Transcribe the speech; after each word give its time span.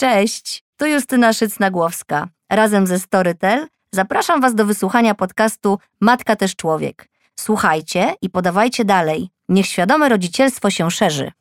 Cześć, 0.00 0.64
tu 0.76 0.86
Justyna 0.86 1.32
Szyc-Nagłowska. 1.32 2.26
Razem 2.52 2.86
ze 2.86 2.98
Storytel 2.98 3.66
zapraszam 3.92 4.40
Was 4.40 4.54
do 4.54 4.64
wysłuchania 4.64 5.14
podcastu 5.14 5.78
Matka 6.00 6.36
też 6.36 6.56
człowiek. 6.56 7.08
Słuchajcie 7.40 8.14
i 8.22 8.30
podawajcie 8.30 8.84
dalej. 8.84 9.28
Niech 9.48 9.66
świadome 9.66 10.08
rodzicielstwo 10.08 10.70
się 10.70 10.90
szerzy. 10.90 11.32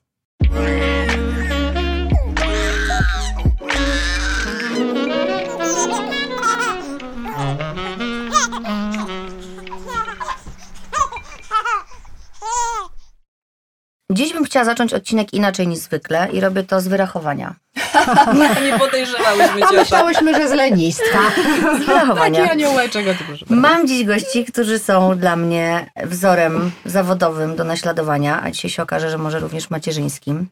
Dziś 14.11 14.33
bym 14.33 14.43
chciała 14.43 14.65
zacząć 14.65 14.93
odcinek 14.93 15.33
inaczej 15.33 15.67
niż 15.67 15.79
zwykle 15.79 16.27
i 16.31 16.39
robię 16.39 16.63
to 16.63 16.81
z 16.81 16.87
wyrachowania. 16.87 17.55
Nie 18.65 18.79
podejrzewałyśmy 18.79 19.63
A 19.65 19.69
cię. 19.69 19.77
myślałyśmy, 19.77 20.35
że 20.35 20.49
z 20.49 20.51
lenistwa. 20.51 21.19
Z 21.81 21.85
wyrachowania. 21.85 22.39
Taki 22.39 22.51
aniołeczek. 22.51 23.05
Mam 23.49 23.87
dziś 23.87 24.05
gości, 24.05 24.45
którzy 24.45 24.79
są 24.79 25.17
dla 25.17 25.35
mnie 25.35 25.91
wzorem 26.03 26.71
zawodowym 26.85 27.55
do 27.55 27.63
naśladowania, 27.63 28.41
a 28.43 28.51
dzisiaj 28.51 28.71
się 28.71 28.83
okaże, 28.83 29.09
że 29.09 29.17
może 29.17 29.39
również 29.39 29.69
macierzyńskim. 29.69 30.47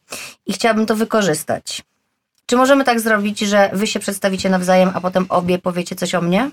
I 0.46 0.54
chciałabym 0.54 0.85
to 0.85 0.96
wykorzystać. 0.96 1.84
Czy 2.46 2.55
możemy 2.55 2.84
tak 2.84 2.99
zrobić, 2.99 3.40
że 3.40 3.70
wy 3.74 3.88
się 3.88 3.99
przedstawicie 3.99 4.49
nawzajem, 4.49 4.91
a 4.94 5.02
potem 5.02 5.26
obie 5.30 5.60
powiecie 5.60 5.96
coś 5.96 6.16
o 6.16 6.21
mnie? 6.21 6.52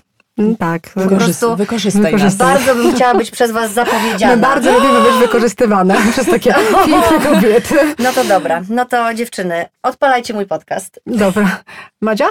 Tak. 0.59 0.81
Po 0.93 1.01
prostu 1.01 1.55
Wykorzystaj 1.55 2.01
nas. 2.01 2.11
wykorzystaj. 2.11 2.53
bardzo 2.53 2.75
bym 2.75 2.95
chciała 2.95 3.15
być 3.15 3.31
przez 3.31 3.51
was 3.51 3.73
zapowiedziana. 3.73 4.35
My 4.35 4.41
bardzo 4.41 4.71
lubimy 4.73 5.01
być 5.01 5.13
wykorzystywane 5.19 5.95
przez 6.11 6.25
takie 6.25 6.53
piękne 6.85 7.31
kobiety. 7.33 7.75
No 7.99 8.13
to 8.13 8.23
dobra, 8.23 8.61
no 8.69 8.85
to 8.85 9.13
dziewczyny, 9.13 9.65
odpalajcie 9.83 10.33
mój 10.33 10.45
podcast. 10.45 10.99
Dobra. 11.05 11.59
Madzia? 12.01 12.25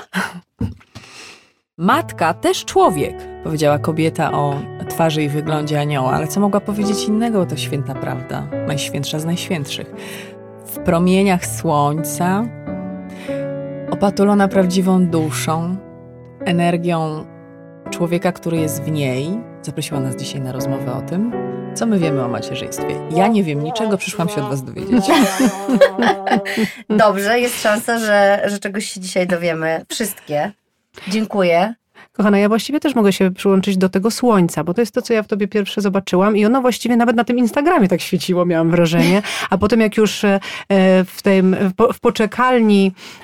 Matka 1.79 2.35
też 2.35 2.65
człowiek, 2.65 3.15
powiedziała 3.45 3.79
kobieta 3.79 4.33
o 4.33 4.61
twarzy 4.89 5.23
i 5.23 5.29
wyglądzie 5.29 5.81
anioła, 5.81 6.13
ale 6.13 6.29
co 6.29 6.41
mogła 6.41 6.61
powiedzieć 6.61 7.05
innego, 7.05 7.47
to 7.47 7.57
święta 7.57 7.95
prawda, 7.95 8.47
najświętsza 8.67 9.19
z 9.19 9.25
najświętszych. 9.25 9.87
W 10.67 10.79
promieniach 10.79 11.47
słońca, 11.47 12.45
opatulona 13.91 14.49
prawdziwą 14.49 15.07
duszą, 15.07 15.77
energią 16.45 17.25
człowieka, 17.91 18.33
który 18.33 18.57
jest 18.57 18.83
w 18.83 18.91
niej, 18.91 19.41
zaprosiła 19.63 20.01
nas 20.01 20.17
dzisiaj 20.17 20.41
na 20.41 20.53
rozmowę 20.53 20.93
o 20.93 21.03
tym, 21.03 21.33
co 21.75 21.87
my 21.87 21.99
wiemy 21.99 22.25
o 22.25 22.29
macierzyństwie. 22.29 23.01
Ja 23.11 23.29
nie 23.29 23.43
wiem 23.43 23.65
niczego, 23.65 23.99
przyszłam 23.99 24.29
się 24.29 24.43
od 24.43 24.49
was 24.49 24.65
dowiedzieć. 24.65 25.05
Dobrze, 26.91 27.41
jest 27.41 27.63
szansa, 27.63 27.99
że, 27.99 28.43
że 28.47 28.59
czegoś 28.59 28.87
się 28.87 29.01
dzisiaj 29.01 29.27
dowiemy. 29.27 29.85
Wszystkie. 29.89 30.53
Dziękuję. 31.09 31.75
Kochana, 32.13 32.39
ja 32.39 32.49
właściwie 32.49 32.81
też 32.81 32.95
mogę 32.95 33.13
się 33.13 33.31
przyłączyć 33.31 33.77
do 33.77 33.89
tego 33.89 34.11
słońca, 34.11 34.65
bo 34.65 34.75
to 34.75 34.81
jest 34.83 34.95
to, 34.95 35.03
co 35.03 35.13
ja 35.13 35.23
w 35.23 35.27
tobie 35.27 35.49
pierwsze 35.49 35.81
zobaczyłam 35.81 36.37
i 36.37 36.47
ono 36.47 36.61
właściwie 36.61 36.97
nawet 36.97 37.17
na 37.17 37.25
tym 37.25 37.39
Instagramie 37.39 37.89
tak 37.89 38.01
świeciło, 38.01 38.47
miałam 38.47 38.71
wrażenie. 38.71 39.23
A 39.51 39.59
potem 39.59 39.81
jak 39.81 39.97
już 39.97 40.25
e, 40.25 40.41
w, 41.05 41.23
tym, 41.23 41.57
w 41.61 41.75
po- 41.75 41.93
w 41.93 42.01
poczekalni 42.01 42.93
e, 42.93 43.24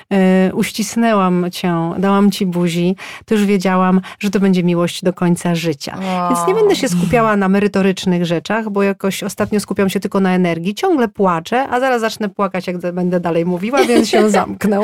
uścisnęłam 0.53 1.45
cię, 1.51 1.75
dałam 1.97 2.31
ci 2.31 2.45
buzi, 2.45 2.95
to 3.25 3.35
już 3.35 3.45
wiedziałam, 3.45 4.01
że 4.19 4.29
to 4.29 4.39
będzie 4.39 4.63
miłość 4.63 5.03
do 5.03 5.13
końca 5.13 5.55
życia. 5.55 5.97
Więc 6.29 6.47
nie 6.47 6.53
będę 6.53 6.75
się 6.75 6.89
skupiała 6.89 7.35
na 7.35 7.49
merytorycznych 7.49 8.25
rzeczach, 8.25 8.69
bo 8.69 8.83
jakoś 8.83 9.23
ostatnio 9.23 9.59
skupiam 9.59 9.89
się 9.89 9.99
tylko 9.99 10.19
na 10.19 10.35
energii. 10.35 10.75
Ciągle 10.75 11.07
płaczę, 11.07 11.67
a 11.69 11.79
zaraz 11.79 12.01
zacznę 12.01 12.29
płakać, 12.29 12.67
jak 12.67 12.77
będę 12.77 13.19
dalej 13.19 13.45
mówiła, 13.45 13.83
więc 13.83 14.09
się 14.09 14.29
zamknął. 14.39 14.83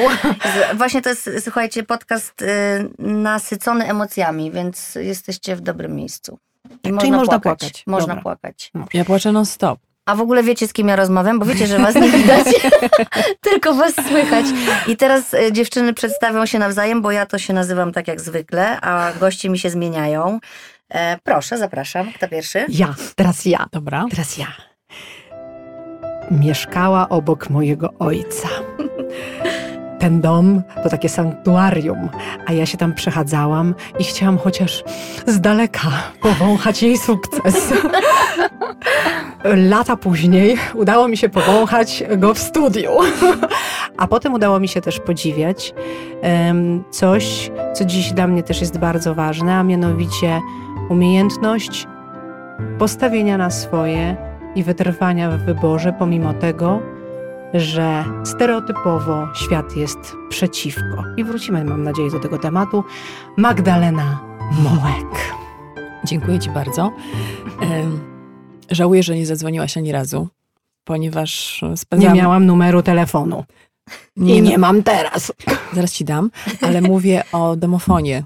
Właśnie 0.75 1.02
to 1.02 1.09
jest, 1.09 1.30
słuchajcie, 1.39 1.84
podcast 1.84 2.41
y, 2.41 2.45
nasycony 3.00 3.89
emocjami, 3.89 4.52
więc 4.52 4.95
jesteście 4.95 5.56
w 5.56 5.62
dobrym 5.62 5.95
miejscu. 5.95 6.38
I 6.84 6.97
Czyli 7.00 7.12
można 7.12 7.39
płakać. 7.39 7.84
Można 7.88 8.08
Dobra. 8.08 8.22
płakać. 8.22 8.72
Ja 8.94 9.06
płaczę 9.06 9.31
non 9.31 9.46
stop. 9.46 9.79
A 10.07 10.16
w 10.16 10.22
ogóle 10.22 10.44
wiecie, 10.44 10.68
z 10.68 10.73
kim 10.73 10.88
ja 10.88 10.95
rozmawiam? 10.95 11.40
Bo 11.40 11.45
wiecie, 11.45 11.68
że 11.68 11.79
was 11.79 11.95
nie 11.95 12.09
widać, 12.09 12.45
tylko 13.51 13.73
was 13.73 13.94
słychać. 14.09 14.45
I 14.88 14.97
teraz 14.97 15.34
y, 15.34 15.51
dziewczyny 15.51 15.94
przedstawią 15.94 16.45
się 16.45 16.59
nawzajem, 16.59 17.01
bo 17.01 17.12
ja 17.12 17.25
to 17.25 17.38
się 17.38 17.53
nazywam 17.53 17.91
tak 17.91 18.07
jak 18.07 18.22
zwykle, 18.22 18.81
a 18.81 19.12
goście 19.19 19.50
mi 19.50 19.59
się 19.59 19.69
zmieniają. 19.69 20.40
E, 20.90 21.17
proszę, 21.23 21.57
zapraszam. 21.57 22.13
Kto 22.13 22.28
pierwszy? 22.28 22.66
Ja, 22.69 22.96
teraz 23.16 23.46
ja. 23.46 23.66
Dobra. 23.72 24.06
Teraz 24.09 24.38
ja. 24.38 24.47
Mieszkała 26.31 27.09
obok 27.09 27.50
mojego 27.50 27.94
ojca. 28.00 28.50
Ten 30.07 30.22
dom 30.22 30.62
to 30.84 30.90
takie 30.90 31.09
sanktuarium, 31.09 32.09
a 32.45 32.53
ja 32.53 32.66
się 32.66 32.78
tam 32.78 32.94
przechadzałam 32.94 33.75
i 34.00 34.03
chciałam 34.03 34.38
chociaż 34.38 34.84
z 35.25 35.40
daleka 35.41 35.88
powąchać 36.22 36.84
jej 36.84 36.97
sukces. 36.97 37.73
Lata 39.69 39.97
później 39.97 40.57
udało 40.73 41.07
mi 41.07 41.17
się 41.17 41.29
powąchać 41.29 42.03
go 42.17 42.34
w 42.34 42.40
studiu. 42.40 42.91
A 43.97 44.07
potem 44.07 44.34
udało 44.34 44.59
mi 44.59 44.67
się 44.67 44.81
też 44.81 45.00
podziwiać 45.00 45.73
coś, 46.91 47.51
co 47.73 47.85
dziś 47.85 48.12
dla 48.13 48.28
mnie 48.28 48.44
też 48.44 48.62
jest 48.62 48.78
bardzo 48.78 49.16
ważne, 49.16 49.56
a 49.56 49.63
mianowicie 49.63 50.41
umiejętność 50.90 51.88
postawienia 52.79 53.38
na 53.38 53.50
swoje 53.50 54.16
i 54.56 54.63
wytrwania 54.63 55.31
w 55.31 55.46
wyborze, 55.46 55.94
pomimo 56.00 56.34
tego, 56.34 56.97
że 57.53 58.06
stereotypowo 58.24 59.28
świat 59.34 59.75
jest 59.75 60.16
przeciwko. 60.30 61.03
I 61.18 61.24
wrócimy, 61.24 61.63
mam 61.63 61.84
nadzieję, 61.84 62.12
do 62.12 62.19
tego 62.19 62.38
tematu. 62.38 62.84
Magdalena 63.38 64.19
Mołek. 64.63 65.34
Dziękuję 66.03 66.40
Ci 66.40 66.50
bardzo. 66.50 66.91
Żałuję, 68.72 69.03
że 69.03 69.16
nie 69.16 69.25
zadzwoniłaś 69.25 69.78
ani 69.78 69.91
razu, 69.91 70.28
ponieważ 70.84 71.62
Nie 71.62 71.78
spędzałam... 71.78 72.18
miałam 72.18 72.46
numeru 72.46 72.81
telefonu 72.81 73.44
Nie, 74.18 74.36
i 74.36 74.42
nie 74.42 74.58
mam 74.58 74.84
teraz. 74.84 75.31
Zaraz 75.74 75.94
Ci 75.94 76.06
dam, 76.06 76.31
ale 76.62 76.81
mówię 76.81 77.24
o 77.31 77.56
domofonie. 77.56 78.24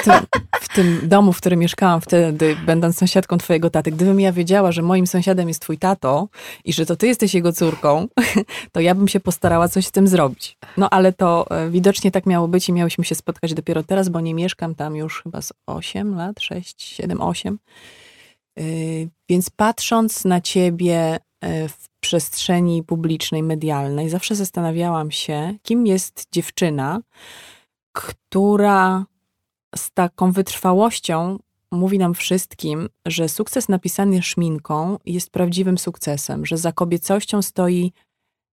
W 0.00 0.04
tym, 0.04 0.14
w 0.60 0.74
tym 0.74 1.00
domu, 1.02 1.32
w 1.32 1.36
którym 1.36 1.60
mieszkałam 1.60 2.00
wtedy, 2.00 2.56
będąc 2.66 2.96
sąsiadką 2.96 3.38
Twojego 3.38 3.70
taty. 3.70 3.90
Gdybym 3.90 4.20
ja 4.20 4.32
wiedziała, 4.32 4.72
że 4.72 4.82
moim 4.82 5.06
sąsiadem 5.06 5.48
jest 5.48 5.60
Twój 5.60 5.78
tato 5.78 6.28
i 6.64 6.72
że 6.72 6.86
to 6.86 6.96
Ty 6.96 7.06
jesteś 7.06 7.34
jego 7.34 7.52
córką, 7.52 8.08
to 8.72 8.80
ja 8.80 8.94
bym 8.94 9.08
się 9.08 9.20
postarała 9.20 9.68
coś 9.68 9.86
z 9.86 9.90
tym 9.90 10.08
zrobić. 10.08 10.56
No 10.76 10.90
ale 10.90 11.12
to 11.12 11.46
e, 11.50 11.70
widocznie 11.70 12.10
tak 12.10 12.26
miało 12.26 12.48
być 12.48 12.68
i 12.68 12.72
miałyśmy 12.72 13.04
się 13.04 13.14
spotkać 13.14 13.54
dopiero 13.54 13.82
teraz, 13.82 14.08
bo 14.08 14.20
nie 14.20 14.34
mieszkam 14.34 14.74
tam 14.74 14.96
już 14.96 15.22
chyba 15.22 15.42
z 15.42 15.52
8 15.66 16.14
lat, 16.14 16.40
6, 16.40 16.82
7, 16.82 17.20
8. 17.20 17.58
Yy, 18.56 18.64
Więc 19.28 19.50
patrząc 19.50 20.24
na 20.24 20.40
ciebie 20.40 21.18
e, 21.40 21.68
w 21.68 21.88
przestrzeni 22.04 22.82
publicznej, 22.82 23.42
medialnej, 23.42 24.10
zawsze 24.10 24.34
zastanawiałam 24.34 25.10
się, 25.10 25.54
kim 25.62 25.86
jest 25.86 26.26
dziewczyna, 26.32 27.00
która 27.92 29.06
z 29.76 29.90
taką 29.90 30.32
wytrwałością 30.32 31.38
mówi 31.70 31.98
nam 31.98 32.14
wszystkim, 32.14 32.88
że 33.06 33.28
sukces 33.28 33.68
napisany 33.68 34.22
szminką 34.22 34.98
jest 35.04 35.30
prawdziwym 35.30 35.78
sukcesem, 35.78 36.46
że 36.46 36.56
za 36.56 36.72
kobiecością 36.72 37.42
stoi, 37.42 37.92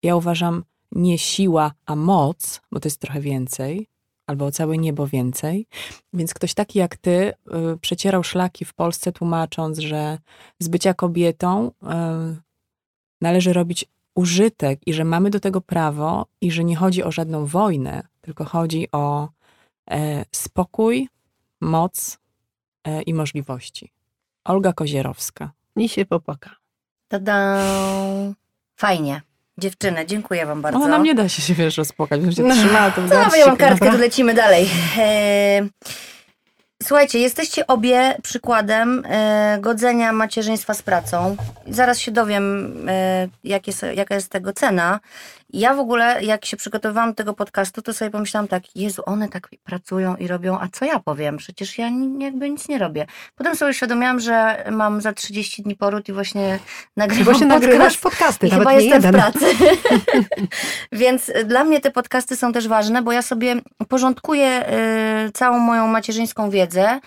ja 0.03 0.15
uważam, 0.15 0.63
nie 0.91 1.17
siła, 1.17 1.71
a 1.85 1.95
moc, 1.95 2.61
bo 2.71 2.79
to 2.79 2.87
jest 2.87 2.99
trochę 2.99 3.21
więcej, 3.21 3.87
albo 4.27 4.45
o 4.45 4.51
całe 4.51 4.77
niebo 4.77 5.07
więcej. 5.07 5.67
Więc 6.13 6.33
ktoś 6.33 6.53
taki 6.53 6.79
jak 6.79 6.97
ty 6.97 7.11
y, 7.11 7.33
przecierał 7.81 8.23
szlaki 8.23 8.65
w 8.65 8.73
Polsce, 8.73 9.11
tłumacząc, 9.11 9.79
że 9.79 10.17
z 10.59 10.67
bycia 10.67 10.93
kobietą 10.93 11.71
y, 11.71 12.50
należy 13.21 13.53
robić 13.53 13.85
użytek 14.15 14.79
i 14.85 14.93
że 14.93 15.03
mamy 15.03 15.29
do 15.29 15.39
tego 15.39 15.61
prawo 15.61 16.25
i 16.41 16.51
że 16.51 16.63
nie 16.63 16.75
chodzi 16.75 17.03
o 17.03 17.11
żadną 17.11 17.45
wojnę, 17.45 18.03
tylko 18.21 18.45
chodzi 18.45 18.87
o 18.91 19.29
e, 19.91 20.25
spokój, 20.31 21.09
moc 21.61 22.17
e, 22.87 23.01
i 23.01 23.13
możliwości. 23.13 23.91
Olga 24.43 24.73
Kozierowska. 24.73 25.51
I 25.75 25.89
się 25.89 26.05
popłaka. 26.05 26.49
Tada! 27.07 27.63
Fajnie. 28.75 29.21
Dziewczyny, 29.57 30.05
dziękuję 30.05 30.45
wam 30.45 30.61
bardzo. 30.61 30.79
Ona 30.79 30.97
nie 30.97 31.15
da 31.15 31.29
się 31.29 31.41
się 31.41 31.53
wiesz 31.53 31.77
rozpłakać, 31.77 32.35
się 32.35 32.43
No. 32.43 32.55
trzymała 32.55 32.91
to 32.91 33.01
w 33.01 33.09
garści, 33.09 33.39
ja 33.39 33.47
mam 33.47 33.57
kartkę, 33.57 33.91
to 33.91 33.97
lecimy 33.97 34.33
dalej. 34.33 34.69
E, 34.97 35.67
Słuchajcie, 36.83 37.19
jesteście 37.19 37.67
obie 37.67 38.15
przykładem 38.23 39.03
e, 39.05 39.57
godzenia 39.61 40.11
macierzyństwa 40.13 40.73
z 40.73 40.81
pracą. 40.81 41.35
Zaraz 41.67 41.99
się 41.99 42.11
dowiem, 42.11 42.75
e, 42.89 43.27
jakie, 43.43 43.73
są- 43.73 43.91
jaka 43.91 44.15
jest 44.15 44.29
tego 44.29 44.53
cena 44.53 44.99
Ja 45.53 45.73
w 45.73 45.79
ogóle, 45.79 46.23
jak 46.23 46.45
się 46.45 46.57
przygotowywałam 46.57 47.09
do 47.09 47.15
tego 47.15 47.33
podcastu, 47.33 47.81
to 47.81 47.93
sobie 47.93 48.11
pomyślałam 48.11 48.47
tak, 48.47 48.75
Jezu, 48.75 49.01
one 49.05 49.29
tak 49.29 49.49
pracują 49.63 50.15
i 50.15 50.27
robią, 50.27 50.59
a 50.59 50.67
co 50.67 50.85
ja 50.85 50.99
powiem? 50.99 51.37
Przecież 51.37 51.77
ja 51.77 51.89
jakby 52.19 52.49
nic 52.49 52.67
nie 52.67 52.77
robię. 52.77 53.05
Potem 53.35 53.55
sobie 53.55 53.71
uświadomiłam, 53.71 54.19
że 54.19 54.65
mam 54.71 55.01
za 55.01 55.13
30 55.13 55.63
dni 55.63 55.75
poród 55.75 56.09
i 56.09 56.13
właśnie 56.13 56.59
nagrywam 56.97 57.25
właśnie 57.25 57.47
podcast. 57.47 57.63
nagrywasz 57.63 57.97
podcasty, 57.97 58.47
I 58.47 58.49
chyba 58.51 58.73
jestem 58.73 59.03
jeden. 59.03 59.11
w 59.11 59.15
pracy. 59.15 59.45
Więc 60.91 61.31
dla 61.45 61.63
mnie 61.63 61.79
te 61.79 61.91
podcasty 61.91 62.35
są 62.35 62.53
też 62.53 62.67
ważne, 62.67 63.01
bo 63.01 63.11
ja 63.11 63.21
sobie 63.21 63.55
porządkuję 63.89 64.65
y, 65.27 65.31
całą 65.31 65.59
moją 65.59 65.87
macierzyńską 65.87 66.49
wiedzę 66.49 66.99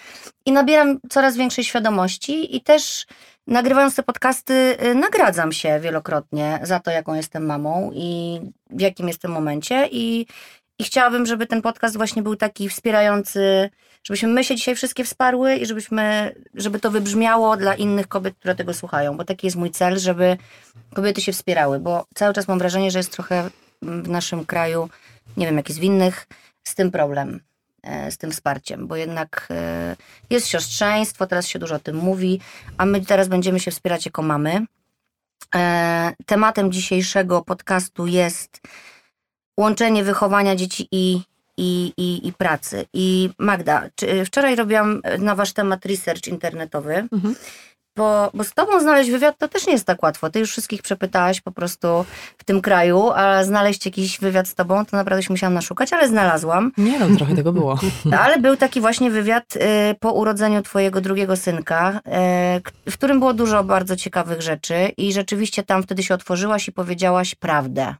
i 0.47 0.53
nabieram 0.53 0.99
coraz 1.11 1.37
większej 1.37 1.65
świadomości 1.65 2.57
i 2.57 2.61
też 2.61 3.07
nagrywając 3.47 3.95
te 3.95 4.03
podcasty 4.03 4.77
y, 4.85 4.95
nagradzam 4.95 5.53
się 5.53 5.81
wielokrotnie 5.81 6.61
za 6.63 6.81
to, 6.81 6.91
jaką 6.91 7.15
jestem 7.15 7.47
mamą 7.47 7.91
i 7.95 8.41
w 8.71 8.81
jakim 8.81 9.09
jestem 9.09 9.31
momencie. 9.31 9.89
I, 9.93 10.27
i 10.79 10.85
chciałabym, 10.85 11.27
żeby 11.27 11.47
ten 11.47 11.63
podcast 11.63 11.97
właśnie 11.97 12.23
był 12.23 12.37
taki 12.37 12.69
wspierający, 12.69 13.71
żebyśmy 14.05 14.29
my 14.29 14.45
się 14.45 14.57
dzisiaj 14.57 14.75
wszystkie 14.75 15.05
wsparły 15.05 15.57
i 15.57 15.67
żebyśmy, 15.67 16.35
żeby 16.55 16.81
to 16.81 16.91
wybrzmiało 16.91 17.57
dla 17.57 17.75
innych 17.75 18.09
kobiet, 18.09 18.35
które 18.39 18.55
tego 18.55 18.75
słuchają, 18.75 19.17
bo 19.17 19.25
taki 19.25 19.47
jest 19.47 19.57
mój 19.57 19.71
cel, 19.71 19.99
żeby 19.99 20.37
kobiety 20.95 21.21
się 21.21 21.33
wspierały, 21.33 21.81
bo 21.81 22.07
cały 22.15 22.35
czas 22.35 22.49
mam 22.49 22.59
wrażenie, 22.59 22.91
że 22.91 22.99
jest 22.99 23.13
trochę 23.13 23.51
w 23.83 24.09
naszym 24.09 24.47
kraju, 24.47 24.89
nie 25.37 25.47
wiem 25.47 25.57
jak 25.57 25.69
jest 25.69 25.81
w 25.81 25.85
innych, 25.85 26.27
z 26.65 26.75
tym 26.75 26.91
problem, 26.91 27.41
z 28.11 28.19
tym 28.19 28.31
wsparciem, 28.31 28.87
bo 28.87 28.97
jednak 28.97 29.49
e, 29.51 29.97
jest 30.31 30.49
siostrzeństwo, 30.49 31.27
teraz 31.27 31.47
się 31.47 31.59
dużo 31.59 31.75
o 31.75 31.79
tym 31.79 31.97
mówi, 31.97 32.41
a 32.79 32.87
my 32.87 33.01
teraz 33.01 33.29
będziemy 33.29 33.61
się 33.61 33.71
wspierać 33.71 34.07
jako 34.07 34.23
mamy. 34.23 34.67
E, 35.55 36.13
Tematem 36.27 36.73
dzisiejszego 36.73 37.43
podcastu 37.43 38.07
jest 38.07 38.61
łączenie 39.61 40.05
wychowania 40.05 40.57
dzieci 40.57 40.89
i, 40.93 41.21
i, 41.57 41.93
i, 41.97 42.29
i 42.29 42.33
pracy. 42.33 42.87
I 42.93 43.31
Magda, 43.39 43.89
wczoraj 44.27 44.57
robiłam 44.57 45.01
na 45.19 45.35
wasz 45.35 45.53
temat 45.53 45.87
research 45.87 46.27
internetowy, 46.27 47.09
Mhm. 47.13 47.35
Bo, 47.97 48.31
bo 48.35 48.45
z 48.45 48.53
tobą 48.55 48.81
znaleźć 48.81 49.11
wywiad 49.11 49.39
to 49.39 49.49
też 49.49 49.67
nie 49.67 49.73
jest 49.73 49.87
tak 49.87 50.03
łatwo. 50.03 50.31
Ty 50.31 50.39
już 50.39 50.51
wszystkich 50.51 50.83
przepytałaś 50.83 51.41
po 51.41 51.53
prostu 51.53 52.05
w 52.39 52.45
tym 52.45 52.61
kraju, 52.61 53.11
a 53.11 53.45
znaleźć 53.45 53.87
jakiś 53.87 54.21
wywiad 54.21 54.49
z 54.49 54.55
tobą 54.55 54.87
to 54.87 54.97
naprawdę 54.97 55.23
się 55.23 55.33
musiałam 55.33 55.55
naszukać, 55.55 55.93
ale 55.93 56.09
znalazłam. 56.09 56.73
Nie 56.79 56.99
no, 56.99 57.17
trochę 57.17 57.35
tego 57.35 57.53
było. 57.53 57.79
Ale 58.25 58.39
był 58.39 58.57
taki 58.57 58.81
właśnie 58.81 59.11
wywiad 59.11 59.57
y, 59.57 59.61
po 60.01 60.13
urodzeniu 60.13 60.63
twojego 60.63 61.01
drugiego 61.01 61.37
synka, 61.37 62.01
y, 62.87 62.91
w 62.91 62.95
którym 62.95 63.19
było 63.19 63.35
dużo 63.35 63.65
bardzo 63.65 63.97
ciekawych 63.97 64.43
rzeczy 64.43 64.93
i 64.97 65.13
rzeczywiście 65.13 65.63
tam 65.63 65.83
wtedy 65.83 66.03
się 66.03 66.15
otworzyłaś 66.15 66.69
i 66.69 66.73
powiedziałaś 66.73 67.35
prawdę. 67.35 67.95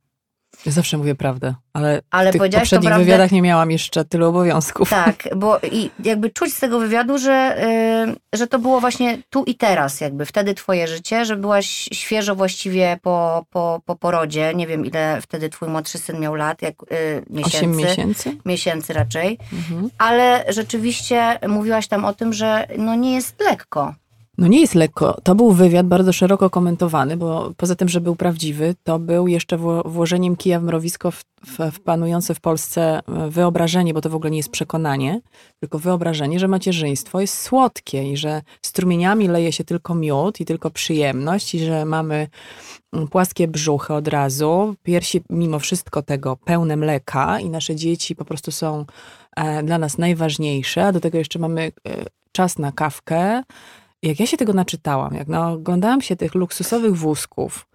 Ja 0.67 0.73
zawsze 0.73 0.99
mówię 0.99 1.15
prawdę, 1.15 1.55
ale, 1.73 2.01
Ale 2.11 2.31
w 2.31 2.33
tych 2.33 2.43
poprzednich 2.53 2.91
prawdę- 2.91 3.05
wywiadach 3.05 3.33
nie 3.33 3.43
miałam 3.43 3.71
jeszcze 3.71 4.05
tylu 4.05 4.29
obowiązków. 4.29 4.91
Tak, 4.91 5.29
bo 5.37 5.59
i 5.73 5.91
jakby 6.05 6.31
czuć 6.31 6.55
z 6.55 6.61
tego 6.61 6.79
wywiadu, 6.79 7.19
że, 7.19 7.57
y, 8.33 8.39
że 8.39 8.47
to 8.47 8.59
było 8.59 8.81
właśnie 8.81 9.19
tu 9.31 9.45
i 9.45 9.55
teraz, 9.55 10.01
jakby 10.01 10.27
wtedy 10.27 10.55
twoje 10.55 10.89
życie, 10.89 11.25
że 11.25 11.37
byłaś 11.37 11.89
świeżo 11.93 12.35
właściwie 12.35 12.99
po, 13.03 13.45
po, 13.51 13.81
po 13.85 13.97
porodzie. 13.97 14.53
Nie 14.55 14.67
wiem, 14.67 14.87
ile 14.87 15.21
wtedy 15.21 15.49
twój 15.49 15.69
młodszy 15.69 15.99
syn 15.99 16.21
miał 16.21 16.35
lat, 16.35 16.63
jak 16.63 16.75
y, 16.83 17.23
miesięcy. 17.31 17.57
Osiem 17.57 17.77
miesięcy. 17.77 18.37
Miesięcy 18.45 18.93
raczej. 18.93 19.39
Mhm. 19.53 19.91
Ale 19.99 20.45
rzeczywiście 20.49 21.39
mówiłaś 21.49 21.89
tam 21.89 22.05
o 22.05 22.13
tym, 22.15 22.33
że 22.33 22.67
no 22.79 22.95
nie 22.95 23.15
jest 23.15 23.41
lekko. 23.41 23.95
No 24.39 24.47
nie 24.47 24.61
jest 24.61 24.75
lekko. 24.75 25.21
To 25.23 25.35
był 25.35 25.53
wywiad 25.53 25.87
bardzo 25.87 26.13
szeroko 26.13 26.51
komentowany, 26.51 27.17
bo 27.17 27.53
poza 27.57 27.75
tym, 27.75 27.89
że 27.89 28.01
był 28.01 28.17
prawdziwy, 28.17 28.75
to 28.83 28.99
był 28.99 29.29
jeszcze 29.29 29.59
wło- 29.59 29.89
włożeniem 29.89 30.37
kija 30.37 30.61
w 30.61 30.63
mrowisko 30.63 31.11
w, 31.11 31.25
w, 31.47 31.73
w 31.73 31.81
panujące 31.81 32.35
w 32.35 32.41
Polsce 32.41 33.01
e, 33.09 33.31
wyobrażenie, 33.31 33.95
bo 33.95 34.01
to 34.01 34.11
w 34.11 34.15
ogóle 34.15 34.31
nie 34.31 34.37
jest 34.37 34.51
przekonanie, 34.51 35.21
tylko 35.61 35.79
wyobrażenie, 35.79 36.39
że 36.39 36.49
macierzyństwo 36.49 37.21
jest 37.21 37.43
słodkie 37.43 38.13
i 38.13 38.17
że 38.17 38.43
strumieniami 38.63 39.29
leje 39.29 39.53
się 39.53 39.65
tylko 39.65 39.95
miód 39.95 40.41
i 40.41 40.45
tylko 40.45 40.71
przyjemność 40.71 41.55
i 41.55 41.65
że 41.65 41.85
mamy 41.85 42.29
mm, 42.93 43.09
płaskie 43.09 43.49
brzuchy 43.49 43.95
od 43.95 44.09
razu, 44.09 44.75
piersi 44.83 45.23
mimo 45.31 45.59
wszystko 45.59 46.03
tego 46.03 46.37
pełne 46.37 46.77
mleka 46.77 47.41
i 47.41 47.51
nasze 47.51 47.77
dzieci 47.77 48.17
po 48.17 48.25
prostu 48.25 48.53
są 48.53 48.85
e, 49.37 49.63
dla 49.63 49.79
nas 49.79 49.99
najważniejsze, 49.99 50.87
a 50.87 50.93
do 50.93 51.01
tego 51.01 51.19
jeszcze 51.19 51.39
mamy 51.39 51.73
e, 51.89 52.05
czas 52.33 52.59
na 52.59 52.73
kawkę, 52.73 53.43
jak 54.05 54.21
ja 54.21 54.27
się 54.27 54.37
tego 54.37 54.53
naczytałam, 54.53 55.15
jak 55.15 55.29
oglądałam 55.31 56.01
się 56.01 56.17
tych 56.17 56.35
luksusowych 56.35 56.97
wózków, 56.97 57.67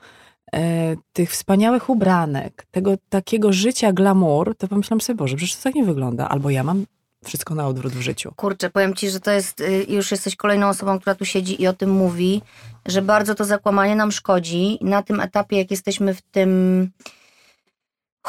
e, 0.53 0.95
tych 1.13 1.31
wspaniałych 1.31 1.89
ubranek, 1.89 2.65
tego 2.71 2.91
takiego 3.09 3.53
życia 3.53 3.93
glamour, 3.93 4.55
to 4.57 4.67
pomyślałam 4.67 5.01
sobie, 5.01 5.17
Boże, 5.17 5.37
przecież 5.37 5.55
to 5.55 5.63
tak 5.63 5.75
nie 5.75 5.85
wygląda. 5.85 6.29
Albo 6.29 6.49
ja 6.49 6.63
mam 6.63 6.85
wszystko 7.25 7.55
na 7.55 7.67
odwrót 7.67 7.93
w 7.93 8.01
życiu. 8.01 8.33
Kurczę, 8.35 8.69
powiem 8.69 8.95
ci, 8.95 9.09
że 9.09 9.19
to 9.19 9.31
jest, 9.31 9.61
y, 9.61 9.85
już 9.89 10.11
jesteś 10.11 10.35
kolejną 10.35 10.69
osobą, 10.69 10.99
która 10.99 11.15
tu 11.15 11.25
siedzi 11.25 11.61
i 11.61 11.67
o 11.67 11.73
tym 11.73 11.91
mówi, 11.91 12.41
że 12.85 13.01
bardzo 13.01 13.35
to 13.35 13.45
zakłamanie 13.45 13.95
nam 13.95 14.11
szkodzi. 14.11 14.77
Na 14.81 15.03
tym 15.03 15.19
etapie, 15.19 15.57
jak 15.57 15.71
jesteśmy 15.71 16.13
w 16.13 16.21
tym 16.21 16.91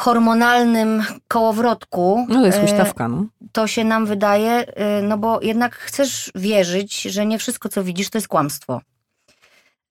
hormonalnym 0.01 1.03
kołowrotku, 1.27 2.25
No 2.29 2.39
to 2.39 2.45
jest 2.45 2.57
y, 2.57 2.61
huśtawka, 2.61 3.07
no. 3.07 3.25
to 3.51 3.67
się 3.67 3.83
nam 3.83 4.05
wydaje, 4.05 4.65
y, 4.99 5.03
no 5.03 5.17
bo 5.17 5.41
jednak 5.41 5.75
chcesz 5.75 6.31
wierzyć, 6.35 7.01
że 7.01 7.25
nie 7.25 7.37
wszystko, 7.39 7.69
co 7.69 7.83
widzisz, 7.83 8.09
to 8.09 8.17
jest 8.17 8.27
kłamstwo. 8.27 8.81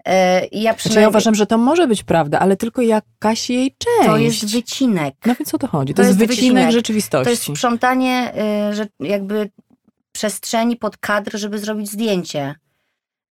Y, 0.09 0.11
i 0.47 0.63
Ja 0.63 0.71
Znaczy 0.71 0.79
przynajmniej, 0.79 1.03
ja 1.03 1.09
uważam, 1.09 1.35
że 1.35 1.47
to 1.47 1.59
może 1.59 1.87
być 1.89 2.03
prawda, 2.03 2.39
ale 2.39 2.57
tylko 2.57 2.83
jakaś 2.83 3.51
jej 3.51 3.75
część. 3.79 4.07
to 4.09 4.17
jest 4.17 4.53
wycinek. 4.53 5.15
No 5.27 5.35
więc 5.39 5.55
o 5.55 5.59
to 5.59 5.67
chodzi. 5.67 5.95
To, 5.95 6.03
To 6.03 6.09
jest 6.09 6.21
jest 6.21 6.31
wycinek, 6.31 6.55
wycinek. 6.55 6.73
rzeczywistości. 6.73 7.25
To 7.25 7.31
jest 7.31 7.43
sprzątanie, 7.43 8.33
że 8.73 8.87
jakby 9.01 9.51
przestrzeni 10.13 10.77
pod 10.77 10.97
kadr, 10.97 11.39
żeby 11.39 11.59
zrobić 11.59 11.91
zdjęcie. 11.91 12.55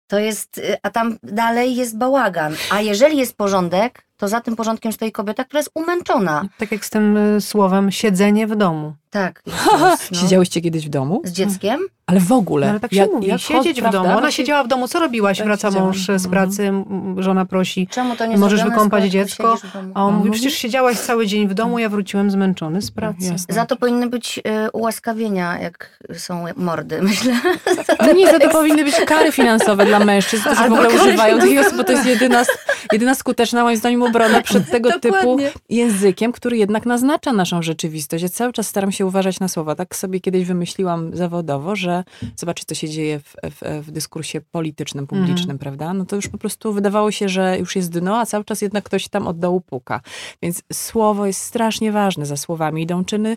To 0.07 0.19
jest, 0.19 0.61
a 0.83 0.91
tam 0.91 1.19
dalej 1.23 1.77
jest 1.77 1.99
bałagan. 1.99 2.55
A 2.71 2.81
jeżeli 2.81 3.17
jest 3.19 3.37
porządek, 3.37 4.08
to 4.19 4.29
za 4.29 4.41
tym 4.41 4.57
porządkiem 4.57 4.93
stoi 4.93 5.13
kobieta, 5.13 5.45
która 5.45 5.59
jest 5.59 5.71
umęczona. 5.75 6.45
Tak 6.59 6.73
jak 6.73 6.85
z 6.85 6.91
tym 6.91 7.17
y, 7.17 7.41
słowem 7.41 7.91
siedzenie 7.91 8.47
w 8.47 8.57
domu. 8.57 8.93
Tak. 9.11 9.43
jest, 9.47 10.13
no. 10.13 10.19
Siedziałyście 10.21 10.61
kiedyś 10.61 10.87
w 10.87 10.89
domu? 10.89 11.21
Z 11.25 11.33
dzieckiem? 11.33 11.81
Ale 12.07 12.21
w 12.21 12.33
ogóle. 12.33 12.67
No, 12.67 12.71
ale 12.71 12.81
tak 12.81 12.91
się 12.91 12.97
jak- 12.97 13.11
mówi, 13.13 13.27
jak 13.27 13.41
siedzieć 13.41 13.81
chod- 13.81 13.89
w 13.89 13.93
domu. 13.93 14.19
Ona 14.19 14.31
siedziała 14.31 14.65
w 14.65 14.69
domu, 14.69 14.89
co 14.89 15.01
robiłaś? 15.01 15.39
Tak, 15.39 15.47
Wraca 15.47 15.71
mąż 15.71 15.99
z 16.07 16.11
Mhm. 16.11 16.31
pracy, 16.31 16.73
żona 17.19 17.45
prosi, 17.45 17.87
Czemu 17.91 18.17
to 18.17 18.27
nie 18.27 18.37
Możesz 18.39 18.65
wykąpać 18.65 19.05
dziecko? 19.05 19.57
a 19.75 19.79
on 19.79 19.91
A 19.95 20.17
mówi, 20.17 20.17
mówi? 20.29 20.31
przecież 20.41 20.55
siedziałaś 20.59 20.99
cały 20.99 21.27
dzień 21.27 21.49
w 21.49 21.55
domu, 21.55 21.79
ja 21.79 21.89
wróciłem 21.89 22.31
zmęczony 22.31 22.83
z 22.83 22.91
pracy. 22.91 23.17
Jasne. 23.33 23.55
Za 23.55 23.67
to 23.67 23.77
powinny 23.77 24.09
być 24.09 24.39
y, 24.39 24.71
ułaskawienia, 24.73 25.59
jak 25.59 25.99
są 26.15 26.45
mordy, 26.57 27.03
myślę. 27.11 27.33
No 28.07 28.13
nie, 28.13 28.31
za 28.31 28.39
to 28.39 28.49
powinny 28.49 28.85
być 28.85 28.95
kary 29.07 29.33
finansowe 29.33 29.87
dla 29.87 29.99
mężczyzn, 29.99 30.43
którzy 30.45 30.63
w 30.69 30.73
ogóle 30.73 30.89
używają 30.89 31.41
finansowe. 31.41 31.61
osoby, 31.61 31.77
bo 31.77 31.85
to 31.85 31.93
jest 31.93 32.07
jedyna, 32.07 32.45
jedyna 32.93 33.15
skuteczna, 33.15 33.63
moim 33.63 33.77
zdaniem, 33.77 34.03
obrona 34.03 34.41
przed 34.41 34.71
tego 34.75 35.01
typu 35.01 35.39
językiem, 35.69 36.33
który 36.33 36.57
jednak 36.57 36.87
naznacza 36.87 37.33
naszą 37.33 37.63
rzeczywistość. 37.63 38.23
Ja 38.23 38.29
cały 38.29 38.53
czas 38.53 38.69
staram 38.69 38.93
się 38.93 39.07
uważać 39.07 39.41
na 39.41 39.49
słowa. 39.49 39.75
Tak 39.75 39.97
sobie 39.97 40.21
kiedyś 40.21 40.45
wymyśliłam 40.45 41.17
zawodowo, 41.17 41.77
że 41.77 42.05
zobaczyć, 42.37 42.69
co 42.69 42.75
się 42.75 42.89
dzieje 42.89 43.21
w, 43.21 43.35
w, 43.45 43.87
w 43.87 43.91
dyskursie 43.91 44.41
politycznym, 44.41 45.07
publicznym, 45.07 45.59
prawda? 45.59 45.95
No 45.95 46.05
to 46.05 46.17
już 46.17 46.29
po 46.29 46.39
prostu 46.39 46.73
wydawało 46.73 47.11
się, 47.11 47.29
że 47.29 47.59
już 47.59 47.77
jest 47.77 47.91
dno, 47.91 48.19
a 48.19 48.27
cały 48.27 48.45
czas 48.45 48.63
jednak 48.63 48.85
ktoś 48.85 49.09
tam 49.09 49.27
od 49.27 49.39
dołu 49.39 49.61
puka. 49.61 50.01
Więc 50.43 50.63
słowo 50.73 51.27
jest 51.27 51.41
strasznie 51.41 51.93
ważne. 51.93 52.27
Za 52.27 52.37
słowami 52.37 52.83
idą 52.83 53.05
czyny. 53.05 53.37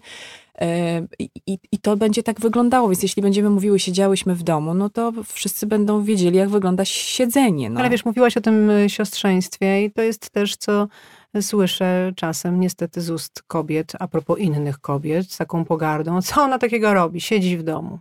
I, 1.20 1.30
i- 1.72 1.80
to 1.82 1.98
będzie 1.98 2.24
tak 2.24 2.40
wyglądało, 2.42 2.90
więc 2.90 3.04
jeśli 3.04 3.22
będziemy 3.22 3.50
mówiły, 3.50 3.80
siedziałyśmy 3.80 4.36
w 4.36 4.44
domu, 4.44 4.74
no 4.74 4.90
to 4.90 5.12
wszyscy 5.26 5.68
będą 5.68 6.04
wiedzieli, 6.04 6.38
jak 6.38 6.50
wygląda 6.50 6.86
siedzenie. 6.86 7.70
No. 7.70 7.80
Ale 7.80 7.90
wiesz, 7.90 8.06
mówiłaś 8.06 8.38
o 8.38 8.42
tym 8.42 8.70
y, 8.70 8.90
siostrzeństwie 8.90 9.84
i 9.84 9.92
to 9.92 10.02
jest 10.02 10.30
też, 10.30 10.56
co 10.58 10.88
słyszę 11.42 12.12
czasem 12.16 12.60
niestety 12.60 13.02
z 13.02 13.10
ust 13.10 13.44
kobiet, 13.48 13.94
a 14.00 14.08
propos 14.08 14.40
innych 14.40 14.80
kobiet, 14.80 15.32
z 15.32 15.38
taką 15.38 15.66
pogardą. 15.66 16.22
Co 16.22 16.42
ona 16.44 16.60
takiego 16.60 16.94
robi? 16.94 17.22
Siedzi 17.22 17.58
w 17.58 17.64
domu. 17.64 18.00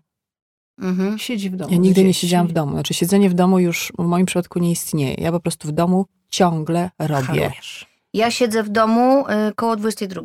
Mhm. 0.80 1.18
Siedzi 1.18 1.50
w 1.50 1.56
domu. 1.56 1.72
Ja 1.72 1.78
nigdy 1.78 2.04
nie 2.04 2.14
siedziałam 2.14 2.46
w 2.46 2.52
domu. 2.52 2.72
Znaczy 2.72 2.94
siedzenie 2.94 3.30
w 3.30 3.34
domu 3.34 3.58
już 3.58 3.92
w 3.98 4.04
moim 4.04 4.26
przypadku 4.26 4.58
nie 4.58 4.70
istnieje. 4.70 5.14
Ja 5.18 5.32
po 5.32 5.40
prostu 5.40 5.68
w 5.68 5.72
domu 5.72 6.06
ciągle 6.28 6.90
robię. 6.98 7.24
Harujesz. 7.24 7.86
Ja 8.14 8.30
siedzę 8.30 8.62
w 8.62 8.68
domu 8.68 9.24
y, 9.28 9.54
koło 9.54 9.76
22. 9.76 10.22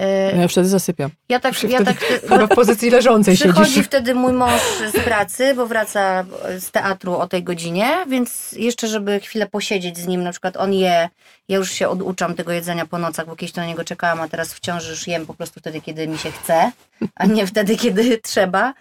Y, 0.00 0.36
Ja 0.36 0.48
wtedy 0.48 0.68
zasypiam. 0.68 1.10
ja 1.28 1.40
tak, 1.40 1.54
Wtedy- 1.54 1.72
ja 1.72 1.84
tak 1.84 1.98
Chyba 2.28 2.46
w 2.46 2.48
pozycji 2.48 2.90
leżącej 2.90 3.34
Przychodzi 3.34 3.70
siedzisz. 3.70 3.86
wtedy 3.86 4.14
mój 4.14 4.32
mąż 4.32 4.60
z 4.94 5.04
pracy, 5.04 5.54
bo 5.54 5.66
wraca 5.66 6.24
z 6.58 6.70
teatru 6.70 7.16
o 7.16 7.28
tej 7.28 7.42
godzinie, 7.42 8.04
więc 8.08 8.52
jeszcze, 8.52 8.88
żeby 8.88 9.20
chwilę 9.20 9.46
posiedzieć 9.46 9.98
z 9.98 10.06
nim, 10.06 10.22
na 10.22 10.30
przykład 10.30 10.56
on 10.56 10.72
je, 10.72 11.08
ja 11.48 11.56
już 11.56 11.70
się 11.70 11.88
oduczam 11.88 12.34
tego 12.34 12.52
jedzenia 12.52 12.86
po 12.86 12.98
nocach, 12.98 13.26
bo 13.26 13.36
kiedyś 13.36 13.52
to 13.52 13.60
na 13.60 13.66
niego 13.66 13.84
czekałam, 13.84 14.20
a 14.20 14.28
teraz 14.28 14.54
wciąż 14.54 14.88
już 14.88 15.06
jem 15.06 15.26
po 15.26 15.34
prostu 15.34 15.60
wtedy, 15.60 15.80
kiedy 15.80 16.08
mi 16.08 16.18
się 16.18 16.30
chce, 16.32 16.72
a 17.14 17.26
nie 17.26 17.46
wtedy, 17.46 17.76
kiedy 17.76 18.18
trzeba. 18.22 18.74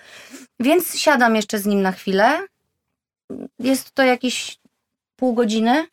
Więc 0.59 0.95
siadam 0.99 1.35
jeszcze 1.35 1.59
z 1.59 1.65
nim 1.65 1.81
na 1.81 1.91
chwilę. 1.91 2.39
Jest 3.59 3.91
to 3.91 4.03
jakieś 4.03 4.57
pół 5.15 5.33
godziny 5.33 5.85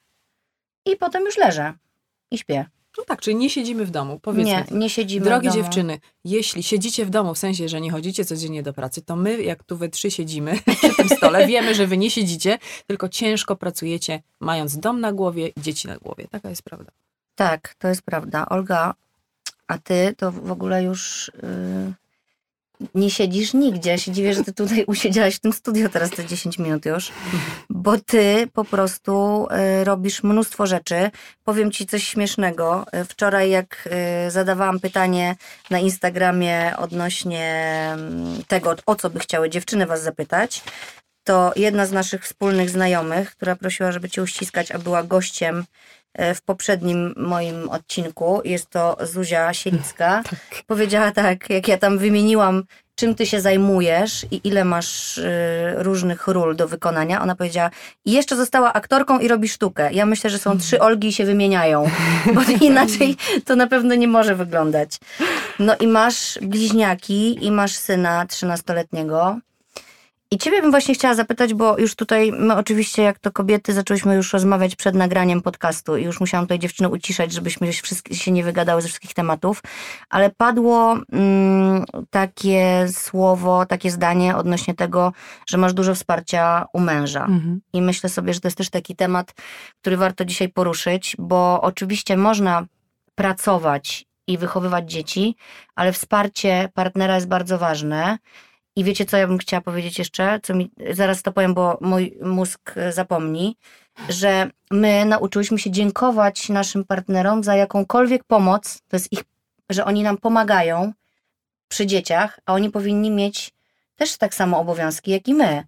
i 0.87 0.97
potem 0.97 1.25
już 1.25 1.37
leżę 1.37 1.73
i 2.31 2.39
śpię. 2.39 2.67
No 2.99 3.05
tak, 3.05 3.21
czyli 3.21 3.37
nie 3.37 3.51
siedzimy 3.51 3.87
w 3.87 3.91
domu, 3.91 4.21
powiedzmy. 4.23 4.65
Nie, 4.71 4.79
nie 4.79 4.91
siedzimy 4.91 5.25
Drogie 5.27 5.51
w 5.51 5.53
domu. 5.53 5.65
dziewczyny, 5.65 5.99
jeśli 6.25 6.63
siedzicie 6.63 7.07
w 7.07 7.11
domu, 7.11 7.35
w 7.35 7.39
sensie, 7.39 7.69
że 7.69 7.81
nie 7.81 7.91
chodzicie 7.91 8.25
codziennie 8.25 8.63
do 8.63 8.73
pracy, 8.73 9.03
to 9.03 9.17
my, 9.17 9.43
jak 9.43 9.65
tu 9.65 9.77
we 9.77 9.89
trzy 9.89 10.11
siedzimy 10.11 10.59
przy 10.79 10.97
tym 10.97 11.09
stole, 11.09 11.47
wiemy, 11.47 11.75
że 11.75 11.87
wy 11.87 11.97
nie 11.97 12.11
siedzicie, 12.11 12.59
tylko 12.87 13.09
ciężko 13.09 13.57
pracujecie, 13.57 14.23
mając 14.41 14.79
dom 14.79 15.01
na 15.01 15.13
głowie 15.13 15.49
i 15.49 15.61
dzieci 15.61 15.89
na 15.89 15.97
głowie. 15.97 16.27
Taka 16.31 16.51
jest 16.51 16.63
prawda. 16.63 16.91
Tak, 17.35 17.75
to 17.79 17.89
jest 17.89 18.03
prawda. 18.03 18.47
Olga, 18.49 18.95
a 19.67 19.79
ty 19.79 20.15
to 20.17 20.33
w 20.33 20.51
ogóle 20.51 20.83
już 20.83 21.33
yy, 21.43 21.93
nie 22.95 23.11
siedzisz 23.11 23.55
nigdzie. 23.55 23.91
Ja 23.91 23.99
się 23.99 24.13
dziwię, 24.13 24.35
że 24.35 24.45
ty 24.45 24.53
tutaj 24.53 24.85
usiedziałaś 24.85 25.35
w 25.35 25.41
tym 25.41 25.53
studio 25.53 25.89
teraz 25.89 26.11
te 26.11 26.25
10 26.25 26.59
minut 26.59 26.87
już, 26.87 27.13
bo 27.71 27.99
ty 27.99 28.49
po 28.53 28.65
prostu 28.65 29.47
yy, 29.51 29.85
robisz 29.85 30.23
mnóstwo 30.23 30.67
rzeczy. 30.67 31.11
Powiem 31.45 31.71
ci 31.71 31.87
coś 31.87 32.05
śmiesznego. 32.05 32.87
Yy, 32.93 33.05
Wczoraj 33.05 33.51
jak 33.51 33.89
yy, 34.25 34.31
zadawałam 34.31 34.81
pytanie 34.81 35.37
na 35.71 35.79
Instagramie 35.79 36.73
odnośnie 36.77 37.45
mm, 37.93 38.43
tego, 38.49 38.77
o 38.87 38.95
co 38.95 39.11
by 39.11 39.19
chciały 39.19 39.51
dziewczyny 39.51 39.87
was 39.87 40.03
zapytać, 40.03 40.63
to 41.29 41.53
jedna 41.57 41.87
z 41.87 41.93
naszych 41.93 42.25
wspólnych 42.25 42.71
znajomych, 42.71 43.31
która 43.31 43.57
prosiła, 43.57 43.93
żeby 43.93 44.11
cię 44.11 44.23
uściskać, 44.23 44.73
a 44.73 44.79
była 44.79 45.03
gościem 45.03 45.59
e, 45.59 45.65
w 46.35 46.43
poprzednim 46.43 47.15
moim 47.17 47.69
odcinku, 47.69 48.41
jest 48.45 48.71
to 48.71 48.97
Zuzia 49.03 49.55
Sielicka, 49.55 50.23
powiedziała 50.67 51.11
tak, 51.13 51.51
jak 51.51 51.69
ja 51.69 51.79
tam 51.79 51.99
wymieniłam, 51.99 52.65
czym 52.99 53.15
ty 53.15 53.27
się 53.27 53.41
zajmujesz 53.41 54.27
i 54.31 54.41
ile 54.45 54.65
masz 54.65 55.19
y, 55.19 55.25
różnych 55.77 56.27
ról 56.27 56.57
do 56.57 56.69
wykonania, 56.69 57.23
ona 57.23 57.35
powiedziała, 57.35 57.71
i 58.05 58.13
jeszcze 58.13 58.37
została 58.37 58.73
aktorką 58.73 59.19
i 59.19 59.29
robi 59.29 59.49
sztukę. 59.49 59.93
Ja 59.93 60.07
myślę, 60.07 60.31
że 60.31 60.39
są 60.39 60.59
trzy 60.59 60.81
Olgi 60.81 61.09
i 61.09 61.13
się 61.13 61.25
wymieniają, 61.25 61.91
bo 62.35 62.41
inaczej 62.61 63.17
to 63.45 63.57
na 63.57 63.67
pewno 63.67 63.95
nie 63.95 64.09
może 64.09 64.35
wyglądać. 64.35 64.99
No 65.59 65.77
i 65.81 65.87
masz 65.87 66.39
bliźniaki 66.43 67.45
i 67.45 67.53
masz 67.53 67.77
syna 67.77 68.27
13-letniego. 68.27 69.37
I 70.31 70.39
ciebie 70.39 70.63
bym 70.63 70.71
właśnie 70.71 70.95
chciała 70.95 71.15
zapytać, 71.15 71.55
bo 71.55 71.79
już 71.79 71.95
tutaj 71.95 72.33
my 72.33 72.57
oczywiście, 72.57 73.03
jak 73.03 73.19
to 73.19 73.33
kobiety, 73.33 73.73
zaczęłyśmy 73.73 74.15
już 74.15 74.33
rozmawiać 74.33 74.77
przed 74.77 74.95
nagraniem 74.95 75.43
podcastu 75.43 75.97
i 75.97 76.05
już 76.05 76.21
musiałam 76.21 76.47
tutaj 76.47 76.59
dziewczyny 76.59 76.89
uciszać, 76.89 77.33
żebyśmy 77.33 77.73
się 78.13 78.31
nie 78.31 78.45
wygadały 78.45 78.83
ze 78.83 78.89
wszystkich 78.89 79.15
tematów, 79.15 79.63
ale 80.09 80.31
padło 80.31 80.97
mm, 81.13 81.85
takie 82.11 82.87
słowo, 82.93 83.67
takie 83.67 83.91
zdanie 83.91 84.37
odnośnie 84.37 84.75
tego, 84.75 85.13
że 85.47 85.59
masz 85.59 85.73
dużo 85.73 85.95
wsparcia 85.95 86.67
u 86.73 86.81
męża. 86.81 87.25
Mhm. 87.25 87.61
I 87.73 87.83
myślę 87.83 88.09
sobie, 88.09 88.35
że 88.35 88.41
to 88.41 88.49
jest 88.49 88.59
też 88.59 88.71
taki 88.71 88.97
temat, 88.97 89.35
który 89.81 89.97
warto 89.97 90.25
dzisiaj 90.25 90.49
poruszyć, 90.49 91.17
bo 91.19 91.61
oczywiście 91.63 92.17
można 92.17 92.67
pracować 93.15 94.07
i 94.27 94.39
wychowywać 94.39 94.91
dzieci, 94.91 95.37
ale 95.75 95.93
wsparcie 95.93 96.69
partnera 96.75 97.15
jest 97.15 97.29
bardzo 97.29 97.59
ważne. 97.59 98.19
I 98.79 98.85
wiecie, 98.85 99.07
co 99.07 99.17
ja 99.17 99.27
bym 99.27 99.39
chciała 99.39 99.61
powiedzieć 99.61 99.99
jeszcze? 99.99 100.41
Co 100.43 100.55
mi, 100.55 100.71
zaraz 100.91 101.23
to 101.23 101.33
powiem, 101.33 101.55
bo 101.55 101.79
mój 101.81 102.19
mózg 102.23 102.75
zapomni, 102.91 103.57
że 104.09 104.51
my 104.71 105.05
nauczyłyśmy 105.05 105.59
się 105.59 105.71
dziękować 105.71 106.49
naszym 106.49 106.85
partnerom 106.85 107.45
za 107.45 107.57
jakąkolwiek 107.57 108.25
pomoc, 108.25 108.83
to 108.89 108.97
jest 108.97 109.13
ich, 109.13 109.25
że 109.71 109.85
oni 109.85 110.03
nam 110.03 110.17
pomagają 110.17 110.93
przy 111.69 111.87
dzieciach, 111.87 112.41
a 112.47 112.55
oni 112.55 112.71
powinni 112.71 113.11
mieć 113.11 113.51
też 113.97 114.17
tak 114.17 114.35
samo 114.35 114.59
obowiązki, 114.59 115.11
jak 115.11 115.29
i 115.29 115.35
my. 115.35 115.65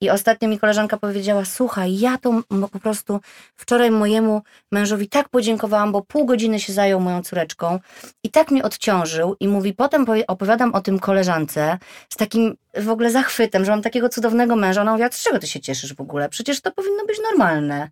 I 0.00 0.10
ostatnio 0.10 0.48
mi 0.48 0.58
koleżanka 0.58 0.96
powiedziała: 0.96 1.44
Słuchaj, 1.44 1.98
ja 1.98 2.18
to 2.18 2.42
po 2.72 2.78
prostu 2.78 3.20
wczoraj 3.56 3.90
mojemu 3.90 4.42
mężowi 4.72 5.08
tak 5.08 5.28
podziękowałam, 5.28 5.92
bo 5.92 6.02
pół 6.02 6.26
godziny 6.26 6.60
się 6.60 6.72
zajął 6.72 7.00
moją 7.00 7.22
córeczką 7.22 7.78
i 8.24 8.30
tak 8.30 8.50
mnie 8.50 8.62
odciążył. 8.62 9.36
I 9.40 9.48
mówi: 9.48 9.74
Potem 9.74 10.06
opowiadam 10.26 10.74
o 10.74 10.80
tym 10.80 10.98
koleżance 10.98 11.78
z 12.08 12.16
takim 12.16 12.56
w 12.76 12.88
ogóle 12.88 13.10
zachwytem, 13.10 13.64
że 13.64 13.70
mam 13.70 13.82
takiego 13.82 14.08
cudownego 14.08 14.56
męża. 14.56 14.80
Ona 14.82 14.92
mówi: 14.92 15.04
A 15.04 15.10
z 15.10 15.22
czego 15.22 15.38
ty 15.38 15.46
się 15.46 15.60
cieszysz 15.60 15.94
w 15.94 16.00
ogóle? 16.00 16.28
Przecież 16.28 16.60
to 16.60 16.72
powinno 16.72 17.06
być 17.06 17.18
normalne, 17.30 17.90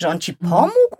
że 0.00 0.08
on 0.08 0.18
ci 0.18 0.34
pomógł. 0.34 0.96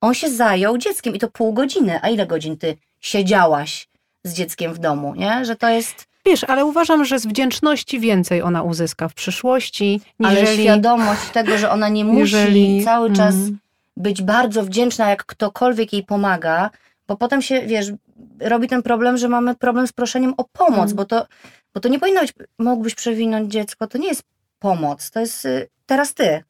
On 0.00 0.14
się 0.14 0.30
zajął 0.30 0.78
dzieckiem 0.78 1.14
i 1.14 1.18
to 1.18 1.28
pół 1.28 1.52
godziny. 1.52 2.00
A 2.02 2.08
ile 2.08 2.26
godzin 2.26 2.58
ty 2.58 2.76
siedziałaś 3.00 3.88
z 4.24 4.34
dzieckiem 4.34 4.74
w 4.74 4.78
domu, 4.78 5.14
nie? 5.14 5.44
Że 5.44 5.56
to 5.56 5.68
jest. 5.68 6.11
Wiesz, 6.26 6.44
ale 6.44 6.64
uważam, 6.64 7.04
że 7.04 7.18
z 7.18 7.26
wdzięczności 7.26 8.00
więcej 8.00 8.42
ona 8.42 8.62
uzyska 8.62 9.08
w 9.08 9.14
przyszłości, 9.14 10.00
Ale 10.24 10.40
niżeli... 10.40 10.62
świadomość 10.62 11.30
tego, 11.32 11.58
że 11.58 11.70
ona 11.70 11.88
nie 11.88 12.04
musi 12.04 12.20
jeżeli- 12.20 12.84
cały 12.84 13.12
czas 13.12 13.34
mm. 13.34 13.58
być 13.96 14.22
bardzo 14.22 14.62
wdzięczna, 14.64 15.10
jak 15.10 15.24
ktokolwiek 15.26 15.92
jej 15.92 16.02
pomaga, 16.04 16.70
bo 17.08 17.16
potem 17.16 17.42
się, 17.42 17.62
wiesz, 17.66 17.92
robi 18.40 18.68
ten 18.68 18.82
problem, 18.82 19.16
że 19.16 19.28
mamy 19.28 19.54
problem 19.54 19.86
z 19.86 19.92
proszeniem 19.92 20.34
o 20.36 20.44
pomoc, 20.44 20.84
Mm. 20.84 20.96
bo, 20.96 21.04
to, 21.04 21.26
bo 21.74 21.80
to 21.80 21.88
nie 21.88 21.98
powinno 22.00 22.20
być, 22.20 22.32
mógłbyś 22.58 22.94
przewinąć 22.94 23.52
dziecko, 23.52 23.86
to 23.86 23.98
nie 23.98 24.08
jest 24.08 24.22
pomoc, 24.58 25.10
to 25.10 25.20
jest 25.20 25.44
y, 25.44 25.68
teraz 25.86 26.14
ty 26.14 26.42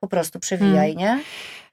po 0.00 0.08
prostu 0.08 0.38
przewijaj, 0.40 0.90
Mm. 0.92 0.98
nie? 0.98 1.20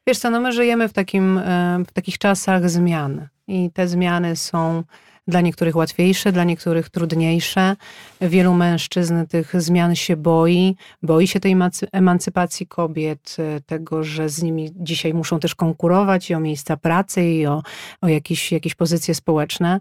Wiesz 0.07 0.17
co, 0.17 0.29
no 0.29 0.39
my 0.39 0.51
żyjemy 0.51 0.87
w, 0.87 0.93
takim, 0.93 1.37
e, 1.37 1.83
w 1.87 1.91
takich 1.91 2.17
czasach 2.17 2.69
zmian 2.69 3.27
i 3.47 3.69
te 3.73 3.87
zmiany 3.87 4.35
są 4.35 4.83
dla 5.27 5.41
niektórych 5.41 5.75
łatwiejsze, 5.75 6.31
dla 6.31 6.43
niektórych 6.43 6.89
trudniejsze. 6.89 7.75
Wielu 8.21 8.53
mężczyzn 8.53 9.25
tych 9.25 9.61
zmian 9.61 9.95
się 9.95 10.17
boi, 10.17 10.75
boi 11.03 11.27
się 11.27 11.39
tej 11.39 11.55
emancypacji 11.91 12.67
kobiet, 12.67 13.35
e, 13.39 13.61
tego, 13.61 14.03
że 14.03 14.29
z 14.29 14.43
nimi 14.43 14.71
dzisiaj 14.75 15.13
muszą 15.13 15.39
też 15.39 15.55
konkurować 15.55 16.29
i 16.29 16.35
o 16.35 16.39
miejsca 16.39 16.77
pracy 16.77 17.23
i 17.23 17.45
o, 17.45 17.63
o 18.01 18.07
jakieś, 18.07 18.51
jakieś 18.51 18.75
pozycje 18.75 19.15
społeczne. 19.15 19.79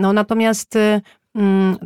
No 0.00 0.12
natomiast 0.12 0.76
e, 0.76 1.00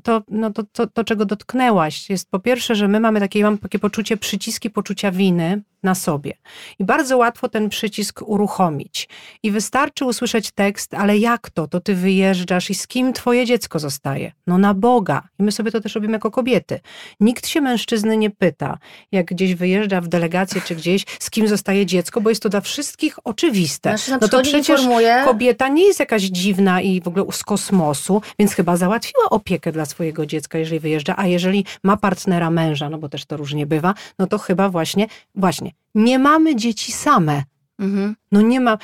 to, 0.03 0.23
no 0.29 0.51
to, 0.51 0.63
to, 0.73 0.87
to, 0.87 1.05
czego 1.05 1.25
dotknęłaś, 1.25 2.11
jest 2.11 2.31
po 2.31 2.39
pierwsze, 2.39 2.75
że 2.75 2.89
my 2.89 3.01
mamy 3.01 3.21
takie, 3.21 3.43
mam 3.43 3.59
takie 3.59 3.79
poczucie, 3.79 4.17
przyciski 4.17 4.71
poczucia 4.71 5.11
winy 5.11 5.63
na 5.83 5.95
sobie. 5.95 6.33
I 6.79 6.85
bardzo 6.85 7.17
łatwo 7.17 7.49
ten 7.49 7.69
przycisk 7.69 8.23
uruchomić. 8.23 9.09
I 9.43 9.51
wystarczy 9.51 10.05
usłyszeć 10.05 10.51
tekst, 10.51 10.95
ale 10.95 11.19
jak 11.19 11.51
to? 11.51 11.69
To 11.69 11.81
ty 11.81 11.95
wyjeżdżasz 11.95 12.71
i 12.71 12.75
z 12.75 12.87
kim 12.87 13.13
twoje 13.13 13.47
dziecko 13.47 13.79
zostaje? 13.79 14.33
No 14.47 14.59
na 14.59 14.75
Boga. 14.75 15.23
I 15.39 15.43
my 15.43 15.53
sobie 15.53 15.71
to 15.71 15.81
też 15.81 15.95
robimy 15.95 16.13
jako 16.13 16.31
kobiety. 16.31 16.81
Nikt 17.21 17.47
się 17.47 17.61
mężczyzny 17.61 18.17
nie 18.17 18.31
pyta, 18.31 18.79
jak 19.13 19.27
gdzieś 19.27 19.55
wyjeżdża 19.55 20.01
w 20.01 20.09
delegację 20.09 20.61
czy 20.61 20.77
gdzieś, 20.77 21.05
z 21.19 21.31
kim 21.31 21.49
zostaje 21.49 21.87
dziecko, 21.87 22.21
bo 22.21 22.31
jest 22.31 22.43
to 22.43 22.49
dla 22.49 22.61
wszystkich 22.61 23.19
oczywiste. 23.25 23.91
Mężczyzna 23.91 24.19
No 24.21 24.29
to 24.29 24.43
przecież 24.43 24.69
informuje, 24.69 25.23
kobieta 25.25 25.69
nie 25.69 25.87
jest 25.87 26.01
jakaś 26.01 26.23
dziwna 26.23 26.81
i 26.81 27.01
w 27.01 27.09
ogóle 27.09 27.25
z 27.33 27.45
kosmosu, 27.45 28.23
więc 28.39 28.55
chyba 28.55 28.77
załatwiła 28.77 29.31
opiekę 29.41 29.73
dla 29.73 29.85
swojego 29.85 30.27
dziecka, 30.27 30.59
jeżeli 30.59 30.81
wyjeżdża, 30.81 31.15
a 31.17 31.27
jeżeli 31.27 31.65
ma 31.83 31.97
partnera 31.97 32.51
męża, 32.51 32.91
no 32.91 32.99
bo 32.99 33.09
też 33.09 33.25
to 33.27 33.37
różnie 33.37 33.67
bywa, 33.67 33.95
no 34.19 34.27
to 34.27 34.39
chyba 34.39 34.69
właśnie, 34.69 35.07
właśnie, 35.35 35.71
nie 35.95 36.19
mamy 36.19 36.57
dzieci 36.57 36.93
same. 36.93 37.43
mhm. 37.79 38.17
No 38.33 38.41
nie 38.41 38.61
ma, 38.61 38.79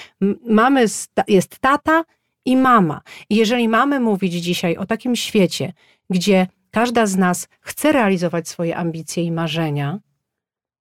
mamy, 0.48 0.84
jest 1.28 1.58
tata 1.58 2.04
i 2.44 2.56
mama. 2.56 3.00
I 3.30 3.36
jeżeli 3.36 3.68
mamy 3.68 4.00
mówić 4.00 4.32
dzisiaj 4.32 4.76
o 4.76 4.86
takim 4.86 5.16
świecie, 5.16 5.72
gdzie 6.10 6.46
każda 6.70 7.06
z 7.06 7.16
nas 7.16 7.48
chce 7.60 7.92
realizować 7.92 8.48
swoje 8.48 8.76
ambicje 8.76 9.22
i 9.22 9.32
marzenia, 9.32 9.98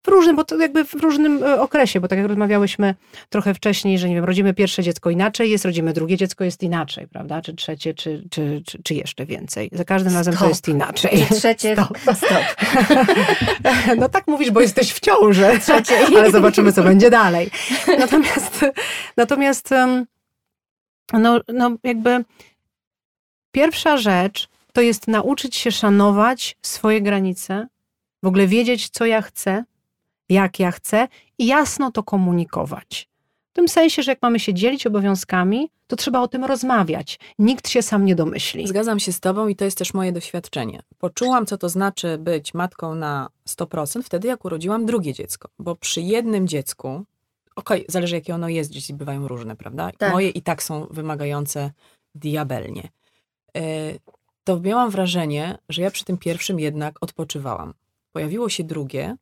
w 0.04 0.08
różnym, 0.08 0.36
bo 0.36 0.44
to 0.44 0.58
jakby 0.58 0.84
w 0.84 0.94
różnym 0.94 1.42
e, 1.44 1.60
okresie, 1.60 2.00
bo 2.00 2.08
tak 2.08 2.18
jak 2.18 2.28
rozmawiałyśmy 2.28 2.94
trochę 3.28 3.54
wcześniej, 3.54 3.98
że 3.98 4.08
nie 4.08 4.14
wiem, 4.14 4.24
rodzimy 4.24 4.54
pierwsze 4.54 4.82
dziecko 4.82 5.10
inaczej 5.10 5.50
jest, 5.50 5.64
rodzimy 5.64 5.92
drugie 5.92 6.16
dziecko 6.16 6.44
jest 6.44 6.62
inaczej, 6.62 7.08
prawda? 7.08 7.42
Czy 7.42 7.54
trzecie, 7.54 7.94
czy, 7.94 8.24
czy, 8.30 8.62
czy, 8.66 8.82
czy 8.82 8.94
jeszcze 8.94 9.26
więcej. 9.26 9.68
Za 9.72 9.84
każdym 9.84 10.14
razem 10.14 10.34
to 10.34 10.38
Stop. 10.38 10.48
jest 10.48 10.68
inaczej. 10.68 11.20
I 11.20 11.34
trzecie, 11.34 11.76
Stop. 11.76 11.98
stop. 12.16 12.44
No 13.96 14.08
tak 14.08 14.26
mówisz, 14.26 14.50
bo 14.50 14.60
jesteś 14.60 14.92
w 14.92 15.00
ciąży, 15.00 15.46
Trzeciej. 15.60 15.98
ale 16.18 16.30
zobaczymy, 16.30 16.72
co 16.72 16.82
będzie 16.82 17.10
dalej. 17.10 17.50
Natomiast, 17.98 18.64
natomiast 19.16 19.70
no, 21.12 21.40
no 21.48 21.76
jakby 21.84 22.24
pierwsza 23.52 23.96
rzecz 23.96 24.48
to 24.72 24.80
jest 24.80 25.08
nauczyć 25.08 25.56
się 25.56 25.70
szanować 25.72 26.56
swoje 26.62 27.02
granice, 27.02 27.66
w 28.22 28.26
ogóle 28.26 28.46
wiedzieć, 28.46 28.88
co 28.88 29.06
ja 29.06 29.22
chcę, 29.22 29.64
jak 30.28 30.58
ja 30.58 30.70
chcę 30.70 31.08
i 31.38 31.46
jasno 31.46 31.90
to 31.90 32.02
komunikować. 32.02 33.08
W 33.52 33.56
tym 33.56 33.68
sensie, 33.68 34.02
że 34.02 34.12
jak 34.12 34.22
mamy 34.22 34.40
się 34.40 34.54
dzielić 34.54 34.86
obowiązkami, 34.86 35.70
to 35.86 35.96
trzeba 35.96 36.20
o 36.20 36.28
tym 36.28 36.44
rozmawiać. 36.44 37.18
Nikt 37.38 37.68
się 37.68 37.82
sam 37.82 38.04
nie 38.04 38.14
domyśli. 38.14 38.68
Zgadzam 38.68 39.00
się 39.00 39.12
z 39.12 39.20
tobą 39.20 39.48
i 39.48 39.56
to 39.56 39.64
jest 39.64 39.78
też 39.78 39.94
moje 39.94 40.12
doświadczenie. 40.12 40.82
Poczułam, 40.98 41.46
co 41.46 41.58
to 41.58 41.68
znaczy 41.68 42.18
być 42.18 42.54
matką 42.54 42.94
na 42.94 43.28
100% 43.48 44.02
wtedy, 44.02 44.28
jak 44.28 44.44
urodziłam 44.44 44.86
drugie 44.86 45.12
dziecko. 45.12 45.48
Bo 45.58 45.76
przy 45.76 46.00
jednym 46.00 46.48
dziecku, 46.48 47.04
okej, 47.56 47.84
zależy 47.88 48.14
jakie 48.14 48.34
ono 48.34 48.48
jest, 48.48 48.70
dzieci 48.70 48.94
bywają 48.94 49.28
różne, 49.28 49.56
prawda? 49.56 49.90
Tak. 49.98 50.12
Moje 50.12 50.30
i 50.30 50.42
tak 50.42 50.62
są 50.62 50.86
wymagające 50.90 51.70
diabelnie. 52.14 52.88
E, 53.56 53.60
To 54.44 54.60
miałam 54.60 54.90
wrażenie, 54.90 55.58
że 55.68 55.82
ja 55.82 55.90
przy 55.90 56.04
tym 56.04 56.18
pierwszym 56.18 56.60
jednak 56.60 56.96
odpoczywałam. 57.00 57.74
Pojawiło 58.12 58.48
się 58.48 58.64
drugie 58.64 59.16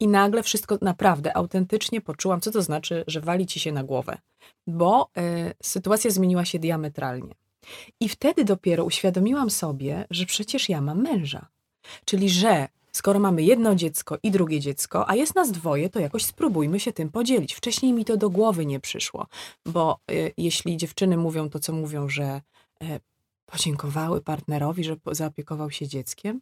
I 0.00 0.08
nagle 0.08 0.42
wszystko 0.42 0.78
naprawdę, 0.82 1.36
autentycznie 1.36 2.00
poczułam, 2.00 2.40
co 2.40 2.50
to 2.50 2.62
znaczy, 2.62 3.04
że 3.06 3.20
wali 3.20 3.46
ci 3.46 3.60
się 3.60 3.72
na 3.72 3.84
głowę, 3.84 4.18
bo 4.66 5.10
y, 5.18 5.54
sytuacja 5.62 6.10
zmieniła 6.10 6.44
się 6.44 6.58
diametralnie. 6.58 7.34
I 8.00 8.08
wtedy 8.08 8.44
dopiero 8.44 8.84
uświadomiłam 8.84 9.50
sobie, 9.50 10.04
że 10.10 10.26
przecież 10.26 10.68
ja 10.68 10.80
mam 10.80 11.02
męża. 11.02 11.48
Czyli, 12.04 12.30
że 12.30 12.68
skoro 12.92 13.20
mamy 13.20 13.42
jedno 13.42 13.74
dziecko 13.74 14.18
i 14.22 14.30
drugie 14.30 14.60
dziecko, 14.60 15.08
a 15.08 15.14
jest 15.14 15.34
nas 15.34 15.52
dwoje, 15.52 15.90
to 15.90 16.00
jakoś 16.00 16.24
spróbujmy 16.24 16.80
się 16.80 16.92
tym 16.92 17.10
podzielić. 17.10 17.54
Wcześniej 17.54 17.92
mi 17.92 18.04
to 18.04 18.16
do 18.16 18.30
głowy 18.30 18.66
nie 18.66 18.80
przyszło, 18.80 19.26
bo 19.66 19.98
y, 20.10 20.32
jeśli 20.36 20.76
dziewczyny 20.76 21.16
mówią 21.16 21.50
to, 21.50 21.58
co 21.58 21.72
mówią, 21.72 22.08
że 22.08 22.40
y, 22.82 23.00
podziękowały 23.46 24.20
partnerowi, 24.20 24.84
że 24.84 24.96
zaopiekował 25.12 25.70
się 25.70 25.88
dzieckiem, 25.88 26.40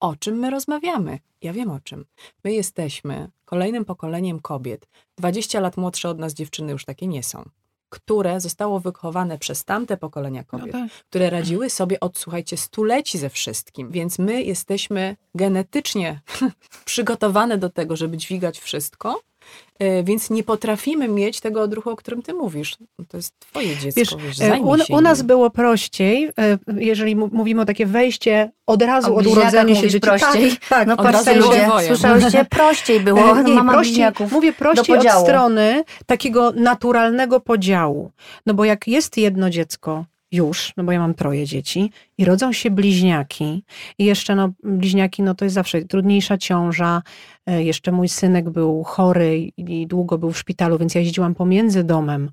o 0.00 0.16
czym 0.16 0.38
my 0.38 0.50
rozmawiamy? 0.50 1.18
Ja 1.42 1.52
wiem 1.52 1.70
o 1.70 1.80
czym. 1.80 2.04
My 2.44 2.52
jesteśmy 2.52 3.30
kolejnym 3.44 3.84
pokoleniem 3.84 4.40
kobiet. 4.40 4.88
20 5.18 5.60
lat 5.60 5.76
młodsze 5.76 6.08
od 6.08 6.18
nas 6.18 6.34
dziewczyny 6.34 6.72
już 6.72 6.84
takie 6.84 7.06
nie 7.06 7.22
są 7.22 7.50
które 7.90 8.40
zostało 8.40 8.80
wychowane 8.80 9.38
przez 9.38 9.64
tamte 9.64 9.96
pokolenia 9.96 10.44
kobiet, 10.44 10.72
no 10.72 10.80
tak. 10.80 10.90
które 11.08 11.30
radziły 11.30 11.70
sobie 11.70 12.00
od, 12.00 12.18
słuchajcie, 12.18 12.56
stuleci 12.56 13.18
ze 13.18 13.30
wszystkim. 13.30 13.90
Więc 13.90 14.18
my 14.18 14.42
jesteśmy 14.42 15.16
genetycznie 15.34 16.20
przygotowane 16.84 17.58
do 17.58 17.70
tego, 17.70 17.96
żeby 17.96 18.16
dźwigać 18.16 18.58
wszystko, 18.58 19.20
więc 20.04 20.30
nie 20.30 20.42
potrafimy 20.42 21.08
mieć 21.08 21.40
tego 21.40 21.62
odruchu, 21.62 21.90
o 21.90 21.96
którym 21.96 22.22
ty 22.22 22.34
mówisz. 22.34 22.76
To 23.08 23.16
jest 23.16 23.34
twoje 23.38 23.76
dziecko, 23.76 24.00
wiesz, 24.00 24.16
wiesz 24.18 24.40
e, 24.40 24.60
u, 24.60 24.76
u, 24.96 25.00
nas 25.00 25.22
było 25.22 25.50
prościej, 25.50 26.24
e, 26.38 26.58
jeżeli 26.76 27.16
mówimy 27.16 27.62
o 27.62 27.64
takie 27.64 27.86
wejście 27.86 28.50
od 28.66 28.82
razu, 28.82 29.16
od 29.16 29.26
urodzenia 29.26 29.74
się 29.74 29.88
dzieci. 29.88 30.00
prościej. 30.00 30.50
Tak, 30.50 30.68
tak 30.68 30.88
no 30.88 30.96
od 30.96 31.06
razu 31.06 31.30
ludzie, 31.34 31.68
słyszałyście, 31.86 32.44
prościej 32.44 33.00
było. 33.00 33.42
Nie, 33.42 33.54
Mama 33.54 33.72
prościej, 33.72 34.04
mówię 34.32 34.52
prościej 34.52 34.98
od 34.98 35.22
strony 35.22 35.84
takiego 36.06 36.52
naturalnego 36.52 37.40
podziału. 37.40 38.10
No 38.46 38.54
bo 38.54 38.64
jak 38.64 38.88
jest 38.88 39.16
jedno 39.16 39.50
dziecko, 39.50 40.04
już, 40.32 40.72
no 40.76 40.84
bo 40.84 40.92
ja 40.92 40.98
mam 40.98 41.14
troje 41.14 41.46
dzieci 41.46 41.90
i 42.18 42.24
rodzą 42.24 42.52
się 42.52 42.70
bliźniaki. 42.70 43.64
I 43.98 44.04
jeszcze 44.04 44.34
no 44.34 44.52
bliźniaki 44.62 45.22
no 45.22 45.34
to 45.34 45.44
jest 45.44 45.54
zawsze 45.54 45.82
trudniejsza 45.84 46.38
ciąża, 46.38 47.02
e, 47.46 47.64
jeszcze 47.64 47.92
mój 47.92 48.08
synek 48.08 48.50
był 48.50 48.84
chory 48.84 49.38
i 49.56 49.86
długo 49.86 50.18
był 50.18 50.32
w 50.32 50.38
szpitalu, 50.38 50.78
więc 50.78 50.94
ja 50.94 51.00
jeździłam 51.00 51.34
pomiędzy 51.34 51.84
domem 51.84 52.30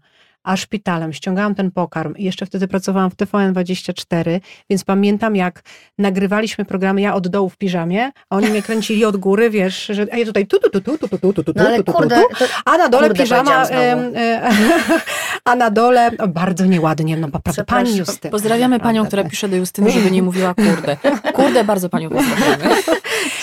a 0.47 0.57
szpitalem, 0.57 1.13
ściągałam 1.13 1.55
ten 1.55 1.71
pokarm 1.71 2.15
i 2.15 2.23
jeszcze 2.23 2.45
wtedy 2.45 2.67
pracowałam 2.67 3.11
w 3.11 3.15
TVN24, 3.15 4.39
więc 4.69 4.83
pamiętam 4.83 5.35
jak 5.35 5.63
nagrywaliśmy 5.97 6.65
programy, 6.65 7.01
ja 7.01 7.15
od 7.15 7.27
dołu 7.27 7.49
w 7.49 7.57
piżamie, 7.57 8.11
a 8.29 8.35
oni 8.35 8.47
mnie 8.47 8.61
kręcili 8.61 9.05
od 9.05 9.17
góry, 9.17 9.49
wiesz, 9.49 9.85
że 9.85 10.07
a 10.11 10.17
ja 10.17 10.25
tutaj 10.25 10.47
tu, 10.47 10.59
tu, 10.59 10.69
tu, 10.69 10.81
tu, 10.81 10.97
tu, 10.97 11.07
tu, 11.07 11.19
tu, 11.19 11.33
tu, 11.33 11.43
tu, 11.43 11.53
tu, 11.83 11.83
tu, 11.83 12.09
tu, 12.09 12.45
a 12.65 12.77
na 12.77 12.89
dole 12.89 13.09
piżama, 13.09 13.65
a 15.45 15.55
na 15.55 15.71
dole 15.71 16.11
bardzo 16.27 16.65
nieładnie, 16.65 17.17
no 17.17 17.27
naprawdę 17.27 17.65
pani 17.65 17.97
Justyna. 17.97 18.31
Pozdrawiamy 18.31 18.79
panią, 18.79 19.05
która 19.05 19.23
pisze 19.23 19.49
do 19.49 19.55
Justyny, 19.55 19.91
żeby 19.91 20.11
nie 20.11 20.23
mówiła 20.23 20.53
kurde. 20.53 20.97
Kurde, 21.33 21.63
bardzo 21.63 21.89
panią 21.89 22.09
pozdrawiamy. 22.09 22.75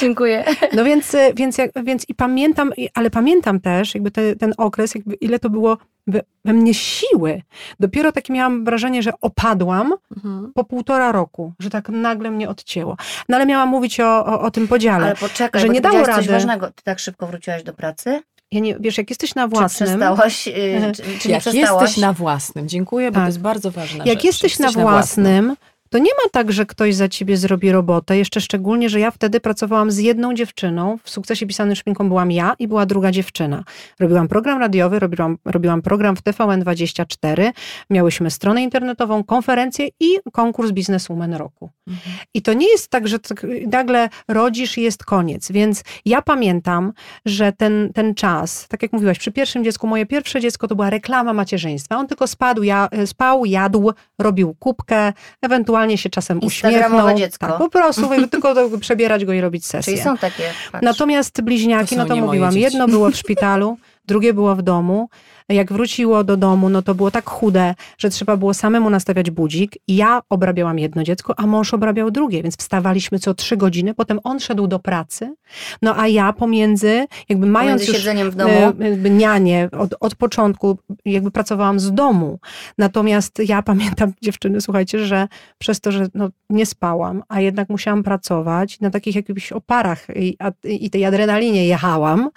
Dziękuję. 0.01 0.45
No 0.73 0.85
więc, 0.85 1.17
więc, 1.35 1.57
więc 1.85 2.09
i 2.09 2.15
pamiętam, 2.15 2.73
ale 2.95 3.11
pamiętam 3.11 3.61
też 3.61 3.95
jakby 3.95 4.11
te, 4.11 4.37
ten 4.37 4.55
okres, 4.57 4.95
jakby 4.95 5.15
ile 5.15 5.39
to 5.39 5.51
było 5.51 5.79
we, 6.07 6.21
we 6.45 6.53
mnie 6.53 6.75
siły. 6.75 7.43
Dopiero 7.81 8.13
takie 8.13 8.33
miałam 8.33 8.65
wrażenie, 8.65 9.03
że 9.03 9.13
opadłam 9.21 9.93
mhm. 10.17 10.53
po 10.55 10.65
półtora 10.65 11.13
roku, 11.13 11.53
że 11.59 11.71
tak 11.71 11.89
nagle 11.89 12.31
mnie 12.31 12.49
odcięło. 12.49 12.97
No 13.29 13.37
ale 13.37 13.47
miałam 13.47 13.69
mówić 13.69 14.01
o, 14.01 14.27
o, 14.27 14.41
o 14.41 14.51
tym 14.51 14.69
podziale. 14.69 15.05
Ale 15.05 15.17
poczekaj, 15.17 15.63
że 15.63 15.69
nie 15.69 15.81
dało 15.81 15.99
rady. 15.99 16.13
coś 16.13 16.29
ważnego. 16.29 16.67
Ty 16.67 16.83
tak 16.85 16.99
szybko 16.99 17.27
wróciłaś 17.27 17.63
do 17.63 17.75
pracy? 17.75 18.23
Ja 18.53 18.61
nie, 18.61 18.77
wiesz, 18.81 18.99
jak 18.99 19.11
jesteś 19.11 19.35
na 19.35 19.49
własnym. 19.49 19.89
Czy 19.89 19.97
przestałaś, 19.97 20.47
yy, 20.47 20.93
czy, 20.95 21.19
czy 21.19 21.29
jak 21.29 21.47
jesteś 21.47 21.97
na 21.97 22.13
własnym, 22.13 22.69
dziękuję, 22.69 23.11
bo 23.11 23.15
tak. 23.15 23.23
to 23.23 23.27
jest 23.27 23.41
bardzo 23.41 23.71
ważne. 23.71 23.99
Jak 23.99 24.07
rzecz. 24.07 24.25
jesteś, 24.25 24.43
jesteś 24.59 24.75
na, 24.77 24.83
na 24.83 24.91
własnym, 24.91 25.47
własnym 25.47 25.57
to 25.95 25.99
nie 25.99 26.11
ma 26.25 26.31
tak, 26.33 26.53
że 26.53 26.67
ktoś 26.67 26.95
za 26.95 27.09
ciebie 27.09 27.37
zrobi 27.37 27.73
robotę. 27.73 28.19
Jeszcze 28.19 28.41
szczególnie, 28.41 28.89
że 28.89 29.01
ja 29.01 29.11
wtedy 29.11 29.41
pracowałam 29.41 29.91
z 29.91 29.99
jedną 29.99 30.35
dziewczyną. 30.35 30.99
W 31.03 31.11
sukcesie 31.11 31.47
pisanym 31.47 31.75
szpinką 31.75 32.09
byłam 32.09 32.33
ja 32.33 32.55
i 32.59 32.69
była 32.69 32.87
druga 32.87 33.11
dziewczyna. 33.11 33.65
Robiłam 34.01 34.29
program 34.29 34.59
radiowy, 34.61 34.99
robiłam, 34.99 35.39
robiłam 35.45 35.83
program 35.83 36.17
w 36.17 36.23
TVN24. 36.23 37.53
Miałyśmy 37.91 38.31
stronę 38.31 38.63
internetową, 38.63 39.25
konferencję 39.25 39.89
i 40.01 40.19
konkurs 40.33 40.73
Bizneswoman 40.73 41.35
Roku. 41.35 41.71
Mhm. 41.87 42.17
I 42.35 42.43
to 42.43 42.53
nie 42.53 42.69
jest 42.69 42.89
tak, 42.89 43.09
że 43.09 43.19
tak 43.19 43.47
nagle 43.67 44.09
rodzisz 44.29 44.79
i 44.79 44.83
jest 44.83 45.05
koniec. 45.05 45.53
Więc 45.53 45.83
ja 46.05 46.23
pamiętam, 46.23 46.93
że 47.27 47.53
ten, 47.53 47.93
ten 47.95 48.15
czas, 48.15 48.69
tak 48.69 48.83
jak 48.83 48.93
mówiłaś, 48.93 49.19
przy 49.19 49.33
pierwszym 49.33 49.65
dziecku, 49.65 49.87
moje 49.87 50.07
pierwsze 50.07 50.41
dziecko 50.41 50.69
to 50.69 50.75
była 50.75 50.91
reklama 50.91 51.33
macierzyństwa. 51.33 51.97
On 51.97 52.07
tylko 52.07 52.27
spadł, 52.27 52.63
ja, 52.63 52.89
spał, 53.07 53.45
jadł, 53.45 53.93
robił 54.19 54.55
kubkę, 54.55 55.13
ewentualnie 55.43 55.65
ewentualnie 55.75 55.99
się 55.99 56.11
czasem 56.11 56.41
uśmiechnął. 56.43 57.17
dziecko. 57.17 57.47
Tak, 57.47 57.59
po 57.59 57.69
prostu, 57.69 58.09
tylko 58.31 58.79
przebierać 58.81 59.25
go 59.25 59.33
i 59.33 59.41
robić 59.41 59.67
sesję. 59.67 59.93
Czyli 59.93 60.05
są 60.05 60.19
takie. 60.19 60.43
Patrz. 60.73 60.85
Natomiast 60.85 61.43
bliźniaki, 61.43 61.97
to 61.97 62.03
no 62.03 62.09
to 62.09 62.17
mówiłam, 62.17 62.57
jedno 62.57 62.89
było 62.89 63.11
w 63.11 63.17
szpitalu, 63.17 63.77
drugie 64.07 64.35
było 64.35 64.57
w 64.57 64.63
domu. 64.63 65.09
Jak 65.49 65.73
wróciło 65.73 66.25
do 66.25 66.37
domu, 66.37 66.69
no 66.69 66.83
to 66.83 66.95
było 66.95 67.11
tak 67.11 67.31
chude, 67.31 67.75
że 67.99 68.11
trzeba 68.11 68.37
było 68.37 68.55
samemu 68.55 68.91
nastawiać 68.91 69.31
budzik. 69.31 69.77
I 69.89 69.97
ja 69.97 70.23
obrabiałam 70.29 70.79
jedno 70.79 71.05
dziecko, 71.05 71.35
a 71.37 71.47
mąż 71.47 71.75
obrabiał 71.75 72.11
drugie, 72.11 72.43
więc 72.43 72.57
wstawaliśmy 72.57 73.19
co 73.19 73.35
trzy 73.35 73.57
godziny. 73.57 73.95
Potem 73.95 74.21
on 74.25 74.41
szedł 74.41 74.67
do 74.67 74.79
pracy, 74.79 75.35
no 75.83 75.99
a 75.99 76.09
ja 76.09 76.33
pomiędzy, 76.33 77.07
jakby 77.29 77.47
mając 77.47 77.83
pomiędzy 77.83 77.93
już 77.93 77.97
siedzeniem 77.97 78.31
w 78.31 78.35
domu. 78.35 78.55
E, 78.81 78.91
jakby 78.91 79.11
nianie 79.11 79.69
od, 79.79 79.95
od 80.01 80.15
początku, 80.15 80.79
jakby 81.05 81.31
pracowałam 81.31 81.81
z 81.81 81.93
domu. 81.93 82.39
Natomiast 82.79 83.39
ja 83.49 83.63
pamiętam, 83.73 84.13
dziewczyny, 84.23 84.61
słuchajcie, 84.61 85.07
że 85.07 85.29
przez 85.59 85.81
to, 85.81 85.93
że 85.93 86.07
no, 86.15 86.29
nie 86.51 86.67
spałam, 86.67 87.23
a 87.29 87.41
jednak 87.41 87.69
musiałam 87.69 88.03
pracować 88.03 88.81
na 88.81 88.91
takich 88.91 89.17
jakichś 89.17 89.53
oparach 89.53 90.07
i, 90.17 90.37
i 90.65 90.91
tej 90.91 91.05
adrenalinie 91.05 91.67
jechałam, 91.67 92.31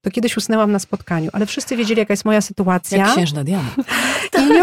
to 0.00 0.10
kiedyś 0.10 0.36
usnęłam 0.36 0.72
na 0.72 0.78
spotkaniu, 0.78 1.30
ale 1.32 1.46
wszyscy 1.46 1.76
wiedzieli, 1.76 1.98
jaka 1.98 2.12
jest 2.12 2.24
moja 2.24 2.40
sytuacja. 2.48 2.98
Jak 2.98 3.12
księżna 3.12 3.44
Diana. 3.44 3.70
I 4.38 4.46
nie, 4.46 4.62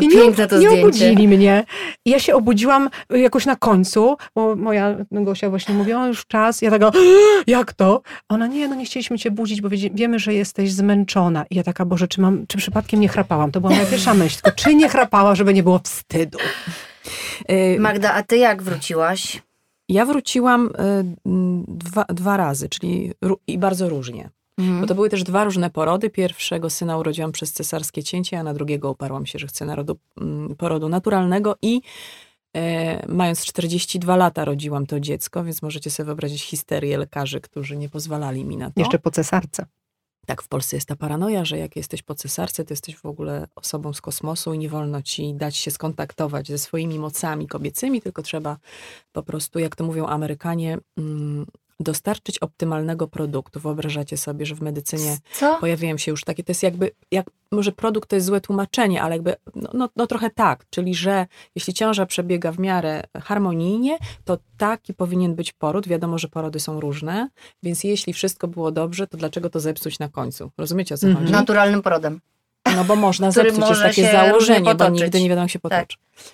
i 0.00 0.08
nie, 0.08 0.58
nie 0.58 0.70
obudzili 0.70 1.28
mnie. 1.28 1.64
I 2.04 2.10
ja 2.10 2.18
się 2.18 2.34
obudziłam 2.34 2.90
jakoś 3.10 3.46
na 3.46 3.56
końcu, 3.56 4.16
bo 4.34 4.56
moja 4.56 4.96
Gosia 5.10 5.50
właśnie 5.50 5.74
mówiła, 5.74 6.06
już 6.06 6.26
czas. 6.26 6.62
Ja 6.62 6.70
taka, 6.70 6.90
jak 7.46 7.72
to? 7.72 8.02
Ona, 8.28 8.46
nie, 8.46 8.68
no 8.68 8.74
nie 8.74 8.84
chcieliśmy 8.84 9.18
cię 9.18 9.30
budzić, 9.30 9.60
bo 9.60 9.68
wiemy, 9.94 10.18
że 10.18 10.34
jesteś 10.34 10.72
zmęczona. 10.72 11.44
I 11.50 11.56
ja 11.56 11.62
taka, 11.62 11.84
Boże, 11.84 12.08
czy, 12.08 12.20
mam, 12.20 12.46
czy 12.46 12.58
przypadkiem 12.58 13.00
nie 13.00 13.08
chrapałam? 13.08 13.52
To 13.52 13.60
była 13.60 13.72
moja 13.72 13.86
pierwsza 13.86 14.14
myśl. 14.14 14.40
Tylko, 14.42 14.58
czy 14.58 14.74
nie 14.74 14.88
chrapała, 14.88 15.34
żeby 15.34 15.54
nie 15.54 15.62
było 15.62 15.80
wstydu? 15.84 16.38
Y, 17.50 17.80
Magda, 17.80 18.14
a 18.14 18.22
ty 18.22 18.36
jak 18.36 18.62
wróciłaś? 18.62 19.42
Ja 19.88 20.06
wróciłam 20.06 20.66
y, 20.66 20.70
dwa, 21.68 22.04
dwa 22.04 22.36
razy, 22.36 22.68
czyli 22.68 23.12
i 23.46 23.58
bardzo 23.58 23.88
różnie. 23.88 24.30
Mhm. 24.60 24.80
Bo 24.80 24.86
to 24.86 24.94
były 24.94 25.08
też 25.08 25.24
dwa 25.24 25.44
różne 25.44 25.70
porody. 25.70 26.10
Pierwszego 26.10 26.70
syna 26.70 26.98
urodziłam 26.98 27.32
przez 27.32 27.52
cesarskie 27.52 28.02
cięcie, 28.02 28.38
a 28.38 28.42
na 28.42 28.54
drugiego 28.54 28.90
uparłam 28.90 29.26
się, 29.26 29.38
że 29.38 29.46
chcę 29.46 29.64
narodu, 29.64 29.98
mm, 30.20 30.56
porodu 30.56 30.88
naturalnego 30.88 31.56
i 31.62 31.80
e, 32.56 33.06
mając 33.12 33.44
42 33.44 34.16
lata 34.16 34.44
rodziłam 34.44 34.86
to 34.86 35.00
dziecko, 35.00 35.44
więc 35.44 35.62
możecie 35.62 35.90
sobie 35.90 36.04
wyobrazić 36.06 36.42
histerię 36.42 36.98
lekarzy, 36.98 37.40
którzy 37.40 37.76
nie 37.76 37.88
pozwalali 37.88 38.44
mi 38.44 38.56
na 38.56 38.70
to. 38.70 38.80
Jeszcze 38.80 38.98
po 38.98 39.10
cesarce. 39.10 39.66
Tak, 40.26 40.42
w 40.42 40.48
Polsce 40.48 40.76
jest 40.76 40.88
ta 40.88 40.96
paranoja, 40.96 41.44
że 41.44 41.58
jak 41.58 41.76
jesteś 41.76 42.02
po 42.02 42.14
cesarce, 42.14 42.64
to 42.64 42.72
jesteś 42.72 42.96
w 42.96 43.06
ogóle 43.06 43.46
osobą 43.54 43.92
z 43.92 44.00
kosmosu 44.00 44.54
i 44.54 44.58
nie 44.58 44.68
wolno 44.68 45.02
ci 45.02 45.34
dać 45.34 45.56
się 45.56 45.70
skontaktować 45.70 46.48
ze 46.48 46.58
swoimi 46.58 46.98
mocami 46.98 47.46
kobiecymi, 47.46 48.02
tylko 48.02 48.22
trzeba 48.22 48.56
po 49.12 49.22
prostu, 49.22 49.58
jak 49.58 49.76
to 49.76 49.84
mówią 49.84 50.06
Amerykanie, 50.06 50.78
mm, 50.98 51.46
dostarczyć 51.80 52.38
optymalnego 52.38 53.08
produktu. 53.08 53.60
Wyobrażacie 53.60 54.16
sobie, 54.16 54.46
że 54.46 54.54
w 54.54 54.62
medycynie 54.62 55.18
Co? 55.32 55.58
pojawiają 55.60 55.98
się 55.98 56.10
już 56.10 56.24
takie, 56.24 56.44
to 56.44 56.50
jest 56.50 56.62
jakby, 56.62 56.90
jak, 57.10 57.30
może 57.52 57.72
produkt 57.72 58.10
to 58.10 58.16
jest 58.16 58.26
złe 58.26 58.40
tłumaczenie, 58.40 59.02
ale 59.02 59.14
jakby, 59.14 59.34
no, 59.54 59.70
no, 59.74 59.88
no 59.96 60.06
trochę 60.06 60.30
tak, 60.30 60.64
czyli 60.70 60.94
że 60.94 61.26
jeśli 61.54 61.74
ciąża 61.74 62.06
przebiega 62.06 62.52
w 62.52 62.58
miarę 62.58 63.02
harmonijnie, 63.22 63.98
to 64.24 64.38
taki 64.58 64.94
powinien 64.94 65.34
być 65.34 65.52
poród. 65.52 65.88
Wiadomo, 65.88 66.18
że 66.18 66.28
porody 66.28 66.60
są 66.60 66.80
różne, 66.80 67.28
więc 67.62 67.84
jeśli 67.84 68.12
wszystko 68.12 68.48
było 68.48 68.72
dobrze, 68.72 69.06
to 69.06 69.16
dlaczego 69.16 69.50
to 69.50 69.60
zepsuć 69.60 69.98
na 69.98 70.08
końcu? 70.08 70.50
Rozumiecie 70.58 70.94
o 70.94 70.98
co 70.98 71.14
chodzi? 71.14 71.32
Naturalnym 71.32 71.82
porodem. 71.82 72.20
No 72.76 72.84
bo 72.84 72.96
można 72.96 73.30
zepsuć, 73.40 73.68
jest 73.68 73.82
takie 73.82 74.12
założenie, 74.12 74.74
bo 74.74 74.88
nigdy 74.88 75.20
nie 75.20 75.28
wiadomo 75.28 75.44
jak 75.44 75.50
się 75.50 75.58
potoczy. 75.58 75.96
Tak. 76.14 76.24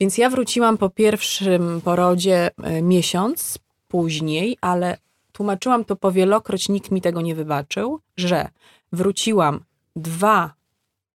Więc 0.00 0.18
ja 0.18 0.30
wróciłam 0.30 0.78
po 0.78 0.90
pierwszym 0.90 1.80
porodzie 1.80 2.50
e, 2.62 2.82
miesiąc 2.82 3.58
później, 3.90 4.56
ale 4.60 4.98
tłumaczyłam 5.32 5.84
to 5.84 5.96
powielokroć, 5.96 6.68
nikt 6.68 6.90
mi 6.90 7.00
tego 7.00 7.20
nie 7.20 7.34
wybaczył, 7.34 8.00
że 8.16 8.48
wróciłam 8.92 9.64
dwa, 9.96 10.54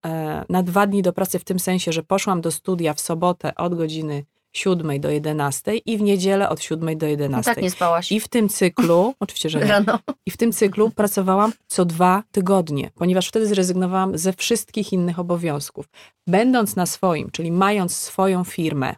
e, 0.06 0.46
na 0.50 0.64
dwa 0.64 0.88
dni 0.88 1.02
do 1.02 1.14
pracy 1.14 1.40
w 1.40 1.44
tym 1.44 1.60
sensie, 1.60 1.92
że 1.92 2.04
poszłam 2.04 2.42
do 2.42 2.52
studia 2.52 2.94
w 2.94 3.00
sobotę 3.00 3.56
od 3.56 3.76
godziny 3.76 4.26
7 4.54 5.00
do 5.00 5.10
11 5.10 5.78
i 5.78 5.98
w 5.98 6.02
niedzielę 6.02 6.50
od 6.50 6.62
7 6.62 6.98
do 6.98 7.08
I 7.08 7.10
11. 7.10 7.54
tak 7.54 7.64
nie 7.64 7.72
spałaś. 7.72 8.12
I 8.12 8.20
w 8.20 8.28
tym 8.28 8.50
cyklu, 8.50 9.14
oczywiście, 9.20 9.50
że 9.50 9.60
nie, 9.60 9.66
Rano. 9.66 10.00
i 10.26 10.32
w 10.32 10.38
tym 10.38 10.52
cyklu 10.52 10.90
pracowałam 10.90 11.54
co 11.68 11.86
dwa 11.86 12.24
tygodnie, 12.32 12.92
ponieważ 12.96 13.28
wtedy 13.28 13.48
zrezygnowałam 13.48 14.18
ze 14.18 14.34
wszystkich 14.34 14.94
innych 14.94 15.20
obowiązków. 15.20 15.86
Będąc 16.28 16.76
na 16.76 16.86
swoim, 16.86 17.32
czyli 17.32 17.52
mając 17.52 17.96
swoją 17.96 18.44
firmę, 18.44 18.96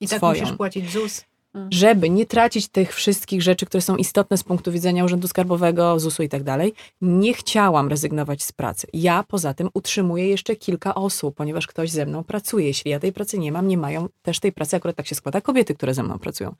I 0.00 0.08
tak 0.08 0.18
swoją. 0.18 0.40
musisz 0.40 0.56
płacić 0.56 0.92
ZUS. 0.92 1.24
Żeby 1.70 2.10
nie 2.10 2.26
tracić 2.26 2.68
tych 2.68 2.94
wszystkich 2.94 3.42
rzeczy, 3.42 3.66
które 3.66 3.80
są 3.80 3.96
istotne 3.96 4.36
z 4.36 4.44
punktu 4.44 4.72
widzenia 4.72 5.04
Urzędu 5.04 5.28
Skarbowego, 5.28 6.00
ZUS-u 6.00 6.22
i 6.22 6.28
tak 6.28 6.42
dalej, 6.42 6.74
nie 7.00 7.34
chciałam 7.34 7.88
rezygnować 7.88 8.42
z 8.42 8.52
pracy. 8.52 8.86
Ja 8.92 9.24
poza 9.28 9.54
tym 9.54 9.68
utrzymuję 9.74 10.28
jeszcze 10.28 10.56
kilka 10.56 10.94
osób, 10.94 11.34
ponieważ 11.34 11.66
ktoś 11.66 11.90
ze 11.90 12.06
mną 12.06 12.24
pracuje. 12.24 12.66
Jeśli 12.66 12.90
ja 12.90 13.00
tej 13.00 13.12
pracy 13.12 13.38
nie 13.38 13.52
mam, 13.52 13.68
nie 13.68 13.78
mają 13.78 14.08
też 14.22 14.40
tej 14.40 14.52
pracy, 14.52 14.76
akurat 14.76 14.96
tak 14.96 15.06
się 15.06 15.14
składa, 15.14 15.40
kobiety, 15.40 15.74
które 15.74 15.94
ze 15.94 16.02
mną 16.02 16.18
pracują. 16.18 16.54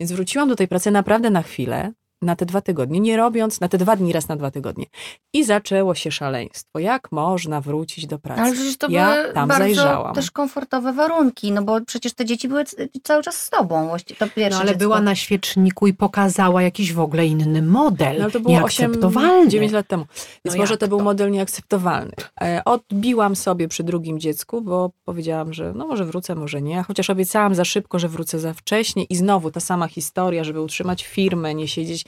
Więc 0.00 0.12
wróciłam 0.12 0.48
do 0.48 0.56
tej 0.56 0.68
pracy 0.68 0.90
naprawdę 0.90 1.30
na 1.30 1.42
chwilę, 1.42 1.92
na 2.22 2.36
te 2.36 2.46
dwa 2.46 2.60
tygodnie, 2.60 3.00
nie 3.00 3.16
robiąc, 3.16 3.60
na 3.60 3.68
te 3.68 3.78
dwa 3.78 3.96
dni 3.96 4.12
raz 4.12 4.28
na 4.28 4.36
dwa 4.36 4.50
tygodnie. 4.50 4.86
I 5.32 5.44
zaczęło 5.44 5.94
się 5.94 6.10
szaleństwo. 6.10 6.78
Jak 6.78 7.12
można 7.12 7.60
wrócić 7.60 8.06
do 8.06 8.18
pracy? 8.18 8.42
Ale 8.42 8.52
przecież 8.52 8.76
to 8.78 8.88
ja 8.90 9.14
były 9.22 9.34
tam 9.34 9.48
bardzo 9.48 9.64
zajrzałam. 9.64 10.14
też 10.14 10.30
komfortowe 10.30 10.92
warunki, 10.92 11.52
no 11.52 11.62
bo 11.62 11.80
przecież 11.80 12.12
te 12.12 12.24
dzieci 12.24 12.48
były 12.48 12.64
cały 13.02 13.22
czas 13.22 13.36
z 13.36 13.50
tobą. 13.50 13.88
Właściwie 13.88 14.18
to 14.18 14.26
pierwsze 14.26 14.50
No 14.50 14.56
ale 14.60 14.66
dziecko. 14.70 14.78
była 14.78 15.00
na 15.00 15.14
świeczniku 15.14 15.86
i 15.86 15.94
pokazała 15.94 16.62
jakiś 16.62 16.92
w 16.92 17.00
ogóle 17.00 17.26
inny 17.26 17.62
model. 17.62 18.16
No 18.18 18.22
ale 18.24 18.32
to 18.32 18.40
było 18.40 18.54
8, 18.54 18.60
nieakceptowalny. 18.62 19.48
9 19.50 19.72
lat 19.72 19.86
temu. 19.88 20.04
Więc 20.44 20.56
No 20.56 20.62
może 20.62 20.78
to 20.78 20.88
był 20.88 20.98
to? 20.98 21.04
model 21.04 21.30
nieakceptowalny. 21.30 22.12
E, 22.40 22.62
odbiłam 22.64 23.36
sobie 23.36 23.68
przy 23.68 23.84
drugim 23.84 24.20
dziecku, 24.20 24.62
bo 24.62 24.90
powiedziałam, 25.04 25.52
że 25.54 25.72
no 25.76 25.86
może 25.86 26.04
wrócę, 26.04 26.34
może 26.34 26.62
nie. 26.62 26.82
Chociaż 26.82 27.10
obiecałam 27.10 27.54
za 27.54 27.64
szybko, 27.64 27.98
że 27.98 28.08
wrócę 28.08 28.38
za 28.38 28.52
wcześnie 28.54 29.04
i 29.04 29.16
znowu 29.16 29.50
ta 29.50 29.60
sama 29.60 29.86
historia, 29.88 30.44
żeby 30.44 30.60
utrzymać 30.60 31.04
firmę, 31.04 31.54
nie 31.54 31.68
siedzieć. 31.68 32.04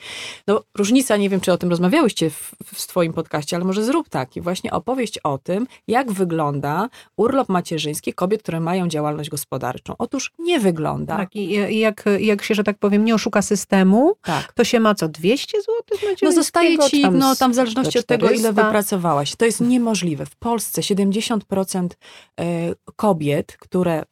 No 0.47 0.62
różnica, 0.75 1.17
nie 1.17 1.29
wiem 1.29 1.41
czy 1.41 1.53
o 1.53 1.59
tym 1.59 1.71
rozmawiałyście 1.71 2.31
w, 2.31 2.55
w 2.65 2.81
swoim 2.81 3.12
podcaście, 3.12 3.57
ale 3.57 3.65
może 3.65 3.85
zrób 3.85 4.09
taki 4.09 4.41
właśnie 4.41 4.71
opowieść 4.71 5.19
o 5.19 5.38
tym, 5.38 5.67
jak 5.88 6.12
wygląda 6.12 6.88
urlop 7.17 7.49
macierzyński 7.49 8.12
kobiet, 8.12 8.43
które 8.43 8.61
mają 8.61 8.88
działalność 8.88 9.31
gospodarczą. 9.31 9.95
Otóż 9.99 10.33
nie 10.38 10.61
wygląda. 10.61 11.17
Tak, 11.17 11.37
i, 11.37 11.55
i 11.55 11.79
jak, 11.79 12.05
jak 12.19 12.43
się, 12.43 12.55
że 12.55 12.65
tak 12.65 12.79
powiem, 12.79 13.05
nie 13.05 13.15
oszuka 13.15 13.43
systemu, 13.43 14.17
tak. 14.23 14.53
to 14.53 14.65
się 14.65 14.81
ma 14.81 14.95
co, 14.95 15.09
200 15.09 15.59
zł? 15.61 16.12
No 16.23 16.33
zostaje 16.33 16.79
ci, 16.79 17.11
no 17.11 17.37
tam 17.37 17.53
w 17.53 17.55
zależności 17.55 17.99
od 17.99 18.07
tego, 18.07 18.27
ile 18.27 18.38
400. 18.38 18.62
wypracowałaś. 18.62 19.37
To 19.37 19.45
jest 19.45 19.61
niemożliwe. 19.61 20.27
W 20.27 20.37
Polsce 20.37 20.81
70% 20.81 21.88
e, 22.41 22.45
kobiet, 22.97 23.57
które 23.61 24.03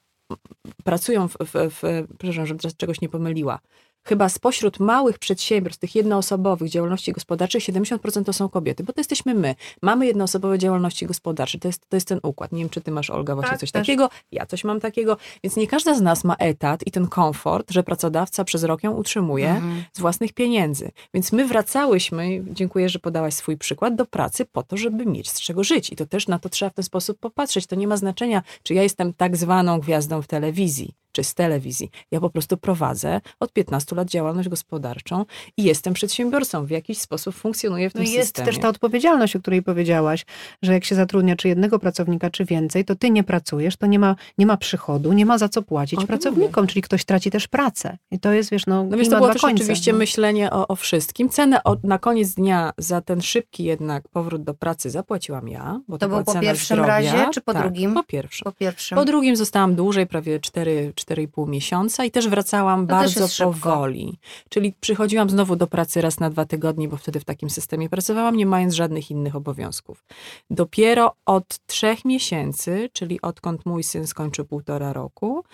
pracują 0.85 1.29
w, 1.29 1.37
w, 1.41 1.53
w 1.55 2.07
przepraszam, 2.19 2.47
żebym 2.47 2.61
teraz 2.61 2.77
czegoś 2.77 3.01
nie 3.01 3.09
pomyliła, 3.09 3.59
chyba 4.05 4.29
spośród 4.29 4.81
małych 4.81 5.19
przedsiębiorstw, 5.19 5.81
tych 5.81 5.95
jednoosobowych 5.95 6.71
działalności 6.71 7.13
gospodarczych, 7.13 7.63
70% 7.65 8.25
to 8.25 8.33
są 8.33 8.49
kobiety, 8.49 8.85
bo 8.85 8.93
to 8.93 9.01
jesteśmy 9.01 9.35
my. 9.35 9.55
Mamy 9.83 10.07
jednoosobowe 10.07 10.59
działalności 10.59 11.07
gospodarcze, 11.07 11.59
to 11.59 11.69
jest, 11.69 11.89
to 11.89 11.97
jest 11.97 12.09
ten 12.09 12.21
układ. 12.23 12.53
Nie 12.53 12.59
wiem, 12.59 12.69
czy 12.71 12.81
ty 12.81 12.91
masz, 12.91 13.11
Olga, 13.11 13.35
właśnie 13.35 13.51
Tak, 13.51 13.61
coś 13.61 13.71
też. 13.71 13.81
takiego, 13.83 14.09
ja 14.33 14.47
coś 14.47 14.65
mam 14.65 14.81
takiego, 14.81 15.17
więc 15.45 15.57
nie 15.57 15.67
każda 15.67 15.95
z 15.95 16.01
nas 16.01 16.25
ma 16.25 16.35
etat 16.39 16.87
i 16.87 16.91
ten 16.91 17.07
komfort, 17.07 17.71
że 17.71 17.83
pracodawca 17.83 18.45
przez 18.45 18.65
rok 18.65 18.83
ją 18.85 18.93
utrzymuje 18.93 19.51
Mhm. 19.51 19.85
z 19.93 20.01
własnych 20.01 20.33
pieniędzy. 20.33 20.91
Więc 21.15 21.33
my 21.33 21.47
wracałyśmy, 21.47 22.43
dziękuję, 22.51 22.89
że 22.89 22.99
podałaś 22.99 23.35
swój 23.35 23.57
przykład, 23.57 23.95
do 23.95 24.07
pracy 24.07 24.45
po 24.45 24.63
to, 24.63 24.77
żeby 24.77 25.07
mieć 25.07 25.31
z 25.31 25.41
czego 25.41 25.65
żyć. 25.65 25.91
I 25.93 25.97
to 25.97 26.07
też 26.07 26.29
na 26.29 26.39
to 26.39 26.49
trzeba 26.49 26.71
w 26.71 26.75
ten 26.75 26.85
sposób 26.85 27.19
popatrzeć. 27.19 27.67
To 27.67 27.77
nie 27.77 27.89
ma 27.89 27.97
znaczenia, 27.97 28.43
czy 28.63 28.75
ja 28.75 28.83
jestem 28.83 29.13
tak 29.15 29.37
zwaną 29.37 29.81
gwiazdą 29.81 30.23
w 30.23 30.27
telewizji, 30.27 30.95
czy 31.13 31.25
z 31.25 31.35
telewizji. 31.35 31.91
Ja 32.11 32.21
po 32.21 32.31
prostu 32.31 32.57
prowadzę 32.57 33.21
od 33.41 33.53
15 33.53 33.97
lat 33.97 34.09
działalność 34.09 34.49
gospodarczą 34.49 35.25
i 35.57 35.63
jestem 35.65 35.95
przedsiębiorcą. 35.95 36.67
W 36.67 36.71
jakiś 36.71 36.99
sposób 36.99 37.35
funkcjonuję 37.35 37.91
w 37.91 37.95
No 37.95 37.99
tym 38.01 38.09
i 38.11 38.13
jest 38.13 38.29
systemie. 38.29 38.47
też 38.47 38.59
ta 38.59 38.69
odpowiedzialność, 38.69 39.37
o 39.37 39.41
której 39.41 39.63
powiedziałaś, 39.63 40.25
że 40.63 40.73
jak 40.73 40.85
się 40.85 40.95
zatrudnia 40.95 41.37
czy 41.37 41.49
jednego 41.49 41.79
pracownika, 41.79 42.31
czy 42.31 42.45
więcej, 42.45 42.85
to 42.85 42.95
ty 42.97 43.11
nie 43.11 43.25
pracujesz, 43.25 43.77
to 43.77 43.87
nie 43.87 43.99
ma, 43.99 44.17
nie 44.39 44.47
ma 44.47 44.57
przychodu, 44.57 45.13
nie 45.13 45.27
ma 45.27 45.39
za 45.39 45.49
co 45.49 45.63
płacić 45.63 45.99
O 45.99 46.07
pracownikom, 46.07 46.67
czyli 46.67 46.83
ktoś 46.83 47.05
traci 47.05 47.31
też 47.31 47.49
pracę. 47.49 47.99
I 48.11 48.19
to 48.19 48.33
jest, 48.33 48.51
wiesz, 48.51 48.67
no, 48.67 48.85
No 48.85 48.97
więc 48.97 49.11
to 49.11 49.17
było 49.17 49.33
też 49.33 49.45
oczywiście 49.45 49.93
no. 49.93 49.99
myślenie 49.99 50.51
o, 50.51 50.69
o 50.69 50.77
wszystkim. 50.77 51.29
Cenę 51.29 51.61
na 51.85 51.99
koniec 51.99 52.35
dnia 52.35 52.73
za 52.79 53.01
ten 53.01 53.21
szybki 53.23 53.65
jednak 53.65 54.09
powrót 54.09 54.43
do 54.43 54.55
pracy 54.55 54.91
zapłaciłam 54.91 55.49
ja, 55.49 55.81
bo 55.89 55.99
to, 55.99 56.07
To 56.07 56.09
było 56.09 56.25
po 56.25 56.41
pierwszym 56.41 56.75
zdrowia. 56.77 56.87
razie, 56.87 57.27
czy 57.35 57.41
po 57.41 57.53
tak, 57.53 57.63
drugim? 57.63 57.95
Po 57.95 58.03
pierwszym. 58.03 58.45
Po 58.45 58.53
pierwszym. 58.53 58.99
Po 58.99 59.05
drugim 59.05 59.37
zostałam 59.37 59.75
dłużej, 59.75 60.07
prawie 60.07 60.41
4, 60.41 60.93
4,5 61.01 61.49
miesiąca 61.49 62.05
i 62.05 62.11
też 62.11 62.29
wracałam 62.29 62.87
To 62.87 63.01
też 63.01 63.15
bardzo 63.15 63.29
szybko. 63.29 63.53
powoli. 63.53 64.19
Czyli 64.49 64.75
przychodziłam 64.81 65.31
znowu 65.31 65.57
do 65.57 65.67
pracy 65.67 66.01
raz 66.01 66.21
na 66.21 66.31
dwa 66.31 66.45
tygodnie, 66.45 66.89
bo 66.89 66.97
wtedy 66.97 67.21
w 67.21 67.25
takim 67.25 67.51
systemie 67.51 67.89
pracowałam, 67.89 68.37
nie 68.37 68.47
mając 68.47 68.75
żadnych 68.75 69.11
innych 69.11 69.37
obowiązków. 69.37 70.05
Dopiero 70.51 71.13
od 71.27 71.67
trzech 71.67 72.05
miesięcy, 72.05 72.91
czyli 72.93 73.21
odkąd 73.23 73.67
mój 73.67 73.83
syn 73.83 74.07
skończył 74.07 74.45
półtora 74.45 74.93
roku, 74.93 75.45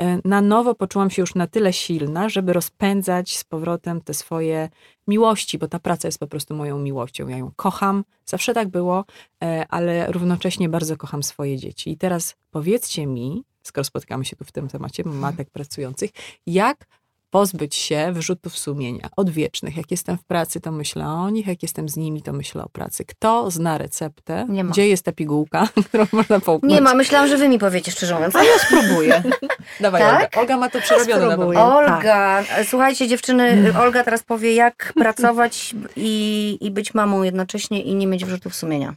e, 0.00 0.18
na 0.24 0.40
nowo 0.40 0.74
poczułam 0.74 1.10
się 1.10 1.22
już 1.22 1.34
na 1.34 1.46
tyle 1.46 1.72
silna, 1.72 2.28
żeby 2.28 2.52
rozpędzać 2.52 3.36
z 3.38 3.44
powrotem 3.44 4.00
te 4.00 4.14
swoje 4.14 4.68
miłości, 5.08 5.58
bo 5.58 5.68
ta 5.68 5.78
praca 5.78 6.08
jest 6.08 6.18
po 6.18 6.26
prostu 6.26 6.54
moją 6.54 6.78
miłością. 6.78 7.28
Ja 7.28 7.36
ją 7.36 7.50
kocham, 7.56 8.04
zawsze 8.24 8.54
tak 8.54 8.68
było, 8.68 9.04
e, 9.42 9.66
ale 9.68 10.12
równocześnie 10.12 10.68
bardzo 10.68 10.96
kocham 10.96 11.22
swoje 11.22 11.56
dzieci. 11.56 11.90
I 11.90 11.96
teraz 11.96 12.34
powiedzcie 12.50 13.06
mi, 13.06 13.44
skoro 13.64 13.84
spotykamy 13.84 14.24
się 14.24 14.36
tu 14.36 14.44
w 14.44 14.52
tym 14.52 14.68
temacie 14.68 15.02
matek 15.04 15.50
pracujących, 15.50 16.10
jak 16.46 16.86
pozbyć 17.30 17.74
się 17.74 18.12
wyrzutów 18.12 18.58
sumienia 18.58 19.08
odwiecznych. 19.16 19.76
Jak 19.76 19.90
jestem 19.90 20.18
w 20.18 20.24
pracy, 20.24 20.60
to 20.60 20.72
myślę 20.72 21.06
o 21.08 21.30
nich, 21.30 21.46
jak 21.46 21.62
jestem 21.62 21.88
z 21.88 21.96
nimi, 21.96 22.22
to 22.22 22.32
myślę 22.32 22.64
o 22.64 22.68
pracy. 22.68 23.04
Kto 23.04 23.50
zna 23.50 23.78
receptę? 23.78 24.46
Nie 24.48 24.64
ma. 24.64 24.70
Gdzie 24.72 24.88
jest 24.88 25.04
ta 25.04 25.12
pigułka, 25.12 25.68
którą 25.88 26.06
można 26.12 26.40
połknąć? 26.40 26.74
Nie 26.74 26.80
ma, 26.80 26.94
myślałam, 26.94 27.28
że 27.28 27.36
wy 27.36 27.48
mi 27.48 27.58
powiecie, 27.58 27.92
szczerze 27.92 28.14
mówiąc. 28.14 28.34
Ja 28.34 28.58
spróbuję. 28.66 29.22
Dawaj, 29.80 30.00
Tak? 30.02 30.22
Olga. 30.22 30.40
Olga 30.40 30.56
ma 30.56 30.70
to 30.70 30.80
przerobione. 30.80 31.28
pewno. 31.36 31.76
Olga, 31.76 32.44
słuchajcie 32.68 33.08
dziewczyny, 33.08 33.72
Olga 33.78 34.04
teraz 34.04 34.22
powie, 34.22 34.54
jak 34.54 34.92
pracować 35.02 35.74
i, 35.96 36.58
i 36.60 36.70
być 36.70 36.94
mamą 36.94 37.22
jednocześnie 37.22 37.82
i 37.82 37.94
nie 37.94 38.06
mieć 38.06 38.24
wrzutów 38.24 38.54
sumienia. 38.54 38.94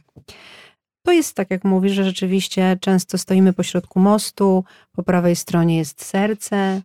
To 1.08 1.12
jest 1.12 1.34
tak, 1.34 1.50
jak 1.50 1.64
mówisz, 1.64 1.92
że 1.92 2.04
rzeczywiście 2.04 2.76
często 2.80 3.18
stoimy 3.18 3.52
po 3.52 3.62
środku 3.62 4.00
mostu, 4.00 4.64
po 4.92 5.02
prawej 5.02 5.36
stronie 5.36 5.76
jest 5.76 6.04
serce, 6.04 6.82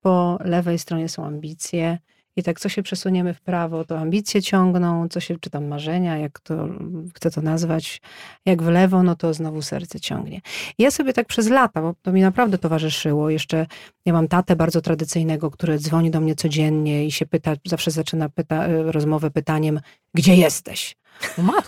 po 0.00 0.38
lewej 0.44 0.78
stronie 0.78 1.08
są 1.08 1.24
ambicje. 1.24 1.98
I 2.36 2.42
tak, 2.42 2.60
co 2.60 2.68
się 2.68 2.82
przesuniemy 2.82 3.34
w 3.34 3.40
prawo, 3.40 3.84
to 3.84 3.98
ambicje 3.98 4.42
ciągną, 4.42 5.08
co 5.08 5.20
się, 5.20 5.38
czy 5.40 5.50
tam 5.50 5.66
marzenia, 5.66 6.18
jak 6.18 6.40
to 6.40 6.68
chcę 7.14 7.30
to 7.30 7.42
nazwać, 7.42 8.00
jak 8.46 8.62
w 8.62 8.68
lewo, 8.68 9.02
no 9.02 9.16
to 9.16 9.34
znowu 9.34 9.62
serce 9.62 10.00
ciągnie. 10.00 10.40
I 10.78 10.82
ja 10.82 10.90
sobie 10.90 11.12
tak 11.12 11.26
przez 11.26 11.48
lata, 11.48 11.82
bo 11.82 11.94
to 12.02 12.12
mi 12.12 12.20
naprawdę 12.20 12.58
towarzyszyło, 12.58 13.30
jeszcze 13.30 13.66
ja 14.06 14.12
mam 14.12 14.28
tatę 14.28 14.56
bardzo 14.56 14.80
tradycyjnego, 14.80 15.50
który 15.50 15.78
dzwoni 15.78 16.10
do 16.10 16.20
mnie 16.20 16.34
codziennie 16.34 17.06
i 17.06 17.10
się 17.10 17.26
pyta, 17.26 17.54
zawsze 17.66 17.90
zaczyna 17.90 18.28
pyta, 18.28 18.66
rozmowę 18.68 19.30
pytaniem, 19.30 19.80
gdzie 20.14 20.34
jesteś? 20.34 20.96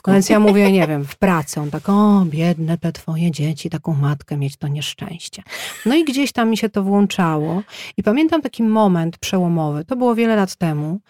No 0.07 0.13
więc 0.13 0.29
ja 0.29 0.41
mówię, 0.41 0.73
nie 0.73 0.87
wiem, 0.87 1.05
w 1.05 1.17
pracy. 1.17 1.61
On 1.61 1.71
tak, 1.71 1.89
o, 1.89 2.25
biedne 2.25 2.79
te 2.79 2.93
twoje 2.93 3.31
dzieci, 3.31 3.71
taką 3.71 3.95
matkę 3.95 4.37
mieć 4.37 4.57
to 4.57 4.69
nieszczęście. 4.69 5.43
No 5.87 5.95
i 5.95 6.05
gdzieś 6.05 6.33
tam 6.33 6.51
mi 6.51 6.57
się 6.57 6.69
to 6.69 6.83
włączało. 6.83 7.63
I 7.97 8.03
pamiętam 8.03 8.43
taki 8.43 8.63
moment 8.63 9.19
przełomowy, 9.19 9.85
to 9.85 9.97
było 9.97 10.15
wiele 10.15 10.37
lat 10.37 10.57
temu, 10.57 11.01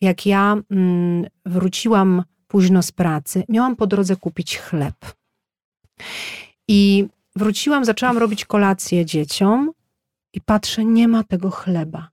jak 0.00 0.26
ja 0.26 0.56
mm, 0.70 1.26
wróciłam 1.46 2.22
późno 2.48 2.82
z 2.82 2.92
pracy, 2.92 3.44
miałam 3.48 3.76
po 3.76 3.86
drodze 3.86 4.16
kupić 4.16 4.58
chleb. 4.58 4.94
I 6.68 7.06
wróciłam, 7.36 7.84
zaczęłam 7.84 8.18
robić 8.18 8.44
kolację 8.44 9.06
dzieciom 9.06 9.70
i 10.32 10.40
patrzę, 10.40 10.84
nie 10.84 11.08
ma 11.08 11.24
tego 11.24 11.50
chleba. 11.50 12.08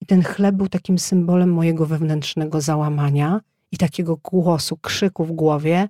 I 0.00 0.06
ten 0.06 0.22
chleb 0.22 0.54
był 0.54 0.68
takim 0.68 0.98
symbolem 0.98 1.52
mojego 1.52 1.86
wewnętrznego 1.86 2.60
załamania 2.60 3.40
i 3.72 3.78
takiego 3.78 4.16
głosu, 4.16 4.76
krzyku 4.76 5.24
w 5.24 5.32
głowie. 5.32 5.88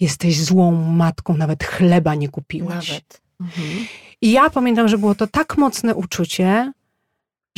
Jesteś 0.00 0.44
złą 0.44 0.72
matką, 0.72 1.36
nawet 1.36 1.64
chleba 1.64 2.14
nie 2.14 2.28
kupiłaś. 2.28 2.88
Nawet. 2.88 3.20
Mhm. 3.40 3.86
I 4.20 4.32
ja 4.32 4.50
pamiętam, 4.50 4.88
że 4.88 4.98
było 4.98 5.14
to 5.14 5.26
tak 5.26 5.58
mocne 5.58 5.94
uczucie, 5.94 6.72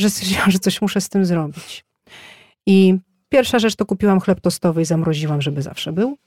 że 0.01 0.09
stwierdziłam, 0.09 0.51
że 0.51 0.59
coś 0.59 0.81
muszę 0.81 1.01
z 1.01 1.09
tym 1.09 1.25
zrobić. 1.25 1.85
I 2.65 2.97
pierwsza 3.29 3.59
rzecz 3.59 3.75
to 3.75 3.85
kupiłam 3.85 4.19
chleb 4.19 4.41
tostowy 4.41 4.81
i 4.81 4.85
zamroziłam, 4.85 5.41
żeby 5.41 5.61
zawsze 5.61 5.93
był. 5.93 6.17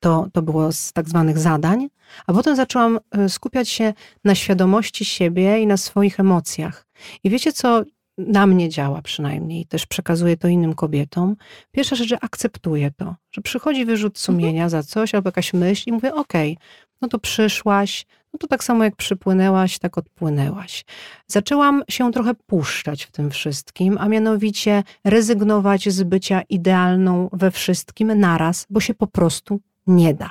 To, 0.00 0.28
to 0.32 0.42
było 0.42 0.72
z 0.72 0.92
tak 0.92 1.08
zwanych 1.08 1.38
zadań. 1.38 1.88
A 2.26 2.32
potem 2.32 2.56
zaczęłam 2.56 3.00
y, 3.18 3.28
skupiać 3.28 3.68
się 3.68 3.94
na 4.24 4.34
świadomości 4.34 5.04
siebie 5.04 5.60
i 5.60 5.66
na 5.66 5.76
swoich 5.76 6.20
emocjach. 6.20 6.86
I 7.24 7.30
wiecie, 7.30 7.52
co 7.52 7.84
na 8.26 8.46
mnie 8.46 8.68
działa 8.68 9.02
przynajmniej, 9.02 9.66
też 9.66 9.86
przekazuję 9.86 10.36
to 10.36 10.48
innym 10.48 10.74
kobietom. 10.74 11.36
Pierwsza 11.72 11.96
rzecz, 11.96 12.08
że 12.08 12.24
akceptuję 12.24 12.90
to, 12.90 13.14
że 13.32 13.42
przychodzi 13.42 13.84
wyrzut 13.84 14.18
sumienia 14.18 14.68
za 14.68 14.82
coś 14.82 15.14
albo 15.14 15.28
jakaś 15.28 15.52
myśl 15.52 15.84
i 15.86 15.92
mówię, 15.92 16.14
okej, 16.14 16.58
no 17.00 17.08
to 17.08 17.18
przyszłaś, 17.18 18.06
no 18.32 18.38
to 18.38 18.46
tak 18.46 18.64
samo 18.64 18.84
jak 18.84 18.96
przypłynęłaś, 18.96 19.78
tak 19.78 19.98
odpłynęłaś. 19.98 20.84
Zaczęłam 21.26 21.82
się 21.90 22.12
trochę 22.12 22.34
puszczać 22.34 23.04
w 23.04 23.10
tym 23.10 23.30
wszystkim, 23.30 23.98
a 24.00 24.08
mianowicie 24.08 24.82
rezygnować 25.04 25.88
z 25.88 26.02
bycia 26.02 26.42
idealną 26.48 27.28
we 27.32 27.50
wszystkim 27.50 28.20
naraz, 28.20 28.66
bo 28.70 28.80
się 28.80 28.94
po 28.94 29.06
prostu 29.06 29.60
nie 29.86 30.14
da. 30.14 30.30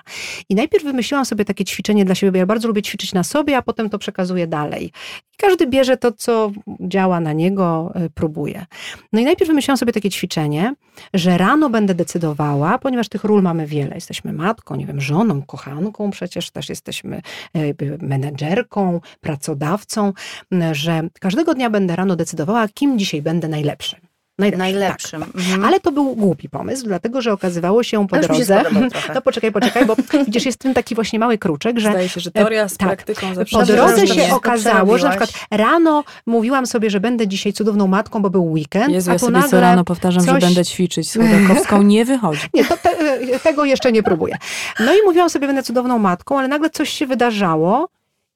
I 0.49 0.55
najpierw 0.55 0.83
wymyśliłam 0.83 1.25
sobie 1.25 1.45
takie 1.45 1.65
ćwiczenie 1.65 2.05
dla 2.05 2.15
siebie, 2.15 2.31
bo 2.31 2.37
ja 2.37 2.45
bardzo 2.45 2.67
lubię 2.67 2.81
ćwiczyć 2.81 3.13
na 3.13 3.23
sobie, 3.23 3.57
a 3.57 3.61
potem 3.61 3.89
to 3.89 3.99
przekazuję 3.99 4.47
dalej. 4.47 4.85
I 5.33 5.37
każdy 5.37 5.67
bierze 5.67 5.97
to, 5.97 6.11
co 6.11 6.51
działa 6.79 7.19
na 7.19 7.33
niego, 7.33 7.93
y, 8.05 8.09
próbuje. 8.09 8.65
No 9.13 9.19
i 9.19 9.23
najpierw 9.23 9.47
wymyśliłam 9.47 9.77
sobie 9.77 9.93
takie 9.93 10.09
ćwiczenie, 10.09 10.73
że 11.13 11.37
rano 11.37 11.69
będę 11.69 11.95
decydowała, 11.95 12.77
ponieważ 12.77 13.09
tych 13.09 13.23
ról 13.23 13.41
mamy 13.41 13.67
wiele. 13.67 13.95
Jesteśmy 13.95 14.33
matką, 14.33 14.75
nie 14.75 14.85
wiem, 14.85 15.01
żoną, 15.01 15.41
kochanką, 15.41 16.11
przecież 16.11 16.51
też 16.51 16.69
jesteśmy 16.69 17.21
y, 17.55 17.97
menedżerką, 18.01 19.01
pracodawcą, 19.21 20.13
y, 20.53 20.75
że 20.75 21.01
każdego 21.19 21.53
dnia 21.53 21.69
będę 21.69 21.95
rano 21.95 22.15
decydowała, 22.15 22.67
kim 22.67 22.99
dzisiaj 22.99 23.21
będę 23.21 23.47
najlepszym. 23.47 24.10
Najlepszym. 24.41 24.59
Najlepszym. 24.59 25.21
Tak. 25.21 25.35
Mhm. 25.35 25.65
Ale 25.65 25.79
to 25.79 25.91
był 25.91 26.15
głupi 26.15 26.49
pomysł, 26.49 26.85
dlatego 26.85 27.21
że 27.21 27.33
okazywało 27.33 27.83
się 27.83 28.07
po 28.07 28.15
się 28.15 28.21
drodze. 28.21 28.63
trochę. 28.91 29.13
No 29.13 29.21
poczekaj, 29.21 29.51
poczekaj, 29.51 29.85
bo 29.85 29.95
widzisz, 30.25 30.45
jest 30.45 30.59
w 30.59 30.61
tym 30.61 30.73
taki 30.73 30.95
właśnie 30.95 31.19
mały 31.19 31.37
kruczek, 31.37 31.79
że 31.79 31.89
Zdaje 31.89 32.09
się, 32.09 32.19
że 32.21 32.31
teoria 32.31 32.67
z 32.69 32.77
tak. 32.77 32.87
praktyką 32.87 33.35
zawsze 33.35 33.59
po 33.59 33.65
drodze 33.65 34.07
się 34.07 34.35
okazało, 34.35 34.97
że 34.97 35.03
na 35.03 35.09
przykład 35.09 35.33
rano 35.51 36.03
mówiłam 36.25 36.65
sobie, 36.65 36.89
że 36.89 36.99
będę 36.99 37.27
dzisiaj 37.27 37.53
cudowną 37.53 37.87
matką, 37.87 38.21
bo 38.21 38.29
był 38.29 38.51
weekend, 38.51 38.89
Jezu, 38.93 39.09
a 39.09 39.13
ja 39.13 39.19
tu 39.19 39.25
sobie 39.25 39.37
nagle... 39.37 39.49
co 39.49 39.59
rano 39.59 39.83
powtarzam, 39.83 40.23
coś- 40.25 40.41
że 40.41 40.47
będę 40.47 40.65
ćwiczyć 40.65 41.11
z 41.11 41.17
Chodakowską. 41.17 41.81
Nie 41.81 42.05
wychodzi. 42.05 42.47
Nie, 42.53 42.65
to 42.65 42.77
te, 42.77 42.89
e, 42.89 43.39
tego 43.39 43.65
jeszcze 43.65 43.91
nie 43.91 44.03
próbuję. 44.03 44.37
No 44.79 44.93
i 44.93 44.97
mówiłam 45.05 45.29
sobie, 45.29 45.47
będę 45.47 45.63
cudowną 45.63 45.99
matką, 45.99 46.39
ale 46.39 46.47
nagle 46.47 46.69
coś 46.69 46.89
się 46.89 47.07
wydarzało 47.07 47.89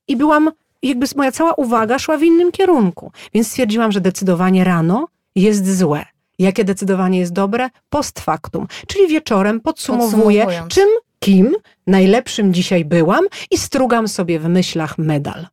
i 0.07 0.15
byłam, 0.15 0.51
jakby 0.83 1.05
moja 1.15 1.31
cała 1.31 1.53
uwaga 1.53 1.99
szła 1.99 2.17
w 2.17 2.23
innym 2.23 2.51
kierunku. 2.51 3.11
Więc 3.33 3.47
stwierdziłam, 3.47 3.91
że 3.91 4.01
decydowanie 4.01 4.63
rano 4.63 5.07
jest 5.35 5.77
złe. 5.77 6.05
Jakie 6.39 6.63
decydowanie 6.63 7.19
jest 7.19 7.33
dobre? 7.33 7.69
Post 7.89 8.19
factum. 8.19 8.67
Czyli 8.87 9.07
wieczorem 9.07 9.61
podsumowuję, 9.61 10.47
czym, 10.67 10.89
kim 11.19 11.55
najlepszym 11.87 12.53
dzisiaj 12.53 12.85
byłam 12.85 13.25
i 13.51 13.57
strugam 13.57 14.07
sobie 14.07 14.39
w 14.39 14.47
myślach 14.47 14.97
medal. 14.97 15.47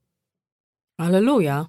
Aleluja. 0.99 1.67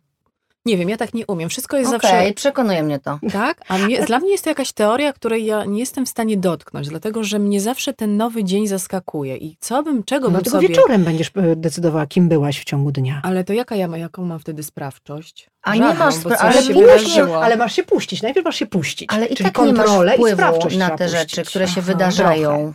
Nie 0.66 0.78
wiem, 0.78 0.90
ja 0.90 0.98
tak 0.98 1.14
nie 1.14 1.28
umiem. 1.28 1.50
Wszystko 1.50 1.78
jest 1.78 1.94
Okej, 1.94 2.10
zawsze 2.12 2.34
przekonuje 2.34 2.84
mnie 2.84 3.00
to. 3.00 3.20
tak, 3.34 3.58
a 3.68 3.78
mnie, 3.78 4.06
dla 4.06 4.20
mnie 4.20 4.32
jest 4.32 4.44
to 4.44 4.50
jakaś 4.50 4.72
teoria, 4.74 5.14
której 5.14 5.46
ja 5.46 5.66
nie 5.66 5.80
jestem 5.80 6.06
w 6.06 6.10
stanie 6.10 6.38
dotknąć, 6.38 6.88
dlatego 6.90 7.24
że 7.24 7.40
mnie 7.40 7.62
zawsze 7.62 7.94
ten 7.94 8.18
nowy 8.18 8.44
dzień 8.44 8.68
zaskakuje. 8.68 9.38
I 9.38 9.58
co 9.60 9.84
bym, 9.84 10.04
czego 10.04 10.28
No 10.28 10.34
bym 10.34 10.44
tylko 10.44 10.58
sobie... 10.58 10.68
wieczorem 10.68 11.04
będziesz 11.04 11.32
e, 11.36 11.56
decydowała, 11.56 12.06
kim 12.08 12.30
byłaś 12.30 12.60
w 12.60 12.64
ciągu 12.64 12.92
dnia. 12.92 13.22
Ale 13.24 13.44
to 13.44 13.54
jaka 13.54 13.76
ja 13.76 13.88
ma, 13.88 13.98
jaką 13.98 14.26
mam 14.26 14.40
wtedy 14.40 14.64
sprawczość? 14.64 15.50
A 15.64 15.76
nie 15.76 15.82
Żadną, 15.82 16.06
masz 16.06 16.18
bo 16.20 16.30
spra- 16.30 16.36
ale 16.40 16.64
nie 16.64 16.86
masz- 16.86 17.44
ale 17.44 17.58
masz 17.58 17.76
się 17.76 17.84
puścić, 17.84 18.22
najpierw 18.22 18.46
masz 18.46 18.56
się 18.56 18.66
puścić. 18.66 19.10
Ale 19.14 19.26
i 19.26 19.36
Czyli 19.36 19.52
tak 19.52 19.66
nie 19.66 19.74
masz 19.74 19.90
wpływu 19.90 20.28
sprawczość 20.34 20.78
na 20.78 20.90
te 20.98 21.10
rzeczy, 21.10 21.36
puścić. 21.36 21.50
które 21.50 21.68
się 21.68 21.82
Aha, 21.82 21.82
wydarzają. 21.82 22.74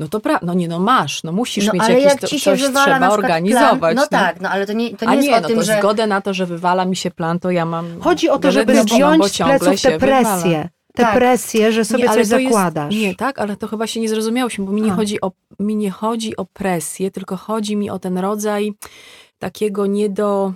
No 0.00 0.08
to 0.08 0.20
pra... 0.20 0.38
no 0.42 0.54
nie, 0.54 0.68
no 0.68 0.78
masz, 0.78 1.22
no 1.24 1.32
musisz 1.32 1.66
No 1.66 1.72
mieć 1.72 1.82
ale 1.82 1.92
jakieś, 2.00 2.22
jak 2.22 2.30
ci 2.30 2.40
się 2.40 2.50
coś 2.50 2.62
wywala 2.62 2.86
trzeba 2.96 3.10
organizować. 3.10 3.78
plan, 3.80 3.94
no 3.94 4.06
tak, 4.06 4.40
no 4.40 4.48
ale 4.50 4.66
to 4.66 4.72
nie, 4.72 4.96
to 4.96 5.04
nie 5.04 5.10
A 5.10 5.14
jest 5.14 5.28
nie, 5.28 5.36
o 5.36 5.40
no 5.40 5.48
tym, 5.48 5.56
to 5.56 5.62
że... 5.62 5.78
zgodę 5.78 6.06
na 6.06 6.20
to, 6.20 6.34
że 6.34 6.46
wywala 6.46 6.84
mi 6.84 6.96
się 6.96 7.10
plan, 7.10 7.40
to 7.40 7.50
ja 7.50 7.64
mam... 7.64 8.00
Chodzi 8.00 8.28
o 8.28 8.38
to, 8.38 8.52
żeby 8.52 8.74
no 8.74 8.82
zdjąć 8.82 9.26
z 9.26 9.36
pleców 9.38 9.82
tę 9.82 9.98
presję. 9.98 10.68
Tę 10.94 11.02
Tak. 11.02 11.14
presję, 11.14 11.72
że 11.72 11.84
sobie 11.84 12.02
Nie, 12.02 12.08
coś 12.08 12.14
to 12.28 12.38
jest- 12.38 12.52
zakładasz. 12.52 12.94
Nie, 12.94 13.14
tak, 13.14 13.38
ale 13.38 13.56
to 13.56 13.68
chyba 13.68 13.86
się 13.86 14.00
nie 14.00 14.08
zrozumiałyśmy, 14.08 14.64
bo 14.64 14.72
mi 14.72 14.82
nie, 14.82 14.92
A. 14.92 14.94
chodzi 14.94 15.20
o, 15.20 15.32
mi 15.60 15.76
nie 15.76 15.90
chodzi 15.90 16.36
o 16.36 16.44
presję, 16.44 17.10
tylko 17.10 17.36
chodzi 17.36 17.76
mi 17.76 17.90
o 17.90 17.98
ten 17.98 18.18
rodzaj 18.18 18.72
takiego 19.38 19.86
nie 19.86 20.08
do. 20.08 20.52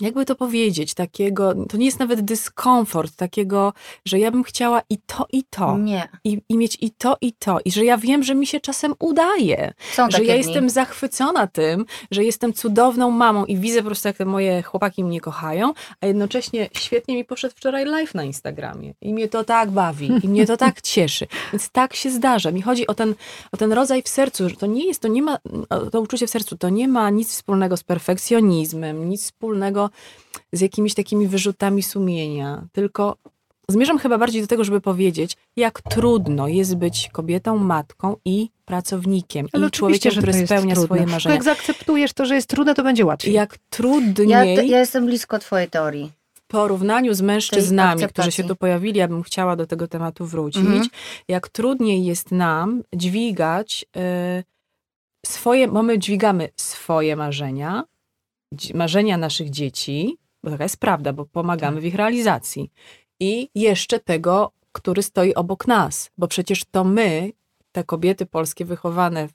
Jakby 0.00 0.24
to 0.24 0.34
powiedzieć, 0.34 0.94
takiego, 0.94 1.54
to 1.68 1.76
nie 1.76 1.86
jest 1.86 1.98
nawet 1.98 2.20
dyskomfort, 2.20 3.16
takiego, 3.16 3.72
że 4.04 4.18
ja 4.18 4.30
bym 4.30 4.42
chciała 4.44 4.82
i 4.90 4.98
to, 5.06 5.26
i 5.32 5.44
to, 5.44 5.78
Nie. 5.78 6.08
i, 6.24 6.42
i 6.48 6.56
mieć 6.58 6.78
i 6.80 6.90
to, 6.90 7.16
i 7.20 7.32
to, 7.32 7.58
i 7.64 7.70
że 7.72 7.84
ja 7.84 7.98
wiem, 7.98 8.22
że 8.22 8.34
mi 8.34 8.46
się 8.46 8.60
czasem 8.60 8.94
udaje, 8.98 9.72
Są 9.92 10.10
że 10.10 10.24
ja 10.24 10.34
dni. 10.34 10.44
jestem 10.44 10.70
zachwycona 10.70 11.46
tym, 11.46 11.84
że 12.10 12.24
jestem 12.24 12.52
cudowną 12.52 13.10
mamą 13.10 13.44
i 13.44 13.56
widzę 13.56 13.78
po 13.82 13.86
prostu, 13.86 14.08
jak 14.08 14.16
te 14.16 14.24
moje 14.24 14.62
chłopaki 14.62 15.04
mnie 15.04 15.20
kochają, 15.20 15.72
a 16.00 16.06
jednocześnie 16.06 16.68
świetnie 16.72 17.14
mi 17.14 17.24
poszedł 17.24 17.54
wczoraj 17.56 17.84
live 17.84 18.14
na 18.14 18.24
Instagramie 18.24 18.94
i 19.00 19.14
mnie 19.14 19.28
to 19.28 19.44
tak 19.44 19.70
bawi 19.70 20.10
i 20.22 20.28
mnie 20.28 20.46
to 20.46 20.56
tak 20.56 20.80
cieszy. 20.92 21.26
Więc 21.52 21.68
tak 21.70 21.94
się 21.94 22.10
zdarza. 22.10 22.50
Mi 22.50 22.62
chodzi 22.62 22.86
o 22.86 22.94
ten, 22.94 23.14
o 23.52 23.56
ten 23.56 23.72
rodzaj 23.72 24.02
w 24.02 24.08
sercu, 24.08 24.48
że 24.48 24.56
to 24.56 24.66
nie 24.66 24.86
jest, 24.86 25.02
to 25.02 25.08
nie 25.08 25.22
ma, 25.22 25.38
to 25.92 26.00
uczucie 26.00 26.26
w 26.26 26.30
sercu, 26.30 26.56
to 26.58 26.68
nie 26.68 26.88
ma 26.88 27.10
nic 27.10 27.30
wspólnego 27.30 27.76
z 27.76 27.82
perfekcjonizmem, 27.82 29.08
nic 29.08 29.22
wspólnego 29.22 29.85
z 30.52 30.60
jakimiś 30.60 30.94
takimi 30.94 31.26
wyrzutami 31.28 31.82
sumienia, 31.82 32.66
tylko 32.72 33.16
zmierzam 33.68 33.98
chyba 33.98 34.18
bardziej 34.18 34.42
do 34.42 34.48
tego, 34.48 34.64
żeby 34.64 34.80
powiedzieć, 34.80 35.36
jak 35.56 35.82
trudno 35.82 36.48
jest 36.48 36.74
być 36.76 37.08
kobietą, 37.12 37.56
matką 37.58 38.16
i 38.24 38.48
pracownikiem 38.64 39.46
Ale 39.52 39.66
i 39.66 39.70
człowiekiem, 39.70 40.12
że 40.12 40.20
który 40.20 40.32
to 40.32 40.38
jest 40.38 40.48
spełnia 40.50 40.74
trudne. 40.74 40.86
swoje 40.96 41.06
marzenia. 41.06 41.34
Jak 41.34 41.44
zaakceptujesz 41.44 42.12
to, 42.12 42.26
że 42.26 42.34
jest 42.34 42.48
trudne, 42.48 42.74
to 42.74 42.82
będzie 42.82 43.04
łatwiej. 43.06 43.32
Jak 43.34 43.58
trudniej 43.70 44.28
Ja, 44.28 44.44
ja 44.44 44.78
jestem 44.78 45.06
blisko 45.06 45.38
twojej 45.38 45.68
teorii. 45.70 46.12
w 46.34 46.40
porównaniu 46.48 47.14
z 47.14 47.20
mężczyznami, 47.22 48.06
którzy 48.08 48.32
się 48.32 48.44
tu 48.44 48.56
pojawili, 48.56 48.98
ja 48.98 49.08
bym 49.08 49.22
chciała 49.22 49.56
do 49.56 49.66
tego 49.66 49.88
tematu 49.88 50.26
wrócić, 50.26 50.62
Mhm. 50.62 50.86
jak 51.28 51.48
trudniej 51.48 52.04
jest 52.04 52.30
nam 52.32 52.82
dźwigać 52.94 53.84
y, 53.96 54.44
swoje, 55.26 55.68
bo 55.68 55.82
my 55.82 55.98
dźwigamy 55.98 56.48
swoje 56.56 57.16
marzenia, 57.16 57.84
marzenia 58.74 59.16
naszych 59.16 59.50
dzieci, 59.50 60.18
bo 60.44 60.50
taka 60.50 60.64
jest 60.64 60.76
prawda, 60.76 61.12
bo 61.12 61.26
pomagamy 61.26 61.80
w 61.80 61.84
ich 61.84 61.94
realizacji. 61.94 62.70
I 63.20 63.48
jeszcze 63.54 64.00
tego, 64.00 64.52
który 64.72 65.02
stoi 65.02 65.34
obok 65.34 65.66
nas, 65.66 66.10
bo 66.18 66.28
przecież 66.28 66.64
to 66.64 66.84
my, 66.84 67.32
te 67.72 67.84
kobiety 67.84 68.26
polskie 68.26 68.64
wychowane 68.64 69.28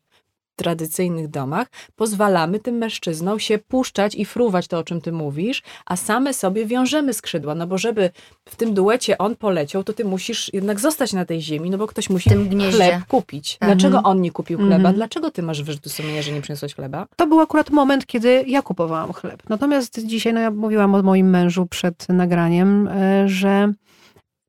tradycyjnych 0.61 1.27
domach, 1.27 1.67
pozwalamy 1.95 2.59
tym 2.59 2.75
mężczyznom 2.75 3.39
się 3.39 3.57
puszczać 3.57 4.15
i 4.15 4.25
fruwać 4.25 4.67
to, 4.67 4.77
o 4.77 4.83
czym 4.83 5.01
ty 5.01 5.11
mówisz, 5.11 5.63
a 5.85 5.95
same 5.95 6.33
sobie 6.33 6.65
wiążemy 6.65 7.13
skrzydła, 7.13 7.55
no 7.55 7.67
bo 7.67 7.77
żeby 7.77 8.09
w 8.45 8.55
tym 8.55 8.73
duecie 8.73 9.17
on 9.17 9.35
poleciał, 9.35 9.83
to 9.83 9.93
ty 9.93 10.05
musisz 10.05 10.53
jednak 10.53 10.79
zostać 10.79 11.13
na 11.13 11.25
tej 11.25 11.41
ziemi, 11.41 11.69
no 11.69 11.77
bo 11.77 11.87
ktoś 11.87 12.09
musi 12.09 12.29
chleb 12.71 13.05
kupić. 13.07 13.57
Tak. 13.57 13.69
Dlaczego 13.69 14.03
on 14.03 14.21
nie 14.21 14.31
kupił 14.31 14.57
chleba? 14.57 14.75
Mhm. 14.75 14.95
Dlaczego 14.95 15.31
ty 15.31 15.43
masz 15.43 15.63
wyrzuty 15.63 15.89
sumienia, 15.89 16.21
że 16.21 16.31
nie 16.31 16.41
przyniosłeś 16.41 16.75
chleba? 16.75 17.07
To 17.15 17.27
był 17.27 17.39
akurat 17.39 17.69
moment, 17.69 18.05
kiedy 18.05 18.43
ja 18.47 18.61
kupowałam 18.61 19.13
chleb. 19.13 19.43
Natomiast 19.49 20.05
dzisiaj, 20.05 20.33
no 20.33 20.39
ja 20.39 20.51
mówiłam 20.51 20.95
o 20.95 21.03
moim 21.03 21.29
mężu 21.29 21.65
przed 21.65 22.09
nagraniem, 22.09 22.87
e, 22.87 23.29
że 23.29 23.73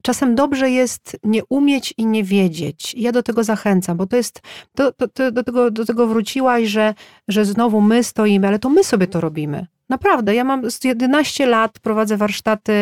czasem 0.03 0.35
dobrze 0.35 0.71
jest 0.71 1.17
nie 1.25 1.45
umieć 1.45 1.95
i 1.97 2.07
nie 2.07 2.25
wiedzieć. 2.25 2.95
Ja 2.95 3.12
do 3.12 3.23
tego 3.23 3.45
zachęcam, 3.45 3.97
bo 3.97 4.07
to 4.07 4.17
jest, 4.17 4.41
to, 4.75 4.93
do, 5.33 5.45
tego, 5.45 5.71
do 5.71 5.85
tego 5.85 6.07
wróciłaś, 6.07 6.69
że, 6.69 6.95
że 7.29 7.45
znowu 7.45 7.81
my 7.81 8.05
stoimy, 8.05 8.49
ale 8.49 8.59
to 8.59 8.69
my 8.69 8.85
sobie 8.85 9.07
to 9.07 9.21
robimy. 9.21 9.67
Naprawdę, 9.88 10.35
ja 10.35 10.45
mam 10.45 10.71
z 10.71 10.85
11 10.85 11.47
lat, 11.47 11.79
prowadzę 11.79 12.17
warsztaty, 12.17 12.73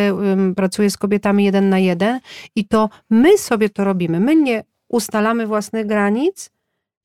pracuję 0.56 0.90
z 0.90 0.96
kobietami 0.96 1.44
jeden 1.44 1.68
na 1.68 1.78
jeden 1.78 2.20
i 2.56 2.64
to 2.64 2.88
my 3.10 3.38
sobie 3.38 3.70
to 3.70 3.84
robimy. 3.84 4.20
My 4.20 4.36
nie 4.36 4.64
ustalamy 4.88 5.46
własnych 5.46 5.86
granic, 5.86 6.50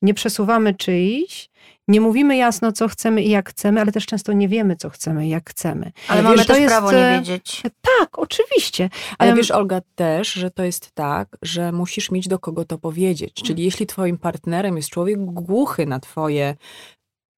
nie 0.02 0.14
przesuwamy 0.14 0.74
czyichś, 0.74 1.48
nie 1.88 2.00
mówimy 2.00 2.36
jasno, 2.36 2.72
co 2.72 2.88
chcemy 2.88 3.22
i 3.22 3.30
jak 3.30 3.50
chcemy, 3.50 3.80
ale 3.80 3.92
też 3.92 4.06
często 4.06 4.32
nie 4.32 4.48
wiemy, 4.48 4.76
co 4.76 4.90
chcemy 4.90 5.26
i 5.26 5.28
jak 5.28 5.50
chcemy. 5.50 5.92
Ale 6.08 6.22
Wiesz, 6.22 6.30
mamy 6.30 6.38
to 6.38 6.44
też 6.44 6.58
jest, 6.58 6.72
prawo 6.74 6.92
nie 6.92 6.98
e, 6.98 7.18
wiedzieć. 7.18 7.62
Tak, 7.98 8.18
oczywiście. 8.18 8.90
Ale 9.18 9.34
wiesz, 9.34 9.50
Olga, 9.50 9.80
też, 9.94 10.32
że 10.32 10.50
to 10.50 10.64
jest 10.64 10.90
tak, 10.94 11.36
że 11.42 11.72
musisz 11.72 12.10
mieć 12.10 12.28
do 12.28 12.38
kogo 12.38 12.64
to 12.64 12.78
powiedzieć. 12.78 13.34
Czyli 13.34 13.64
jeśli 13.64 13.86
twoim 13.86 14.18
partnerem 14.18 14.76
jest 14.76 14.88
człowiek 14.88 15.24
głuchy 15.24 15.86
na 15.86 16.00
twoje 16.00 16.56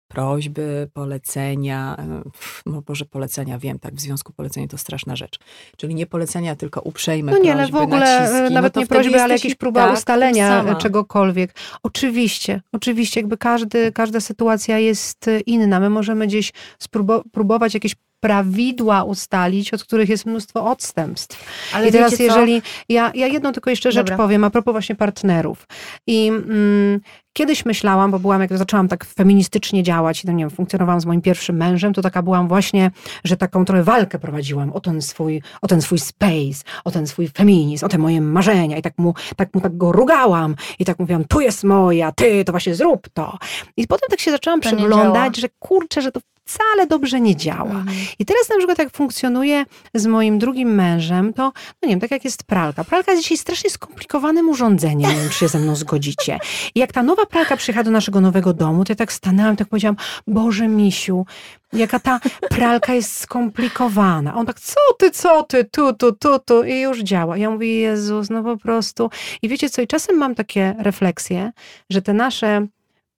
prośby, 0.09 0.89
polecenia, 0.93 1.97
e, 1.99 2.23
no 2.67 2.83
Boże, 2.83 3.05
polecenia, 3.05 3.59
wiem, 3.59 3.79
tak, 3.79 3.95
w 3.95 4.01
związku 4.01 4.33
polecenia 4.33 4.69
to 4.69 4.79
straszna 4.79 5.17
rzecz. 5.17 5.39
Czyli 5.77 5.95
nie 5.95 6.07
polecenia, 6.07 6.57
tylko 6.57 6.81
uprzejme 6.81 7.33
No 7.33 7.39
nie, 7.39 7.53
prośby, 7.53 7.63
ale 7.63 7.73
w 7.73 7.85
ogóle 7.85 8.01
naciski. 8.21 8.37
e, 8.37 8.43
no 8.43 8.51
nawet 8.51 8.75
to 8.75 8.81
nie 8.81 8.87
prośby, 8.87 9.23
ale 9.23 9.35
jakieś 9.35 9.55
próba 9.55 9.87
tak, 9.87 9.97
ustalenia 9.99 10.49
sama. 10.49 10.73
e, 10.73 10.77
czegokolwiek. 10.77 11.55
Oczywiście, 11.83 12.61
oczywiście, 12.73 13.21
jakby 13.21 13.37
każdy, 13.39 13.93
każda 13.93 14.21
sytuacja 14.21 14.79
jest 14.79 15.29
e, 15.29 15.41
inna. 15.41 15.81
My 15.81 15.91
możemy 15.91 16.27
gdzieś 16.27 16.53
spróbo- 16.83 17.23
próbować 17.33 17.75
jakieś 17.75 17.95
prawidła 18.21 19.05
ustalić, 19.05 19.75
od 19.75 19.85
których 19.85 20.09
jest 20.09 20.27
mnóstwo 20.27 20.71
odstępstw. 20.71 21.45
Ale 21.75 21.89
I 21.89 21.93
teraz 21.93 22.19
jeżeli, 22.19 22.63
ja, 22.89 23.13
ja 23.15 23.27
jedną 23.27 23.53
tylko 23.53 23.71
jeszcze 23.71 23.93
rzecz 23.93 24.07
Dobra. 24.07 24.17
powiem, 24.17 24.45
a 24.45 24.51
propos 24.51 24.73
właśnie 24.73 24.95
partnerów. 24.95 25.67
I 26.07 26.29
mm, 26.29 27.01
kiedyś 27.33 27.65
myślałam, 27.65 28.11
bo 28.11 28.19
byłam, 28.19 28.41
jak 28.41 28.59
zaczęłam 28.59 28.89
tak 28.89 29.05
feministycznie 29.05 29.83
działać 29.83 30.25
i 30.25 30.27
tam, 30.27 30.37
nie 30.37 30.43
wiem, 30.45 30.51
funkcjonowałam 30.51 31.01
z 31.01 31.07
moim 31.07 31.23
pierwszym 31.23 31.57
mężem, 31.57 31.93
to 31.95 32.03
taka 32.03 32.23
byłam 32.23 32.49
właśnie, 32.49 32.91
że 33.25 33.37
taką 33.37 33.65
trochę 33.65 33.83
walkę 33.83 34.19
prowadziłam 34.19 34.73
o 34.73 34.81
ten 34.81 35.03
swój, 35.03 35.43
o 35.63 35.67
ten 35.67 35.83
swój 35.83 35.99
space, 35.99 36.65
o 36.85 36.91
ten 36.91 37.07
swój 37.07 37.29
feminizm, 37.29 37.87
o 37.87 37.89
te 37.89 37.99
moje 37.99 38.21
marzenia 38.21 38.77
i 38.77 38.83
tak 38.83 38.99
mu, 38.99 39.15
tak 39.37 39.55
mu 39.55 39.61
tak 39.61 39.77
go 39.77 39.93
rugałam 39.93 40.55
i 40.79 40.85
tak 40.85 40.99
mówiłam, 40.99 41.25
tu 41.25 41.41
jest 41.41 41.65
moja, 41.65 42.13
ty, 42.13 42.45
to 42.45 42.53
właśnie 42.53 42.75
zrób 42.75 43.09
to. 43.09 43.39
I 43.77 43.87
potem 43.87 44.09
tak 44.11 44.21
się 44.21 44.31
zaczęłam 44.31 44.61
To 44.61 44.69
przyglądać, 44.69 45.37
że 45.37 45.49
kurczę, 45.59 46.03
że 46.03 46.13
to 46.13 46.21
wcale 46.49 46.87
dobrze 46.87 47.21
nie 47.21 47.37
działa. 47.37 47.63
Mhm. 47.63 47.97
I 48.19 48.25
teraz 48.25 48.49
na 48.49 48.57
przykład 48.57 48.79
jak 48.79 48.91
funkcjonuje 48.91 49.65
z 49.95 50.07
moim 50.07 50.39
drugim 50.39 50.75
mężem, 50.75 51.33
to 51.33 51.43
no 51.43 51.53
nie 51.83 51.89
wiem, 51.89 52.01
tak 52.01 52.11
jak 52.11 52.25
jest 52.25 52.45
pralka. 52.45 52.85
Pralka 52.85 53.13
jest 53.13 53.23
dzisiaj 53.23 53.39
strasznie 53.39 53.71
skomplikowanym 53.71 54.49
urządzeniem, 54.49 55.11
nie 55.11 55.17
wiem, 55.17 55.29
czy 55.29 55.39
się 55.39 55.49
ze 55.49 55.59
mną 55.59 55.77
zgodzicie. 55.77 56.39
I 56.75 56.79
jak 56.81 56.93
ta 56.93 57.03
nowa 57.03 57.27
pralka 57.27 57.57
przyjechała 57.57 57.85
do 57.85 57.91
naszego 57.91 58.21
nowego 58.21 58.53
domu, 58.53 58.85
to 58.85 58.93
ja 58.93 58.97
tak 58.97 59.13
stanęłam, 59.13 59.57
tak 59.57 59.69
powiedziałam, 59.69 59.97
Boże 60.27 60.69
misiu, 60.69 61.27
jaka 61.73 61.99
ta 61.99 62.21
pralka 62.51 62.95
jest 62.95 63.21
skomplikowana. 63.21 64.33
A 64.33 64.37
on 64.37 64.47
tak, 64.47 64.61
co 64.61 64.81
ty, 64.99 65.11
co 65.11 65.43
ty, 65.43 65.65
tu, 65.65 65.93
tu, 65.93 66.13
tu, 66.13 66.39
tu 66.39 66.65
i 66.65 66.81
już 66.81 66.99
działa. 66.99 67.37
Ja 67.37 67.51
mówię, 67.51 67.75
Jezus, 67.81 68.31
no 68.31 68.43
po 68.43 68.57
prostu. 68.57 69.11
I 69.43 69.49
wiecie 69.49 69.71
co, 69.71 69.83
i 69.83 69.87
czasem 69.87 70.17
mam 70.17 70.35
takie 70.35 70.75
refleksje, 70.79 71.53
że 71.91 72.03
te 72.03 72.13
nasze 72.13 72.67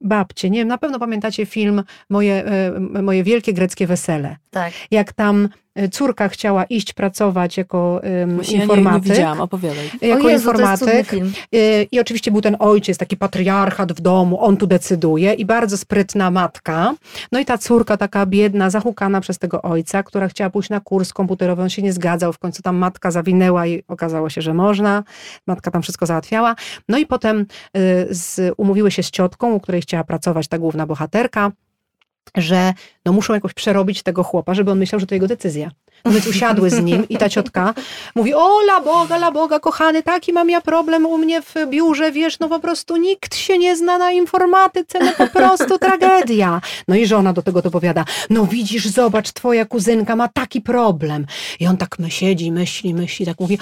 babcie, 0.00 0.50
nie 0.50 0.58
wiem, 0.58 0.68
na 0.68 0.78
pewno 0.78 0.98
pamiętacie 0.98 1.46
film 1.46 1.82
Moje, 2.10 2.44
e, 2.44 2.80
moje 3.02 3.24
wielkie 3.24 3.52
greckie 3.52 3.86
wesele. 3.86 4.36
Tak. 4.50 4.72
Jak 4.90 5.12
tam 5.12 5.48
córka 5.92 6.28
chciała 6.28 6.64
iść 6.64 6.92
pracować 6.92 7.56
jako 7.56 8.00
um, 8.20 8.34
Właśnie 8.34 8.58
ja 8.58 8.64
nie, 8.64 8.72
informatyk. 8.72 9.04
nie 9.04 9.10
widziałam, 9.10 9.40
opowiadaj. 9.40 9.90
Jako 10.00 10.26
o 10.26 10.28
Jezu, 10.28 10.52
to 10.52 10.60
jest 10.60 10.78
cudny 10.78 10.94
informatyk. 10.94 11.10
film. 11.10 11.32
Y, 11.54 11.86
I 11.92 12.00
oczywiście 12.00 12.30
był 12.30 12.40
ten 12.40 12.56
ojciec, 12.58 12.98
taki 12.98 13.16
patriarchat 13.16 13.92
w 13.92 14.00
domu, 14.00 14.44
on 14.44 14.56
tu 14.56 14.66
decyduje 14.66 15.32
i 15.32 15.44
bardzo 15.44 15.76
sprytna 15.76 16.30
matka. 16.30 16.94
No 17.32 17.40
i 17.40 17.44
ta 17.44 17.58
córka 17.58 17.96
taka 17.96 18.26
biedna, 18.26 18.70
zahukana 18.70 19.20
przez 19.20 19.38
tego 19.38 19.62
ojca, 19.62 20.02
która 20.02 20.28
chciała 20.28 20.50
pójść 20.50 20.70
na 20.70 20.80
kurs 20.80 21.12
komputerowy, 21.12 21.62
on 21.62 21.68
się 21.70 21.82
nie 21.82 21.92
zgadzał, 21.92 22.32
w 22.32 22.38
końcu 22.38 22.62
tam 22.62 22.76
matka 22.76 23.10
zawinęła 23.10 23.66
i 23.66 23.82
okazało 23.88 24.30
się, 24.30 24.42
że 24.42 24.54
można. 24.54 25.02
Matka 25.46 25.70
tam 25.70 25.82
wszystko 25.82 26.06
załatwiała. 26.06 26.54
No 26.88 26.98
i 26.98 27.06
potem 27.06 27.40
y, 27.40 27.46
z, 28.10 28.54
umówiły 28.56 28.90
się 28.90 29.02
z 29.02 29.10
ciotką, 29.10 29.52
u 29.52 29.60
której 29.60 29.80
chciała 29.82 30.04
pracować 30.04 30.48
ta 30.48 30.58
główna 30.58 30.86
bohaterka, 30.86 31.50
że 32.36 32.72
no 33.04 33.12
muszą 33.12 33.34
jakoś 33.34 33.54
przerobić 33.54 34.02
tego 34.02 34.22
chłopa, 34.22 34.54
żeby 34.54 34.70
on 34.70 34.78
myślał, 34.78 35.00
że 35.00 35.06
to 35.06 35.14
jego 35.14 35.26
decyzja. 35.26 35.70
Więc 36.04 36.26
usiadły 36.26 36.70
z 36.70 36.82
nim 36.82 37.08
i 37.08 37.16
ta 37.16 37.28
ciotka 37.28 37.74
mówi, 38.14 38.34
o 38.34 38.60
la 38.60 38.80
Boga, 38.80 39.16
la 39.16 39.30
Boga, 39.30 39.60
kochany, 39.60 40.02
taki 40.02 40.32
mam 40.32 40.50
ja 40.50 40.60
problem 40.60 41.06
u 41.06 41.18
mnie 41.18 41.42
w 41.42 41.54
biurze, 41.66 42.12
wiesz, 42.12 42.38
no 42.38 42.48
po 42.48 42.60
prostu 42.60 42.96
nikt 42.96 43.36
się 43.36 43.58
nie 43.58 43.76
zna 43.76 43.98
na 43.98 44.12
informatyce, 44.12 44.98
no 45.04 45.12
po 45.18 45.26
prostu 45.26 45.78
tragedia. 45.78 46.60
No 46.88 46.96
i 46.96 47.06
żona 47.06 47.32
do 47.32 47.42
tego 47.42 47.62
dopowiada, 47.62 48.04
no 48.30 48.46
widzisz, 48.46 48.86
zobacz, 48.86 49.32
twoja 49.32 49.64
kuzynka 49.64 50.16
ma 50.16 50.28
taki 50.28 50.60
problem. 50.60 51.26
I 51.60 51.66
on 51.66 51.76
tak 51.76 51.98
my 51.98 52.10
siedzi, 52.10 52.52
myśli, 52.52 52.94
myśli, 52.94 53.26
tak 53.26 53.40
mówi, 53.40 53.58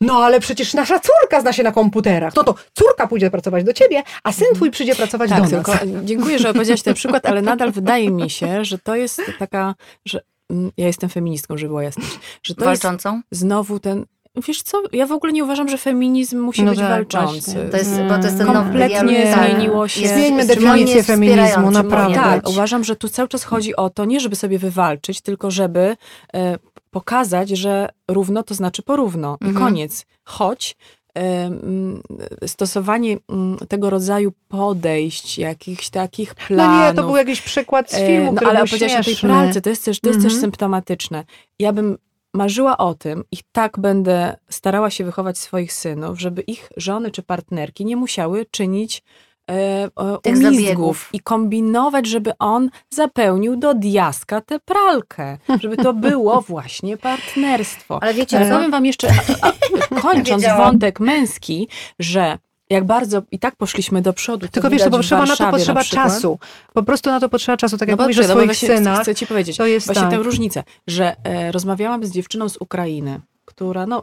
no 0.00 0.14
ale 0.24 0.40
przecież 0.40 0.74
nasza 0.74 1.00
córka 1.00 1.40
zna 1.40 1.52
się 1.52 1.62
na 1.62 1.72
komputerach. 1.72 2.34
No 2.36 2.44
to 2.44 2.54
córka 2.74 3.06
pójdzie 3.06 3.30
pracować 3.30 3.64
do 3.64 3.72
ciebie, 3.72 4.02
a 4.22 4.32
syn 4.32 4.46
twój 4.54 4.70
przyjdzie 4.70 4.94
pracować 4.96 5.30
Tak, 5.30 5.42
do 5.42 5.48
tylko 5.50 5.72
nas. 5.72 5.80
dziękuję, 6.04 6.38
że 6.38 6.50
opowiedziałaś 6.50 6.82
ten 6.82 6.94
przykład, 7.00 7.26
ale 7.26 7.42
nadal 7.42 7.72
wydaje 7.72 8.10
mi 8.10 8.30
się, 8.30 8.64
że 8.64 8.78
to 8.78 8.96
jest 8.96 9.22
taka, 9.38 9.74
że 10.04 10.20
mm, 10.50 10.70
ja 10.76 10.86
jestem 10.86 11.10
feministką, 11.10 11.56
żeby 11.58 11.68
była 11.68 11.82
jasność, 11.82 12.18
że 12.42 12.54
to 12.54 12.70
jest 12.70 12.82
Walczącą? 12.82 13.22
znowu 13.30 13.80
ten, 13.80 14.06
wiesz 14.48 14.62
co, 14.62 14.82
ja 14.92 15.06
w 15.06 15.12
ogóle 15.12 15.32
nie 15.32 15.44
uważam, 15.44 15.68
że 15.68 15.78
feminizm 15.78 16.38
musi 16.40 16.62
No 16.62 16.70
być 16.70 16.80
tak, 16.80 16.88
walczący. 16.88 17.52
właśnie. 17.52 17.70
To 17.70 17.76
jest, 17.76 18.02
bo 18.08 18.18
to 18.18 18.24
jest 18.24 18.38
ten 18.38 18.46
Kompletnie 18.46 19.02
nowy... 19.02 19.12
ja- 19.12 19.34
tak, 19.34 19.50
zmieniło 19.50 19.88
się. 19.88 20.08
Zmieńmy 20.08 20.46
definicję 20.46 21.02
feminizmu, 21.02 21.70
naprawdę. 21.70 22.14
Tak, 22.14 22.48
uważam, 22.48 22.84
że 22.84 22.96
tu 22.96 23.08
cały 23.08 23.28
czas 23.28 23.44
chodzi 23.44 23.76
o 23.76 23.90
to, 23.90 24.04
nie 24.04 24.20
żeby 24.20 24.36
sobie 24.36 24.58
wywalczyć, 24.58 25.20
tylko 25.20 25.50
żeby 25.50 25.96
e, 26.34 26.58
pokazać, 26.90 27.48
że 27.48 27.88
równo 28.10 28.42
to 28.42 28.54
znaczy 28.54 28.82
porówno. 28.82 29.38
I 29.40 29.44
Mhm. 29.44 29.64
koniec. 29.66 30.06
Choć 30.24 30.76
e, 31.14 31.20
mm, 31.46 32.02
stosowanie 32.46 33.16
mm, 33.28 33.58
tego 33.68 33.90
rodzaju 33.90 34.32
podejść, 34.48 35.38
jakichś 35.38 35.88
takich 35.88 36.34
planów. 36.34 36.76
No 36.80 36.88
nie, 36.88 36.94
to 36.94 37.02
był 37.02 37.16
jakiś 37.16 37.40
przykład 37.40 37.90
z 37.90 37.94
E, 37.94 38.06
filmu, 38.06 38.26
no, 38.26 38.32
który 38.32 38.50
ale 38.50 38.58
był 38.58 38.64
opowiedziałaś 38.66 38.94
o 38.94 38.96
tej 38.96 39.04
śmieszny. 39.04 39.28
pralce, 39.28 39.60
to 39.60 39.70
jest 39.70 39.84
też, 39.84 40.00
to 40.00 40.08
jest 40.08 40.18
też 40.20 40.32
Mhm. 40.32 40.40
symptomatyczne. 40.40 41.24
Ja 41.58 41.72
bym 41.72 41.98
marzyła 42.34 42.78
o 42.78 42.94
tym 42.94 43.24
i 43.32 43.36
tak 43.52 43.78
będę 43.78 44.36
starała 44.48 44.90
się 44.90 45.04
wychować 45.04 45.38
swoich 45.38 45.72
synów, 45.72 46.20
żeby 46.20 46.42
ich 46.42 46.68
żony 46.76 47.10
czy 47.10 47.22
partnerki 47.22 47.84
nie 47.84 47.96
musiały 47.96 48.46
czynić 48.50 49.02
e, 49.50 49.54
e, 49.54 49.90
umizgów 50.30 51.10
i 51.12 51.20
kombinować, 51.20 52.06
żeby 52.06 52.32
on 52.38 52.70
zapełnił 52.90 53.56
do 53.56 53.74
diaska 53.74 54.40
tę 54.40 54.60
pralkę, 54.60 55.38
żeby 55.60 55.76
to 55.76 55.92
było 55.92 56.40
właśnie 56.48 56.96
partnerstwo. 56.96 58.02
Ale 58.02 58.14
wiecie 58.14 58.48
co? 58.48 58.54
powiem 58.56 58.70
wam 58.70 58.86
jeszcze, 58.86 59.08
a, 59.42 59.48
a, 59.48 60.00
kończąc 60.00 60.42
Wiedziałam. 60.42 60.64
wątek 60.64 61.00
męski, 61.00 61.68
że 61.98 62.38
jak 62.70 62.84
bardzo 62.84 63.22
i 63.30 63.38
tak 63.38 63.56
poszliśmy 63.56 64.02
do 64.02 64.12
przodu. 64.12 64.48
Tylko 64.48 64.70
wiesz, 64.70 64.82
to 64.82 64.90
potrzeba 64.90 65.26
na 65.26 65.36
to 65.36 65.50
potrzeba 65.50 65.80
przykład. 65.80 66.04
czasu. 66.04 66.38
Po 66.72 66.82
prostu 66.82 67.10
na 67.10 67.20
to 67.20 67.28
potrzeba 67.28 67.56
czasu. 67.56 67.78
Tak 67.78 67.88
jak 67.88 67.98
no 67.98 68.04
mówisz 68.04 68.16
dobrze, 68.16 68.32
o 68.32 68.34
no 68.34 68.40
swoich 68.40 68.58
właśnie 68.58 68.76
synach, 68.76 69.02
Chcę 69.02 69.14
ci 69.14 69.26
powiedzieć, 69.26 69.56
to 69.56 69.66
jest 69.66 69.86
właśnie 69.86 70.02
tak. 70.02 70.10
tę 70.10 70.16
różnicę, 70.16 70.64
że 70.86 71.16
e, 71.24 71.52
rozmawiałam 71.52 72.04
z 72.04 72.10
dziewczyną 72.10 72.48
z 72.48 72.56
Ukrainy, 72.56 73.20
która, 73.58 73.86
no, 73.86 74.02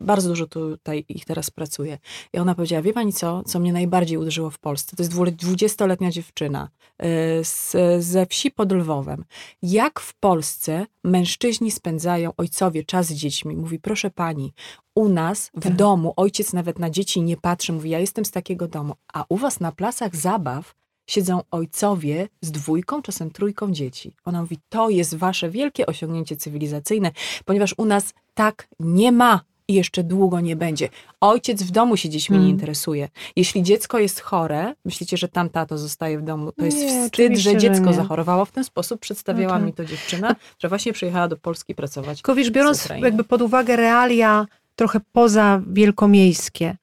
bardzo 0.00 0.28
dużo 0.28 0.46
tutaj 0.46 1.04
ich 1.08 1.24
teraz 1.24 1.50
pracuje. 1.50 1.98
I 2.32 2.38
ona 2.38 2.54
powiedziała, 2.54 2.82
wie 2.82 2.92
pani 2.92 3.12
co, 3.12 3.42
co 3.42 3.60
mnie 3.60 3.72
najbardziej 3.72 4.18
uderzyło 4.18 4.50
w 4.50 4.58
Polsce? 4.58 4.96
To 4.96 5.02
jest 5.02 5.12
dwu- 5.12 5.30
dwudziestoletnia 5.30 6.10
dziewczyna 6.10 6.68
e, 6.98 7.44
z, 7.44 7.76
ze 8.04 8.26
wsi 8.26 8.50
pod 8.50 8.72
Lwowem. 8.72 9.24
Jak 9.62 10.00
w 10.00 10.14
Polsce 10.14 10.86
mężczyźni 11.04 11.70
spędzają, 11.70 12.32
ojcowie, 12.36 12.84
czas 12.84 13.06
z 13.06 13.14
dziećmi? 13.14 13.56
Mówi, 13.56 13.78
proszę 13.78 14.10
pani, 14.10 14.52
u 14.94 15.08
nas 15.08 15.50
w 15.54 15.62
Tak. 15.62 15.76
domu 15.76 16.12
ojciec 16.16 16.52
nawet 16.52 16.78
na 16.78 16.90
dzieci 16.90 17.22
nie 17.22 17.36
patrzy, 17.36 17.72
mówi, 17.72 17.90
ja 17.90 17.98
jestem 17.98 18.24
z 18.24 18.30
takiego 18.30 18.68
domu, 18.68 18.94
a 19.12 19.24
u 19.28 19.36
was 19.36 19.60
na 19.60 19.72
placach 19.72 20.16
zabaw 20.16 20.74
siedzą 21.06 21.40
ojcowie 21.50 22.28
z 22.40 22.50
dwójką, 22.50 23.02
czasem 23.02 23.30
trójką 23.30 23.72
dzieci. 23.72 24.12
Ona 24.24 24.40
mówi, 24.40 24.58
to 24.68 24.90
jest 24.90 25.14
wasze 25.14 25.50
wielkie 25.50 25.86
osiągnięcie 25.86 26.36
cywilizacyjne, 26.36 27.10
ponieważ 27.44 27.74
u 27.78 27.84
nas 27.84 28.14
tak 28.34 28.68
nie 28.80 29.12
ma 29.12 29.40
i 29.68 29.74
jeszcze 29.74 30.02
długo 30.04 30.40
nie 30.40 30.56
będzie. 30.56 30.88
Ojciec 31.20 31.62
w 31.62 31.70
domu 31.70 31.96
się 31.96 32.08
dziećmi 32.08 32.36
nie 32.36 32.42
Mm. 32.44 32.50
interesuje. 32.54 33.08
Jeśli 33.36 33.62
dziecko 33.62 33.98
jest 33.98 34.20
chore, 34.20 34.74
myślicie, 34.84 35.16
że 35.16 35.28
tam 35.28 35.48
tato 35.48 35.78
zostaje 35.78 36.18
w 36.18 36.22
domu, 36.22 36.52
to 36.52 36.64
jest 36.64 36.78
Nie, 36.78 37.04
wstyd, 37.04 37.32
że 37.36 37.52
że 37.52 37.56
dziecko 37.56 37.86
nie. 37.86 37.94
zachorowało. 37.94 38.44
W 38.44 38.52
ten 38.52 38.64
sposób 38.64 39.00
przedstawiała 39.00 39.52
No 39.52 39.58
tak. 39.58 39.66
mi 39.66 39.72
to 39.72 39.84
dziewczyna, 39.84 40.36
że 40.58 40.68
właśnie 40.68 40.92
przyjechała 40.92 41.28
do 41.28 41.36
Polski 41.36 41.74
pracować. 41.74 42.18
Tylko 42.18 42.34
wiesz, 42.34 42.50
biorąc 42.50 42.88
jakby 43.02 43.24
pod 43.24 43.42
uwagę 43.42 43.76
realia 43.76 44.46
trochę 44.76 45.00
poza 45.12 45.62
wielkomiejskie 45.72 46.76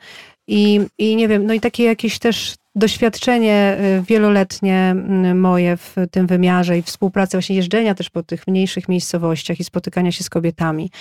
i, 0.48 0.82
i 0.98 1.16
nie 1.16 1.28
wiem, 1.28 1.46
no 1.46 1.54
i 1.54 1.60
takie 1.60 1.84
jakieś 1.84 2.20
też 2.20 2.56
doświadczenie 2.76 3.78
y, 4.00 4.02
wieloletnie 4.02 4.96
y, 5.32 5.36
moje 5.36 5.78
w 5.78 5.96
tym 6.12 6.28
wymiarze 6.28 6.78
i 6.78 6.82
współpracy, 6.82 7.38
właśnie 7.38 7.56
jeżdżenia 7.56 7.96
też 7.96 8.10
po 8.10 8.24
tych 8.24 8.48
mniejszych 8.48 8.90
miejscowościach 8.90 9.60
i 9.60 9.64
spotykania 9.64 10.12
się 10.12 10.24
z 10.24 10.30
kobietami, 10.30 10.92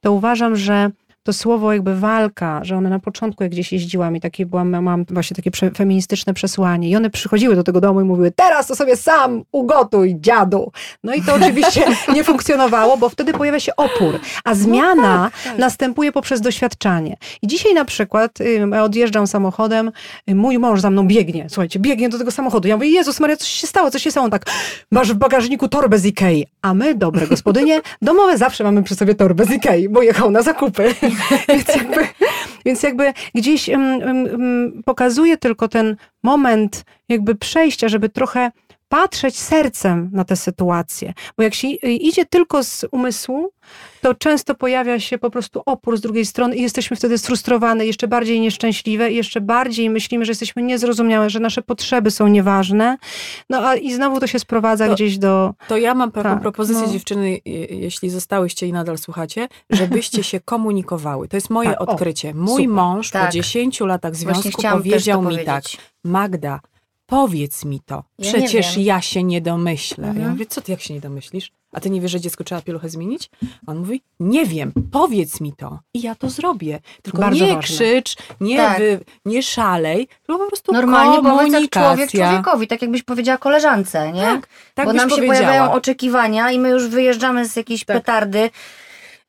to 0.00 0.12
uważam, 0.12 0.56
że 0.56 0.90
to 1.26 1.32
słowo 1.32 1.72
jakby 1.72 1.96
walka, 1.96 2.60
że 2.64 2.76
one 2.76 2.90
na 2.90 2.98
początku 2.98 3.42
jak 3.42 3.52
gdzieś 3.52 3.72
jeździłam 3.72 4.16
i 4.16 4.20
takie 4.20 4.46
byłam, 4.46 4.82
mam 4.82 5.04
właśnie 5.04 5.36
takie 5.36 5.50
prze, 5.50 5.70
feministyczne 5.70 6.34
przesłanie 6.34 6.90
i 6.90 6.96
one 6.96 7.10
przychodziły 7.10 7.56
do 7.56 7.62
tego 7.62 7.80
domu 7.80 8.00
i 8.00 8.04
mówiły, 8.04 8.32
teraz 8.36 8.66
to 8.66 8.76
sobie 8.76 8.96
sam 8.96 9.42
ugotuj, 9.52 10.16
dziadu. 10.20 10.72
No 11.04 11.14
i 11.14 11.22
to 11.22 11.34
oczywiście 11.40 11.84
nie 12.14 12.24
funkcjonowało, 12.24 12.96
bo 12.96 13.08
wtedy 13.08 13.32
pojawia 13.32 13.60
się 13.60 13.76
opór, 13.76 14.20
a 14.44 14.54
zmiana 14.54 15.30
tak. 15.44 15.58
następuje 15.58 16.12
poprzez 16.12 16.40
doświadczanie. 16.40 17.16
I 17.42 17.46
dzisiaj 17.46 17.74
na 17.74 17.84
przykład 17.84 18.38
ja 18.72 18.82
odjeżdżam 18.82 19.26
samochodem, 19.26 19.92
y, 20.30 20.34
mój 20.34 20.58
mąż 20.58 20.80
za 20.80 20.90
mną 20.90 21.06
biegnie, 21.06 21.46
słuchajcie, 21.48 21.78
biegnie 21.78 22.08
do 22.08 22.18
tego 22.18 22.30
samochodu. 22.30 22.68
Ja 22.68 22.76
mówię, 22.76 22.88
Jezus 22.88 23.20
Maria, 23.20 23.36
coś 23.36 23.48
się 23.48 23.66
stało, 23.66 23.90
coś 23.90 24.02
się 24.02 24.10
stało. 24.10 24.24
On 24.24 24.30
tak, 24.30 24.46
masz 24.92 25.12
w 25.12 25.16
bagażniku 25.16 25.68
torbę 25.68 25.98
z 25.98 26.06
Ikei. 26.06 26.46
A 26.62 26.74
my, 26.74 26.94
dobre 26.94 27.26
gospodynie, 27.26 27.80
domowe 28.02 28.38
zawsze 28.38 28.64
mamy 28.64 28.82
przy 28.82 28.94
sobie 28.94 29.14
torbę 29.14 29.44
z 29.44 29.50
Ikei, 29.50 29.88
bo 29.88 30.02
jechał 30.02 30.30
na 30.30 30.42
zakupy. 30.42 30.94
więc, 31.48 31.68
jakby, 31.68 32.08
więc 32.64 32.82
jakby 32.82 33.12
gdzieś 33.34 33.68
um, 33.68 33.82
um, 33.82 34.82
pokazuje 34.84 35.36
tylko 35.36 35.68
ten 35.68 35.96
moment 36.22 36.84
jakby 37.08 37.34
przejścia, 37.34 37.88
żeby 37.88 38.08
trochę 38.08 38.50
patrzeć 38.88 39.38
sercem 39.38 40.10
na 40.12 40.24
tę 40.24 40.36
sytuację. 40.36 41.12
Bo 41.36 41.42
jak 41.42 41.54
się 41.54 41.68
idzie 41.68 42.26
tylko 42.26 42.64
z 42.64 42.84
umysłu, 42.90 43.50
to 44.00 44.14
często 44.14 44.54
pojawia 44.54 45.00
się 45.00 45.18
po 45.18 45.30
prostu 45.30 45.62
opór 45.66 45.96
z 45.96 46.00
drugiej 46.00 46.26
strony 46.26 46.56
i 46.56 46.62
jesteśmy 46.62 46.96
wtedy 46.96 47.18
sfrustrowane, 47.18 47.86
jeszcze 47.86 48.08
bardziej 48.08 48.40
nieszczęśliwe 48.40 49.12
i 49.12 49.16
jeszcze 49.16 49.40
bardziej 49.40 49.90
myślimy, 49.90 50.24
że 50.24 50.30
jesteśmy 50.30 50.62
niezrozumiałe, 50.62 51.30
że 51.30 51.40
nasze 51.40 51.62
potrzeby 51.62 52.10
są 52.10 52.28
nieważne. 52.28 52.96
No 53.50 53.68
a 53.68 53.74
i 53.76 53.92
znowu 53.92 54.20
to 54.20 54.26
się 54.26 54.38
sprowadza 54.38 54.86
To- 54.86 54.94
gdzieś 54.94 55.18
do... 55.18 55.54
To 55.68 55.76
ja 55.76 55.94
mam 55.94 56.12
taką 56.12 56.28
Tak, 56.30 56.40
propozycję 56.40 56.86
no. 56.86 56.92
dziewczyny, 56.92 57.30
je- 57.30 57.64
jeśli 57.66 58.10
zostałyście 58.10 58.66
i 58.66 58.72
nadal 58.72 58.98
słuchacie, 58.98 59.48
żebyście 59.70 60.24
się 60.24 60.40
komunikowały. 60.52 61.28
To 61.28 61.36
jest 61.36 61.50
moje 61.50 61.70
Tak, 61.70 61.80
o, 61.80 61.86
odkrycie. 61.86 62.34
Mój 62.34 62.48
super. 62.62 62.68
mąż 62.68 63.10
po 63.10 63.18
Tak. 63.18 63.32
10 63.32 63.80
latach 63.80 64.16
związku 64.16 64.62
powiedział 64.62 65.22
mi 65.22 65.36
tak, 65.36 65.46
powiedzieć. 65.46 65.78
Magda, 66.04 66.60
powiedz 67.06 67.64
mi 67.64 67.80
to. 67.80 68.04
Ja 68.18 68.32
Przecież 68.32 68.76
ja 68.76 69.00
się 69.00 69.22
nie 69.22 69.40
domyślę. 69.40 70.08
Mhm. 70.08 70.24
Ja 70.26 70.30
mówię, 70.32 70.46
co 70.46 70.60
ty 70.60 70.72
jak 70.72 70.80
się 70.80 70.94
nie 70.94 71.00
domyślisz? 71.00 71.52
A 71.72 71.80
ty 71.80 71.90
nie 71.90 72.00
wiesz, 72.00 72.10
że 72.12 72.20
dziecku 72.20 72.44
trzeba 72.44 72.62
pieluchę 72.62 72.88
zmienić? 72.88 73.30
A 73.66 73.70
on 73.70 73.78
mówi, 73.78 74.02
nie 74.20 74.46
wiem, 74.46 74.72
powiedz 74.92 75.40
mi 75.40 75.52
to. 75.52 75.78
I 75.94 76.02
ja 76.02 76.14
to 76.14 76.30
zrobię. 76.30 76.80
Tylko 77.02 77.18
Bardzo 77.18 77.44
nie 77.46 77.54
ważne. 77.54 77.62
krzycz, 77.76 78.16
nie, 78.40 78.56
Tak. 78.56 78.78
wy, 78.78 79.00
nie 79.24 79.42
szalej, 79.42 80.08
tylko 80.26 80.42
po 80.44 80.48
prostu 80.48 80.72
Normalnie 80.72 81.22
powiedz 81.30 81.70
człowiek 81.70 82.10
człowiekowi, 82.10 82.66
tak 82.66 82.82
jakbyś 82.82 83.02
powiedziała 83.02 83.38
koleżance, 83.38 84.12
nie? 84.12 84.22
Tak, 84.22 84.48
tak 84.74 84.86
Bo 84.86 84.92
nam 84.92 85.10
się 85.10 85.16
pojawiają 85.16 85.72
oczekiwania 85.72 86.50
i 86.50 86.58
my 86.58 86.68
już 86.68 86.88
wyjeżdżamy 86.88 87.48
z 87.48 87.56
jakiejś 87.56 87.84
Tak. 87.84 87.96
petardy. 87.96 88.50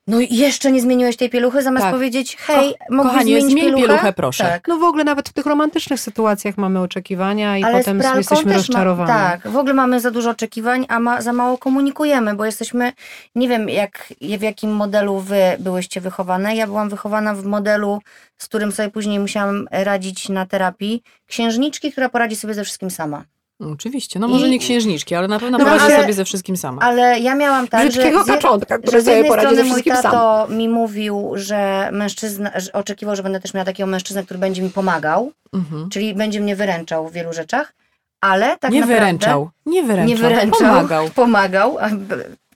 No 0.08 0.20
i 0.20 0.36
jeszcze 0.36 0.72
nie 0.72 0.80
zmieniłeś 0.80 1.16
tej 1.16 1.30
pieluchy, 1.30 1.62
zamiast 1.62 1.84
Tak. 1.84 1.94
powiedzieć, 1.94 2.36
hej, 2.36 2.74
mógłbyś 2.90 3.12
kochanie, 3.12 3.32
zmienić 3.32 3.52
zmień 3.52 3.64
pieluchę? 3.64 3.86
pieluchę, 3.86 4.12
proszę. 4.12 4.44
Tak. 4.44 4.68
No 4.68 4.78
w 4.78 4.82
ogóle 4.82 5.04
nawet 5.04 5.28
w 5.28 5.32
tych 5.32 5.46
romantycznych 5.46 6.00
sytuacjach 6.00 6.58
mamy 6.58 6.80
oczekiwania 6.80 7.58
i 7.58 7.64
Ale 7.64 7.78
potem 7.78 8.02
jesteśmy 8.16 8.54
rozczarowani. 8.54 9.12
Ma, 9.12 9.30
tak, 9.30 9.48
w 9.48 9.56
ogóle 9.56 9.74
mamy 9.74 10.00
za 10.00 10.10
dużo 10.10 10.30
oczekiwań, 10.30 10.86
a 10.88 11.00
ma, 11.00 11.22
za 11.22 11.32
mało 11.32 11.58
komunikujemy, 11.58 12.34
bo 12.34 12.44
jesteśmy, 12.44 12.92
nie 13.34 13.48
wiem 13.48 13.68
jak, 13.68 14.14
w 14.38 14.42
jakim 14.42 14.70
modelu 14.70 15.18
wy 15.18 15.40
byłyście 15.58 16.00
wychowane. 16.00 16.56
Ja 16.56 16.66
byłam 16.66 16.88
wychowana 16.88 17.34
w 17.34 17.44
modelu, 17.44 17.98
z 18.38 18.48
którym 18.48 18.72
sobie 18.72 18.90
później 18.90 19.18
musiałam 19.18 19.68
radzić 19.70 20.28
na 20.28 20.46
terapii. 20.46 21.02
Księżniczki, 21.26 21.92
która 21.92 22.08
poradzi 22.08 22.36
sobie 22.36 22.54
ze 22.54 22.64
wszystkim 22.64 22.90
sama. 22.90 23.24
Oczywiście, 23.60 24.18
no 24.18 24.28
może 24.28 24.48
I- 24.48 24.50
nie 24.50 24.58
księżniczki, 24.58 25.14
ale 25.14 25.28
na 25.28 25.38
pewno 25.38 25.58
No 25.58 25.64
poradzi 25.64 25.94
sobie 25.94 26.12
ze 26.12 26.24
wszystkim 26.24 26.56
sama. 26.56 26.82
Ale 26.82 27.20
ja 27.20 27.34
miałam 27.34 27.68
tak, 27.68 27.82
że, 27.82 27.88
Brzydkiego 27.88 28.24
z 28.24 28.26
je- 28.26 28.34
kaczątka, 28.34 28.78
który 28.78 28.92
że 28.92 29.00
z 29.00 29.04
sobie 29.04 29.16
jednej 29.16 29.30
poradzi 29.30 29.48
ze 29.48 29.54
strony 29.54 29.68
mój 29.70 29.82
wszystkim 29.82 29.92
sam. 29.94 30.02
tato 30.02 30.46
mi 30.48 30.68
mówił, 30.68 31.30
że 31.34 31.88
mężczyzna, 31.92 32.50
że 32.56 32.72
oczekiwał, 32.72 33.16
że 33.16 33.22
będę 33.22 33.40
też 33.40 33.54
miała 33.54 33.64
takiego 33.64 33.86
mężczyznę, 33.86 34.24
który 34.24 34.38
będzie 34.38 34.62
mi 34.62 34.70
pomagał, 34.70 35.32
Mhm. 35.54 35.90
czyli 35.90 36.14
będzie 36.14 36.40
mnie 36.40 36.56
wyręczał 36.56 37.08
w 37.08 37.12
wielu 37.12 37.32
rzeczach, 37.32 37.74
ale 38.20 38.56
tak 38.58 38.70
nie 38.72 38.80
naprawdę... 38.80 39.00
wyręczał, 39.04 39.50
nie 39.66 39.82
wyręczał, 39.82 40.08
Nie 40.08 40.16
wyręczał, 40.16 40.58
pomagał. 40.60 41.08
pomagał, 41.22 41.76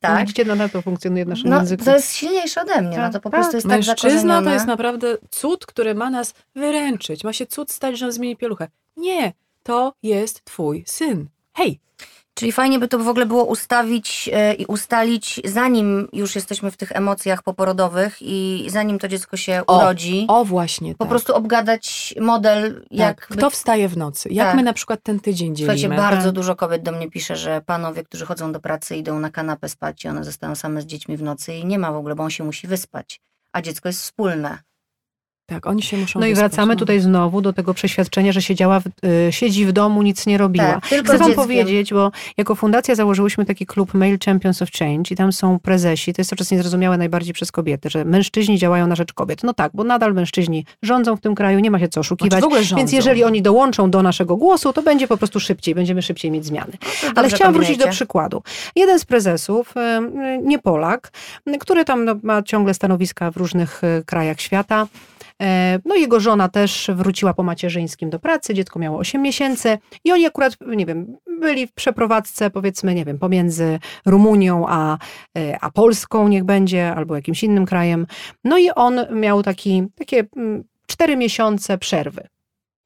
tak. 0.01 0.21
Widzicie, 0.21 0.45
no 0.45 0.55
na 0.55 0.69
to 0.69 0.83
funkcjonuje 0.83 1.25
w 1.25 1.29
naszym 1.29 1.51
No, 1.51 1.57
języku. 1.59 1.85
to 1.85 1.95
jest 1.95 2.15
silniejsze 2.15 2.63
ode 2.63 2.83
mnie, 2.83 2.99
no 2.99 3.11
to 3.11 3.21
po 3.21 3.31
Tak, 3.31 3.41
prostu 3.41 3.57
jest 3.57 3.67
tak 3.69 3.77
Mężczyzna 3.87 4.43
to 4.43 4.51
jest 4.51 4.67
naprawdę 4.67 5.17
cud, 5.31 5.67
który 5.67 5.95
ma 5.95 6.11
nas 6.11 6.35
wyręczyć. 6.57 7.25
Ma 7.25 7.33
się 7.33 7.47
cud 7.47 7.71
stać, 7.73 7.99
że 7.99 8.07
on 8.07 8.13
zmieni 8.13 8.37
pieluchę. 8.37 8.69
Nie, 8.97 9.33
to 9.63 9.93
jest 10.03 10.45
twój 10.45 10.85
syn. 10.87 11.29
Hej, 11.55 11.81
Czyli 12.35 12.53
fajnie 12.53 12.79
by 12.79 12.89
to 12.89 12.99
w 12.99 13.09
ogóle 13.09 13.27
było 13.27 13.45
ustawić 13.45 14.31
e, 14.33 14.55
i 14.55 14.67
ustalić, 14.67 15.41
zanim 15.45 16.09
już 16.13 16.35
jesteśmy 16.35 16.71
w 16.71 16.77
tych 16.77 16.93
emocjach 16.93 17.43
poporodowych 17.43 18.17
i 18.21 18.67
zanim 18.69 18.99
to 18.99 19.09
dziecko 19.09 19.37
się 19.37 19.63
O, 19.67 19.79
urodzi, 19.79 20.25
o 20.29 20.45
właśnie 20.45 20.93
po 20.93 21.05
tak. 21.05 21.09
prostu 21.09 21.35
obgadać 21.35 22.15
model, 22.21 22.87
jak 22.91 23.27
tak. 23.27 23.39
Kto 23.39 23.51
wstaje 23.51 23.89
w 23.89 23.97
nocy? 23.97 24.29
Jak 24.29 24.47
Tak. 24.47 24.57
my 24.57 24.63
na 24.63 24.73
przykład 24.73 25.01
ten 25.03 25.21
tydzień 25.21 25.57
dzielimy? 25.57 25.79
Słuchajcie, 25.79 26.03
bardzo 26.03 26.25
Tak. 26.29 26.35
dużo 26.35 26.57
kobiet 26.57 26.83
do 26.83 26.93
mnie 26.93 27.11
pisze, 27.11 27.37
że 27.37 27.61
panowie, 27.67 28.05
którzy 28.05 28.27
chodzą 28.27 28.53
do 28.53 28.61
pracy, 28.61 28.97
idą 28.97 29.21
na 29.21 29.31
kanapę 29.31 29.69
spać 29.69 30.05
i 30.05 30.09
one 30.09 30.25
zostają 30.25 30.55
same 30.55 30.83
z 30.83 30.87
dziećmi 30.87 31.17
w 31.17 31.23
nocy 31.23 31.55
i 31.55 31.67
nie 31.67 31.79
ma 31.79 31.93
w 31.93 31.97
ogóle, 31.97 32.15
bo 32.15 32.23
on 32.23 32.31
się 32.31 32.45
musi 32.45 32.67
wyspać, 32.67 33.21
a 33.53 33.63
dziecko 33.63 33.89
jest 33.89 34.01
wspólne. 34.01 34.59
Tak, 35.47 35.67
oni 35.67 35.83
się 35.83 35.97
muszą 35.97 36.21
No 36.21 36.27
i 36.27 36.35
wracamy 36.35 36.75
no. 36.75 36.79
tutaj 36.79 37.01
znowu 37.01 37.41
do 37.41 37.53
tego 37.53 37.75
przeświadczenia, 37.75 38.33
że 38.33 38.43
siedziała 38.43 38.81
w, 38.81 38.87
y, 38.87 39.33
siedzi 39.33 39.67
w 39.67 39.73
domu, 39.73 40.03
nic 40.03 40.27
nie 40.27 40.39
robiła. 40.39 40.65
Tak, 40.65 40.89
tylko 40.89 41.09
Chcę 41.09 41.19
wam 41.19 41.35
powiedzieć, 41.35 41.93
bo 41.93 42.13
jako 42.37 42.55
fundacja 42.55 42.95
założyłyśmy 42.95 43.45
taki 43.45 43.67
klub 43.67 43.95
Male 43.95 44.17
Champions 44.25 44.63
of 44.63 44.71
Change 44.79 45.15
i 45.15 45.17
tam 45.17 45.33
są 45.33 45.59
prezesi, 45.59 46.13
to 46.15 46.21
jest 46.21 46.31
to 46.31 46.37
czas 46.37 46.51
niezrozumiałe 46.51 46.99
najbardziej 46.99 47.35
przez 47.35 47.53
kobiety, 47.53 47.91
że 47.91 48.05
mężczyźni 48.05 48.59
działają 48.59 48.87
na 48.87 48.95
rzecz 48.95 49.13
kobiet. 49.13 49.43
No 49.43 49.55
tak, 49.55 49.73
bo 49.75 49.85
nadal 49.85 50.15
mężczyźni 50.15 50.65
rządzą 50.83 51.17
w 51.17 51.21
tym 51.21 51.35
kraju, 51.35 51.59
nie 51.59 51.71
ma 51.71 51.79
się 51.79 51.89
co 51.89 51.93
Znaczy, 51.93 52.01
oszukiwać. 52.01 52.41
w 52.41 52.45
ogóle 52.45 52.63
rządzą. 52.63 52.77
Więc 52.77 52.93
jeżeli 52.93 53.25
oni 53.25 53.43
dołączą 53.43 53.91
do 53.91 54.03
naszego 54.03 54.37
głosu, 54.37 54.73
to 54.73 54.83
będzie 54.83 55.09
po 55.09 55.17
prostu 55.17 55.41
szybciej, 55.41 55.75
będziemy 55.75 56.03
szybciej 56.03 56.31
mieć 56.31 56.47
zmiany. 56.47 56.73
Ale 57.03 57.15
Dobrze 57.15 57.37
chciałam 57.37 57.55
wrócić 57.55 57.79
do 57.79 57.89
przykładu. 57.89 58.43
Jeden 58.77 58.99
z 58.99 59.05
prezesów, 59.05 59.75
y, 59.77 60.41
nie 60.43 60.59
Polak, 60.59 61.13
y, 61.49 61.59
który 61.59 61.85
tam 61.85 62.05
no, 62.05 62.15
ma 62.23 62.43
ciągle 62.43 62.75
stanowiska 62.75 63.31
w 63.31 63.37
różnych 63.37 63.85
y, 63.85 64.05
krajach 64.07 64.41
świata. 64.41 64.87
E, 65.43 65.79
No 65.85 65.95
jego 65.97 66.21
żona 66.21 66.49
też 66.49 66.91
wróciła 66.95 67.35
po 67.35 67.43
macierzyńskim 67.43 68.11
do 68.11 68.19
pracy, 68.19 68.55
dziecko 68.55 68.79
miało 68.79 68.99
8 68.99 69.23
miesięcy 69.23 69.79
i 70.05 70.13
oni 70.13 70.27
akurat, 70.27 70.57
nie 70.67 70.87
wiem, 70.87 71.17
byli 71.41 71.67
w 71.67 71.73
przeprowadzce 71.73 72.51
powiedzmy, 72.51 72.95
nie 72.95 73.05
wiem, 73.05 73.19
pomiędzy 73.19 73.79
Rumunią 74.07 74.65
a, 74.69 74.99
e, 75.39 75.59
a 75.61 75.71
Polską 75.71 76.29
niech 76.29 76.45
będzie, 76.45 76.95
albo 76.95 77.17
jakimś 77.17 77.45
innym 77.45 77.67
krajem. 77.67 78.07
No 78.45 78.59
i 78.59 78.71
on 78.71 79.01
miał 79.13 79.43
taki, 79.43 79.83
takie 79.97 80.25
mm, 80.37 80.65
4 80.87 81.17
miesiące 81.17 81.79
przerwy 81.79 82.29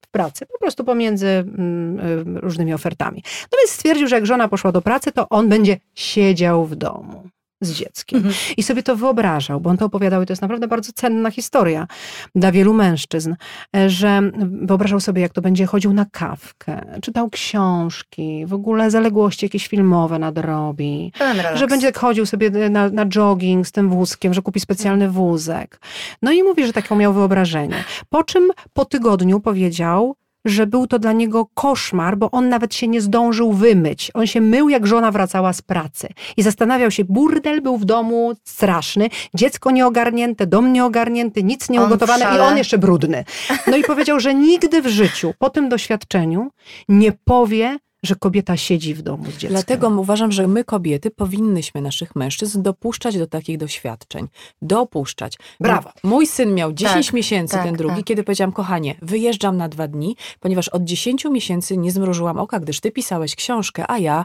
w 0.00 0.11
pracy, 0.11 0.46
po 0.46 0.59
prostu 0.59 0.84
pomiędzy 0.84 1.28
mm, 1.28 2.00
y, 2.36 2.40
różnymi 2.40 2.74
ofertami. 2.74 3.22
No 3.52 3.59
więc 3.59 3.70
stwierdził, 3.70 4.09
że 4.09 4.16
jak 4.16 4.26
żona 4.26 4.48
poszła 4.48 4.72
do 4.72 4.82
pracy, 4.82 5.12
to 5.12 5.28
on 5.28 5.48
będzie 5.48 5.76
siedział 5.94 6.64
w 6.64 6.76
domu 6.76 7.28
z 7.61 7.72
dzieckiem. 7.72 8.16
Mhm. 8.16 8.34
I 8.57 8.62
sobie 8.62 8.82
to 8.82 8.96
wyobrażał, 8.96 9.61
bo 9.61 9.70
on 9.70 9.76
to 9.76 9.84
opowiadał 9.84 10.22
i 10.22 10.26
to 10.26 10.32
jest 10.32 10.42
naprawdę 10.42 10.68
bardzo 10.68 10.92
cenna 10.92 11.30
historia 11.30 11.86
dla 12.34 12.52
wielu 12.52 12.74
mężczyzn, 12.74 13.34
e, 13.76 13.90
że 13.90 14.22
wyobrażał 14.62 15.00
sobie, 15.00 15.22
jak 15.22 15.32
to 15.32 15.42
będzie 15.42 15.66
chodził 15.66 15.92
na 15.92 16.04
kawkę, 16.04 17.00
czytał 17.02 17.30
książki, 17.30 18.46
w 18.46 18.54
ogóle 18.54 18.90
zaległości 18.90 19.46
jakieś 19.46 19.68
filmowe 19.68 20.18
nadrobi, 20.18 21.12
że 21.54 21.66
będzie 21.66 21.86
tak 21.86 21.98
chodził 21.98 22.26
sobie 22.26 22.50
na, 22.50 22.88
na 22.88 23.07
jogging 23.07 23.66
z 23.66 23.72
tym 23.72 23.90
wózkiem, 23.90 24.34
że 24.34 24.42
kupi 24.42 24.61
specjalny 24.61 25.11
wózek. 25.11 25.80
No 26.22 26.32
i 26.32 26.42
mówi, 26.42 26.66
że 26.66 26.72
taką 26.72 26.96
miał 26.96 27.12
wyobrażenie. 27.12 27.84
Po 28.09 28.24
czym 28.24 28.50
po 28.72 28.84
tygodniu 28.84 29.40
powiedział, 29.40 30.16
że 30.47 30.66
był 30.66 30.86
to 30.86 30.99
dla 30.99 31.12
niego 31.12 31.47
koszmar, 31.55 32.18
bo 32.18 32.30
on 32.30 32.49
nawet 32.49 32.74
się 32.74 32.88
nie 32.88 33.01
zdążył 33.01 33.53
wymyć. 33.53 34.11
On 34.14 34.26
się 34.26 34.40
mył, 34.40 34.68
jak 34.68 34.86
żona 34.86 35.11
wracała 35.11 35.53
z 35.53 35.62
pracy. 35.62 36.09
I 36.36 36.42
zastanawiał 36.42 36.90
się, 36.90 37.05
burdel 37.05 37.62
był 37.62 37.76
w 37.76 37.84
domu 37.84 38.32
straszny, 38.44 39.09
dziecko 39.34 39.70
nieogarnięte, 39.70 40.47
dom 40.47 40.72
nieogarnięty, 40.72 41.42
nic 41.42 41.70
nieugotowane 41.70 42.36
i 42.36 42.40
on 42.40 42.57
jeszcze 42.57 42.78
brudny. 42.78 43.24
No 43.66 43.76
i 43.76 43.82
powiedział, 43.82 44.20
że 44.20 44.34
nigdy 44.34 44.82
w 44.82 44.86
życiu 44.86 45.34
po 45.38 45.51
tym 45.51 45.68
doświadczeniu 45.68 46.51
nie 46.88 47.12
powie, 47.12 47.78
że 48.07 48.14
kobieta 48.14 48.57
siedzi 48.57 48.94
w 48.94 49.02
domu 49.02 49.24
z 49.24 49.28
dzieckiem. 49.28 49.50
Dlatego 49.50 49.88
uważam, 49.88 50.32
że 50.32 50.46
my 50.48 50.64
kobiety 50.64 51.11
powinnyśmy 51.11 51.80
naszych 51.80 52.16
mężczyzn 52.16 52.62
dopuszczać 52.62 53.18
do 53.18 53.26
takich 53.26 53.59
doświadczeń. 53.59 54.28
Dopuszczać. 54.62 55.38
Brawo. 55.61 55.90
Mój 56.02 56.26
syn 56.26 56.54
miał 56.54 56.72
10 56.72 57.07
Tak, 57.07 57.14
miesięcy, 57.14 57.54
tak, 57.54 57.64
ten 57.64 57.76
drugi, 57.76 57.96
tak. 57.96 58.04
kiedy 58.04 58.24
powiedziałam, 58.24 58.52
kochanie, 58.52 58.94
wyjeżdżam 59.02 59.57
na 59.57 59.68
dwa 59.68 59.88
dni, 59.88 60.16
ponieważ 60.40 60.68
od 60.68 60.84
10 60.84 61.24
miesięcy 61.24 61.76
nie 61.76 61.92
zmrużyłam 61.92 62.38
oka, 62.38 62.61
gdyż 62.61 62.80
ty 62.80 62.90
pisałeś 62.92 63.36
książkę, 63.36 63.84
a 63.90 63.98
ja 63.98 64.24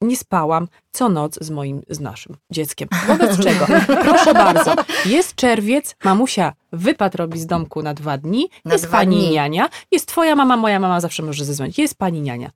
nie 0.00 0.16
spałam 0.16 0.68
co 0.90 1.08
noc 1.08 1.38
z 1.40 1.50
moim, 1.50 1.82
z 1.88 2.00
naszym 2.00 2.36
dzieckiem. 2.52 2.88
Wobec 3.06 3.38
czego, 3.44 3.66
proszę 4.02 4.34
bardzo, 4.34 4.74
jest 5.06 5.34
czerwiec, 5.34 5.96
mamusia 6.04 6.52
wypad 6.72 7.14
robi 7.14 7.38
z 7.40 7.46
domku 7.46 7.82
na 7.82 7.94
dwa 7.94 8.18
dni, 8.18 8.48
Na 8.64 8.72
jest 8.72 8.84
dwa 8.84 8.98
pani 8.98 9.16
dni. 9.16 9.30
niania, 9.30 9.68
jest 9.92 10.06
twoja 10.08 10.36
mama, 10.36 10.56
moja 10.56 10.80
mama 10.80 11.00
zawsze 11.00 11.22
może 11.22 11.44
zadzwonić, 11.44 11.78
jest 11.78 11.98
pani 11.98 12.20
niania. 12.22 12.50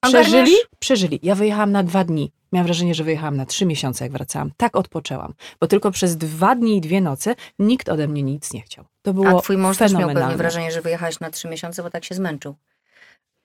Przeżyli? 0.00 0.52
Przeżyli. 0.78 1.20
Ja 1.22 1.34
wyjechałam 1.34 1.72
na 1.72 1.82
dwa 1.82 2.04
dni. 2.04 2.32
Miałam 2.52 2.66
wrażenie, 2.66 2.94
że 2.94 3.04
wyjechałam 3.04 3.36
na 3.36 3.46
trzy 3.46 3.66
miesiące, 3.66 4.04
jak 4.04 4.12
wracałam. 4.12 4.52
Tak 4.56 4.76
odpoczęłam. 4.76 5.34
Bo 5.60 5.66
tylko 5.66 5.90
przez 5.90 6.16
dwa 6.16 6.54
dni 6.56 6.76
i 6.76 6.80
dwie 6.80 7.00
noce 7.00 7.34
nikt 7.58 7.88
ode 7.88 8.08
mnie 8.08 8.22
nic 8.22 8.52
nie 8.52 8.62
chciał. 8.62 8.84
To 9.02 9.14
było 9.14 9.38
A 9.38 9.42
twój 9.42 9.56
mąż 9.56 9.76
też 9.78 9.92
miał 9.92 10.14
pewnie 10.14 10.36
wrażenie, 10.36 10.70
że 10.70 10.82
wyjechałeś 10.82 11.20
na 11.20 11.30
trzy 11.30 11.48
miesiące, 11.48 11.82
bo 11.82 11.90
tak 11.90 12.04
się 12.04 12.14
zmęczył 12.14 12.54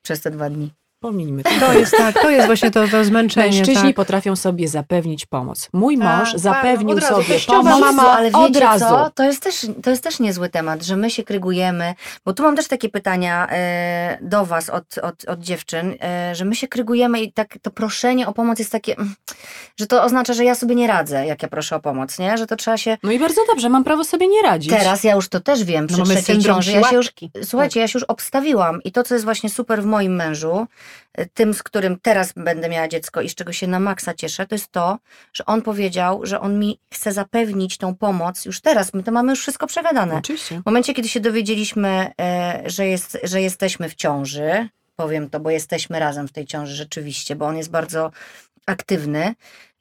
przez 0.02 0.22
te 0.22 0.32
dwa 0.32 0.50
dni. 0.50 0.74
Pomijmy 1.06 1.44
to. 1.44 1.50
To 1.60 1.74
jest 1.74 1.98
tak, 1.98 2.22
to 2.22 2.30
jest 2.30 2.46
właśnie 2.46 2.72
to, 2.72 2.88
to 2.88 3.06
zmęczenie. 3.06 3.58
Mężczyźni 3.58 3.90
tak. 3.90 3.96
potrafią 3.96 4.36
sobie 4.36 4.68
zapewnić 4.68 5.26
pomoc. 5.26 5.70
Mój 5.74 5.98
Tak, 5.98 6.20
mąż 6.20 6.32
tak, 6.32 6.40
zapewnił 6.40 7.02
sobie 7.02 7.40
pomoc 7.48 7.80
mama 7.80 8.12
ale 8.12 8.32
wiecie 8.32 8.40
od 8.40 8.58
razu. 8.58 8.86
co? 8.86 9.10
To 9.16 9.24
jest, 9.24 9.44
też, 9.44 9.68
to 9.84 9.90
jest 9.90 10.04
też 10.04 10.20
niezły 10.20 10.50
temat, 10.50 10.84
że 10.84 10.98
my 10.98 11.10
się 11.10 11.24
krygujemy, 11.24 11.94
bo 12.26 12.34
tu 12.34 12.44
mam 12.44 12.56
też 12.56 12.68
takie 12.68 12.90
pytania 12.90 13.48
e, 13.52 14.18
do 14.22 14.46
was 14.46 14.70
od, 14.70 14.98
od, 14.98 15.26
od 15.26 15.40
dziewczyn, 15.40 15.96
e, 16.02 16.36
że 16.36 16.46
my 16.46 16.56
się 16.56 16.68
krygujemy 16.68 17.22
i 17.22 17.32
tak 17.32 17.58
to 17.62 17.72
proszenie 17.72 18.28
o 18.28 18.34
pomoc 18.34 18.60
jest 18.60 18.72
takie, 18.72 18.98
mm, 18.98 19.16
że 19.80 19.88
to 19.88 20.04
oznacza, 20.04 20.34
że 20.34 20.44
ja 20.44 20.56
sobie 20.56 20.76
nie 20.76 20.88
radzę, 20.88 21.26
jak 21.26 21.44
ja 21.44 21.48
proszę 21.50 21.76
o 21.76 21.80
pomoc, 21.80 22.20
nie? 22.20 22.38
Że 22.38 22.48
to 22.48 22.56
trzeba 22.56 22.78
się... 22.78 22.98
No 23.04 23.12
i 23.12 23.20
bardzo 23.20 23.42
dobrze, 23.48 23.70
mam 23.70 23.84
prawo 23.84 24.04
sobie 24.04 24.28
nie 24.28 24.42
radzić. 24.42 24.72
Teraz 24.72 25.04
ja 25.04 25.16
już 25.16 25.30
to 25.30 25.40
też 25.40 25.64
wiem, 25.64 25.88
przy 25.88 25.98
No 25.98 26.06
trzeciej 26.06 26.40
ciąży. 26.40 26.72
Ja 26.72 26.90
się 26.90 26.96
już, 26.96 27.14
słuchajcie, 27.44 27.80
ja 27.80 27.88
się 27.88 28.00
już 28.00 28.04
obstawiłam 28.04 28.84
i 28.84 28.92
to, 28.92 29.04
co 29.04 29.16
jest 29.16 29.26
właśnie 29.26 29.50
super 29.50 29.84
w 29.84 29.86
moim 29.86 30.16
mężu, 30.16 30.68
tym, 31.34 31.54
z 31.54 31.64
którym 31.64 32.00
teraz 32.02 32.34
będę 32.34 32.70
miała 32.70 32.88
dziecko 32.88 33.22
i 33.22 33.30
z 33.30 33.36
czego 33.36 33.54
się 33.54 33.68
na 33.68 33.80
maksa 33.80 34.14
cieszę, 34.14 34.48
to 34.48 34.56
jest 34.56 34.72
to, 34.72 34.98
że 35.34 35.46
on 35.46 35.62
powiedział, 35.62 36.26
że 36.26 36.40
on 36.40 36.60
mi 36.60 36.80
chce 36.94 37.12
zapewnić 37.12 37.78
tą 37.78 37.96
pomoc 37.96 38.46
już 38.46 38.62
teraz. 38.62 38.94
My 38.94 39.04
to 39.04 39.12
mamy 39.12 39.32
już 39.32 39.40
wszystko 39.40 39.68
przegadane. 39.68 40.16
Oczywiście. 40.16 40.62
W 40.62 40.66
momencie, 40.66 40.94
kiedy 40.94 41.10
się 41.10 41.20
dowiedzieliśmy, 41.20 42.12
e, 42.22 42.64
że, 42.66 42.88
jest, 42.88 43.18
że 43.24 43.42
jesteśmy 43.42 43.90
w 43.90 43.96
ciąży, 43.96 44.70
powiem 44.96 45.30
to, 45.30 45.40
bo 45.40 45.50
jesteśmy 45.50 46.00
razem 46.00 46.28
w 46.28 46.32
tej 46.32 46.46
ciąży 46.46 46.76
rzeczywiście, 46.76 47.36
bo 47.36 47.46
on 47.46 47.58
jest 47.58 47.70
bardzo 47.70 48.12
aktywny. 48.66 49.36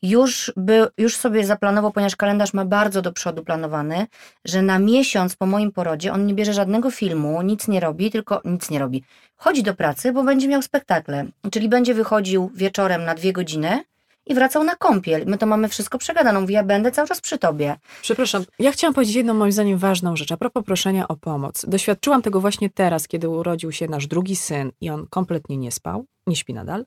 Już, 0.04 0.52
by, 0.56 0.86
już 0.98 1.16
sobie 1.16 1.46
zaplanował, 1.46 1.92
ponieważ 1.92 2.16
kalendarz 2.16 2.54
ma 2.54 2.64
bardzo 2.64 3.02
do 3.02 3.12
przodu 3.12 3.44
planowany, 3.44 4.06
że 4.44 4.62
na 4.62 4.78
miesiąc 4.78 5.36
po 5.36 5.46
moim 5.46 5.72
porodzie 5.72 6.12
on 6.12 6.26
nie 6.26 6.34
bierze 6.34 6.52
żadnego 6.52 6.90
filmu, 6.90 7.42
nic 7.42 7.68
nie 7.68 7.80
robi, 7.80 8.10
tylko 8.10 8.40
nic 8.44 8.70
nie 8.70 8.78
robi. 8.78 9.04
Chodzi 9.36 9.62
do 9.62 9.74
pracy, 9.74 10.12
bo 10.12 10.24
będzie 10.24 10.48
miał 10.48 10.62
spektakle, 10.62 11.26
czyli 11.52 11.68
będzie 11.68 11.94
wychodził 11.94 12.50
wieczorem 12.54 13.04
na 13.04 13.14
dwie 13.14 13.32
godziny 13.32 13.84
i 14.26 14.34
wracał 14.34 14.64
na 14.64 14.76
kąpiel. 14.76 15.24
My 15.26 15.38
to 15.38 15.46
mamy 15.46 15.68
wszystko 15.68 15.98
przegadane. 15.98 16.40
Mówi, 16.40 16.54
ja 16.54 16.64
będę 16.64 16.92
cały 16.92 17.08
czas 17.08 17.20
przy 17.20 17.38
tobie. 17.38 17.76
Przepraszam, 18.02 18.44
ja 18.58 18.72
chciałam 18.72 18.94
powiedzieć 18.94 19.16
jedną 19.16 19.34
moim 19.34 19.52
zdaniem 19.52 19.78
ważną 19.78 20.16
rzecz, 20.16 20.32
a 20.32 20.36
propos 20.36 20.64
proszenia 20.64 21.08
o 21.08 21.16
pomoc. 21.16 21.64
Doświadczyłam 21.68 22.22
tego 22.22 22.40
właśnie 22.40 22.70
teraz, 22.70 23.08
kiedy 23.08 23.28
urodził 23.28 23.72
się 23.72 23.88
nasz 23.88 24.06
drugi 24.06 24.36
syn 24.36 24.72
i 24.80 24.90
on 24.90 25.06
kompletnie 25.10 25.56
nie 25.56 25.72
spał, 25.72 26.06
nie 26.26 26.36
śpi 26.36 26.54
nadal. 26.54 26.84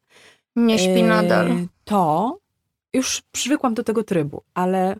Nie 0.56 0.80
śpi 0.80 1.04
nadal. 1.04 1.52
E, 1.52 1.68
To 1.84 2.38
już 2.98 3.22
przywykłam 3.32 3.74
do 3.74 3.84
tego 3.84 4.04
trybu, 4.04 4.42
ale 4.54 4.96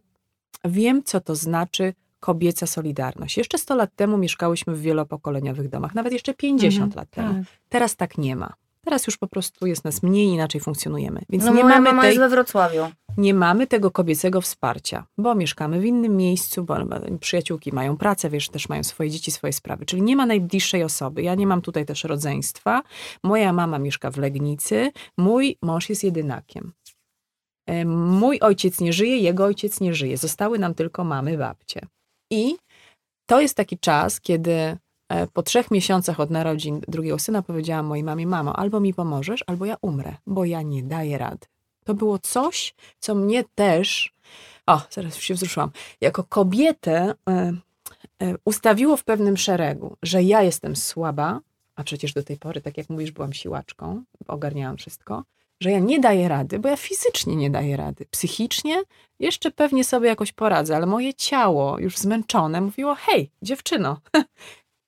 wiem, 0.66 1.04
co 1.04 1.22
to 1.22 1.36
znaczy 1.36 1.94
kobieca 2.20 2.68
solidarność. 2.68 3.38
Jeszcze 3.38 3.58
100 3.58 3.76
lat 3.76 3.90
temu 3.96 4.18
mieszkałyśmy 4.18 4.76
w 4.76 4.82
wielopokoleniowych 4.82 5.70
domach, 5.70 5.96
nawet 5.96 6.14
jeszcze 6.14 6.34
50 6.34 6.74
Mhm, 6.84 6.92
lat 7.00 7.10
temu. 7.10 7.34
tak. 7.44 7.54
Teraz 7.70 7.96
tak 7.96 8.18
nie 8.18 8.36
ma. 8.36 8.54
Teraz 8.86 9.08
już 9.08 9.18
po 9.18 9.28
prostu 9.28 9.68
jest 9.68 9.84
nas 9.86 10.04
mniej, 10.04 10.28
inaczej 10.28 10.62
funkcjonujemy. 10.62 11.22
Więc 11.30 11.44
No 11.46 11.54
nie, 11.54 11.64
moja 11.64 11.76
mamy 11.76 11.90
mama 11.90 12.02
tej, 12.02 12.10
jest 12.10 12.20
we 12.20 12.30
Wrocławiu. 12.30 12.82
nie 13.18 13.34
mamy 13.34 13.68
tego 13.68 13.92
kobiecego 13.92 14.42
wsparcia, 14.42 15.06
bo 15.18 15.36
mieszkamy 15.36 15.80
w 15.80 15.86
innym 15.86 16.18
miejscu, 16.18 16.64
bo 16.64 16.76
przyjaciółki 17.20 17.72
mają 17.74 17.98
pracę, 17.98 18.30
wiesz, 18.30 18.50
też 18.50 18.70
mają 18.70 18.84
swoje 18.84 19.10
dzieci, 19.10 19.32
swoje 19.32 19.54
sprawy. 19.54 19.86
Czyli 19.86 20.02
nie 20.02 20.16
ma 20.16 20.26
najbliższej 20.26 20.84
osoby. 20.84 21.22
Ja 21.24 21.36
nie 21.36 21.48
mam 21.48 21.62
tutaj 21.62 21.86
też 21.86 22.04
rodzeństwa. 22.04 22.82
Moja 23.24 23.54
mama 23.54 23.80
mieszka 23.80 24.12
w 24.12 24.18
Legnicy, 24.18 24.92
mój 25.18 25.58
mąż 25.62 25.90
jest 25.90 26.04
jedynakiem. 26.04 26.74
E, 27.68 27.86
Mój 27.86 28.40
ojciec 28.40 28.80
nie 28.80 28.94
żyje, 28.94 29.18
jego 29.18 29.46
ojciec 29.46 29.80
nie 29.80 29.94
żyje. 29.94 30.18
Zostały 30.18 30.60
nam 30.60 30.74
tylko 30.74 31.04
mamy, 31.04 31.38
babcie. 31.38 31.82
I 32.32 32.56
to 33.26 33.42
jest 33.42 33.56
taki 33.56 33.78
czas, 33.78 34.22
kiedy 34.22 34.78
e, 35.10 35.28
po 35.34 35.44
trzech 35.44 35.72
miesiącach 35.72 36.20
od 36.20 36.30
narodzin 36.30 36.82
drugiego 36.88 37.20
syna 37.20 37.42
powiedziałam 37.42 37.86
mojej 37.86 38.04
mamie, 38.04 38.28
mamo, 38.28 38.56
albo 38.56 38.80
mi 38.80 38.94
pomożesz, 38.94 39.44
albo 39.48 39.66
ja 39.66 39.78
umrę, 39.82 40.16
bo 40.28 40.46
ja 40.46 40.62
nie 40.62 40.84
daję 40.84 41.18
rady. 41.18 41.48
To 41.86 41.94
było 41.94 42.20
coś, 42.20 42.76
co 43.00 43.16
mnie 43.16 43.44
też, 43.56 44.14
o, 44.68 44.82
zaraz 44.90 45.16
się 45.16 45.34
wzruszyłam, 45.34 45.72
jako 46.02 46.24
kobietę 46.24 47.14
e, 47.30 47.54
ustawiło 48.46 48.98
w 48.98 49.04
pewnym 49.04 49.38
szeregu, 49.38 49.98
że 50.04 50.24
ja 50.24 50.42
jestem 50.42 50.76
słaba, 50.76 51.40
a 51.76 51.84
przecież 51.84 52.14
do 52.14 52.24
tej 52.24 52.38
pory, 52.38 52.62
tak 52.62 52.78
jak 52.78 52.90
mówisz, 52.90 53.12
byłam 53.12 53.34
siłaczką, 53.34 54.04
ogarniałam 54.28 54.78
wszystko, 54.78 55.24
że 55.60 55.72
ja 55.72 55.80
nie 55.80 56.00
daję 56.00 56.28
rady, 56.28 56.60
bo 56.60 56.70
ja 56.70 56.78
fizycznie 56.78 57.36
nie 57.36 57.50
daję 57.50 57.78
rady. 57.78 58.06
Psychicznie 58.12 58.84
jeszcze 59.20 59.52
pewnie 59.52 59.84
sobie 59.84 60.08
jakoś 60.08 60.32
poradzę, 60.32 60.76
ale 60.76 60.86
moje 60.86 61.14
ciało, 61.14 61.80
już 61.80 61.98
zmęczone, 61.98 62.62
mówiło: 62.62 62.96
hej, 62.96 63.32
dziewczyno, 63.42 63.98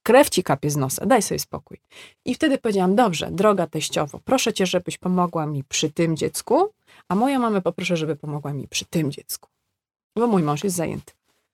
krew 0.08 0.30
ci 0.30 0.44
kapie 0.44 0.70
z 0.70 0.76
nosa, 0.78 1.06
daj 1.06 1.22
sobie 1.22 1.40
spokój. 1.40 1.78
I 2.26 2.36
wtedy 2.36 2.58
powiedziałam: 2.58 2.96
dobrze, 2.96 3.32
droga 3.32 3.68
teściowo, 3.68 4.20
proszę 4.26 4.54
cię, 4.54 4.66
żebyś 4.66 4.98
pomogła 4.98 5.46
mi 5.46 5.64
przy 5.64 5.92
tym 5.92 6.18
dziecku, 6.18 6.70
a 7.08 7.16
moją 7.16 7.40
mamę 7.40 7.62
poproszę, 7.62 7.98
żeby 7.98 8.16
pomogła 8.16 8.54
mi 8.54 8.68
przy 8.68 8.86
tym 8.86 9.12
dziecku. 9.12 9.50
Bo 10.16 10.28
mój 10.28 10.44
mąż 10.44 10.64
jest 10.64 10.76
zajęty. 10.76 11.14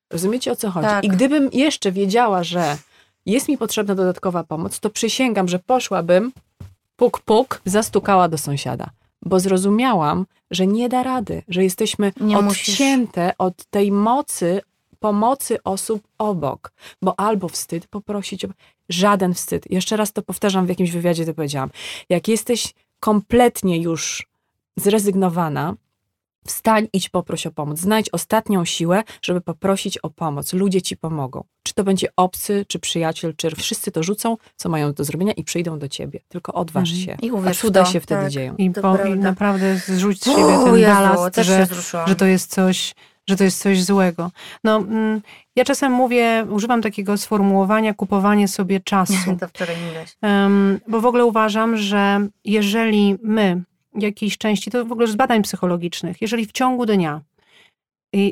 Rozumiecie 0.10 0.52
o 0.52 0.56
co 0.56 0.72
chodzi? 0.72 0.88
Tak. 0.88 1.04
I 1.04 1.08
gdybym 1.08 1.50
jeszcze 1.54 1.92
wiedziała, 1.92 2.44
że 2.44 2.78
jest 3.26 3.48
mi 3.48 3.58
potrzebna 3.58 3.96
dodatkowa 3.96 4.44
pomoc, 4.44 4.80
to 4.80 4.90
przysięgam, 4.90 5.48
że 5.48 5.60
poszłabym 5.60 6.32
puk, 6.96 7.20
puk, 7.20 7.62
zastukała 7.66 8.28
do 8.30 8.38
sąsiada. 8.38 8.90
Bo 9.26 9.40
zrozumiałam, 9.40 10.26
że 10.52 10.68
nie 10.68 10.90
da 10.90 11.04
rady, 11.04 11.44
że 11.48 11.64
jesteśmy 11.64 12.12
Nie 12.22 12.42
musisz. 12.42 12.70
odcięte 12.70 13.34
od 13.38 13.66
tej 13.66 13.92
mocy 13.92 14.62
pomocy 15.00 15.64
osób 15.64 16.08
obok. 16.18 16.72
Bo 17.02 17.20
albo 17.20 17.48
wstyd 17.50 17.88
poprosić, 17.88 18.46
o... 18.46 18.48
żaden 18.90 19.34
wstyd. 19.34 19.72
Jeszcze 19.72 19.98
raz 19.98 20.14
to 20.14 20.22
powtarzam 20.22 20.66
w 20.66 20.70
jakimś 20.70 20.92
wywiadzie, 20.92 21.26
to 21.26 21.34
powiedziałam. 21.34 21.70
Jak 22.10 22.28
jesteś 22.28 22.74
kompletnie 23.00 23.82
już 23.82 24.28
zrezygnowana, 24.78 25.76
wstań, 26.48 26.88
idź 26.94 27.10
poproś 27.10 27.48
o 27.48 27.52
pomoc. 27.52 27.80
Znajdź 27.80 28.10
ostatnią 28.12 28.66
siłę, 28.66 29.04
żeby 29.22 29.42
poprosić 29.42 29.98
o 29.98 30.10
pomoc. 30.10 30.54
Ludzie 30.54 30.82
ci 30.82 30.98
pomogą. 30.98 31.44
Czy 31.66 31.74
to 31.74 31.84
będzie 31.84 32.08
obcy, 32.16 32.66
czy 32.68 32.80
przyjaciel, 32.80 33.34
czy 33.38 33.56
wszyscy 33.56 33.92
to 33.92 34.04
rzucą, 34.04 34.38
co 34.56 34.70
mają 34.70 34.94
do 34.94 35.04
zrobienia 35.04 35.34
i 35.34 35.44
przyjdą 35.44 35.80
do 35.80 35.88
ciebie. 35.88 36.20
Tylko 36.30 36.54
odważ 36.54 36.90
Mhm. 36.92 37.06
się. 37.06 37.28
I 37.28 37.32
uwierz 37.32 37.60
cuda 37.60 37.84
to, 37.84 37.92
się 37.92 38.00
wtedy 38.00 38.22
tak. 38.22 38.32
dzieją. 38.32 38.56
I, 38.56 38.72
po, 38.72 38.98
i 39.06 39.16
naprawdę 39.16 39.76
zrzuć 39.76 40.22
z 40.22 40.26
siebie 40.26 40.58
ten 40.66 40.76
Jezu, 40.78 40.94
balast, 40.94 41.36
że, 41.36 41.68
że 42.08 42.16
to 42.16 42.26
jest 42.26 42.52
coś, 42.52 42.96
że 43.30 43.36
to 43.36 43.44
jest 43.44 43.62
coś 43.62 43.84
złego. 43.84 44.32
No, 44.64 44.78
mm, 44.78 45.22
ja 45.56 45.66
czasem 45.66 45.92
mówię, 45.92 46.46
używam 46.50 46.82
takiego 46.82 47.18
sformułowania 47.18 47.94
kupowanie 47.94 48.48
sobie 48.48 48.80
czasu. 48.80 49.14
to 49.40 49.48
wczoraj. 49.48 49.76
Em, 50.22 50.80
bo 50.88 51.02
w 51.02 51.06
ogóle 51.06 51.26
uważam, 51.26 51.78
że 51.78 52.28
jeżeli 52.44 53.18
my 53.24 53.64
jakiejś 54.00 54.38
części, 54.38 54.72
to 54.72 54.86
w 54.86 54.92
ogóle 54.92 55.08
z 55.08 55.16
badań 55.16 55.42
psychologicznych, 55.42 56.22
jeżeli 56.22 56.46
w 56.46 56.52
ciągu 56.52 56.86
dnia 56.86 57.22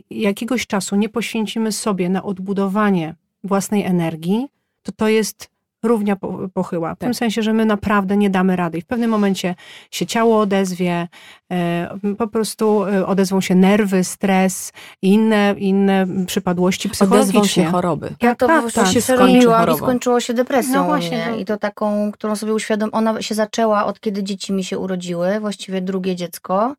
jakiegoś 0.10 0.68
czasu 0.68 0.96
nie 0.96 1.10
poświęcimy 1.10 1.72
sobie 1.72 2.10
na 2.10 2.24
odbudowanie 2.24 3.16
własnej 3.44 3.84
energii, 3.86 4.48
to 4.84 4.92
to 4.92 5.08
jest 5.08 5.54
równia 5.86 6.16
po- 6.16 6.50
pochyła. 6.54 6.96
W 6.96 7.00
tym 7.00 7.10
Tak. 7.10 7.16
sensie, 7.18 7.42
że 7.42 7.54
my 7.54 7.66
naprawdę 7.66 8.18
nie 8.18 8.30
damy 8.30 8.56
rady. 8.56 8.78
I 8.78 8.82
w 8.82 8.86
pewnym 8.86 9.10
momencie 9.10 9.56
się 9.92 10.06
ciało 10.06 10.40
odezwie, 10.40 11.08
e, 11.52 11.90
po 12.18 12.28
prostu 12.28 12.84
e, 12.86 13.06
odezwą 13.08 13.42
się 13.42 13.56
nerwy, 13.56 14.04
stres 14.04 14.72
i 15.02 15.08
inne, 15.14 15.56
inne 15.58 16.08
przypadłości 16.26 16.88
Odezwą 16.88 17.06
psychologiczne. 17.08 17.64
się 17.64 17.72
choroby. 17.72 18.08
Ja 18.22 18.30
Tak, 18.30 18.40
to 18.40 18.48
tak, 18.48 18.64
tak, 18.66 18.74
tak. 18.74 18.88
się 18.94 19.00
przerobiłam 19.02 19.70
i 19.72 19.78
skończyło 19.78 20.20
się 20.20 20.34
depresją 20.34 20.74
No 20.74 20.84
właśnie, 20.84 21.28
to- 21.32 21.36
I 21.40 21.46
to 21.46 21.58
taką, 21.58 22.12
którą 22.12 22.36
sobie 22.36 22.54
uświadom... 22.54 22.90
Ona 22.94 23.22
się 23.22 23.36
zaczęła 23.36 23.86
od 23.86 24.00
kiedy 24.00 24.24
dzieci 24.24 24.54
mi 24.54 24.64
się 24.64 24.80
urodziły, 24.80 25.40
właściwie 25.40 25.82
drugie 25.82 26.16
dziecko. 26.16 26.76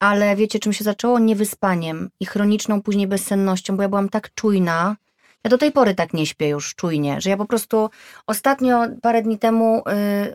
Ale 0.00 0.36
wiecie, 0.36 0.58
czym 0.58 0.72
się 0.72 0.84
zaczęło? 0.84 1.18
Niewyspaniem 1.18 2.10
i 2.20 2.26
chroniczną 2.26 2.82
później 2.82 3.06
bezsennością, 3.06 3.76
bo 3.76 3.82
ja 3.82 3.88
byłam 3.88 4.08
tak 4.08 4.34
czujna. 4.34 4.96
Ja 5.44 5.50
do 5.50 5.58
tej 5.58 5.72
pory 5.72 5.94
tak 5.94 6.12
nie 6.12 6.26
śpię 6.26 6.48
już 6.48 6.74
czujnie, 6.74 7.20
że 7.20 7.30
ja 7.30 7.36
po 7.36 7.46
prostu 7.46 7.90
ostatnio, 8.26 8.86
parę 9.02 9.22
dni 9.22 9.38
temu 9.38 9.82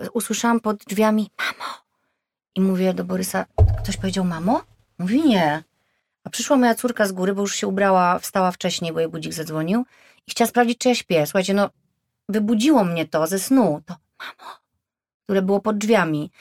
y, 0.03 0.11
usłyszałam 0.11 0.59
pod 0.59 0.77
drzwiami 0.77 1.29
mamo. 1.39 1.73
I 2.55 2.61
mówię 2.61 2.93
do 2.93 3.03
Borysa, 3.03 3.45
ktoś 3.83 3.97
powiedział 3.97 4.25
mamo? 4.25 4.61
Mówi 4.99 5.21
nie. 5.29 5.63
A 6.23 6.29
przyszła 6.29 6.57
moja 6.57 6.75
córka 6.75 7.07
z 7.07 7.11
góry, 7.11 7.33
bo 7.33 7.41
już 7.41 7.55
się 7.55 7.67
ubrała, 7.67 8.19
wstała 8.19 8.51
wcześniej, 8.51 8.93
bo 8.93 8.99
jej 8.99 9.09
budzik 9.09 9.33
zadzwonił 9.33 9.85
i 10.27 10.31
chciała 10.31 10.47
sprawdzić, 10.47 10.77
czy 10.77 10.89
ja 10.89 10.95
śpię. 10.95 11.25
Słuchajcie, 11.25 11.53
no 11.53 11.69
wybudziło 12.29 12.83
mnie 12.83 13.07
to 13.07 13.27
ze 13.27 13.39
snu, 13.39 13.81
to 13.85 13.95
mamo, 14.19 14.51
które 15.23 15.41
było 15.41 15.59
pod 15.59 15.77
drzwiami. 15.77 16.31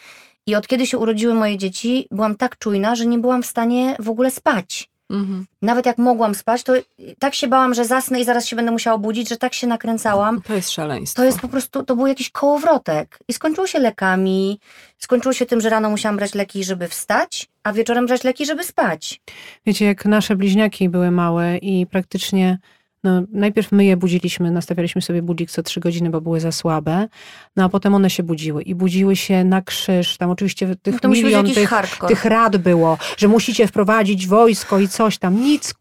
I 0.46 0.54
od 0.54 0.66
kiedy 0.66 0.86
się 0.86 0.98
urodziły 0.98 1.34
moje 1.34 1.58
dzieci, 1.58 2.06
byłam 2.11 2.36
tak 2.36 2.58
czujna, 2.58 2.94
że 2.94 3.06
nie 3.06 3.18
byłam 3.18 3.42
w 3.42 3.46
stanie 3.46 3.96
w 3.98 4.08
ogóle 4.08 4.30
spać. 4.30 4.89
Mhm. 5.11 5.46
Nawet 5.62 5.86
jak 5.86 5.98
mogłam 5.98 6.34
spać, 6.34 6.62
to 6.62 6.72
tak 7.18 7.34
się 7.34 7.48
bałam, 7.48 7.74
że 7.74 7.84
zasnę 7.84 8.20
i 8.20 8.24
zaraz 8.24 8.46
się 8.46 8.56
będę 8.56 8.72
musiała 8.72 8.98
budzić, 8.98 9.28
że 9.28 9.36
tak 9.36 9.54
się 9.54 9.66
nakręcałam. 9.66 10.42
To 10.42 10.54
jest 10.54 10.70
szaleństwo. 10.70 11.22
To 11.22 11.26
jest 11.26 11.40
po 11.40 11.48
prostu, 11.48 11.82
to 11.82 11.96
był 11.96 12.06
jakiś 12.06 12.30
kołowrotek. 12.30 13.18
I 13.28 13.32
skończyło 13.32 13.66
się 13.66 13.78
lekami, 13.78 14.61
skończyło 14.98 15.32
się 15.32 15.46
tym, 15.46 15.61
że 15.61 15.70
rano 15.70 15.90
musiałam 15.90 16.16
brać 16.16 16.34
leki, 16.34 16.64
żeby 16.64 16.88
wstać, 16.88 17.48
a 17.62 17.72
wieczorem 17.72 18.06
brać 18.06 18.24
leki, 18.24 18.46
żeby 18.46 18.64
spać. 18.64 19.20
Wiecie, 19.66 19.84
jak 19.84 20.04
nasze 20.04 20.36
bliźniaki 20.36 20.88
były 20.88 21.11
małe 21.11 21.58
i 21.58 21.86
praktycznie, 21.86 22.58
no 23.05 23.22
najpierw 23.32 23.72
my 23.72 23.84
je 23.84 23.96
budziliśmy, 23.96 24.51
nastawialiśmy 24.51 25.03
sobie 25.03 25.22
budzik 25.22 25.51
co 25.51 25.62
trzy 25.62 25.80
godziny, 25.80 26.11
bo 26.11 26.20
były 26.20 26.40
za 26.40 26.53
słabe, 26.53 27.09
no 27.57 27.64
a 27.64 27.68
potem 27.68 27.94
one 27.94 28.11
się 28.11 28.22
budziły 28.22 28.62
i 28.62 28.74
budziły 28.74 29.16
się 29.16 29.44
na 29.44 29.62
krzyż, 29.62 30.16
tam 30.16 30.30
oczywiście 30.30 30.76
tych 30.76 31.03
No 31.03 31.09
milion 31.09 31.46
tych, 31.46 31.70
tych 32.09 32.24
rad 32.24 32.57
było, 32.57 32.98
że 33.16 33.28
musicie 33.28 33.66
wprowadzić 33.66 34.26
wojsko 34.26 34.78
i 34.78 34.88
coś 34.88 35.18
tam, 35.18 35.42
nic 35.42 35.74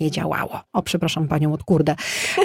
nie 0.00 0.10
działało. 0.10 0.60
O, 0.72 0.82
przepraszam 0.82 1.28
panią 1.28 1.52
od 1.52 1.62
kurde. 1.62 1.94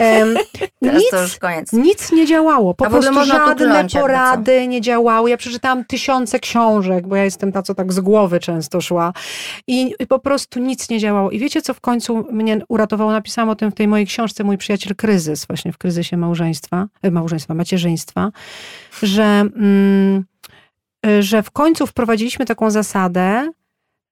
Teraz 0.82 1.04
nic, 1.12 1.74
nic 1.74 2.12
nie 2.12 2.26
działało. 2.26 2.74
Po 2.74 2.90
prostu 2.90 3.26
żadne 3.26 3.88
porady 3.90 4.68
nie 4.68 4.82
działały. 4.82 5.30
Ja 5.30 5.38
przeczytałam 5.38 5.86
tysiące 5.86 6.40
książek, 6.40 7.08
bo 7.08 7.16
ja 7.16 7.24
jestem 7.24 7.52
ta, 7.52 7.62
co 7.62 7.76
tak 7.76 7.94
z 7.94 8.00
głowy 8.00 8.40
często 8.40 8.82
szła. 8.82 9.14
I, 9.68 9.94
I 10.00 10.08
po 10.08 10.20
prostu 10.20 10.60
nic 10.60 10.90
nie 10.90 11.00
działało. 11.00 11.32
I 11.32 11.40
wiecie, 11.40 11.62
co 11.62 11.74
w 11.74 11.82
końcu 11.82 12.26
mnie 12.32 12.62
uratowało? 12.70 13.12
Napisałam 13.12 13.50
o 13.50 13.56
tym 13.56 13.72
w 13.72 13.76
tej 13.76 13.88
mojej 13.88 14.08
książce 14.08 14.44
Mój 14.44 14.58
przyjaciel 14.58 14.96
kryzys, 14.96 15.46
właśnie 15.46 15.74
w 15.74 15.78
kryzysie 15.78 16.18
małżeństwa, 16.18 16.88
e, 17.02 17.12
małżeństwa, 17.12 17.54
macierzyństwa, 17.54 18.32
że, 19.04 19.24
mm, 19.24 20.26
e, 21.06 21.24
że 21.24 21.44
w 21.44 21.52
końcu 21.52 21.88
wprowadziliśmy 21.88 22.46
taką 22.46 22.72
zasadę, 22.72 23.52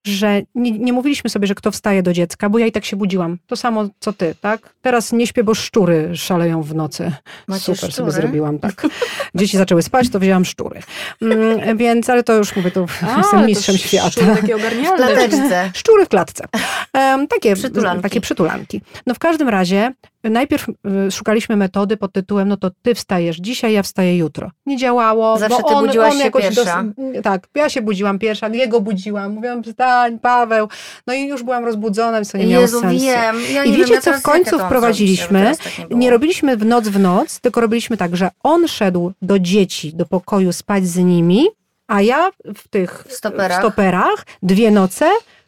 że 0.06 0.42
nie, 0.56 0.72
nie 0.72 0.94
mówiliśmy 0.94 1.30
sobie, 1.30 1.48
że 1.48 1.56
kto 1.56 1.72
wstaje 1.72 2.04
do 2.04 2.14
dziecka, 2.14 2.50
bo 2.50 2.60
ja 2.60 2.66
i 2.66 2.72
tak 2.72 2.86
się 2.86 2.96
budziłam. 2.96 3.38
To 3.48 3.56
samo 3.56 3.86
co 4.00 4.14
ty, 4.14 4.36
tak? 4.42 4.74
Teraz 4.82 5.12
nie 5.14 5.28
śpię, 5.28 5.44
bo 5.44 5.56
szczury 5.56 6.12
szaleją 6.18 6.62
w 6.62 6.76
nocy. 6.76 7.12
Macie 7.48 7.62
Super 7.62 7.78
szczury? 7.78 7.92
sobie 7.94 8.12
zrobiłam, 8.12 8.60
tak. 8.60 8.88
Dzieci 9.36 9.58
zaczęły 9.58 9.82
spać, 9.84 10.10
to 10.10 10.20
wzięłam 10.20 10.46
szczury. 10.46 10.80
Mm, 11.22 11.78
więc, 11.78 12.10
ale 12.10 12.24
to 12.24 12.34
już 12.34 12.56
mówię, 12.56 12.72
to 12.72 12.86
A, 13.02 13.18
jestem 13.18 13.40
to 13.40 13.46
mistrzem 13.46 13.78
szczury 13.78 13.90
świata. 14.10 14.36
takie 14.36 14.54
W 14.54 14.60
ogarnialne. 14.60 14.98
plateczce. 15.08 15.72
Szczury 15.74 16.06
w 16.06 16.10
klatce. 16.10 16.46
Em, 16.94 17.28
takie, 17.28 17.56
Przytulanki. 17.56 18.04
takie 18.04 18.22
przytulanki. 18.22 18.82
No 19.08 19.14
w 19.14 19.20
każdym 19.20 19.50
razie 19.50 19.94
najpierw 20.24 20.70
y, 20.70 21.12
szukaliśmy 21.12 21.56
metody 21.56 21.98
pod 21.98 22.14
tytułem, 22.14 22.48
no 22.48 22.58
to 22.58 22.72
ty 22.82 22.96
wstajesz 22.96 23.38
dzisiaj, 23.38 23.74
ja 23.74 23.84
wstaję 23.84 24.18
jutro. 24.18 24.52
Nie 24.66 24.78
działało, 24.78 25.38
Zawsze 25.40 25.62
bo 25.62 25.70
ty 25.70 25.76
on, 25.76 25.86
budziłaś 25.86 26.12
on 26.12 26.18
się 26.18 26.24
jakoś 26.26 26.44
pierwsza. 26.44 26.84
tak, 27.24 27.48
ja 27.56 27.70
się 27.70 27.82
budziłam 27.82 28.20
pierwsza, 28.20 28.48
jego 28.48 28.82
budziłam, 28.82 29.32
mówiłam 29.34 29.64
wstań, 29.64 29.76
Paweł. 30.22 30.68
No 31.08 31.14
i 31.14 31.28
już 31.28 31.44
byłam 31.44 31.66
rozbudzona, 31.66 32.18
więc 32.18 32.32
to 32.32 32.38
nie 32.38 32.48
miało 32.48 32.62
Jezu, 32.62 32.80
sensu. 32.82 33.06
wiem. 33.06 33.36
Ja 33.54 33.64
I 33.64 33.72
nie 33.72 33.78
wiecie, 33.78 33.94
wiem, 33.94 34.02
co 34.02 34.14
w 34.14 34.22
końcu 34.22 34.60
wprowadziliśmy? 34.60 35.40
teraz 35.40 35.58
tak 35.58 35.90
nie, 35.90 35.96
Nie 35.98 36.10
robiliśmy 36.10 36.58
w 36.58 36.66
noc 36.66 36.88
w 36.88 37.00
noc, 37.00 37.40
tylko 37.40 37.62
robiliśmy 37.62 37.98
tak, 37.98 38.16
że 38.18 38.30
on 38.44 38.68
szedł 38.68 39.12
do 39.22 39.40
dzieci, 39.40 39.94
do 39.96 40.06
pokoju 40.06 40.54
spać 40.54 40.88
z 40.88 40.98
nimi, 40.98 41.46
a 41.88 42.02
ja 42.02 42.32
w 42.56 42.68
tych 42.68 43.04
W 43.10 43.14
stoperach. 43.14 43.60
stoperach 43.60 44.26
dwie 44.44 44.72
noce, 44.72 45.06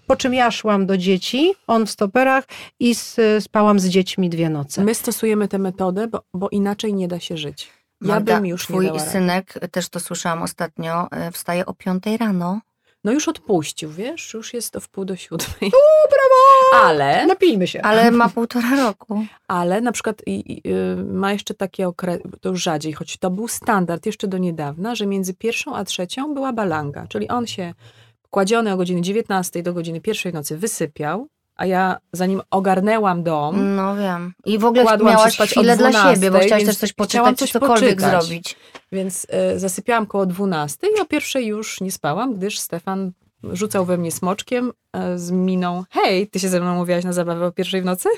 po 0.08 0.16
czym 0.16 0.34
ja 0.34 0.52
szłam 0.52 0.86
do 0.86 0.98
dzieci, 0.98 1.54
on 1.68 1.86
w 1.86 1.92
stoperach 1.92 2.44
i 2.80 2.96
spałam 3.40 3.80
z 3.80 3.86
dziećmi 3.88 4.30
dwie 4.30 4.50
noce. 4.50 4.84
My 4.84 4.96
stosujemy 4.96 5.48
tę 5.48 5.58
metodę, 5.60 6.08
bo, 6.08 6.22
bo 6.34 6.50
inaczej 6.50 6.94
nie 6.94 7.08
da 7.08 7.20
się 7.20 7.38
żyć. 7.38 7.72
Ja 8.02 8.08
Magda, 8.08 8.36
bym 8.36 8.46
już 8.46 8.64
twój 8.64 8.92
nie 8.92 9.00
synek, 9.00 9.54
też 9.72 9.90
to 9.90 10.00
słyszałam 10.00 10.42
ostatnio, 10.44 11.08
e, 11.12 11.32
wstaje 11.32 11.66
o 11.66 11.74
piątej 11.74 12.18
rano. 12.18 12.60
No 13.08 13.14
już 13.14 13.28
odpuścił, 13.28 13.92
wiesz, 13.92 14.34
już 14.34 14.54
jest 14.54 14.72
to 14.74 14.80
w 14.80 14.90
pół 14.90 15.06
do 15.06 15.16
siódmej. 15.16 15.72
O, 15.74 16.08
brawo! 16.10 16.86
Ale, 16.86 17.28
Napijmy 17.28 17.68
się. 17.68 17.82
Ale 17.82 18.12
ma 18.12 18.30
półtora 18.30 18.76
roku. 18.76 19.26
ale 19.48 19.82
na 19.82 19.92
przykład 19.92 20.22
i, 20.26 20.54
i, 20.54 20.72
y, 20.72 20.96
ma 21.04 21.34
jeszcze 21.34 21.54
takie 21.54 21.88
okresy, 21.88 22.24
to 22.42 22.50
już 22.50 22.64
rzadziej, 22.64 22.94
choć 22.94 23.18
to 23.18 23.30
był 23.30 23.48
standard 23.48 24.06
jeszcze 24.06 24.28
do 24.28 24.38
niedawna, 24.38 24.96
że 24.96 25.06
między 25.06 25.34
pierwszą 25.34 25.76
a 25.76 25.84
trzecią 25.84 26.34
była 26.34 26.54
balanga, 26.54 27.08
czyli 27.08 27.28
on 27.28 27.48
się 27.48 27.74
kładziony 28.30 28.74
o 28.74 28.78
godzinie 28.78 29.02
19 29.02 29.64
do 29.64 29.74
godziny 29.74 30.02
pierwszej 30.02 30.34
nocy 30.34 30.58
wysypiał, 30.58 31.28
a 31.58 31.66
ja 31.66 31.98
zanim 32.14 32.42
ogarnęłam 32.52 33.24
dom, 33.24 33.76
No 33.76 33.96
wiem. 33.96 34.34
I 34.46 34.58
w 34.58 34.66
ogóle 34.66 34.98
miałaś 34.98 35.34
spać 35.34 35.50
chwilę 35.50 35.78
dla 35.78 35.90
12, 35.90 36.16
siebie, 36.16 36.32
bo 36.32 36.40
chciałaś 36.40 36.66
też 36.66 36.78
coś 36.78 36.94
poczytać, 36.94 37.38
coś 37.38 37.52
cokolwiek 37.52 37.96
poczytać. 37.96 38.24
zrobić. 38.24 38.56
Więc 38.92 39.28
y, 39.56 39.60
zasypiałam 39.60 40.06
koło 40.06 40.26
12 40.26 40.88
i 40.98 41.00
o 41.02 41.06
pierwszej 41.06 41.46
już 41.46 41.82
nie 41.82 41.92
spałam, 41.92 42.36
gdyż 42.36 42.60
Stefan 42.60 43.12
rzucał 43.44 43.86
we 43.86 43.98
mnie 43.98 44.12
smoczkiem 44.12 44.74
y, 45.14 45.20
z 45.20 45.32
miną 45.32 45.84
hej, 45.90 46.28
ty 46.28 46.40
się 46.40 46.50
ze 46.50 46.62
mną 46.62 46.76
mówiłaś 46.76 47.04
na 47.04 47.14
zabawę 47.14 47.46
o 47.46 47.52
pierwszej 47.52 47.82
w 47.82 47.86
nocy? 47.86 48.10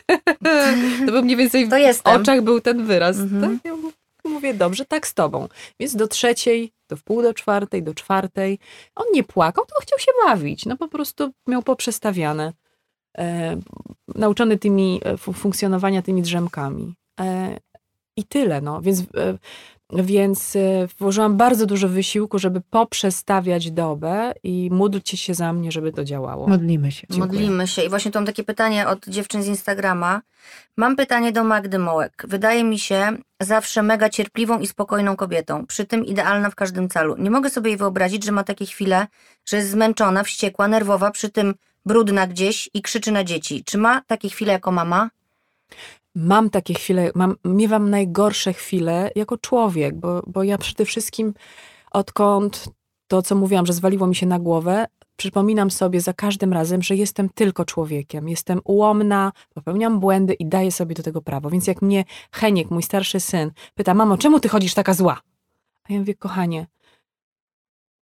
to 1.06 1.12
był 1.12 1.24
mniej 1.24 1.38
więcej 1.38 1.66
w 1.66 1.70
To 1.70 2.12
oczach 2.12 2.42
był 2.42 2.62
ten 2.62 2.86
wyraz. 2.86 3.18
Mhm. 3.18 3.60
Tak? 3.60 3.66
Ja 3.66 4.30
mówię, 4.30 4.54
dobrze, 4.54 4.86
tak 4.86 5.08
z 5.08 5.14
tobą. 5.14 5.48
Więc 5.80 5.96
do 5.96 6.08
trzeciej, 6.08 6.72
do 6.90 6.96
wpół 6.96 7.22
do 7.22 7.34
czwartej, 7.34 7.84
do 7.84 7.94
czwartej. 7.94 8.60
On 8.96 9.06
nie 9.14 9.24
płakał, 9.24 9.66
tylko 9.66 9.82
chciał 9.82 10.00
się 10.00 10.12
bawić. 10.26 10.66
No 10.66 10.78
po 10.78 10.88
prostu 10.88 11.32
miał 11.48 11.64
poprzestawiane. 11.64 12.54
E, 13.18 13.58
nauczony 14.16 14.58
tymi 14.58 15.02
e, 15.06 15.18
fu- 15.18 15.34
funkcjonowania 15.34 16.02
tymi 16.02 16.22
drzemkami. 16.22 16.94
E, 17.20 17.58
I 18.18 18.24
tyle, 18.24 18.62
no. 18.62 18.82
Więc, 18.82 19.00
e, 19.00 19.38
więc 20.04 20.58
włożyłam 21.00 21.38
bardzo 21.38 21.66
dużo 21.66 21.88
wysiłku, 21.88 22.40
żeby 22.40 22.62
poprzestawiać 22.70 23.72
dobę 23.72 24.34
i 24.44 24.70
módlcie 24.72 25.18
się 25.18 25.34
za 25.34 25.54
mnie, 25.54 25.72
żeby 25.72 25.92
to 25.92 26.04
działało. 26.04 26.48
Modlimy 26.48 26.92
się. 26.92 27.08
Dziękuję. 27.10 27.32
Modlimy 27.42 27.68
się. 27.68 27.82
I 27.84 27.90
właśnie 27.90 28.12
tu 28.12 28.20
mam 28.20 28.26
takie 28.26 28.44
pytanie 28.44 28.88
od 28.88 29.06
dziewczyn 29.08 29.44
z 29.44 29.48
Instagrama. 29.48 30.22
Mam 30.78 30.96
pytanie 30.96 31.32
do 31.32 31.44
Magdy 31.44 31.80
Mołek. 31.80 32.24
Wydaje 32.28 32.64
mi 32.64 32.80
się 32.80 33.18
zawsze 33.42 33.84
mega 33.84 34.10
cierpliwą 34.10 34.60
i 34.60 34.68
spokojną 34.68 35.16
kobietą, 35.16 35.66
przy 35.66 35.86
tym 35.86 36.06
idealna 36.06 36.50
w 36.50 36.56
każdym 36.56 36.90
calu. 36.90 37.16
Nie 37.18 37.32
mogę 37.32 37.50
sobie 37.50 37.70
jej 37.70 37.78
wyobrazić, 37.78 38.26
że 38.26 38.32
ma 38.32 38.44
takie 38.44 38.66
chwile, 38.66 39.08
że 39.46 39.58
jest 39.58 39.70
zmęczona, 39.70 40.24
wściekła, 40.24 40.68
nerwowa, 40.68 41.12
przy 41.12 41.30
tym 41.30 41.54
brudna 41.90 42.28
gdzieś 42.28 42.70
i 42.74 42.82
krzyczy 42.82 43.12
na 43.12 43.24
dzieci. 43.24 43.64
Czy 43.66 43.78
ma 43.78 44.02
takie 44.08 44.30
chwile 44.30 44.54
jako 44.54 44.72
mama? 44.72 45.10
Mam 46.16 46.50
takie 46.50 46.74
chwile, 46.74 47.12
mam, 47.16 47.36
miewam 47.46 47.90
najgorsze 47.90 48.54
chwile 48.54 49.12
jako 49.16 49.38
człowiek, 49.38 49.96
bo, 49.96 50.22
bo 50.28 50.44
ja 50.44 50.58
przede 50.58 50.86
wszystkim 50.86 51.34
odkąd 51.92 52.70
to, 53.08 53.22
co 53.22 53.36
mówiłam, 53.36 53.66
że 53.66 53.74
zwaliło 53.74 54.08
mi 54.08 54.16
się 54.16 54.26
na 54.26 54.40
głowę, 54.40 54.86
przypominam 55.16 55.72
sobie 55.72 56.02
za 56.02 56.14
każdym 56.14 56.54
razem, 56.54 56.82
że 56.82 56.96
jestem 56.96 57.30
tylko 57.30 57.66
człowiekiem. 57.66 58.30
Jestem 58.30 58.62
ułomna, 58.64 59.32
popełniam 59.54 60.00
błędy 60.00 60.34
i 60.34 60.46
daję 60.46 60.72
sobie 60.72 60.96
do 60.96 61.04
tego 61.04 61.22
prawo. 61.22 61.50
Więc 61.50 61.68
jak 61.68 61.82
mnie 61.82 62.06
Heniek, 62.32 62.72
mój 62.72 62.84
starszy 62.84 63.20
syn, 63.20 63.52
pyta, 63.76 63.94
mamo, 63.94 64.18
czemu 64.18 64.40
ty 64.40 64.50
chodzisz 64.50 64.74
taka 64.74 64.94
zła? 64.94 65.22
A 65.84 65.94
ja 65.94 66.00
mówię, 66.00 66.16
kochanie, 66.16 66.68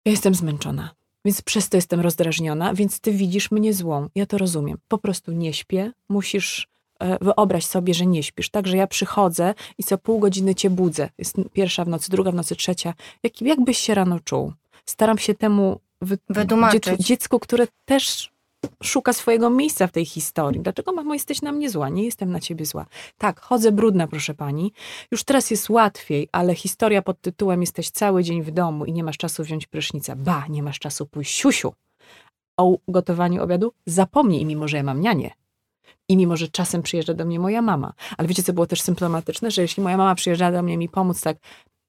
ja 0.05 0.11
jestem 0.11 0.35
zmęczona. 0.35 0.89
Więc 1.25 1.41
przez 1.41 1.69
to 1.69 1.77
jestem 1.77 1.99
rozdrażniona, 1.99 2.73
więc 2.73 2.99
ty 2.99 3.11
widzisz 3.11 3.51
mnie 3.51 3.73
złą. 3.73 4.09
Ja 4.15 4.25
to 4.25 4.37
rozumiem. 4.37 4.77
Po 4.87 4.97
prostu 4.97 5.31
nie 5.31 5.53
śpię, 5.53 5.91
musisz 6.09 6.67
e, 6.99 7.17
wyobraź 7.21 7.65
sobie, 7.65 7.93
że 7.93 8.05
nie 8.05 8.23
śpisz. 8.23 8.49
Także 8.49 8.77
ja 8.77 8.87
przychodzę 8.87 9.53
i 9.77 9.83
co 9.83 9.97
pół 9.97 10.19
godziny 10.19 10.55
cię 10.55 10.69
budzę. 10.69 11.09
Jest 11.17 11.35
pierwsza 11.53 11.85
w 11.85 11.87
nocy, 11.87 12.11
druga 12.11 12.31
w 12.31 12.35
nocy, 12.35 12.55
trzecia. 12.55 12.93
Jak, 13.23 13.41
jakbyś 13.41 13.77
się 13.77 13.95
rano 13.95 14.19
czuł? 14.19 14.53
Staram 14.85 15.17
się 15.17 15.33
temu 15.35 15.79
wy, 16.01 16.17
Wytłumaczyć. 16.29 16.83
dziecku, 16.99 17.39
które 17.39 17.67
też 17.85 18.31
szuka 18.83 19.13
swojego 19.13 19.49
miejsca 19.49 19.87
w 19.87 19.91
tej 19.91 20.05
historii. 20.05 20.61
Dlaczego, 20.61 20.93
mamo, 20.93 21.13
jesteś 21.13 21.41
na 21.41 21.51
mnie 21.51 21.69
zła? 21.69 21.89
Nie 21.89 22.03
jestem 22.03 22.31
na 22.31 22.39
ciebie 22.39 22.65
zła. 22.65 22.85
Tak, 23.17 23.39
chodzę 23.39 23.71
brudna, 23.71 24.07
proszę 24.07 24.33
pani. 24.33 24.73
Już 25.11 25.23
teraz 25.23 25.51
jest 25.51 25.69
łatwiej, 25.69 26.29
ale 26.31 26.55
historia 26.55 27.01
pod 27.01 27.21
tytułem 27.21 27.61
jesteś 27.61 27.89
cały 27.89 28.23
dzień 28.23 28.43
w 28.43 28.51
domu 28.51 28.85
i 28.85 28.93
nie 28.93 29.03
masz 29.03 29.17
czasu 29.17 29.43
wziąć 29.43 29.67
prysznica. 29.67 30.15
Ba, 30.15 30.45
nie 30.49 30.63
masz 30.63 30.79
czasu 30.79 31.05
pójść 31.05 31.35
siusiu. 31.35 31.73
O 32.57 32.77
gotowaniu 32.87 33.43
obiadu 33.43 33.73
zapomnij, 33.85 34.45
mimo 34.45 34.67
że 34.67 34.77
ja 34.77 34.83
mam 34.83 35.01
nianie. 35.01 35.31
I 36.09 36.17
mimo, 36.17 36.37
że 36.37 36.47
czasem 36.47 36.81
przyjeżdża 36.81 37.13
do 37.13 37.25
mnie 37.25 37.39
moja 37.39 37.61
mama. 37.61 37.93
Ale 38.17 38.27
wiecie, 38.27 38.43
co 38.43 38.53
było 38.53 38.67
też 38.67 38.81
symptomatyczne? 38.81 39.51
Że 39.51 39.61
jeśli 39.61 39.83
moja 39.83 39.97
mama 39.97 40.15
przyjeżdżała 40.15 40.51
do 40.51 40.63
mnie 40.63 40.77
mi 40.77 40.89
pomóc 40.89 41.21
tak 41.21 41.37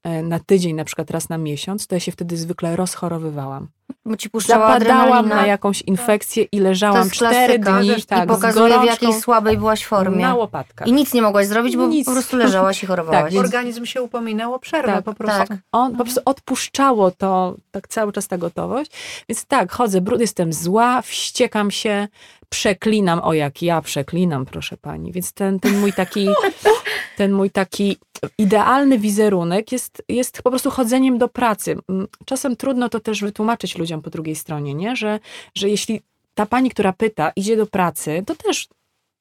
e, 0.04 0.22
na 0.22 0.40
tydzień, 0.40 0.76
na 0.76 0.84
przykład 0.84 1.10
raz 1.10 1.28
na 1.28 1.38
miesiąc, 1.38 1.86
to 1.86 1.96
ja 1.96 2.00
się 2.00 2.12
wtedy 2.12 2.36
zwykle 2.36 2.76
rozchorowywałam. 2.76 3.68
Bo 4.08 4.16
ci 4.16 4.30
puszczała 4.30 4.66
Zapadałam 4.72 5.02
adrenalina. 5.12 5.34
na 5.36 5.46
jakąś 5.46 5.82
infekcję 5.82 6.44
i 6.52 6.60
leżałam 6.60 7.10
cztery 7.10 7.58
dni 7.58 7.90
I 7.98 8.02
tak, 8.02 8.24
z 8.24 8.28
pokazuje, 8.28 8.80
w 8.80 8.84
jakiej 8.84 9.12
słabej 9.20 9.56
byłaś 9.58 9.84
formie. 9.86 10.22
na 10.22 10.34
łopatkach. 10.34 10.88
I 10.88 10.92
nic 10.92 11.14
nie 11.14 11.22
mogłaś 11.22 11.46
zrobić, 11.46 11.76
bo 11.76 11.86
Nic. 11.86 12.06
po 12.06 12.12
prostu 12.12 12.36
leżałaś 12.36 12.82
i 12.82 12.86
chorowałaś. 12.86 13.18
Tak, 13.22 13.32
więc- 13.32 13.44
Organizm 13.44 13.84
się 13.86 14.02
upominał 14.02 14.54
o 14.54 14.58
przerwę 14.58 14.92
Tak, 14.92 15.04
po 15.04 15.14
prostu. 15.14 15.46
tak. 15.48 15.58
On 15.72 15.96
po 15.96 16.04
prostu 16.04 16.20
odpuszczało 16.24 17.10
to, 17.10 17.54
tak 17.70 17.88
cały 17.88 18.12
czas 18.12 18.28
ta 18.28 18.38
gotowość. 18.38 18.90
Więc 19.28 19.44
tak, 19.46 19.72
chodzę, 19.72 20.00
brud, 20.00 20.20
jestem 20.20 20.52
zła, 20.52 21.02
wściekam 21.02 21.70
się, 21.70 22.08
przeklinam, 22.48 23.20
o 23.24 23.32
jak 23.32 23.62
ja 23.62 23.80
przeklinam, 23.82 24.46
proszę 24.46 24.76
pani. 24.76 25.12
Więc 25.12 25.32
ten, 25.32 25.60
ten 25.60 25.80
mój 25.80 25.92
taki, 25.92 26.28
ten 27.16 27.32
mój 27.32 27.50
taki 27.50 27.96
idealny 28.38 28.98
wizerunek 28.98 29.72
jest, 29.72 30.02
jest 30.08 30.42
po 30.42 30.50
prostu 30.50 30.70
chodzeniem 30.70 31.18
do 31.18 31.28
pracy. 31.28 31.76
Mm, 31.88 32.06
Czasem 32.24 32.56
trudno 32.56 32.88
to 32.88 33.00
też 33.00 33.20
wytłumaczyć 33.20 33.78
ludziom 33.78 34.02
po 34.02 34.10
drugiej 34.10 34.36
stronie, 34.36 34.74
nie? 34.74 34.96
Że, 34.96 35.20
że 35.54 35.68
jeśli 35.68 36.02
ta 36.34 36.46
pani, 36.46 36.70
która 36.70 36.92
pyta, 36.92 37.32
idzie 37.36 37.56
do 37.56 37.66
pracy, 37.66 38.22
to 38.26 38.34
też 38.34 38.68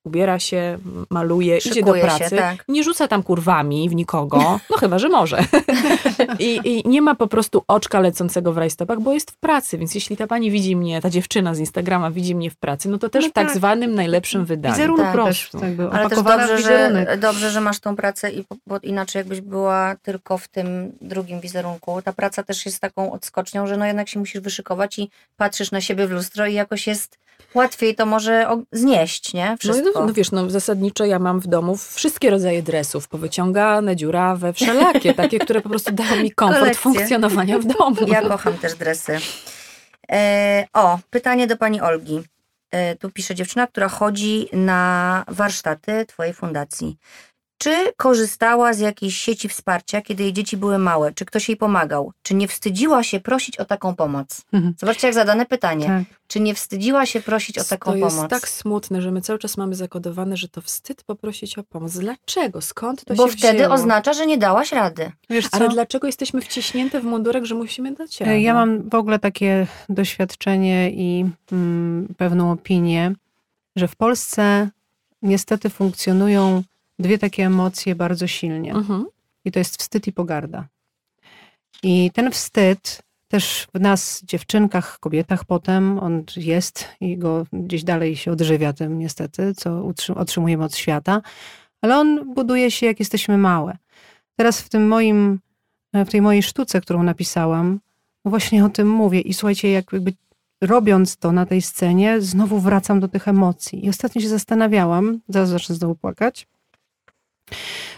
ubiera 0.06 0.40
się, 0.40 0.78
maluje, 1.10 1.58
idzie 1.58 1.70
do 1.70 1.76
Szykuje 1.76 2.02
się, 2.02 2.08
pracy, 2.08 2.36
tak. 2.36 2.66
nie 2.68 2.84
rzuca 2.84 3.08
tam 3.08 3.24
kurwami 3.24 3.90
w 3.90 3.96
nikogo, 3.96 4.60
no 4.70 4.78
chyba, 4.78 5.00
że 5.00 5.10
może. 5.10 5.38
I, 6.40 6.60
I 6.64 6.90
nie 6.90 7.02
ma 7.02 7.16
po 7.16 7.28
prostu 7.28 7.64
oczka 7.68 8.00
lecącego 8.00 8.54
w 8.54 8.58
rajstopach, 8.58 9.00
bo 9.00 9.14
jest 9.14 9.32
w 9.32 9.38
pracy, 9.38 9.78
więc 9.78 9.96
jeśli 9.96 10.18
ta 10.18 10.28
pani 10.28 10.52
widzi 10.52 10.76
mnie, 10.76 11.02
ta 11.02 11.10
dziewczyna 11.10 11.56
z 11.56 11.60
Instagrama 11.60 12.12
widzi 12.12 12.36
mnie 12.36 12.52
w 12.52 12.56
pracy, 12.56 12.90
no 12.90 12.98
to 12.98 13.10
też 13.10 13.24
No 13.24 13.30
w 13.30 13.34
tak, 13.34 13.48
tak. 13.48 13.56
zwanym 13.56 13.96
najlepszym 13.96 14.46
wydaniu. 14.46 14.76
Wizerunek 14.76 15.06
Tak, 15.06 15.14
prostu. 15.14 15.60
Jakby 15.60 15.90
Ale 15.90 16.10
też 16.10 16.24
dobrze 16.24 16.58
że, 16.58 17.18
dobrze, 17.18 17.52
że 17.52 17.62
masz 17.62 17.80
tą 17.80 17.96
pracę, 17.96 18.32
i, 18.32 18.46
bo 18.68 18.80
inaczej 18.84 19.20
jakbyś 19.20 19.42
była 19.42 19.96
tylko 20.02 20.38
w 20.38 20.48
tym 20.48 20.92
drugim 21.02 21.40
wizerunku. 21.40 22.02
Ta 22.02 22.14
praca 22.14 22.44
też 22.44 22.66
jest 22.66 22.80
taką 22.80 23.12
odskocznią, 23.12 23.68
że 23.68 23.78
no 23.78 23.86
jednak 23.86 24.10
się 24.10 24.20
musisz 24.20 24.42
wyszykować 24.42 25.00
i 25.00 25.10
patrzysz 25.38 25.72
na 25.72 25.82
siebie 25.82 26.08
w 26.08 26.12
lustro 26.12 26.48
i 26.48 26.54
jakoś 26.54 26.88
jest 26.88 27.18
łatwiej 27.54 27.96
to 27.96 28.06
może 28.06 28.48
znieść, 28.72 29.34
nie? 29.34 29.50
No, 29.50 29.58
Wszystko. 29.58 30.00
no, 30.00 30.06
no 30.06 30.14
wiesz, 30.14 30.32
no 30.32 30.50
zasadniczo 30.50 31.06
ja 31.06 31.20
mam 31.20 31.40
w 31.40 31.48
domu 31.48 31.78
wszystkie 31.78 32.30
rodzaje 32.30 32.64
dresów, 32.64 33.08
powyciągane, 33.08 33.96
dziurawe, 33.96 34.54
wszelakie, 34.54 35.14
takie, 35.14 35.40
które 35.40 35.62
po 35.62 35.70
prostu 35.70 35.92
dają 35.92 36.16
mi 36.24 36.32
komfort 36.32 36.60
Kolekcje. 36.60 36.82
funkcjonowania 36.82 37.60
w 37.60 37.66
domu. 37.66 37.96
Ja 38.08 38.22
kocham 38.22 38.54
też 38.58 38.76
dresy. 38.76 39.18
E, 40.12 40.66
o, 40.74 41.00
pytanie 41.10 41.48
do 41.48 41.58
pani 41.58 41.82
Olgi. 41.82 42.22
E, 42.72 42.96
tu 42.96 43.10
pisze 43.12 43.36
dziewczyna, 43.36 43.68
która 43.68 43.90
chodzi 43.90 44.50
na 44.54 45.24
warsztaty 45.28 46.06
twojej 46.06 46.34
fundacji. 46.34 46.98
Czy 47.58 47.92
korzystała 47.98 48.74
z 48.74 48.80
jakiejś 48.80 49.16
sieci 49.18 49.50
wsparcia, 49.50 50.02
kiedy 50.02 50.24
jej 50.24 50.34
dzieci 50.34 50.58
były 50.58 50.78
małe? 50.78 51.14
Czy 51.14 51.26
ktoś 51.26 51.50
jej 51.50 51.58
pomagał? 51.58 52.12
Czy 52.24 52.34
nie 52.36 52.48
wstydziła 52.48 53.04
się 53.04 53.20
prosić 53.20 53.58
o 53.58 53.66
taką 53.66 53.96
pomoc? 53.96 54.42
Mhm. 54.54 54.74
Zobaczcie, 54.80 55.08
jak 55.08 55.14
zadane 55.14 55.46
pytanie. 55.46 55.86
Tak. 55.86 56.04
Czy 56.28 56.40
nie 56.40 56.56
wstydziła 56.56 57.06
się 57.06 57.22
prosić 57.22 57.58
o 57.60 57.64
taką 57.64 57.92
to 57.92 57.98
jest 57.98 58.16
pomoc? 58.16 58.30
tak 58.30 58.48
smutne, 58.50 59.02
że 59.02 59.12
my 59.12 59.22
cały 59.22 59.40
czas 59.40 59.58
mamy 59.58 59.76
zakodowane, 59.76 60.38
że 60.38 60.48
to 60.50 60.62
wstyd 60.62 61.04
poprosić 61.04 61.58
o 61.58 61.64
pomoc. 61.64 61.98
Dlaczego? 61.98 62.62
Skąd 62.62 63.06
to 63.06 63.16
Bo 63.16 63.28
się 63.30 63.38
wtedy 63.38 63.58
wzięło? 63.58 63.74
oznacza, 63.74 64.14
że 64.14 64.28
nie 64.28 64.38
dałaś 64.38 64.72
rady. 64.72 65.12
Wiesz 65.30 65.50
co? 65.50 65.58
Ale 65.58 65.70
dlaczego 65.70 66.08
jesteśmy 66.08 66.42
wciśnięte 66.42 67.00
w 67.02 67.04
mundurek, 67.04 67.46
że 67.46 67.56
musimy 67.56 67.92
dać 67.94 68.20
radę? 68.20 68.32
E, 68.32 68.42
Ja 68.42 68.54
mam 68.54 68.90
w 68.90 68.96
ogóle 68.96 69.20
takie 69.20 69.68
doświadczenie 69.90 70.92
i 70.92 71.26
mm, 71.52 72.08
pewną 72.18 72.52
opinię, 72.52 73.14
że 73.76 73.88
w 73.88 73.96
Polsce 73.96 74.70
niestety 75.22 75.70
funkcjonują 75.70 76.64
dwie 77.00 77.18
takie 77.18 77.46
emocje 77.46 77.96
bardzo 77.96 78.28
silnie. 78.28 78.74
Mhm. 78.74 79.06
I 79.46 79.52
to 79.52 79.60
jest 79.60 79.78
wstyd 79.82 80.08
i 80.08 80.14
pogarda. 80.14 80.68
I 81.84 82.12
ten 82.12 82.32
wstyd 82.32 83.02
też 83.28 83.68
w 83.74 83.80
nas, 83.80 84.22
dziewczynkach, 84.24 85.00
kobietach 85.00 85.46
potem, 85.46 86.00
on 86.00 86.24
jest 86.38 86.88
i 87.02 87.18
go 87.18 87.46
gdzieś 87.54 87.84
dalej 87.84 88.16
się 88.16 88.32
odżywia 88.32 88.74
tym 88.74 89.00
niestety, 89.00 89.54
co 89.56 89.92
otrzymujemy 90.16 90.64
od 90.64 90.76
świata, 90.76 91.22
ale 91.82 91.98
on 91.98 92.34
buduje 92.34 92.72
się 92.72 92.86
jak 92.86 93.00
jesteśmy 93.00 93.38
małe. 93.38 93.78
Teraz 94.36 94.62
w 94.62 94.70
tym 94.70 94.88
moim, 94.88 95.40
w 95.94 96.10
tej 96.10 96.22
mojej 96.22 96.44
sztuce, 96.44 96.82
którą 96.82 97.04
napisałam, 97.04 97.80
no 98.26 98.30
właśnie 98.30 98.66
o 98.66 98.70
tym 98.70 98.90
mówię 98.90 99.20
i 99.20 99.34
słuchajcie, 99.34 99.72
jak 99.72 99.94
jakby 99.94 100.14
robiąc 100.62 101.18
to 101.18 101.32
na 101.32 101.46
tej 101.46 101.62
scenie, 101.62 102.22
znowu 102.22 102.60
wracam 102.60 103.00
do 103.00 103.08
tych 103.08 103.28
emocji. 103.28 103.86
I 103.86 103.90
ostatnio 103.90 104.22
się 104.22 104.30
zastanawiałam, 104.30 105.20
zaraz 105.30 105.50
zacznę 105.50 105.76
znowu 105.76 105.96
płakać, 105.96 106.48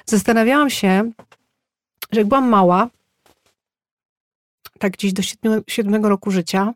zastanawiałam 0.05 0.69
się, 0.69 1.11
że 2.11 2.19
jak 2.19 2.27
byłam 2.27 2.49
mała, 2.49 2.89
tak 4.79 4.93
gdzieś 4.93 5.13
do 5.13 5.21
siedmiu- 5.21 5.63
siódmego 5.67 6.09
roku 6.09 6.31
życia, 6.31 6.73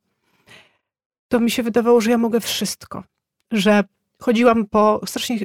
to 1.27 1.39
mi 1.39 1.51
się 1.51 1.63
wydawało, 1.63 2.01
że 2.01 2.11
ja 2.11 2.17
mogę 2.17 2.39
wszystko. 2.39 3.03
Że 3.51 3.83
chodziłam 4.21 4.65
po, 4.65 5.01
strasznie 5.05 5.39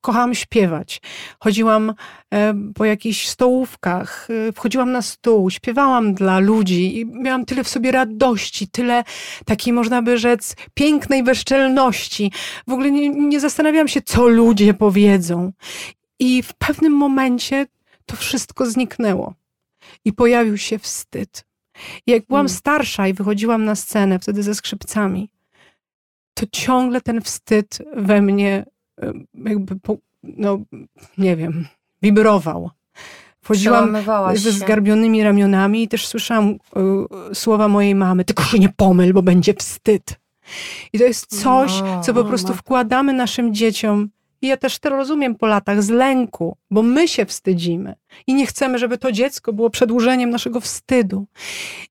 kochałam 0.00 0.34
śpiewać. 0.34 1.00
Chodziłam 1.40 1.94
e, 2.34 2.54
po 2.74 2.84
jakichś 2.84 3.26
stołówkach, 3.26 4.28
e, 4.48 4.52
wchodziłam 4.52 4.92
na 4.92 5.02
stół, 5.02 5.50
śpiewałam 5.50 6.14
dla 6.14 6.38
ludzi 6.38 7.00
i 7.00 7.06
miałam 7.06 7.44
tyle 7.44 7.64
w 7.64 7.68
sobie 7.68 7.92
radości, 7.92 8.68
tyle 8.68 9.04
takiej, 9.44 9.72
można 9.72 10.02
by 10.02 10.18
rzec, 10.18 10.56
pięknej 10.74 11.22
bezczelności. 11.22 12.32
W 12.68 12.72
ogóle 12.72 12.90
nie, 12.90 13.08
nie 13.08 13.40
zastanawiałam 13.40 13.88
się, 13.88 14.02
co 14.02 14.28
ludzie 14.28 14.74
powiedzą. 14.74 15.52
I 16.22 16.42
w 16.42 16.54
pewnym 16.54 16.92
momencie 16.92 17.66
to 18.06 18.16
wszystko 18.16 18.66
zniknęło. 18.66 19.34
I 20.04 20.12
pojawił 20.12 20.58
się 20.58 20.78
wstyd. 20.78 21.44
I 22.06 22.10
jak 22.10 22.26
byłam 22.26 22.46
Mm. 22.46 22.48
starsza 22.48 23.08
i 23.08 23.12
wychodziłam 23.14 23.64
na 23.64 23.74
scenę, 23.74 24.18
wtedy 24.18 24.42
ze 24.42 24.54
skrzypcami, 24.54 25.30
to 26.34 26.46
ciągle 26.52 27.00
ten 27.00 27.20
wstyd 27.20 27.78
we 27.96 28.22
mnie 28.22 28.64
jakby, 29.44 29.76
no 30.22 30.58
nie 31.18 31.36
wiem, 31.36 31.66
wibrował. 32.02 32.70
Wchodziłam 33.42 33.96
ze 34.34 34.52
zgarbionymi 34.52 35.22
ramionami 35.22 35.82
i 35.82 35.88
też 35.88 36.06
słyszałam 36.06 36.48
y, 36.50 37.34
słowa 37.34 37.68
mojej 37.68 37.94
mamy, 37.94 38.24
tylko 38.24 38.42
się 38.42 38.58
nie 38.58 38.68
pomyl, 38.68 39.12
bo 39.12 39.22
będzie 39.22 39.54
wstyd. 39.54 40.20
I 40.92 40.98
to 40.98 41.04
jest 41.04 41.42
coś, 41.42 41.72
co 42.02 42.14
po 42.14 42.22
No, 42.22 42.28
prostu 42.28 42.54
wkładamy 42.54 43.12
naszym 43.12 43.54
dzieciom. 43.54 44.08
I 44.42 44.46
ja 44.46 44.56
też 44.56 44.78
to 44.78 44.88
rozumiem 44.90 45.34
po 45.34 45.46
latach 45.46 45.82
z 45.82 45.90
lęku, 45.90 46.56
bo 46.70 46.82
my 46.82 47.08
się 47.08 47.26
wstydzimy 47.26 47.94
i 48.26 48.34
nie 48.34 48.46
chcemy, 48.46 48.78
żeby 48.78 48.98
to 48.98 49.12
dziecko 49.12 49.52
było 49.52 49.70
przedłużeniem 49.70 50.30
naszego 50.30 50.60
wstydu. 50.60 51.26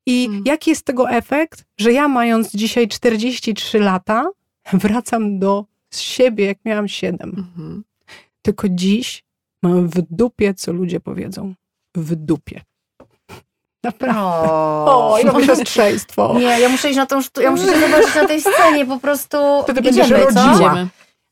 I 0.06 0.26
Mm. 0.26 0.43
jaki 0.45 0.70
jest 0.70 0.86
tego 0.86 1.10
efekt, 1.10 1.64
że 1.78 1.93
ja 1.93 2.08
mając 2.08 2.52
dzisiaj 2.52 2.88
43 2.88 3.80
lata, 3.80 4.26
wracam 4.74 5.39
do 5.39 5.66
siebie, 5.95 6.45
jak 6.45 6.58
miałam 6.66 6.88
7. 6.88 7.30
Mhm. 7.38 7.84
Tylko 8.41 8.70
dziś 8.70 9.24
mam 9.64 9.88
w 9.88 10.02
dupie, 10.10 10.54
co 10.54 10.74
ludzie 10.74 10.99
powiedzą. 10.99 11.54
W 11.95 12.16
dupie. 12.16 12.62
Naprawdę. 13.84 14.20
O, 14.22 15.14
O, 15.14 15.20
jakie 15.20 15.45
siostrzeństwo. 15.45 16.34
Nie, 16.39 16.60
ja 16.60 16.70
muszę 16.70 16.89
iść 16.89 16.97
na 16.97 17.06
tą 17.06 17.20
ja 17.41 17.52
muszę 17.52 17.66
się 17.66 17.80
zobaczyć 17.80 18.16
na 18.16 18.28
tej 18.28 18.41
scenie, 18.41 18.86
po 18.86 18.99
prostu 18.99 19.38
Wtedy 19.64 19.82
będziesz 19.82 20.06
idziemy, 20.06 20.20
co? 20.20 20.26
rodziła. 20.26 20.56
Idziemy. 20.56 20.88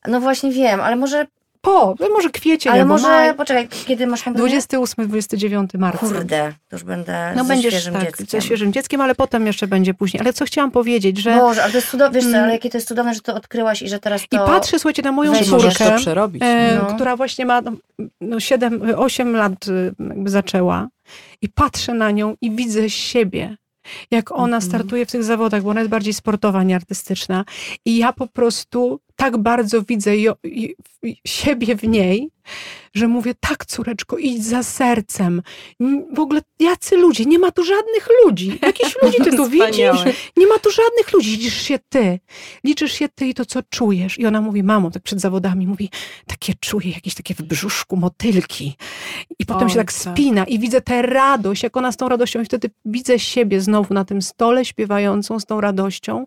No 0.09 0.19
właśnie 0.21 0.51
wiem, 0.51 0.81
ale 0.81 0.95
może, 0.95 1.25
Po, 1.61 1.95
no 1.99 2.09
może 2.09 2.29
kwiecień 2.29 2.73
ale 2.73 2.85
może, 2.85 3.07
maj. 3.07 3.35
poczekaj, 3.35 3.67
kiedy 3.87 4.07
masz 4.07 4.23
kompletnie? 4.23 4.59
28-29 4.59 5.77
marca. 5.79 5.99
Kurde, 5.99 6.53
to 6.69 6.75
już 6.75 6.83
będę 6.83 7.33
No 7.35 7.43
ze 7.43 7.47
będziesz 7.47 7.73
świeżym 7.73 7.93
tak, 7.93 8.03
dzieckiem. 8.03 8.25
ze 8.27 8.41
świeżym 8.41 8.73
dzieckiem, 8.73 9.01
ale 9.01 9.15
potem 9.15 9.47
jeszcze 9.47 9.67
będzie 9.67 9.93
później. 9.93 10.21
Ale 10.21 10.33
co 10.33 10.45
chciałam 10.45 10.71
powiedzieć, 10.71 11.17
że 11.17 11.35
Boże, 11.35 11.63
ale 11.63 11.71
to 11.71 11.77
jest 11.77 11.89
cudowne, 11.89 12.19
Mm. 12.19 12.43
ale 12.43 12.53
jakie 12.53 12.69
to 12.69 12.77
jest 12.77 12.87
cudowne, 12.87 13.13
że 13.13 13.21
to 13.21 13.35
odkryłaś 13.35 13.81
i 13.81 13.89
że 13.89 13.99
teraz 13.99 14.23
i 14.23 14.27
to... 14.27 14.45
patrzę, 14.45 14.79
słuchajcie, 14.79 15.01
na 15.01 15.11
moją 15.11 15.35
córkę, 15.43 15.95
przerobić. 15.97 16.41
e, 16.45 16.79
No. 16.83 16.93
która 16.95 17.15
właśnie 17.15 17.45
ma 17.45 17.61
no, 17.61 17.71
no 18.21 18.39
7, 18.39 18.81
8 18.97 19.35
lat 19.35 19.67
y, 19.67 19.93
jakby 20.09 20.29
zaczęła 20.29 20.87
i 21.41 21.49
patrzę 21.49 21.93
na 21.93 22.11
nią 22.11 22.35
i 22.41 22.51
widzę 22.51 22.89
siebie. 22.89 23.55
Jak 24.11 24.31
ona 24.31 24.43
Mhm. 24.57 24.61
startuje 24.61 25.05
w 25.05 25.11
tych 25.11 25.23
zawodach, 25.23 25.61
bo 25.63 25.69
ona 25.69 25.79
jest 25.79 25.91
bardziej 25.91 26.13
sportowa, 26.13 26.63
nie 26.63 26.75
artystyczna. 26.75 27.45
I 27.85 27.97
ja 27.97 28.13
po 28.13 28.27
prostu 28.27 28.99
tak 29.19 29.37
bardzo 29.37 29.81
widzę 29.81 30.17
jo, 30.17 30.35
siebie 31.27 31.75
w 31.75 31.83
niej, 31.83 32.29
że 32.93 33.07
mówię, 33.07 33.33
tak 33.39 33.65
córeczko, 33.65 34.17
idź 34.17 34.45
za 34.45 34.63
sercem. 34.63 35.41
W 36.13 36.19
ogóle 36.19 36.41
jacy 36.59 36.97
ludzie? 36.97 37.25
Nie 37.25 37.39
ma 37.39 37.51
tu 37.51 37.63
żadnych 37.63 38.07
ludzi. 38.25 38.59
Jakichś 38.61 38.95
ludzi 39.03 39.17
ty 39.23 39.31
tu 39.37 39.49
widzisz? 39.49 40.15
Nie 40.37 40.47
ma 40.47 40.59
tu 40.59 40.71
żadnych 40.71 41.13
ludzi, 41.13 41.31
liczysz 41.31 41.61
się 41.61 41.79
ty. 41.89 42.19
Liczysz 42.63 42.91
się 42.91 43.09
ty 43.09 43.27
i 43.27 43.33
to, 43.33 43.45
co 43.45 43.59
czujesz. 43.69 44.19
I 44.19 44.25
ona 44.25 44.41
mówi, 44.41 44.63
mamo, 44.63 44.91
tak 44.91 45.03
przed 45.03 45.21
zawodami, 45.21 45.67
mówi, 45.67 45.89
takie 46.27 46.53
czuję, 46.59 46.91
jakieś 46.91 47.15
takie 47.15 47.33
w 47.35 47.41
brzuszku 47.41 47.97
motylki. 47.97 48.75
I 49.39 49.45
potem 49.45 49.63
Oj, 49.63 49.69
się 49.69 49.75
tak 49.75 49.93
tak. 49.93 50.13
spina 50.13 50.43
i 50.43 50.59
widzę 50.59 50.81
tę 50.81 51.01
radość, 51.01 51.63
jak 51.63 51.77
ona 51.77 51.91
z 51.91 51.97
tą 51.97 52.09
radością 52.09 52.41
i 52.41 52.45
wtedy 52.45 52.69
widzę 52.85 53.19
siebie 53.19 53.61
znowu 53.61 53.93
na 53.93 54.05
tym 54.05 54.21
stole 54.21 54.65
śpiewającą 54.65 55.39
z 55.39 55.45
tą 55.45 55.61
radością, 55.61 56.25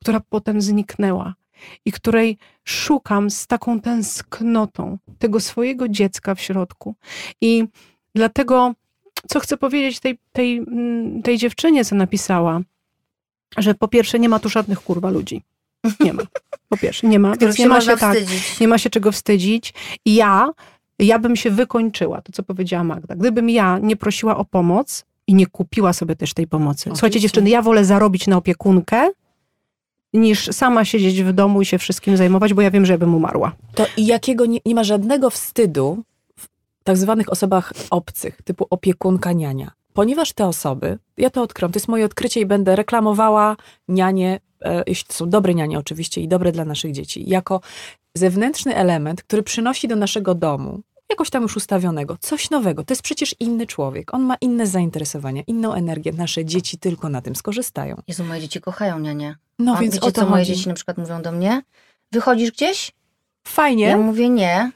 która 0.00 0.20
potem 0.20 0.60
zniknęła 0.60 1.34
i 1.84 1.92
której 1.92 2.38
szukam 2.64 3.30
z 3.30 3.46
taką 3.46 3.80
tęsknotą 3.80 4.98
tego 5.18 5.40
swojego 5.40 5.88
dziecka 5.88 6.34
w 6.34 6.40
środku. 6.40 6.94
I 7.40 7.64
dlatego, 8.14 8.74
co 9.28 9.40
chcę 9.40 9.56
powiedzieć 9.56 10.00
tej, 10.00 10.18
tej, 10.32 10.56
mm, 10.56 11.22
tej 11.22 11.38
dziewczynie, 11.38 11.84
co 11.84 11.96
napisała, 11.96 12.60
że 13.58 13.74
po 13.74 13.88
pierwsze 13.88 14.18
nie 14.18 14.28
ma 14.28 14.38
tu 14.38 14.48
żadnych 14.48 14.80
kurwa 14.80 15.10
ludzi. 15.10 15.42
Nie 16.00 16.12
ma. 16.12 16.22
Po 16.68 16.76
pierwsze, 16.76 17.08
nie 17.08 17.18
ma. 17.18 17.36
Więc 17.40 17.58
nie 17.58 17.68
ma 17.68 17.80
się 17.80 17.96
tak, 17.96 18.18
wstydzić. 18.18 18.60
nie 18.60 18.68
ma 18.68 18.78
się 18.78 18.90
czego 18.90 19.12
wstydzić. 19.12 19.74
I 20.04 20.14
ja, 20.14 20.50
ja 20.98 21.18
bym 21.18 21.36
się 21.36 21.50
wykończyła, 21.50 22.22
to 22.22 22.32
co 22.32 22.42
powiedziała 22.42 22.84
Magda. 22.84 23.16
Gdybym 23.16 23.50
ja 23.50 23.78
nie 23.78 23.96
prosiła 23.96 24.36
o 24.36 24.44
pomoc 24.44 25.04
i 25.26 25.34
nie 25.34 25.46
kupiła 25.46 25.92
sobie 25.92 26.16
też 26.16 26.34
tej 26.34 26.46
pomocy. 26.46 26.90
Słuchajcie, 26.90 27.20
dziewczyny, 27.20 27.50
ja 27.50 27.62
wolę 27.62 27.84
zarobić 27.84 28.26
na 28.26 28.36
opiekunkę, 28.36 29.10
niż 30.16 30.48
sama 30.52 30.84
siedzieć 30.84 31.22
w 31.22 31.32
domu 31.32 31.62
i 31.62 31.66
się 31.66 31.78
wszystkim 31.78 32.16
zajmować, 32.16 32.54
bo 32.54 32.62
ja 32.62 32.70
wiem, 32.70 32.86
że 32.86 32.92
ja 32.92 32.98
bym 32.98 33.14
umarła. 33.14 33.52
To 33.74 33.86
i 33.96 34.06
jakiego 34.06 34.46
nie, 34.46 34.58
nie 34.66 34.74
ma 34.74 34.84
żadnego 34.84 35.30
wstydu 35.30 36.02
w 36.36 36.48
tak 36.84 36.96
zwanych 36.96 37.32
osobach 37.32 37.72
obcych, 37.90 38.42
typu 38.42 38.66
opiekunka, 38.70 39.32
niania. 39.32 39.70
Ponieważ 39.92 40.32
te 40.32 40.46
osoby, 40.46 40.98
ja 41.16 41.30
to 41.30 41.42
odkryłam, 41.42 41.72
to 41.72 41.76
jest 41.76 41.88
moje 41.88 42.04
odkrycie 42.04 42.40
i 42.40 42.46
będę 42.46 42.76
reklamowała 42.76 43.56
nianie, 43.88 44.40
e, 44.64 44.82
jeśli 44.86 45.06
to 45.06 45.14
są 45.14 45.30
dobre 45.30 45.54
nianie 45.54 45.78
oczywiście 45.78 46.20
i 46.20 46.28
dobre 46.28 46.52
dla 46.52 46.64
naszych 46.64 46.92
dzieci, 46.92 47.30
jako 47.30 47.60
zewnętrzny 48.14 48.76
element, 48.76 49.22
który 49.22 49.42
przynosi 49.42 49.88
do 49.88 49.96
naszego 49.96 50.34
domu, 50.34 50.80
jakoś 51.10 51.30
tam 51.30 51.42
już 51.42 51.56
ustawionego, 51.56 52.16
coś 52.20 52.50
nowego. 52.50 52.84
To 52.84 52.92
jest 52.92 53.02
przecież 53.02 53.34
inny 53.40 53.66
człowiek. 53.66 54.14
On 54.14 54.22
ma 54.22 54.36
inne 54.40 54.66
zainteresowania, 54.66 55.42
inną 55.46 55.72
energię. 55.72 56.12
Nasze 56.12 56.44
dzieci 56.44 56.78
tylko 56.78 57.08
na 57.08 57.22
tym 57.22 57.36
skorzystają. 57.36 58.02
Jezu, 58.08 58.24
moje 58.24 58.40
dzieci 58.40 58.60
kochają 58.60 58.98
nianie. 58.98 59.36
No 59.58 59.74
A 59.76 59.80
więc 59.80 59.94
wiecie, 59.94 60.06
o 60.06 60.12
to 60.12 60.20
co 60.20 60.26
moje 60.30 60.42
chodzi. 60.44 60.54
dzieci 60.56 60.68
na 60.68 60.74
przykład 60.74 60.98
mówią 60.98 61.22
do 61.22 61.32
mnie? 61.32 61.62
Wychodzisz 62.12 62.50
gdzieś? 62.50 62.92
Fajnie. 63.46 63.86
Ja 63.86 63.96
mówię 63.96 64.28
nie. 64.28 64.70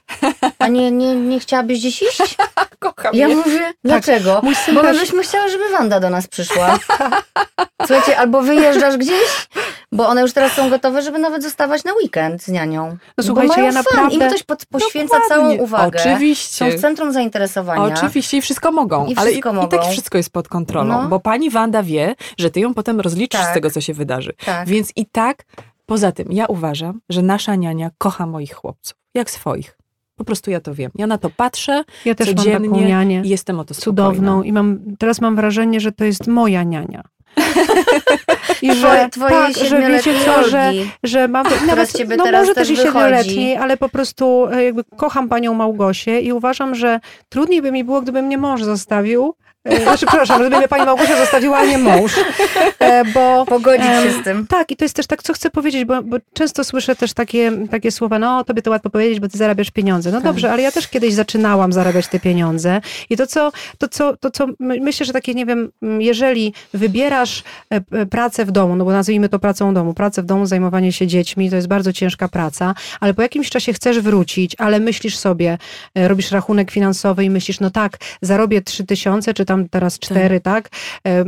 A 0.59 0.68
nie, 0.68 0.91
nie, 0.91 1.14
nie 1.14 1.41
chciałabyś 1.41 1.79
gdzieś 1.79 2.03
iść? 2.03 2.37
kocham 2.79 3.14
Ja 3.14 3.29
je. 3.29 3.37
mówię, 3.37 3.73
dlaczego? 3.85 4.41
Mój 4.43 4.55
syn 4.55 4.75
Bo 4.75 4.83
też, 4.83 5.01
byśmy 5.01 5.23
chciały, 5.23 5.51
żeby 5.51 5.64
Wanda 5.73 6.01
do 6.01 6.11
nas 6.11 6.27
przyszła. 6.27 6.79
Słuchajcie, 7.87 8.18
albo 8.18 8.43
wyjeżdżasz 8.43 8.97
gdzieś, 8.97 9.49
bo 9.93 10.09
one 10.09 10.21
już 10.23 10.33
teraz 10.33 10.53
są 10.53 10.71
gotowe, 10.71 11.03
żeby 11.03 11.18
nawet 11.18 11.43
zostawać 11.43 11.85
na 11.85 11.93
weekend 12.03 12.43
z 12.43 12.49
nianią. 12.49 12.97
No 13.18 13.25
słuchajcie, 13.25 13.55
bo 13.57 13.62
ja 13.62 13.73
fan. 13.73 13.85
naprawdę- 13.85 14.14
Im 14.14 14.21
ktoś 14.21 14.43
pod, 14.43 14.66
poświęca 14.66 15.14
Dokładnie. 15.14 15.29
całą 15.29 15.55
uwagę. 15.64 15.99
Są 15.99 16.11
Oczywiście. 16.11 16.71
w 16.71 16.81
centrum 16.81 17.12
zainteresowania. 17.12 17.95
Oczywiście 17.95 18.37
i 18.37 18.41
wszystko 18.41 18.73
mogą, 18.73 19.07
I 19.07 19.16
ale 19.16 19.27
wszystko 19.31 19.49
i, 19.49 19.53
i 19.53 19.57
mogą. 19.57 19.68
tak 19.68 19.83
wszystko 19.91 20.18
jest 20.18 20.31
pod 20.33 20.49
kontrolą, 20.49 21.03
No. 21.03 21.09
bo 21.09 21.21
pani 21.21 21.51
Wanda 21.51 21.83
wie, 21.83 22.14
że 22.39 22.51
ty 22.51 22.61
ją 22.61 22.75
potem 22.75 23.01
rozliczysz 23.01 23.41
Tak. 23.41 23.51
z 23.51 23.55
tego, 23.55 23.71
co 23.71 23.81
się 23.81 23.95
wydarzy. 23.95 24.33
Tak. 24.45 24.68
Więc 24.68 24.93
i 24.97 25.07
tak, 25.07 25.45
poza 25.91 26.12
tym, 26.12 26.32
ja 26.32 26.47
uważam, 26.47 27.01
że 27.09 27.22
nasza 27.22 27.55
niania 27.55 27.91
kocha 27.99 28.26
moich 28.26 28.55
chłopców, 28.55 28.97
jak 29.14 29.30
swoich. 29.30 29.78
Po 30.16 30.24
prostu 30.24 30.51
ja 30.51 30.61
to 30.61 30.74
wiem. 30.74 30.91
Ja 30.95 31.07
na 31.07 31.18
to 31.18 31.30
patrzę 31.30 31.84
Ja 32.05 32.14
też 32.14 32.28
mam 32.28 32.36
codziennie 32.36 32.68
taką 32.68 32.80
nianię 32.80 33.22
i 33.24 33.28
jestem 33.28 33.61
o 33.61 33.64
to 33.64 33.74
cudowną 33.74 34.32
spokojna. 34.32 34.49
i 34.49 34.53
mam, 34.53 34.97
teraz 34.99 35.20
mam 35.20 35.36
wrażenie, 35.36 35.80
że 35.80 35.93
to 35.93 36.05
jest 36.05 36.26
moja 36.26 36.62
niania. 36.62 37.03
I 38.62 38.74
że, 38.74 39.09
Twoje, 39.12 39.30
tak, 39.30 39.57
że 39.57 39.88
wiecie 39.88 40.14
co, 40.24 40.49
że, 40.49 40.72
że 41.03 41.28
mam, 41.28 41.47
nawet, 41.66 41.93
ciebie 41.93 42.16
no 42.16 42.24
teraz 42.24 42.43
może 42.43 42.55
też 42.55 42.68
też 42.68 42.78
i 42.78 42.82
siedmioletniej, 42.82 43.57
ale 43.57 43.76
po 43.76 43.88
prostu 43.88 44.47
e, 44.47 44.64
jakby 44.64 44.84
kocham 44.84 45.28
panią 45.28 45.55
Małgosię 45.55 46.20
i 46.20 46.32
uważam, 46.32 46.74
że 46.74 47.01
trudniej 47.28 47.62
by 47.62 47.72
mi 47.72 47.84
było, 47.84 48.03
gdyby 48.03 48.22
mnie 48.22 48.38
mąż 48.38 48.62
zostawił, 48.62 49.34
Znaczy, 49.65 50.07
przepraszam, 50.07 50.41
gdyby 50.41 50.57
mnie 50.57 50.69
pani 50.69 50.85
Małgosia 50.87 51.17
zostawiła, 51.19 51.59
a 51.59 51.65
nie 51.65 51.79
mąż. 51.79 52.13
E, 52.79 53.05
Bo, 53.05 53.45
Pogodzić 53.47 53.87
się 53.87 54.13
z 54.21 54.25
tym. 54.25 54.47
Tak, 54.47 54.71
i 54.71 54.77
to 54.77 54.85
jest 54.85 54.97
też 54.97 55.07
tak, 55.07 55.23
co 55.23 55.33
chcę 55.33 55.51
powiedzieć, 55.51 55.85
bo, 55.85 56.03
bo 56.03 56.17
często 56.33 56.65
słyszę 56.65 56.97
też 56.97 57.13
takie, 57.13 57.53
takie 57.71 57.91
słowa, 57.91 58.19
no 58.19 58.45
tobie 58.45 58.63
to 58.63 58.71
łatwo 58.71 58.91
powiedzieć, 58.91 59.21
bo 59.21 59.29
ty 59.29 59.39
zarabiasz 59.39 59.71
pieniądze. 59.71 60.11
No 60.11 60.17
Tak. 60.17 60.25
dobrze, 60.25 60.53
ale 60.53 60.63
ja 60.63 60.73
też 60.73 60.89
kiedyś 60.89 61.15
zaczynałam 61.15 61.73
zarabiać 61.73 62.09
te 62.09 62.21
pieniądze 62.21 62.81
i 63.11 63.17
to 63.17 63.27
co, 63.27 63.53
to 63.79 63.89
co, 63.89 64.17
to 64.17 64.31
co 64.31 64.47
my- 64.59 64.81
myślę, 64.81 65.07
że 65.07 65.13
takie, 65.13 65.35
nie 65.35 65.47
wiem, 65.47 65.71
jeżeli 65.99 66.55
wybierasz 66.75 67.43
e, 67.75 67.81
e, 67.93 68.07
pracę 68.07 68.45
w 68.45 68.51
domu, 68.51 68.77
no 68.77 68.85
bo 68.85 68.93
nazwijmy 68.93 69.29
to 69.29 69.39
pracą 69.39 69.75
domu, 69.75 69.95
pracę 69.95 70.23
w 70.23 70.27
domu, 70.27 70.47
zajmowanie 70.47 70.93
się 70.93 71.07
dziećmi, 71.07 71.51
to 71.51 71.57
jest 71.57 71.69
bardzo 71.69 71.93
ciężka 71.93 72.29
praca, 72.29 72.75
ale 73.01 73.15
po 73.15 73.23
jakimś 73.23 73.51
czasie 73.51 73.73
chcesz 73.73 74.01
wrócić, 74.01 74.55
ale 74.59 74.81
myślisz 74.81 75.17
sobie, 75.19 75.59
e, 75.95 76.09
robisz 76.09 76.31
rachunek 76.31 76.71
finansowy 76.71 77.25
i 77.25 77.31
myślisz, 77.31 77.61
no 77.61 77.71
tak, 77.71 77.97
zarobię 78.23 78.63
trzy 78.63 78.87
tysiące, 78.87 79.35
czy 79.35 79.45
tam 79.51 79.68
teraz 79.68 79.98
cztery, 79.98 80.40
tak? 80.40 80.68
E, 81.07 81.24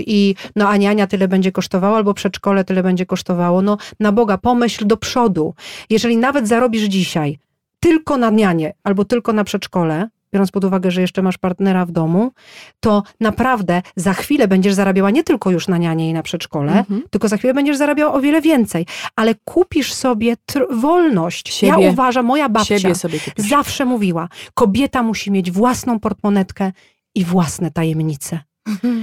I 0.00 0.34
no 0.56 0.68
a 0.68 0.76
niania 0.76 1.06
tyle 1.06 1.28
będzie 1.28 1.52
kosztowało, 1.52 1.96
albo 1.96 2.14
przedszkole 2.14 2.64
tyle 2.64 2.82
będzie 2.82 3.06
kosztowało. 3.06 3.62
No 3.62 3.76
na 4.00 4.12
Boga, 4.12 4.38
pomyśl 4.38 4.86
do 4.86 4.96
przodu. 4.96 5.54
Jeżeli 5.90 6.16
nawet 6.16 6.48
zarobisz 6.48 6.82
dzisiaj 6.82 7.38
tylko 7.80 8.16
na 8.16 8.30
nianie, 8.30 8.74
albo 8.84 9.04
tylko 9.04 9.32
na 9.32 9.44
przedszkole, 9.44 10.08
biorąc 10.34 10.50
pod 10.50 10.64
uwagę, 10.64 10.90
że 10.90 11.00
jeszcze 11.00 11.22
masz 11.22 11.38
partnera 11.38 11.86
w 11.86 11.90
domu, 11.90 12.30
to 12.80 13.02
naprawdę 13.20 13.82
za 13.96 14.12
chwilę 14.14 14.48
będziesz 14.48 14.74
zarabiała 14.74 15.10
nie 15.10 15.24
tylko 15.24 15.50
już 15.50 15.68
na 15.68 15.78
nianie 15.78 16.10
i 16.10 16.12
na 16.12 16.22
przedszkole, 16.22 16.72
Mhm. 16.72 17.02
tylko 17.10 17.28
za 17.28 17.36
chwilę 17.36 17.54
będziesz 17.54 17.76
zarabiała 17.76 18.14
o 18.14 18.20
wiele 18.20 18.40
więcej. 18.40 18.86
Ale 19.16 19.34
kupisz 19.44 19.92
sobie 19.92 20.36
wolność. 20.70 21.62
Ja 21.62 21.74
Siebie. 21.74 21.90
uważam, 21.90 22.26
moja 22.26 22.48
babcia 22.48 22.76
zawsze 23.36 23.84
mówiła, 23.84 24.28
kobieta 24.54 25.02
musi 25.02 25.30
mieć 25.30 25.50
własną 25.50 26.00
portmonetkę 26.00 26.72
i 27.14 27.24
własne 27.24 27.70
tajemnice. 27.70 28.40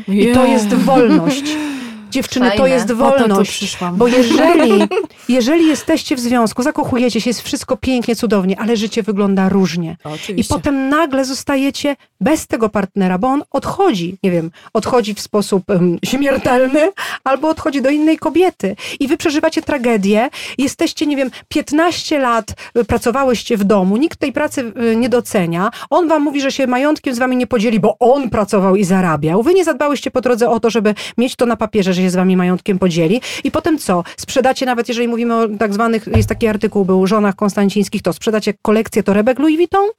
I 0.07 0.33
to 0.33 0.45
jest 0.45 0.73
wolność. 0.73 1.43
Dziewczyny, 2.09 2.51
to 2.51 2.57
Fajne. 2.57 2.75
jest 2.75 2.87
to 2.87 2.93
tu 2.93 2.99
wolność. 2.99 3.51
przyszłam. 3.51 3.95
Bo 3.95 4.07
jeżeli, 4.07 4.71
jeżeli 5.29 5.67
jesteście 5.67 6.15
w 6.15 6.19
związku, 6.19 6.63
zakochujecie 6.63 7.21
się, 7.21 7.29
jest 7.29 7.41
wszystko 7.41 7.77
pięknie, 7.77 8.15
cudownie, 8.15 8.59
ale 8.59 8.77
życie 8.77 9.03
wygląda 9.03 9.49
różnie. 9.49 9.97
I 10.35 10.43
potem 10.43 10.89
nagle 10.89 11.25
zostajecie 11.25 11.95
bez 12.21 12.47
tego 12.47 12.69
partnera, 12.69 13.17
bo 13.17 13.27
on 13.27 13.43
odchodzi, 13.51 14.17
nie 14.23 14.31
wiem, 14.31 14.51
odchodzi 14.73 15.13
w 15.13 15.19
sposób 15.19 15.69
em, 15.69 15.97
śmiertelny 16.05 16.91
albo 17.23 17.49
odchodzi 17.49 17.81
do 17.81 17.89
innej 17.89 18.17
kobiety. 18.17 18.75
I 18.99 19.07
wy 19.07 19.17
przeżywacie 19.17 19.61
tragedię, 19.61 20.29
jesteście, 20.57 21.05
nie 21.05 21.15
wiem, 21.15 21.31
15 21.47 22.19
lat 22.19 22.55
y, 22.77 22.85
pracowałyście 22.85 23.57
w 23.57 23.63
domu, 23.63 23.97
nikt 23.97 24.19
tej 24.19 24.33
pracy 24.33 24.73
y, 24.91 24.95
nie 24.95 25.09
docenia, 25.09 25.71
on 25.89 26.07
wam 26.07 26.23
mówi, 26.23 26.41
że 26.41 26.51
się 26.51 26.67
majątkiem 26.67 27.15
z 27.15 27.19
wami 27.19 27.37
nie 27.37 27.47
podzieli, 27.47 27.79
bo 27.79 27.95
on 27.99 28.29
pracował 28.29 28.75
i 28.75 28.83
zarabiał. 28.83 29.43
Wy 29.43 29.53
nie 29.53 29.63
zadbałyście 29.63 30.11
po 30.11 30.21
drodze 30.21 30.49
o 30.49 30.59
to, 30.59 30.69
żeby 30.69 30.95
mieć 31.17 31.35
to 31.35 31.45
na 31.45 31.57
papierze, 31.57 31.93
że 31.99 32.05
się 32.05 32.09
z 32.09 32.15
wami 32.15 32.37
majątkiem 32.37 32.79
podzieli. 32.79 33.21
I 33.43 33.51
potem 33.51 33.77
co? 33.77 34.03
Sprzedacie 34.17 34.65
nawet, 34.65 34.87
jeżeli 34.87 35.07
mówimy 35.07 35.35
o 35.35 35.47
tak 35.47 35.73
zwanych, 35.73 36.07
jest 36.15 36.29
taki 36.29 36.47
artykuł, 36.47 36.85
był 36.85 37.07
żonach 37.07 37.35
konstancińskich, 37.35 38.01
to 38.01 38.13
sprzedacie 38.13 38.53
kolekcję 38.61 39.03
torebek 39.03 39.39
Louis 39.39 39.57
Vuitton? 39.57 39.89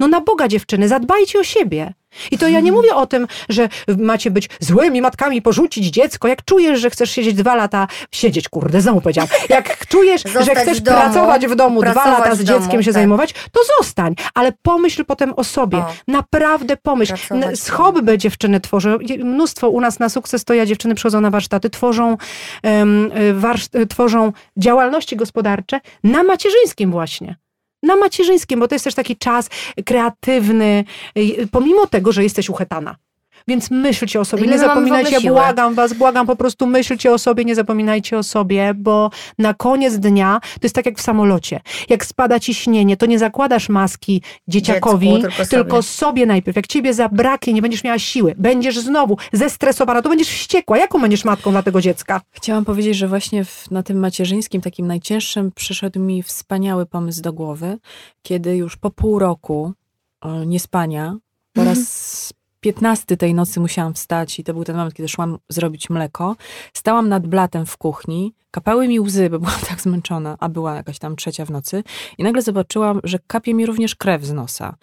No 0.00 0.08
na 0.08 0.20
Boga 0.20 0.48
dziewczyny, 0.48 0.88
zadbajcie 0.88 1.38
o 1.38 1.44
siebie. 1.44 1.92
I 2.30 2.38
to 2.38 2.48
ja 2.48 2.60
nie 2.60 2.72
mówię 2.72 2.94
o 2.94 3.06
tym, 3.06 3.26
że 3.48 3.68
macie 3.98 4.30
być 4.30 4.48
złymi 4.60 5.02
matkami, 5.02 5.42
porzucić 5.42 5.86
dziecko. 5.86 6.28
Jak 6.28 6.44
czujesz, 6.44 6.80
że 6.80 6.90
chcesz 6.90 7.10
siedzieć 7.10 7.34
dwa 7.34 7.54
lata, 7.54 7.86
siedzieć, 8.12 8.48
kurde, 8.48 8.80
znowu 8.80 9.00
powiedziałam. 9.00 9.30
Jak 9.48 9.86
czujesz, 9.86 10.22
że 10.40 10.54
chcesz 10.54 10.80
w 10.80 10.82
domu, 10.82 11.00
pracować 11.00 11.46
w 11.46 11.54
domu, 11.54 11.82
dwa 11.82 11.92
pracować 11.92 12.18
lata 12.18 12.34
z 12.34 12.40
w 12.40 12.44
domu, 12.44 12.60
dzieckiem 12.60 12.82
się 12.82 12.86
tak. 12.86 12.94
zajmować, 12.94 13.32
to 13.32 13.60
zostań. 13.78 14.14
Ale 14.34 14.52
pomyśl 14.62 15.04
potem 15.04 15.32
o 15.36 15.44
sobie. 15.44 15.78
O. 15.78 15.86
Naprawdę 16.08 16.76
pomyśl. 16.76 17.14
Hobby 17.70 18.18
dziewczyny 18.18 18.60
tworzą. 18.60 18.98
Mnóstwo 19.18 19.68
u 19.68 19.80
nas 19.80 19.98
na 19.98 20.08
sukces 20.08 20.44
to 20.44 20.54
ja 20.54 20.66
dziewczyny 20.66 20.94
przychodzą 20.94 21.20
na 21.20 21.30
warsztaty, 21.30 21.70
tworzą, 21.70 22.16
em, 22.62 23.12
y, 23.12 23.34
warsz- 23.34 23.80
y, 23.80 23.86
tworzą 23.86 24.32
działalności 24.56 25.16
gospodarcze 25.16 25.80
na 26.04 26.22
macierzyńskim 26.22 26.90
właśnie. 26.90 27.36
Na 27.86 27.96
macierzyńskim, 27.96 28.60
bo 28.60 28.68
to 28.68 28.74
jest 28.74 28.84
też 28.84 28.94
taki 28.94 29.16
czas 29.16 29.50
kreatywny, 29.84 30.84
pomimo 31.50 31.86
tego, 31.86 32.12
że 32.12 32.22
jesteś 32.22 32.50
uchetana. 32.50 32.96
Więc 33.48 33.70
myślcie 33.70 34.20
o 34.20 34.24
sobie, 34.24 34.46
nie 34.46 34.58
zapominajcie, 34.58 35.18
ja 35.20 35.30
błagam 35.32 35.74
was, 35.74 35.92
błagam, 35.92 36.26
po 36.26 36.36
prostu 36.36 36.66
myślcie 36.66 37.12
o 37.12 37.18
sobie, 37.18 37.44
nie 37.44 37.54
zapominajcie 37.54 38.18
o 38.18 38.22
sobie, 38.22 38.74
bo 38.74 39.10
na 39.38 39.54
koniec 39.54 39.96
dnia 39.98 40.40
to 40.42 40.60
jest 40.62 40.74
tak 40.74 40.86
jak 40.86 40.98
w 40.98 41.02
samolocie. 41.02 41.60
Jak 41.88 42.06
spada 42.06 42.40
ci 42.40 42.54
śnienie, 42.54 42.96
to 42.96 43.06
nie 43.06 43.18
zakładasz 43.18 43.68
maski 43.68 44.22
dzieciakowi, 44.48 45.08
Dziecku, 45.08 45.22
tylko 45.22 45.46
tylko, 45.50 45.82
sobie. 45.82 45.82
sobie 45.82 46.26
najpierw. 46.26 46.56
Jak 46.56 46.66
ciebie 46.66 46.94
zabraknie, 46.94 47.52
nie 47.52 47.62
będziesz 47.62 47.84
miała 47.84 47.98
siły, 47.98 48.34
będziesz 48.38 48.78
znowu 48.78 49.16
zestresowana, 49.32 50.02
to 50.02 50.08
będziesz 50.08 50.28
wściekła. 50.28 50.78
Jaką 50.78 51.00
będziesz 51.00 51.24
matką 51.24 51.50
dla 51.50 51.62
tego 51.62 51.80
dziecka? 51.80 52.20
Chciałam 52.30 52.64
powiedzieć, 52.64 52.96
że 52.96 53.08
właśnie 53.08 53.44
w, 53.44 53.70
na 53.70 53.82
tym 53.82 53.98
macierzyńskim, 53.98 54.60
takim 54.60 54.86
najcięższym, 54.86 55.52
przyszedł 55.54 56.00
mi 56.00 56.22
wspaniały 56.22 56.86
pomysł 56.86 57.22
do 57.22 57.32
głowy, 57.32 57.78
kiedy 58.22 58.56
już 58.56 58.76
po 58.76 58.90
pół 58.90 59.18
roku 59.18 59.72
e, 60.24 60.46
niespania, 60.46 61.16
po 61.52 61.60
Mhm. 61.60 61.78
raz 61.78 62.32
piętnasty 62.66 63.16
tej 63.16 63.34
nocy 63.34 63.60
musiałam 63.60 63.94
wstać 63.94 64.38
i 64.38 64.44
to 64.44 64.54
był 64.54 64.64
ten 64.64 64.76
moment, 64.76 64.94
kiedy 64.94 65.08
szłam 65.08 65.38
zrobić 65.48 65.90
mleko. 65.90 66.36
Stałam 66.74 67.08
nad 67.08 67.26
blatem 67.26 67.66
w 67.66 67.76
kuchni, 67.76 68.34
kapały 68.50 68.88
mi 68.88 69.00
łzy, 69.00 69.30
bo 69.30 69.38
byłam 69.38 69.60
tak 69.68 69.80
zmęczona, 69.80 70.36
a 70.40 70.48
była 70.48 70.74
jakaś 70.74 70.98
tam 70.98 71.16
trzecia 71.16 71.44
w 71.44 71.50
nocy 71.50 71.84
i 72.18 72.22
nagle 72.22 72.42
zobaczyłam, 72.42 73.00
że 73.04 73.18
kapie 73.26 73.54
mi 73.54 73.66
również 73.66 73.94
krew 73.94 74.24
z 74.24 74.32
nosa. 74.32 74.76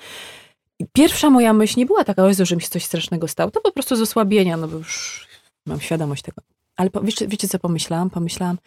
I 0.80 0.86
pierwsza 0.94 1.30
moja 1.30 1.54
myśl 1.54 1.80
nie 1.80 1.86
była 1.86 2.04
taka, 2.04 2.24
o 2.24 2.28
Jezu, 2.28 2.46
że 2.46 2.56
mi 2.56 2.62
się 2.62 2.70
coś 2.70 2.86
strasznego 2.86 3.28
stało, 3.28 3.52
to 3.52 3.62
po 3.62 3.72
prostu 3.72 3.96
z 3.96 4.02
osłabienia, 4.02 4.58
no 4.58 4.68
bo 4.68 4.78
już 4.78 5.28
mam 5.66 5.82
świadomość 5.82 6.24
tego. 6.24 6.42
Ale 6.76 6.90
po, 6.90 7.02
wiecie, 7.02 7.28
wiecie, 7.28 7.48
co 7.48 7.60
pomyślałam? 7.60 8.10
Pomyślałam, 8.10 8.58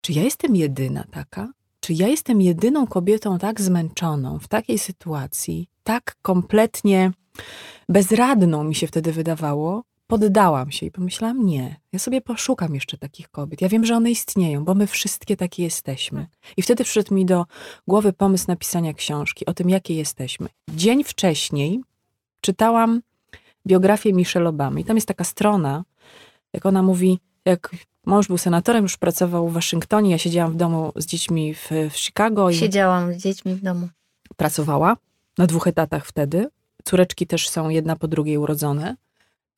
czy 0.00 0.12
ja 0.12 0.22
jestem 0.22 0.56
jedyna 0.56 1.04
taka? 1.10 1.52
Czy 1.80 1.92
ja 1.92 2.08
jestem 2.08 2.40
jedyną 2.40 2.86
kobietą 2.86 3.38
tak 3.38 3.60
zmęczoną 3.60 4.38
w 4.38 4.48
takiej 4.48 4.78
sytuacji, 4.78 5.68
tak 5.84 6.16
kompletnie 6.22 7.12
bezradną 7.88 8.64
mi 8.64 8.74
się 8.74 8.86
wtedy 8.86 9.12
wydawało? 9.12 9.82
Poddałam 10.06 10.70
się 10.70 10.86
i 10.86 10.90
pomyślałam, 10.90 11.46
nie, 11.46 11.76
ja 11.92 11.98
sobie 11.98 12.20
poszukam 12.20 12.74
jeszcze 12.74 12.98
takich 12.98 13.28
kobiet. 13.28 13.60
Ja 13.60 13.68
wiem, 13.68 13.84
że 13.84 13.96
one 13.96 14.10
istnieją, 14.10 14.64
bo 14.64 14.74
my 14.74 14.86
wszystkie 14.86 15.36
takie 15.36 15.62
jesteśmy. 15.62 16.26
I 16.56 16.62
wtedy 16.62 16.84
przyszedł 16.84 17.14
mi 17.14 17.26
do 17.26 17.44
głowy 17.88 18.12
pomysł 18.12 18.44
napisania 18.48 18.94
książki 18.94 19.46
o 19.46 19.54
tym, 19.54 19.70
jakie 19.70 19.94
jesteśmy. 19.94 20.48
Dzień 20.74 21.04
wcześniej 21.04 21.80
czytałam 22.40 23.02
biografię 23.66 24.12
Michelle 24.12 24.48
Obamy. 24.48 24.80
I 24.80 24.84
tam 24.84 24.96
jest 24.96 25.08
taka 25.08 25.24
strona, 25.24 25.84
jak 26.52 26.66
ona 26.66 26.82
mówi, 26.82 27.18
jak 27.44 27.70
mąż 28.06 28.26
był 28.26 28.38
senatorem, 28.38 28.82
już 28.82 28.96
pracował 28.96 29.48
w 29.48 29.52
Waszyngtonie, 29.52 30.10
ja 30.10 30.18
siedziałam 30.18 30.52
w 30.52 30.56
domu 30.56 30.92
z 30.96 31.06
dziećmi 31.06 31.54
w, 31.54 31.70
w 31.90 31.96
Chicago 31.96 32.50
i 32.50 32.54
Siedziałam 32.54 33.14
z 33.14 33.16
dziećmi 33.16 33.54
w 33.54 33.62
domu. 33.62 33.88
pracowała 34.36 34.96
na 35.38 35.46
dwóch 35.46 35.66
etatach 35.66 36.06
wtedy. 36.06 36.46
Córeczki 36.90 37.26
też 37.26 37.48
są 37.48 37.68
jedna 37.68 37.96
po 37.96 38.08
drugiej 38.08 38.38
urodzone. 38.38 38.96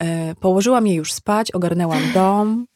E, 0.03 0.35
położyłam 0.35 0.87
je 0.87 0.95
już 0.95 1.13
spać, 1.13 1.51
ogarnęłam 1.51 2.03
dom, 2.15 2.67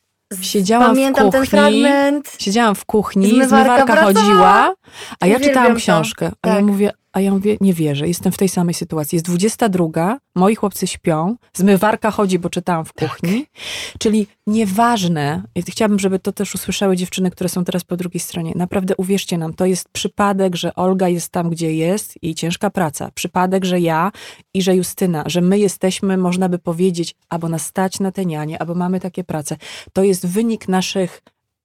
Siedziałam 0.41 0.87
w 0.93 0.95
Pamiętam 0.95 1.31
ten 1.31 1.41
kuchni. 1.43 1.59
fragment. 1.59 2.37
siedziałam 2.39 2.75
w 2.75 2.85
kuchni, 2.85 3.27
Zmywarka 3.29 3.77
zmywarka, 3.77 4.03
chodziła, 4.05 4.75
a 5.21 5.27
ja 5.27 5.37
Uwielbiam 5.37 5.43
czytałam 5.49 5.73
to. 5.73 5.79
książkę. 5.79 6.31
A 6.43 6.49
ja 6.49 6.55
Tak. 6.55 6.65
mówię, 6.65 6.93
a 7.13 7.21
ja 7.21 7.31
mówię, 7.31 7.57
nie 7.61 7.75
wierzę, 7.75 8.09
jestem 8.09 8.33
w 8.33 8.37
tej 8.37 8.49
samej 8.49 8.75
sytuacji. 8.75 9.17
Jest 9.17 9.27
22, 9.27 10.19
moi 10.35 10.55
chłopcy 10.55 10.87
śpią, 10.87 11.37
zmywarka 11.55 12.11
chodzi, 12.11 12.39
bo 12.39 12.51
czytałam 12.51 12.85
w 12.85 12.93
kuchni. 12.93 13.47
Czyli 13.99 14.27
nieważne, 14.47 15.43
chciałabym, 15.69 15.99
żeby 15.99 16.19
to 16.19 16.33
też 16.33 16.55
usłyszały 16.55 16.97
dziewczyny, 16.97 17.31
które 17.31 17.49
są 17.49 17.65
teraz 17.65 17.85
po 17.85 17.97
drugiej 17.97 18.21
stronie. 18.21 18.53
Naprawdę 18.57 18.95
uwierzcie 18.97 19.39
nam, 19.39 19.55
to 19.55 19.67
jest 19.67 19.89
przypadek, 19.89 20.57
że 20.57 20.75
Olga 20.75 21.09
jest 21.09 21.29
tam, 21.29 21.51
gdzie 21.51 21.75
jest 21.75 22.23
i 22.23 22.35
ciężka 22.35 22.71
praca. 22.71 23.11
Przypadek, 23.15 23.65
że 23.65 23.81
ja 23.81 24.13
i 24.55 24.63
że 24.63 24.77
Justyna, 24.77 25.25
że 25.27 25.41
my 25.41 25.59
jesteśmy, 25.59 26.17
można 26.17 26.49
by 26.49 26.59
powiedzieć, 26.59 27.15
albo 27.29 27.49
nas 27.49 27.67
stać 27.67 28.01
na 28.01 28.13
te 28.13 28.27
nianie, 28.27 28.61
albo 28.61 28.75
mamy 28.75 29.01
takie 29.01 29.25
prace. 29.25 29.57
To 29.93 30.03
jest 30.03 30.27
wynik 30.27 30.69
naszych 30.69 31.23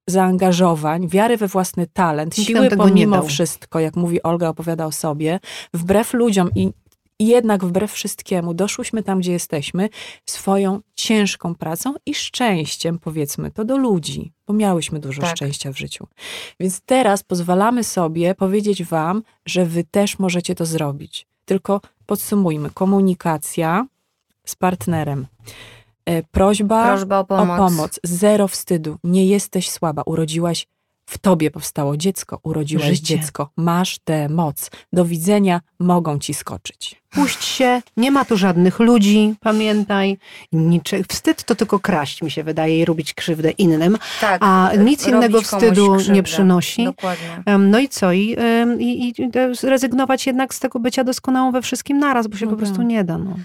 zaangażowań, 0.08 1.08
wiary 1.08 1.38
we 1.38 1.48
własny 1.48 1.88
talent, 1.88 2.38
Nikt 2.38 2.48
siły 2.48 2.70
pomimo 2.70 3.22
wszystko, 3.22 3.80
jak 3.80 3.96
mówi 3.96 4.24
Olga, 4.24 4.50
opowiada 4.50 4.86
o 4.86 4.92
sobie, 4.92 5.40
wbrew 5.74 6.14
ludziom 6.14 6.50
i 6.56 6.72
I 7.20 7.28
jednak 7.28 7.66
wbrew 7.66 7.92
wszystkiemu 7.92 8.54
doszłyśmy 8.54 9.04
tam, 9.04 9.20
gdzie 9.20 9.32
jesteśmy, 9.32 9.90
swoją 10.26 10.82
ciężką 10.96 11.56
pracą 11.56 11.94
i 12.06 12.16
szczęściem, 12.16 13.00
powiedzmy 13.00 13.52
to, 13.52 13.66
do 13.66 13.78
ludzi, 13.78 14.34
bo 14.48 14.54
miałyśmy 14.54 15.00
dużo 15.00 15.22
Tak. 15.22 15.36
szczęścia 15.36 15.72
w 15.72 15.78
życiu. 15.78 16.08
Więc 16.60 16.82
teraz 16.86 17.24
pozwalamy 17.24 17.84
sobie 17.84 18.36
powiedzieć 18.36 18.84
Wam, 18.84 19.24
że 19.46 19.66
Wy 19.66 19.84
też 19.84 20.20
możecie 20.20 20.56
to 20.56 20.66
zrobić. 20.66 21.28
Tylko 21.46 21.82
podsumujmy: 22.06 22.70
komunikacja 22.70 23.88
z 24.46 24.56
partnerem, 24.56 25.28
prośba, 26.32 26.88
Prośba 26.88 27.20
o 27.20 27.26
pomoc. 27.26 27.50
o 27.50 27.58
pomoc, 27.58 28.00
zero 28.04 28.48
wstydu, 28.48 28.98
nie 29.04 29.26
jesteś 29.28 29.70
słaba, 29.70 30.02
urodziłaś. 30.06 30.68
W 31.10 31.18
tobie 31.18 31.52
powstało 31.52 31.98
dziecko, 31.98 32.40
urodziłaś 32.44 32.86
Życie. 32.86 33.04
dziecko, 33.18 33.50
masz 33.58 34.00
tę 34.04 34.30
moc. 34.30 34.72
Do 34.94 35.06
widzenia 35.06 35.62
mogą 35.80 36.20
ci 36.20 36.34
skoczyć. 36.34 37.02
Puść 37.10 37.44
się, 37.44 37.82
nie 37.98 38.12
ma 38.12 38.26
tu 38.26 38.38
żadnych 38.38 38.80
ludzi, 38.80 39.36
pamiętaj. 39.42 40.18
Niczy, 40.52 41.04
wstyd 41.10 41.44
to 41.44 41.56
tylko 41.56 41.80
kraść, 41.80 42.22
mi 42.22 42.32
się 42.32 42.44
wydaje, 42.44 42.80
i 42.80 42.86
robić 42.86 43.14
krzywdę 43.14 43.52
innym. 43.52 43.98
Tak, 44.22 44.38
A 44.44 44.72
nic 44.80 45.02
robić 45.06 45.08
innego 45.08 45.42
wstydu 45.42 45.96
nie 46.14 46.24
przynosi. 46.24 46.84
Dokładnie. 46.86 47.44
No 47.60 47.80
i 47.80 47.90
co? 47.90 48.12
I, 48.12 48.36
i, 48.80 49.10
i 49.10 49.16
zrezygnować 49.54 50.28
jednak 50.28 50.54
z 50.54 50.60
tego 50.60 50.80
bycia 50.80 51.04
doskonałą 51.04 51.52
we 51.52 51.62
wszystkim 51.62 52.00
naraz, 52.00 52.28
bo 52.28 52.38
się 52.38 52.46
No 52.46 52.52
po 52.52 52.58
prostu 52.58 52.78
tak. 52.78 52.86
nie 52.86 53.04
da. 53.04 53.18
No. 53.18 53.36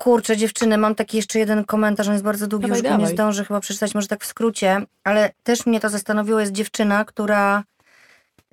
Kurczę, 0.00 0.36
dziewczyny, 0.36 0.78
mam 0.78 0.94
taki 0.94 1.16
jeszcze 1.16 1.38
jeden 1.38 1.64
komentarz, 1.64 2.06
on 2.06 2.12
jest 2.12 2.24
bardzo 2.24 2.46
długi, 2.46 2.66
Dawaj, 2.66 2.92
już 2.92 3.00
nie 3.00 3.06
zdążę 3.06 3.44
chyba 3.44 3.60
przeczytać, 3.60 3.94
może 3.94 4.08
tak 4.08 4.24
w 4.24 4.26
skrócie, 4.26 4.82
ale 5.04 5.30
też 5.42 5.66
mnie 5.66 5.80
to 5.80 5.88
zastanowiło, 5.88 6.40
jest 6.40 6.52
dziewczyna, 6.52 7.04
która... 7.04 7.64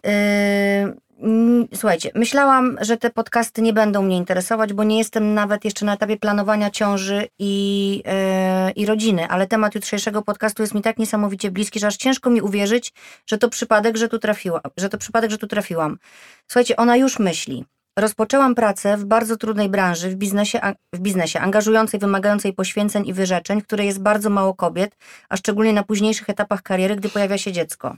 Yy, 0.04 0.12
słuchajcie, 1.74 2.12
myślałam, 2.16 2.78
że 2.82 2.98
te 2.98 3.10
podcasty 3.10 3.62
nie 3.62 3.74
będą 3.74 4.02
mnie 4.02 4.18
interesować, 4.18 4.74
bo 4.74 4.84
nie 4.84 4.98
jestem 4.98 5.34
nawet 5.34 5.66
jeszcze 5.66 5.86
na 5.86 5.94
etapie 5.94 6.18
planowania 6.18 6.70
ciąży 6.70 7.28
i, 7.40 8.04
yy, 8.66 8.72
i 8.72 8.86
rodziny, 8.86 9.28
ale 9.28 9.48
temat 9.48 9.76
jutrzejszego 9.76 10.22
podcastu 10.22 10.64
jest 10.64 10.74
mi 10.74 10.82
tak 10.82 10.98
niesamowicie 10.98 11.52
bliski, 11.52 11.80
że 11.80 11.88
aż 11.88 11.98
ciężko 11.98 12.30
mi 12.30 12.42
uwierzyć, 12.42 12.94
że 13.26 13.38
to 13.38 13.50
przypadek, 13.50 13.98
że 13.98 14.08
tu 14.08 14.20
trafiłam, 14.20 14.62
że 14.78 14.90
to 14.90 14.98
przypadek, 14.98 15.32
że 15.32 15.38
tu 15.38 15.48
trafiłam. 15.48 15.98
Słuchajcie, 16.48 16.76
ona 16.76 16.96
już 16.96 17.20
myśli. 17.20 17.66
Rozpoczęłam 17.98 18.56
pracę 18.56 18.98
w 18.98 19.06
bardzo 19.06 19.38
trudnej 19.38 19.70
branży, 19.70 20.10
w 20.10 20.16
biznesie, 20.16 20.60
w 20.94 21.00
biznesie 21.00 21.40
angażującej, 21.40 22.00
wymagającej 22.00 22.54
poświęceń 22.54 23.08
i 23.08 23.14
wyrzeczeń, 23.14 23.62
w 23.62 23.64
której 23.64 23.88
jest 23.88 24.02
bardzo 24.02 24.30
mało 24.30 24.54
kobiet, 24.54 24.98
a 25.30 25.38
szczególnie 25.38 25.74
na 25.74 25.84
późniejszych 25.84 26.30
etapach 26.30 26.62
kariery, 26.62 26.96
gdy 26.96 27.10
pojawia 27.10 27.38
się 27.38 27.52
dziecko. 27.52 27.96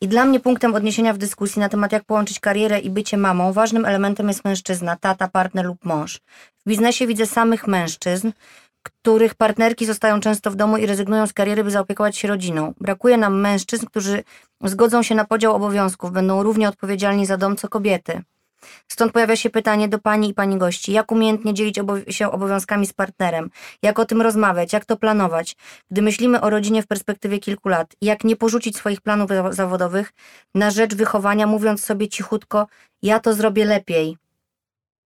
I 0.00 0.08
dla 0.08 0.24
mnie 0.24 0.40
punktem 0.40 0.74
odniesienia 0.74 1.12
w 1.12 1.18
dyskusji 1.18 1.60
na 1.60 1.68
temat, 1.68 1.92
jak 1.92 2.04
połączyć 2.04 2.40
karierę 2.40 2.78
i 2.78 2.90
bycie 2.90 3.16
mamą, 3.16 3.52
ważnym 3.52 3.84
elementem 3.84 4.28
jest 4.28 4.44
mężczyzna, 4.44 4.96
tata, 4.96 5.28
partner 5.28 5.66
lub 5.66 5.84
mąż. 5.84 6.20
W 6.66 6.68
biznesie 6.68 7.06
widzę 7.06 7.26
samych 7.26 7.66
mężczyzn, 7.66 8.30
których 8.82 9.34
partnerki 9.34 9.86
zostają 9.86 10.20
często 10.20 10.50
w 10.50 10.56
domu 10.56 10.76
i 10.76 10.86
rezygnują 10.86 11.26
z 11.26 11.32
kariery, 11.32 11.64
by 11.64 11.70
zaopiekować 11.70 12.18
się 12.18 12.28
rodziną. 12.28 12.74
Brakuje 12.80 13.16
nam 13.16 13.40
mężczyzn, 13.40 13.86
którzy 13.86 14.24
zgodzą 14.64 15.02
się 15.02 15.14
na 15.14 15.24
podział 15.24 15.54
obowiązków, 15.54 16.12
będą 16.12 16.42
równie 16.42 16.68
odpowiedzialni 16.68 17.26
za 17.26 17.36
dom 17.36 17.56
co 17.56 17.68
kobiety. 17.68 18.22
Stąd 18.88 19.12
pojawia 19.12 19.36
się 19.36 19.50
pytanie 19.50 19.88
do 19.88 19.98
pani 19.98 20.28
i 20.28 20.34
pani 20.34 20.56
gości, 20.58 20.92
jak 20.92 21.12
umiejętnie 21.12 21.54
dzielić 21.54 21.78
się 22.08 22.30
obowiązkami 22.32 22.86
z 22.86 22.92
partnerem, 22.92 23.50
jak 23.82 23.98
o 23.98 24.04
tym 24.04 24.22
rozmawiać, 24.22 24.72
jak 24.72 24.84
to 24.84 24.96
planować, 24.96 25.56
gdy 25.90 26.02
myślimy 26.02 26.40
o 26.40 26.50
rodzinie 26.50 26.82
w 26.82 26.86
perspektywie 26.86 27.38
kilku 27.38 27.68
lat, 27.68 27.94
jak 28.00 28.24
nie 28.24 28.36
porzucić 28.36 28.76
swoich 28.76 29.00
planów 29.00 29.28
za- 29.30 29.52
zawodowych 29.52 30.12
na 30.54 30.70
rzecz 30.70 30.94
wychowania, 30.94 31.46
mówiąc 31.46 31.84
sobie 31.84 32.08
cichutko, 32.08 32.66
ja 33.02 33.20
to 33.20 33.34
zrobię 33.34 33.64
lepiej. 33.64 34.16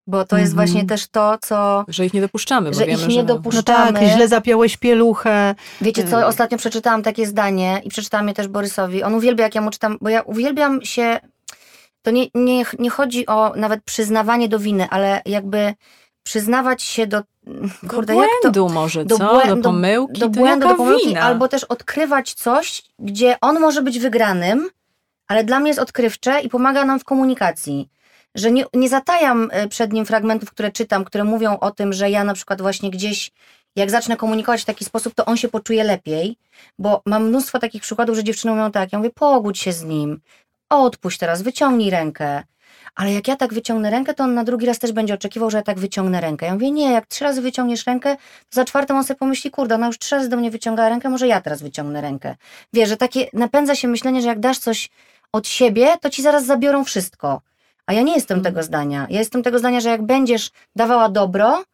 Bo 0.09 0.25
to 0.25 0.39
jest 0.39 0.53
Mhm. 0.53 0.69
właśnie 0.69 0.87
też 0.89 1.07
to, 1.09 1.39
co. 1.43 1.85
Że 1.89 2.07
ich 2.07 2.15
nie 2.15 2.21
dopuszczamy, 2.21 2.71
bo 2.71 2.77
Że 2.79 2.87
wiemy, 2.87 3.03
ich 3.03 3.09
nie 3.09 3.15
że... 3.15 3.21
no 3.23 3.35
dopuszczamy. 3.35 3.93
tak, 4.01 4.09
źle 4.09 4.29
zapiąłeś 4.29 4.77
pieluchę. 4.77 5.55
Wiecie 5.81 6.05
co, 6.05 6.17
Mm. 6.17 6.29
ostatnio 6.29 6.59
przeczytałam 6.59 7.03
takie 7.03 7.27
zdanie 7.27 7.81
i 7.85 7.89
przeczytałam 7.89 8.29
je 8.29 8.35
też 8.35 8.49
Borysowi. 8.49 9.03
On 9.03 9.15
uwielbia, 9.15 9.45
jak 9.45 9.55
ja 9.55 9.61
mu 9.61 9.71
czytam, 9.71 9.99
bo 10.01 10.09
ja 10.09 10.23
uwielbiam 10.23 10.85
się. 10.85 11.19
To 12.07 12.11
nie, 12.11 12.27
nie, 12.35 12.65
nie 12.79 12.91
chodzi 12.91 13.27
o 13.27 13.53
nawet 13.57 13.85
przyznawanie 13.85 14.49
do 14.49 14.59
winy, 14.59 14.89
ale 14.91 15.23
jakby 15.25 15.75
przyznawać 16.23 16.83
się 16.83 17.07
do. 17.07 17.23
Do 17.83 17.89
Kurde, 17.89 18.15
jak 18.15 18.27
to. 18.43 18.51
błędu 18.51 18.69
może, 18.69 19.05
do 19.05 19.19
co? 19.19 19.25
błę- 19.25 19.49
do 19.49 19.57
do- 19.57 19.63
pomyłki? 19.63 20.21
do 20.21 20.27
to 20.27 20.31
błędu, 20.31 20.69
do 20.69 20.75
pomyłki, 20.75 21.07
wina? 21.09 21.21
albo 21.21 21.49
też 21.49 21.65
odkrywać 21.65 22.35
coś, 22.35 22.83
gdzie 22.99 23.37
on 23.41 23.61
może 23.61 23.83
być 23.83 23.99
wygranym, 23.99 24.71
ale 25.29 25.45
dla 25.45 25.61
mnie 25.61 25.69
jest 25.69 25.81
odkrywcze 25.81 26.41
i 26.41 26.49
pomaga 26.49 26.85
nam 26.85 27.01
w 27.01 27.05
komunikacji. 27.05 27.89
Że 28.35 28.51
nie, 28.51 28.65
nie 28.75 28.89
zatajam 28.89 29.49
e, 29.53 29.69
przed 29.69 29.93
nim 29.93 30.07
fragmentów, 30.07 30.51
które 30.51 30.73
czytam, 30.73 31.05
które 31.05 31.25
mówią 31.25 31.59
o 31.59 31.71
tym, 31.71 31.93
że 31.93 32.11
ja 32.11 32.25
na 32.25 32.35
przykład 32.35 32.61
właśnie 32.63 32.91
gdzieś, 32.91 33.31
jak 33.77 33.91
zacznę 33.91 34.17
komunikować 34.17 34.63
w 34.63 34.65
taki 34.65 34.85
sposób, 34.85 35.15
to 35.15 35.25
on 35.25 35.37
się 35.37 35.49
poczuje 35.49 35.85
lepiej, 35.85 36.37
bo 36.79 37.03
mam 37.07 37.29
mnóstwo 37.29 37.59
takich 37.59 37.83
przykładów, 37.83 38.17
że 38.17 38.25
dziewczyny 38.25 38.53
mówią 38.55 38.71
tak, 38.71 38.93
ja 38.93 38.99
mówię, 38.99 39.11
pogódź 39.11 39.59
się 39.59 39.73
z 39.73 39.85
nim, 39.85 40.21
odpuść 40.69 41.19
teraz, 41.19 41.43
wyciągnij 41.43 41.91
rękę. 41.91 42.43
Ale 42.95 43.12
jak 43.12 43.29
ja 43.29 43.37
tak 43.37 43.55
wyciągnę 43.55 43.91
rękę, 43.91 44.14
to 44.14 44.25
on 44.25 44.35
na 44.35 44.45
drugi 44.45 44.67
raz 44.67 44.79
też 44.79 44.93
będzie 44.93 45.14
oczekiwał, 45.14 45.51
że 45.51 45.57
ja 45.57 45.62
tak 45.62 45.79
wyciągnę 45.79 46.21
rękę. 46.21 46.47
Ja 46.47 46.53
mówię, 46.55 46.71
nie, 46.71 46.93
jak 46.93 47.07
trzy 47.07 47.25
razy 47.25 47.43
wyciągniesz 47.43 47.87
rękę, 47.87 48.17
to 48.17 48.55
za 48.55 48.64
czwartym 48.64 48.97
on 48.97 49.05
sobie 49.05 49.19
pomyśli, 49.19 49.51
kurde, 49.51 49.75
ona 49.75 49.87
już 49.87 49.99
trzy 49.99 50.17
razy 50.17 50.29
do 50.29 50.37
mnie 50.37 50.51
wyciągała 50.51 50.89
rękę, 50.89 51.09
może 51.09 51.27
ja 51.27 51.41
teraz 51.41 51.62
wyciągnę 51.62 52.01
rękę. 52.01 52.37
Wiesz, 52.73 52.89
że 52.89 52.97
takie 52.97 53.27
napędza 53.33 53.75
się 53.75 53.89
myślenie, 53.89 54.23
że 54.23 54.29
jak 54.29 54.41
dasz 54.41 54.59
coś 54.59 54.91
od 55.33 55.49
siebie, 55.49 55.97
to 56.01 56.11
ci 56.11 56.23
zaraz 56.23 56.47
zabiorą 56.47 56.85
wszystko. 56.85 57.41
A 57.87 57.93
ja 57.93 58.03
nie 58.03 58.14
jestem 58.14 58.35
Mm. 58.35 58.45
tego 58.45 58.62
zdania. 58.62 59.07
Ja 59.11 59.19
jestem 59.19 59.43
tego 59.43 59.59
zdania, 59.59 59.81
że 59.81 59.89
jak 59.89 60.03
będziesz 60.03 60.51
dawała 60.77 61.09
dobro, 61.09 61.64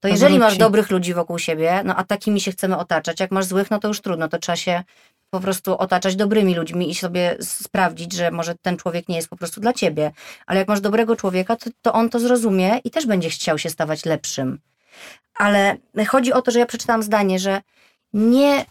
to 0.00 0.08
jeżeli 0.08 0.38
masz 0.38 0.58
dobrych 0.58 0.90
ludzi 0.90 1.14
wokół 1.14 1.38
siebie, 1.38 1.82
no 1.84 1.96
a 1.96 2.04
takimi 2.04 2.40
się 2.40 2.52
chcemy 2.52 2.76
otaczać, 2.76 3.20
jak 3.20 3.30
masz 3.30 3.44
złych, 3.44 3.70
no 3.70 3.78
to 3.78 3.88
już 3.88 4.00
trudno, 4.00 4.28
to 4.28 4.38
trzeba 4.38 4.56
się 4.56 4.82
po 5.30 5.40
prostu 5.40 5.78
otaczać 5.78 6.16
dobrymi 6.16 6.54
ludźmi 6.54 6.90
i 6.90 6.94
sobie 6.94 7.36
sprawdzić, 7.40 8.12
że 8.12 8.30
może 8.30 8.54
ten 8.62 8.76
człowiek 8.76 9.08
nie 9.08 9.16
jest 9.16 9.28
po 9.28 9.36
prostu 9.36 9.60
dla 9.60 9.72
ciebie. 9.72 10.12
Ale 10.46 10.58
jak 10.58 10.68
masz 10.68 10.80
dobrego 10.80 11.16
człowieka, 11.16 11.56
to, 11.56 11.70
to 11.82 11.92
on 11.92 12.10
to 12.10 12.20
zrozumie 12.20 12.80
i 12.84 12.90
też 12.90 13.06
będzie 13.06 13.30
chciał 13.30 13.58
się 13.58 13.70
stawać 13.70 14.04
lepszym. 14.04 14.58
Ale 15.34 15.76
chodzi 16.08 16.32
o 16.32 16.42
to, 16.42 16.50
że 16.50 16.58
ja 16.58 16.66
przeczytałam 16.66 17.02
zdanie, 17.02 17.38
że 17.38 17.62
nie, 18.12 18.64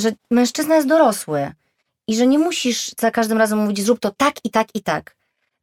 że 0.00 0.12
mężczyzna 0.30 0.76
jest 0.76 0.88
dorosły 0.88 1.52
i 2.06 2.16
że 2.16 2.26
nie 2.26 2.38
musisz 2.38 2.92
za 2.98 3.10
każdym 3.10 3.38
razem 3.38 3.58
mówić, 3.58 3.80
zrób 3.80 4.00
to 4.00 4.10
tak 4.16 4.34
i 4.44 4.50
tak 4.50 4.68
i 4.74 4.82
tak. 4.82 5.16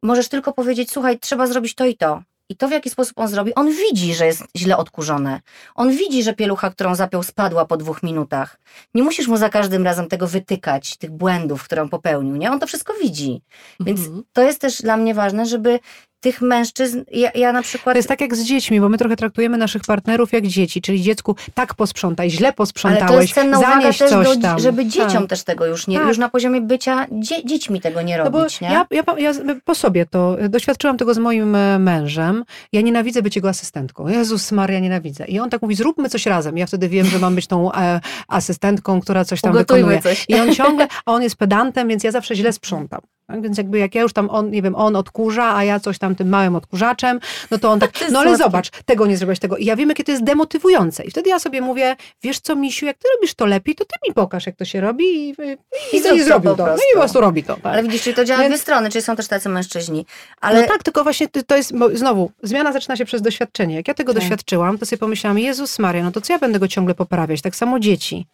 Możesz 0.04 0.30
tylko 0.30 0.54
powiedzieć, 0.54 0.92
słuchaj, 0.92 1.20
trzeba 1.20 1.48
zrobić 1.48 1.76
to 1.76 1.86
i 1.86 1.98
to. 1.98 2.24
I 2.50 2.56
to, 2.56 2.68
w 2.68 2.72
jaki 2.72 2.90
sposób 2.90 3.20
on 3.20 3.28
zrobi, 3.28 3.56
on 3.56 3.72
widzi, 3.72 4.16
że 4.16 4.26
jest 4.26 4.44
źle 4.58 4.78
odkurzone. 4.78 5.42
On 5.76 5.92
widzi, 5.92 6.24
że 6.24 6.34
pielucha, 6.34 6.70
którą 6.70 6.96
zapiął, 6.96 7.24
spadła 7.24 7.66
po 7.66 7.78
dwóch 7.78 8.04
minutach. 8.04 8.58
Nie 8.94 9.04
musisz 9.04 9.28
mu 9.28 9.38
za 9.38 9.50
każdym 9.50 9.84
razem 9.84 10.08
tego 10.08 10.28
wytykać, 10.28 10.98
tych 10.98 11.12
błędów, 11.12 11.64
które 11.64 11.82
on 11.82 11.90
popełnił, 11.90 12.36
nie? 12.36 12.52
On 12.52 12.60
to 12.60 12.68
wszystko 12.68 12.94
widzi. 13.02 13.42
Więc 13.80 14.00
Mhm. 14.00 14.24
to 14.34 14.42
jest 14.42 14.62
też 14.62 14.82
dla 14.82 14.98
mnie 14.98 15.14
ważne, 15.14 15.46
żeby 15.46 15.80
tych 16.26 16.42
mężczyzn, 16.42 17.04
ja, 17.12 17.32
ja 17.36 17.52
na 17.52 17.62
przykład... 17.62 17.94
To 17.94 17.98
jest 17.98 18.08
tak 18.10 18.22
jak 18.22 18.36
z 18.36 18.44
dziećmi, 18.44 18.82
bo 18.82 18.90
my 18.90 18.98
trochę 18.98 19.16
traktujemy 19.16 19.58
naszych 19.58 19.82
partnerów 19.88 20.34
jak 20.34 20.48
dzieci, 20.48 20.82
czyli 20.82 21.02
dziecku 21.02 21.36
tak 21.54 21.74
posprzątaj, 21.74 22.30
źle 22.32 22.48
Ale 22.48 22.54
posprzątałeś, 22.54 23.10
to 23.12 23.22
jest 23.22 23.34
cenna 23.34 23.60
uwaga 23.60 23.82
zanieś 23.82 23.98
też, 23.98 24.12
do, 24.12 24.36
tam. 24.42 24.60
żeby 24.60 24.86
dzieciom 24.86 25.10
Tak. 25.22 25.28
też 25.30 25.44
tego 25.44 25.66
już 25.66 25.88
nie, 25.88 25.98
Tak. 26.00 26.08
już 26.08 26.18
na 26.18 26.30
poziomie 26.30 26.62
bycia 26.62 27.06
dzie, 27.12 27.46
dziećmi 27.46 27.82
tego 27.82 28.02
nie 28.02 28.18
No 28.18 28.24
robić, 28.24 28.62
nie? 28.62 28.68
ja, 28.68 28.86
ja, 28.92 29.04
ja 29.18 29.32
po 29.66 29.76
sobie 29.76 30.06
to 30.06 30.42
y, 30.44 30.50
doświadczyłam 30.50 30.98
tego 30.98 31.14
z 31.14 31.18
moim 31.18 31.56
e, 31.56 31.80
mężem. 31.80 32.44
Ja 32.74 32.82
nienawidzę 32.82 33.22
być 33.22 33.36
jego 33.36 33.50
asystentką. 33.50 34.08
Jezus 34.08 34.52
Maria, 34.52 34.80
nienawidzę. 34.80 35.26
I 35.26 35.40
on 35.40 35.50
tak 35.50 35.62
mówi, 35.62 35.76
zróbmy 35.76 36.10
coś 36.10 36.26
razem. 36.26 36.58
Ja 36.58 36.66
wtedy 36.66 36.90
wiem, 36.90 37.06
że 37.06 37.20
mam 37.20 37.36
być 37.36 37.48
tą 37.48 37.72
e, 37.74 38.00
asystentką, 38.28 39.02
która 39.02 39.26
coś 39.26 39.42
tam 39.42 39.52
Ugotujmy 39.52 39.82
wykonuje. 39.84 40.02
coś. 40.16 40.26
I 40.30 40.36
on 40.36 40.54
ciągle, 40.56 40.88
a 41.06 41.12
on 41.12 41.22
jest 41.24 41.36
pedantem, 41.36 41.88
więc 41.88 42.04
ja 42.04 42.12
zawsze 42.12 42.36
źle 42.36 42.54
sprzątam. 42.54 43.02
Tak? 43.28 43.42
Więc 43.42 43.58
jakby 43.58 43.80
jak 43.80 43.96
ja 43.96 44.02
już 44.02 44.14
tam, 44.14 44.30
on, 44.30 44.52
nie 44.52 44.62
wiem, 44.62 44.76
on 44.76 44.96
odkurza, 44.96 45.56
a 45.56 45.64
ja 45.64 45.80
coś 45.80 45.98
tam 45.98 46.16
tym 46.16 46.30
małym 46.30 46.56
odkurzaczem, 46.56 47.20
no 47.52 47.58
to 47.58 47.72
on 47.72 47.80
tak, 47.80 47.92
no 48.12 48.20
ale 48.20 48.38
zobacz, 48.38 48.70
tego 48.86 49.06
nie 49.06 49.18
zrobiłeś, 49.18 49.40
tego. 49.40 49.58
I 49.58 49.66
ja 49.66 49.76
wiem, 49.76 49.90
jakie 49.90 50.04
to 50.04 50.12
jest 50.12 50.24
demotywujące. 50.24 51.04
I 51.04 51.12
wtedy 51.12 51.30
ja 51.30 51.40
sobie 51.40 51.62
mówię, 51.62 51.96
wiesz 52.24 52.40
co, 52.40 52.56
Misiu, 52.56 52.86
jak 52.86 52.98
ty 52.98 53.08
robisz 53.16 53.34
to 53.34 53.46
lepiej, 53.46 53.76
to 53.76 53.86
ty 53.86 54.10
mi 54.10 54.14
pokaż, 54.14 54.46
jak 54.46 54.56
to 54.56 54.66
się 54.66 54.82
robi 54.82 55.06
i, 55.06 55.30
i, 55.30 55.98
I 55.98 56.02
to 56.02 56.18
zrobił 56.24 56.56
to. 56.56 56.66
No 56.66 56.76
i 56.76 56.94
po 56.94 57.00
prostu 57.00 57.22
robi 57.22 57.44
to. 57.44 57.56
Tak? 57.56 57.66
Ale 57.74 57.84
widzisz, 57.84 58.02
czyli 58.02 58.16
to 58.16 58.26
działa 58.26 58.42
Więc- 58.42 58.54
dwie 58.54 58.62
strony, 58.62 58.90
czyli 58.90 59.02
są 59.02 59.16
też 59.16 59.28
tacy 59.28 59.50
mężczyźni. 59.50 60.06
Ale 60.42 60.62
No 60.62 60.68
tak, 60.68 60.84
tylko 60.84 61.04
właśnie 61.04 61.28
to- 61.28 61.56
jest, 61.56 61.78
bo 61.78 61.98
znowu, 61.98 62.32
zmiana 62.44 62.72
zaczyna 62.74 62.96
się 62.96 63.06
przez 63.06 63.22
doświadczenie. 63.22 63.76
Jak 63.76 63.88
ja 63.88 63.94
tego 63.94 64.14
Tak. 64.14 64.22
doświadczyłam, 64.22 64.78
to 64.78 64.86
sobie 64.86 65.00
pomyślałam, 65.00 65.40
Jezus 65.40 65.80
Maria, 65.80 66.04
no 66.04 66.12
to 66.12 66.22
co 66.22 66.34
ja 66.34 66.40
będę 66.40 66.60
go 66.60 66.68
ciągle 66.68 66.96
poprawiać? 66.96 67.42
Tak 67.42 67.56
samo 67.56 67.80
dzieci. 67.80 68.26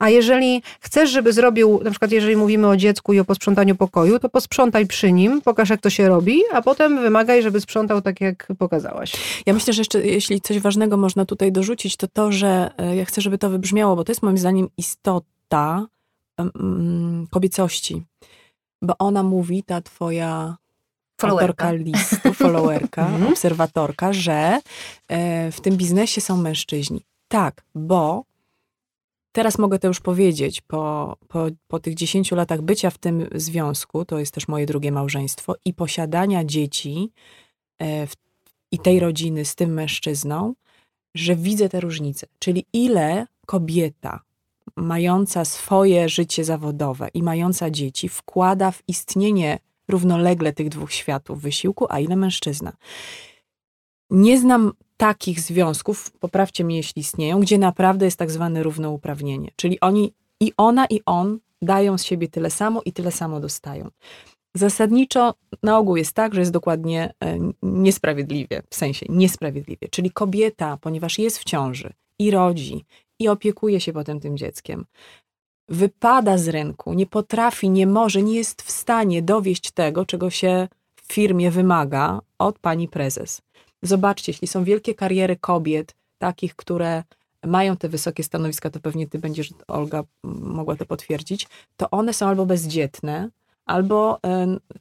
A 0.00 0.08
jeżeli 0.08 0.62
chcesz, 0.80 1.10
żeby 1.10 1.32
zrobił, 1.32 1.80
na 1.84 1.90
przykład 1.90 2.10
jeżeli 2.12 2.36
mówimy 2.36 2.68
o 2.68 2.76
dziecku 2.76 3.12
i 3.12 3.20
o 3.20 3.24
posprzątaniu 3.24 3.76
pokoju, 3.76 4.18
to 4.18 4.28
posprzątaj 4.28 4.86
przy 4.86 5.12
nim, 5.12 5.40
pokaż 5.42 5.68
jak 5.70 5.80
to 5.80 5.90
się 5.90 6.08
robi, 6.08 6.40
a 6.52 6.62
potem 6.62 7.00
wymagaj, 7.02 7.42
żeby 7.42 7.60
sprzątał 7.60 8.02
tak, 8.02 8.20
jak 8.20 8.48
pokazałaś. 8.58 9.12
Ja 9.46 9.52
myślę, 9.54 9.72
że 9.72 9.80
jeszcze 9.80 10.06
jeśli 10.06 10.40
coś 10.40 10.58
ważnego 10.60 10.96
można 10.96 11.24
tutaj 11.24 11.52
dorzucić, 11.52 11.96
to 11.96 12.06
to, 12.08 12.32
że 12.32 12.70
e, 12.78 12.96
ja 12.96 13.04
chcę, 13.04 13.20
żeby 13.20 13.38
to 13.38 13.50
wybrzmiało, 13.50 13.96
bo 13.96 14.04
to 14.04 14.12
jest 14.12 14.22
moim 14.22 14.38
zdaniem 14.38 14.68
istota 14.76 15.86
mm, 16.38 17.26
kobiecości. 17.30 18.02
Bo 18.82 18.94
ona 18.98 19.22
mówi, 19.22 19.62
ta 19.62 19.80
twoja 19.80 20.56
Followerka. 21.20 21.68
autorka 21.68 21.84
listu, 21.84 22.32
followerka, 22.34 23.06
Mhm. 23.06 23.32
obserwatorka, 23.32 24.12
że 24.12 24.60
e, 25.08 25.52
w 25.52 25.60
tym 25.60 25.76
biznesie 25.76 26.20
są 26.20 26.36
mężczyźni. 26.36 27.04
Tak, 27.28 27.62
bo 27.74 28.24
teraz 29.32 29.58
mogę 29.58 29.78
to 29.78 29.88
już 29.88 30.00
powiedzieć, 30.00 30.60
po, 30.60 31.16
po, 31.28 31.46
po 31.68 31.80
tych 31.80 31.94
10 31.94 32.32
latach 32.32 32.62
bycia 32.62 32.90
w 32.90 32.98
tym 32.98 33.28
związku, 33.34 34.04
to 34.04 34.18
jest 34.18 34.34
też 34.34 34.48
moje 34.48 34.66
drugie 34.66 34.92
małżeństwo, 34.92 35.54
i 35.64 35.74
posiadania 35.74 36.44
dzieci 36.44 37.12
e, 37.78 38.06
w, 38.06 38.14
i 38.72 38.78
tej 38.78 39.00
rodziny 39.00 39.44
z 39.44 39.54
tym 39.54 39.74
mężczyzną, 39.74 40.54
że 41.14 41.36
widzę 41.36 41.68
te 41.68 41.80
różnice. 41.80 42.26
Czyli 42.38 42.66
ile 42.72 43.26
kobieta 43.46 44.20
mająca 44.76 45.44
swoje 45.44 46.08
życie 46.08 46.44
zawodowe 46.44 47.08
i 47.14 47.22
mająca 47.22 47.70
dzieci 47.70 48.08
wkłada 48.08 48.70
w 48.70 48.82
istnienie 48.88 49.58
równolegle 49.88 50.52
tych 50.52 50.68
dwóch 50.68 50.92
światów 50.92 51.40
wysiłku, 51.40 51.86
a 51.88 52.00
ile 52.00 52.16
mężczyzna. 52.16 52.72
Nie 54.10 54.38
znam 54.38 54.72
takich 55.00 55.40
związków, 55.40 56.10
poprawcie 56.10 56.64
mnie 56.64 56.76
jeśli 56.76 57.00
istnieją, 57.00 57.40
gdzie 57.40 57.58
naprawdę 57.58 58.04
jest 58.04 58.18
tak 58.18 58.30
zwane 58.30 58.62
równouprawnienie. 58.62 59.50
Czyli 59.56 59.80
oni 59.80 60.12
i 60.40 60.52
ona 60.56 60.86
i 60.86 61.00
on 61.06 61.38
dają 61.62 61.98
z 61.98 62.04
siebie 62.04 62.28
tyle 62.28 62.50
samo 62.50 62.82
i 62.84 62.92
tyle 62.92 63.12
samo 63.12 63.40
dostają. 63.40 63.90
Zasadniczo 64.54 65.34
na 65.62 65.78
ogół 65.78 65.96
jest 65.96 66.12
tak, 66.12 66.34
że 66.34 66.40
jest 66.40 66.52
dokładnie 66.52 67.14
e, 67.20 67.38
niesprawiedliwie, 67.62 68.62
w 68.70 68.74
sensie 68.74 69.06
niesprawiedliwie. 69.08 69.88
Czyli 69.90 70.10
kobieta, 70.10 70.78
ponieważ 70.80 71.18
jest 71.18 71.38
w 71.38 71.44
ciąży 71.44 71.92
i 72.18 72.30
rodzi 72.30 72.84
i 73.18 73.28
opiekuje 73.28 73.80
się 73.80 73.92
potem 73.92 74.20
tym 74.20 74.36
dzieckiem, 74.36 74.84
wypada 75.68 76.38
z 76.38 76.48
rynku, 76.48 76.92
nie 76.92 77.06
potrafi, 77.06 77.70
nie 77.70 77.86
może, 77.86 78.22
nie 78.22 78.34
jest 78.34 78.62
w 78.62 78.70
stanie 78.70 79.22
dowieść 79.22 79.70
tego, 79.70 80.06
czego 80.06 80.30
się 80.30 80.68
w 80.96 81.12
firmie 81.12 81.50
wymaga 81.50 82.20
od 82.38 82.58
pani 82.58 82.88
prezes. 82.88 83.42
Zobaczcie, 83.82 84.32
jeśli 84.32 84.48
są 84.48 84.64
wielkie 84.64 84.94
kariery 84.94 85.36
kobiet, 85.36 85.94
takich, 86.18 86.56
które 86.56 87.02
mają 87.46 87.76
te 87.76 87.88
wysokie 87.88 88.24
stanowiska, 88.24 88.70
to 88.70 88.80
pewnie 88.80 89.06
ty 89.06 89.18
będziesz, 89.18 89.50
Olga, 89.68 90.02
mogła 90.24 90.76
to 90.76 90.86
potwierdzić, 90.86 91.48
to 91.76 91.90
one 91.90 92.12
są 92.14 92.26
albo 92.26 92.46
bezdzietne, 92.46 93.28
albo 93.66 94.18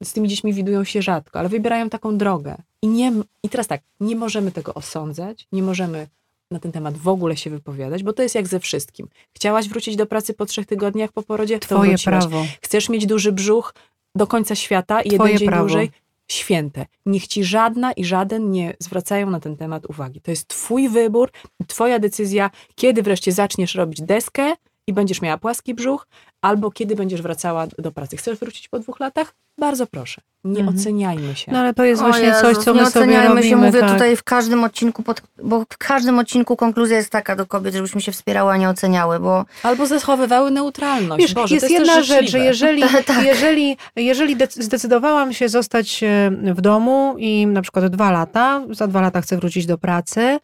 z 0.04 0.14
tymi 0.14 0.28
dziećmi 0.28 0.54
widują 0.54 0.84
się 0.84 1.02
rzadko, 1.02 1.40
ale 1.40 1.50
wybierają 1.50 1.90
taką 1.90 2.18
drogę. 2.18 2.56
I, 2.82 2.88
nie, 2.88 3.14
I 3.44 3.50
teraz 3.50 3.68
tak, 3.68 3.82
nie 4.00 4.16
możemy 4.16 4.52
tego 4.52 4.74
osądzać, 4.74 5.48
nie 5.52 5.64
możemy 5.64 6.08
na 6.52 6.60
ten 6.60 6.72
temat 6.72 6.98
w 6.98 7.08
ogóle 7.08 7.38
się 7.38 7.50
wypowiadać, 7.50 8.04
bo 8.04 8.14
to 8.14 8.24
jest 8.24 8.36
jak 8.36 8.48
ze 8.48 8.60
wszystkim. 8.60 9.08
Chciałaś 9.36 9.70
wrócić 9.70 9.96
do 9.96 10.06
pracy 10.06 10.34
po 10.34 10.46
trzech 10.46 10.66
tygodniach 10.66 11.12
po 11.12 11.24
porodzie? 11.24 11.60
to 11.60 11.66
Twoje 11.66 11.90
wróciłaś. 11.90 12.20
prawo. 12.28 12.46
Chcesz 12.62 12.90
mieć 12.90 13.06
duży 13.06 13.32
brzuch 13.32 13.74
do 14.16 14.28
końca 14.28 14.56
świata 14.56 15.02
i 15.02 15.10
Twoje 15.10 15.20
jeden 15.34 15.40
dzień 15.40 15.48
prawo. 15.48 15.64
dłużej? 15.64 15.92
Święte. 16.32 16.86
Niech 17.06 17.28
ci 17.28 17.44
żadna 17.44 17.92
i 17.92 18.06
żaden 18.06 18.52
nie 18.52 18.74
zwracają 18.80 19.30
na 19.30 19.40
ten 19.40 19.58
temat 19.58 19.86
uwagi. 19.86 20.22
To 20.22 20.32
jest 20.32 20.48
twój 20.48 20.90
wybór, 20.90 21.32
twoja 21.68 22.00
decyzja, 22.00 22.52
kiedy 22.76 23.04
wreszcie 23.04 23.32
zaczniesz 23.32 23.76
robić 23.76 24.02
deskę 24.02 24.54
i 24.88 24.94
będziesz 24.94 25.22
miała 25.22 25.38
płaski 25.38 25.74
brzuch, 25.74 26.08
albo 26.42 26.72
kiedy 26.72 26.96
będziesz 26.96 27.22
wracała 27.22 27.68
do 27.68 27.92
pracy. 27.92 28.18
Chcesz 28.18 28.40
wrócić 28.40 28.68
po 28.68 28.80
dwóch 28.80 29.00
latach? 29.00 29.36
Bardzo 29.60 29.88
proszę. 29.88 30.22
Nie 30.44 30.60
Mhm. 30.60 30.78
oceniajmy 30.78 31.36
się. 31.36 31.52
No 31.52 31.60
ale 31.60 31.74
to 31.74 31.84
jest 31.84 32.02
O 32.02 32.06
właśnie 32.06 32.26
Jezus, 32.26 32.42
coś, 32.42 32.58
co 32.58 32.74
nie 32.74 32.82
my 32.82 32.90
sobie 32.92 33.06
oceniajmy 33.06 33.28
robimy. 33.36 33.50
się, 33.50 33.56
mówię 33.56 33.80
tak. 33.80 33.92
tutaj 33.92 34.16
w 34.16 34.24
każdym 34.24 34.64
odcinku, 34.64 35.04
pod, 35.04 35.22
bo 35.44 35.60
w 35.60 35.78
każdym 35.78 36.20
odcinku 36.20 36.56
konkluzja 36.56 36.98
jest 36.98 37.10
taka 37.10 37.36
do 37.36 37.46
kobiet, 37.46 37.74
żebyśmy 37.76 38.02
się 38.02 38.12
wspierały, 38.12 38.52
a 38.52 38.58
nie 38.58 38.70
oceniały, 38.70 39.20
bo 39.20 39.46
Albo 39.64 39.86
zachowywały 39.88 40.52
neutralność. 40.52 41.22
Wiesz, 41.22 41.34
Boże, 41.34 41.56
jest 41.56 41.68
to 41.68 41.74
jest 41.74 41.88
jedna 41.88 42.04
rzecz, 42.04 42.30
że 42.32 42.40
jeżeli, 42.40 42.84
Tak. 43.06 43.24
jeżeli, 43.26 43.78
jeżeli 43.96 44.38
dec- 44.38 44.62
zdecydowałam 44.62 45.34
się 45.34 45.50
zostać 45.50 46.04
e, 46.04 46.32
w 46.54 46.62
domu 46.62 47.16
i 47.18 47.48
na 47.48 47.62
przykład 47.62 47.88
dwa 47.88 48.12
lata, 48.12 48.62
za 48.72 48.88
dwa 48.88 49.02
lata 49.02 49.22
chcę 49.22 49.38
wrócić 49.38 49.66
do 49.66 49.78
pracy 49.78 50.40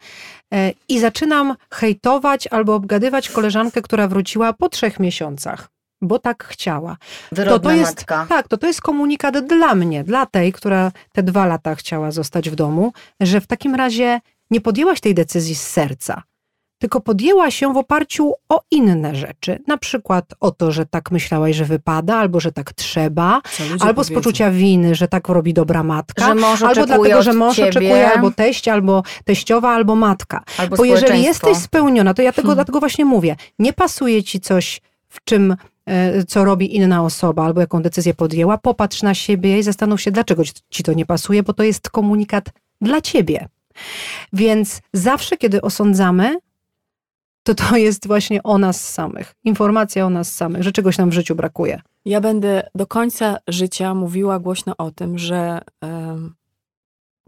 e, 0.54 0.72
i 0.88 0.98
zaczynam 1.00 1.54
hejtować 1.70 2.46
albo 2.46 2.74
obgadywać 2.74 3.28
koleżankę, 3.30 3.82
która 3.82 4.08
wróciła 4.08 4.52
po 4.52 4.68
trzech 4.68 5.00
miesiącach, 5.00 5.68
bo 6.02 6.18
tak 6.18 6.44
chciała. 6.44 6.96
wyrodna 7.32 7.70
to 7.70 7.76
jest, 7.76 7.96
matka. 7.96 8.26
Tak, 8.28 8.48
to 8.48 8.56
to 8.56 8.66
jest 8.66 8.80
komunikat 8.80 9.46
dla 9.46 9.74
mnie, 9.74 10.04
dla 10.04 10.26
tej, 10.26 10.52
która 10.52 10.92
te 11.12 11.22
dwa 11.22 11.46
lata 11.46 11.74
chciała 11.74 12.10
zostać 12.10 12.50
w 12.50 12.54
domu, 12.54 12.92
że 13.20 13.40
w 13.40 13.46
takim 13.46 13.74
razie 13.74 14.20
nie 14.50 14.60
podjęłaś 14.60 15.00
tej 15.00 15.14
decyzji 15.14 15.54
z 15.54 15.62
serca, 15.62 16.22
tylko 16.78 17.00
podjęłaś 17.00 17.62
ją 17.62 17.72
w 17.72 17.76
oparciu 17.76 18.32
o 18.48 18.62
inne 18.70 19.14
rzeczy. 19.14 19.58
Na 19.66 19.78
przykład 19.78 20.24
o 20.40 20.50
to, 20.50 20.72
że 20.72 20.86
tak 20.86 21.10
myślałaś, 21.10 21.56
że 21.56 21.64
wypada, 21.64 22.16
albo 22.16 22.40
że 22.40 22.52
tak 22.52 22.72
trzeba, 22.72 23.40
albo 23.80 24.04
z 24.04 24.12
poczucia 24.12 24.50
winy, 24.50 24.94
że 24.94 25.08
tak 25.08 25.28
robi 25.28 25.54
dobra 25.54 25.82
matka. 25.82 26.26
Albo 26.26 26.86
dlatego, 26.86 27.22
że 27.22 27.32
mąż 27.32 27.56
ciebie, 27.56 27.68
oczekuje, 27.68 28.12
albo 28.12 28.30
teść, 28.30 28.68
albo 28.68 29.02
teściowa, 29.24 29.70
albo 29.70 29.96
matka. 29.96 30.42
albo 30.58 30.76
Bo 30.76 30.84
jeżeli 30.84 31.22
jesteś 31.22 31.56
spełniona, 31.56 32.14
to 32.14 32.22
ja 32.22 32.32
tego 32.32 32.46
Hmm. 32.46 32.56
dlatego 32.56 32.80
właśnie 32.80 33.04
mówię. 33.04 33.36
Nie 33.58 33.72
pasuje 33.72 34.22
ci 34.22 34.40
coś, 34.40 34.80
w 35.08 35.24
czym, 35.24 35.56
co 36.28 36.44
robi 36.44 36.76
inna 36.76 37.02
osoba, 37.04 37.44
albo 37.44 37.60
jaką 37.60 37.82
decyzję 37.82 38.14
podjęła, 38.14 38.58
popatrz 38.58 39.02
na 39.02 39.14
siebie 39.14 39.58
i 39.58 39.62
zastanów 39.62 40.00
się, 40.00 40.10
dlaczego 40.10 40.42
ci- 40.70 40.82
to 40.82 40.92
nie 40.92 41.06
pasuje, 41.06 41.42
bo 41.42 41.52
to 41.52 41.62
jest 41.62 41.90
komunikat 41.90 42.44
dla 42.80 43.00
ciebie. 43.00 43.48
Więc 44.32 44.80
zawsze, 44.92 45.36
kiedy 45.36 45.62
osądzamy, 45.62 46.36
to 47.42 47.54
to 47.54 47.76
jest 47.76 48.06
właśnie 48.06 48.42
o 48.42 48.58
nas 48.58 48.88
samych. 48.88 49.34
Informacja 49.44 50.06
o 50.06 50.10
nas 50.10 50.34
samych, 50.34 50.62
że 50.62 50.72
czegoś 50.72 50.98
nam 50.98 51.10
w 51.10 51.12
życiu 51.12 51.34
brakuje. 51.34 51.80
Ja 52.04 52.20
będę 52.20 52.68
do 52.74 52.86
końca 52.86 53.36
życia 53.48 53.94
mówiła 53.94 54.38
głośno 54.38 54.74
o 54.78 54.90
tym, 54.90 55.18
że 55.18 55.60
em, 55.80 56.34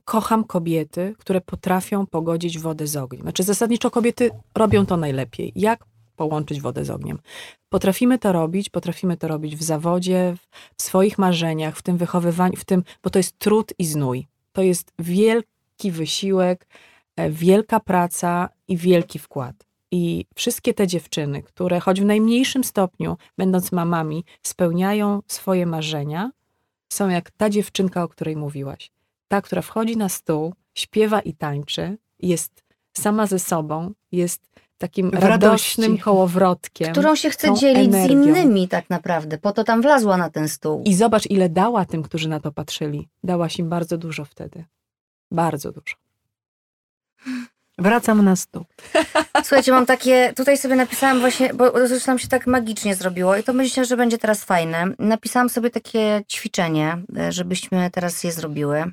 kocham 0.05 0.45
kobiety, 0.45 1.15
które 1.19 1.41
potrafią 1.41 2.07
pogodzić 2.07 2.59
wodę 2.59 2.87
z 2.87 2.97
ogniem. 2.97 3.23
Znaczy, 3.23 3.43
zasadniczo 3.43 3.91
kobiety 3.91 4.31
robią 4.55 4.87
to 4.87 4.97
najlepiej. 4.97 5.53
Jak 5.57 5.85
połączyć 6.19 6.61
wodę 6.61 6.85
z 6.85 6.91
ogniem? 6.91 7.19
Potrafimy 7.69 8.19
to 8.19 8.33
robić, 8.33 8.71
potrafimy 8.71 9.17
to 9.17 9.29
robić 9.29 9.57
w 9.57 9.63
zawodzie, 9.63 10.37
w 10.77 10.83
swoich 10.83 11.19
marzeniach, 11.19 11.77
w 11.77 11.83
tym 11.83 11.97
wychowywaniu, 11.97 12.57
w 12.57 12.65
tym, 12.65 12.85
bo 13.03 13.11
to 13.11 13.19
jest 13.19 13.39
trud 13.39 13.73
i 13.79 13.85
znój. 13.85 14.27
To 14.53 14.63
jest 14.63 14.93
wielki 14.99 15.91
wysiłek, 15.91 16.67
e, 17.17 17.31
wielka 17.31 17.81
praca 17.81 18.49
i 18.69 18.77
wielki 18.77 19.19
wkład. 19.19 19.55
I 19.91 20.25
wszystkie 20.35 20.75
te 20.75 20.87
dziewczyny, 20.87 21.43
które 21.43 21.81
choć 21.81 22.01
w 22.01 22.05
najmniejszym 22.05 22.65
stopniu, 22.65 23.17
będąc 23.39 23.73
mamami, 23.73 24.25
spełniają 24.43 25.23
swoje 25.27 25.67
marzenia, 25.67 26.31
są 26.93 27.09
jak 27.09 27.31
ta 27.31 27.51
dziewczynka, 27.51 28.03
o 28.03 28.09
której 28.09 28.37
mówiłaś. 28.37 28.91
Ta, 29.29 29.43
która 29.43 29.63
wchodzi 29.63 29.97
na 29.97 30.09
stół, 30.09 30.55
śpiewa 30.75 31.21
i 31.21 31.33
tańczy, 31.33 31.99
jest 32.19 32.65
sama 32.97 33.27
ze 33.27 33.39
sobą, 33.39 33.93
jest 34.13 34.51
takim 34.79 35.11
radości. 35.11 35.29
radosnym 35.29 35.99
kołowrotkiem. 35.99 36.93
Którą 36.93 37.15
się 37.15 37.31
chce 37.31 37.55
dzielić 37.55 37.95
energią. 37.95 38.23
z 38.23 38.29
innymi 38.29 38.69
tak 38.69 38.91
naprawdę. 38.91 39.39
Po 39.39 39.53
to 39.53 39.65
tam 39.65 39.83
wlazła 39.83 40.17
na 40.17 40.31
ten 40.31 40.49
stół. 40.49 40.83
I 40.85 40.95
zobacz, 40.95 41.27
ile 41.27 41.49
dała 41.49 41.85
tym, 41.85 42.03
którzy 42.03 42.29
na 42.29 42.41
to 42.41 42.53
patrzyli. 42.53 43.09
Dałaś 43.25 43.59
im 43.59 43.69
bardzo 43.69 43.99
dużo 43.99 44.25
wtedy. 44.25 44.65
Bardzo 45.31 45.73
dużo. 45.73 45.95
Wracam 47.79 48.25
na 48.25 48.37
stół. 48.37 48.65
Słuchajcie, 49.45 49.73
mam 49.73 49.87
takie, 49.87 50.33
tutaj 50.37 50.59
sobie 50.59 50.77
napisałam 50.77 51.21
właśnie, 51.21 51.55
bo 51.55 51.89
zresztą 51.89 52.11
nam 52.11 52.19
się 52.19 52.29
tak 52.29 52.47
magicznie 52.47 52.95
zrobiło 52.95 53.37
i 53.37 53.43
to 53.43 53.53
myślę, 53.53 53.85
że 53.85 53.97
będzie 53.97 54.19
teraz 54.19 54.45
fajne. 54.45 54.85
Napisałam 54.99 55.49
sobie 55.49 55.71
takie 55.71 56.23
ćwiczenie, 56.33 57.03
e, 57.19 57.33
żebyśmy 57.33 57.91
teraz 57.91 58.25
je 58.25 58.33
zrobiły. 58.33 58.93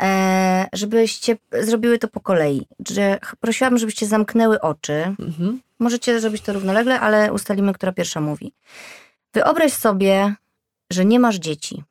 E, 0.00 0.68
żebyście 0.72 1.36
zrobiły 1.60 1.98
to 1.98 2.08
po 2.08 2.20
kolei. 2.20 2.66
Że 2.88 3.18
prosiłabym, 3.40 3.78
żebyście 3.78 4.06
zamknęły 4.06 4.60
oczy. 4.60 5.14
Mhm. 5.18 5.60
Możecie 5.78 6.20
zrobić 6.20 6.42
to 6.42 6.52
równolegle, 6.52 7.00
ale 7.00 7.32
ustalimy, 7.32 7.72
która 7.72 7.92
pierwsza 7.92 8.20
mówi. 8.20 8.52
Wyobraź 9.34 9.72
sobie, 9.72 10.34
że 10.92 11.04
nie 11.04 11.20
masz 11.20 11.36
dzieci. 11.36 11.84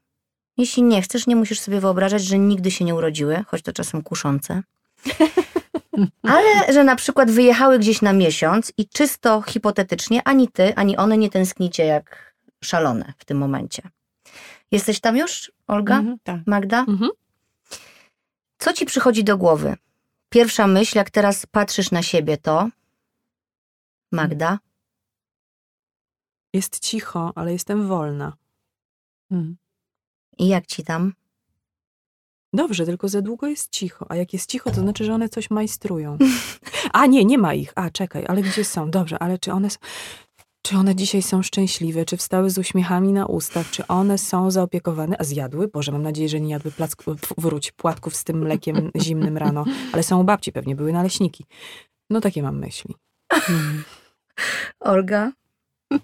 Jeśli 0.58 0.84
nie 0.84 1.02
chcesz, 1.02 1.28
nie 1.28 1.36
musisz 1.36 1.60
sobie 1.60 1.80
wyobrażać, 1.80 2.24
że 2.24 2.40
nigdy 2.40 2.72
się 2.72 2.86
nie 2.86 2.96
urodziły, 2.96 3.44
choć 3.48 3.62
to 3.62 3.74
czasem 3.74 4.02
kuszące. 4.02 4.62
Ale 6.24 6.74
że 6.74 6.84
na 6.84 6.96
przykład 6.96 7.32
wyjechały 7.32 7.80
gdzieś 7.80 8.02
na 8.02 8.14
miesiąc 8.14 8.74
i 8.78 8.88
czysto 8.88 9.42
hipotetycznie 9.42 10.22
ani 10.24 10.48
ty, 10.48 10.76
ani 10.76 10.98
one 10.98 11.18
nie 11.18 11.30
tęsknicie 11.30 11.86
jak 11.86 12.36
szalone 12.64 13.14
w 13.18 13.26
tym 13.26 13.38
momencie. 13.38 13.82
Jesteś 14.72 15.00
tam 15.00 15.18
już, 15.18 15.52
Olga? 15.68 15.98
Mhm, 15.98 16.18
tak. 16.24 16.38
Magda? 16.46 16.80
Mhm. 16.80 17.10
Co 18.60 18.74
ci 18.74 18.86
przychodzi 18.86 19.24
do 19.24 19.38
głowy? 19.38 19.76
Pierwsza 20.30 20.68
myśl, 20.68 20.98
jak 20.98 21.10
teraz 21.10 21.46
patrzysz 21.46 21.92
na 21.92 22.04
siebie, 22.04 22.38
to 22.38 22.70
Magda. 24.12 24.60
Jest 26.54 26.80
cicho, 26.80 27.32
ale 27.36 27.54
jestem 27.54 27.88
wolna. 27.88 28.34
Mhm. 29.32 29.58
I 30.38 30.48
jak 30.48 30.66
ci 30.66 30.84
tam? 30.84 31.14
Dobrze, 32.54 32.86
tylko 32.86 33.10
za 33.10 33.22
długo 33.22 33.48
jest 33.48 33.72
cicho. 33.72 34.06
A 34.10 34.16
jak 34.16 34.34
jest 34.34 34.50
cicho, 34.50 34.72
to 34.72 34.82
znaczy, 34.82 35.06
że 35.06 35.14
one 35.14 35.30
coś 35.30 35.50
majstrują. 35.50 36.18
A 36.94 37.06
nie, 37.06 37.26
nie 37.26 37.38
ma 37.38 37.54
ich. 37.54 37.72
A 37.76 37.90
czekaj, 37.90 38.26
ale 38.28 38.42
gdzie 38.42 38.66
są? 38.66 38.92
Dobrze, 38.92 39.20
ale 39.20 39.38
czy 39.38 39.52
one 39.52 39.70
są. 39.70 39.80
Czy 40.62 40.78
one 40.78 40.96
dzisiaj 40.96 41.22
są 41.22 41.44
szczęśliwe? 41.44 42.06
Czy 42.06 42.18
wstały 42.18 42.50
z 42.50 42.58
uśmiechami 42.58 43.14
na 43.14 43.26
ustach? 43.26 43.70
Czy 43.72 43.88
one 43.88 44.18
są 44.18 44.52
zaopiekowane? 44.52 45.16
A 45.20 45.24
zjadły? 45.24 45.68
Boże, 45.68 45.92
mam 45.92 46.04
nadzieję, 46.04 46.30
że 46.30 46.40
nie 46.40 46.52
jadły 46.52 46.72
wróć, 47.38 47.72
płatków 47.72 48.16
z 48.16 48.24
tym 48.24 48.40
mlekiem 48.40 48.92
zimnym 49.02 49.38
rano. 49.38 49.66
Ale 49.94 50.04
są 50.04 50.22
u 50.22 50.24
babci, 50.24 50.52
pewnie 50.52 50.76
były 50.76 50.94
naleśniki. 50.94 51.46
No 52.10 52.22
takie 52.22 52.44
mam 52.44 52.60
myśli. 52.60 52.96
Hmm. 53.32 53.84
Olga? 54.80 55.32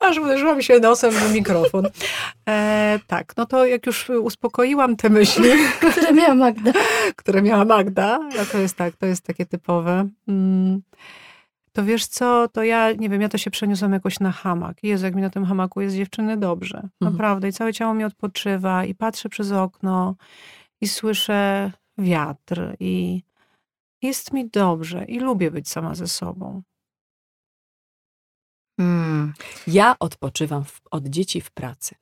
Aż 0.00 0.18
uderzyłam 0.18 0.62
się 0.62 0.80
nosem 0.80 1.10
w 1.10 1.34
mikrofon. 1.34 1.86
E, 2.48 2.98
tak, 3.06 3.36
no 3.36 3.46
to 3.46 3.66
jak 3.66 3.86
już 3.86 4.10
uspokoiłam 4.10 4.96
te 4.96 5.10
myśli, 5.10 5.50
Które 5.92 6.12
miała 6.12 6.34
Magda. 6.34 6.72
które 7.16 7.42
miała 7.42 7.64
Magda, 7.64 8.18
no 8.18 8.44
to 8.52 8.58
jest 8.58 8.76
tak, 8.76 8.96
to 8.96 9.06
jest 9.06 9.22
takie 9.22 9.46
typowe. 9.46 10.08
Mm, 10.28 10.82
to 11.76 11.84
wiesz 11.84 12.06
co, 12.06 12.48
to 12.48 12.62
ja, 12.62 12.92
nie 12.92 13.08
wiem, 13.08 13.22
ja 13.22 13.28
to 13.28 13.38
się 13.38 13.50
przeniosłam 13.50 13.92
jakoś 13.92 14.20
na 14.20 14.32
hamak. 14.32 14.82
Jezu, 14.82 15.04
jak 15.04 15.14
mi 15.14 15.22
na 15.22 15.30
tym 15.30 15.44
hamaku 15.44 15.80
jest 15.80 15.96
dziewczyny 15.96 16.36
dobrze. 16.36 16.76
Mhm. 16.76 16.90
Naprawdę. 17.00 17.48
I 17.48 17.52
całe 17.52 17.72
ciało 17.72 17.94
mi 17.94 18.04
odpoczywa 18.04 18.84
i 18.84 18.94
patrzę 18.94 19.28
przez 19.28 19.52
okno 19.52 20.16
i 20.80 20.88
słyszę 20.88 21.72
wiatr 21.98 22.76
i 22.80 23.22
jest 24.02 24.32
mi 24.32 24.50
dobrze 24.50 25.04
i 25.04 25.20
lubię 25.20 25.50
być 25.50 25.68
sama 25.68 25.94
ze 25.94 26.06
sobą. 26.06 26.62
Hmm. 28.80 29.32
Ja 29.66 29.96
odpoczywam 29.98 30.64
w, 30.64 30.80
od 30.90 31.06
dzieci 31.06 31.40
w 31.40 31.50
pracy. 31.50 31.94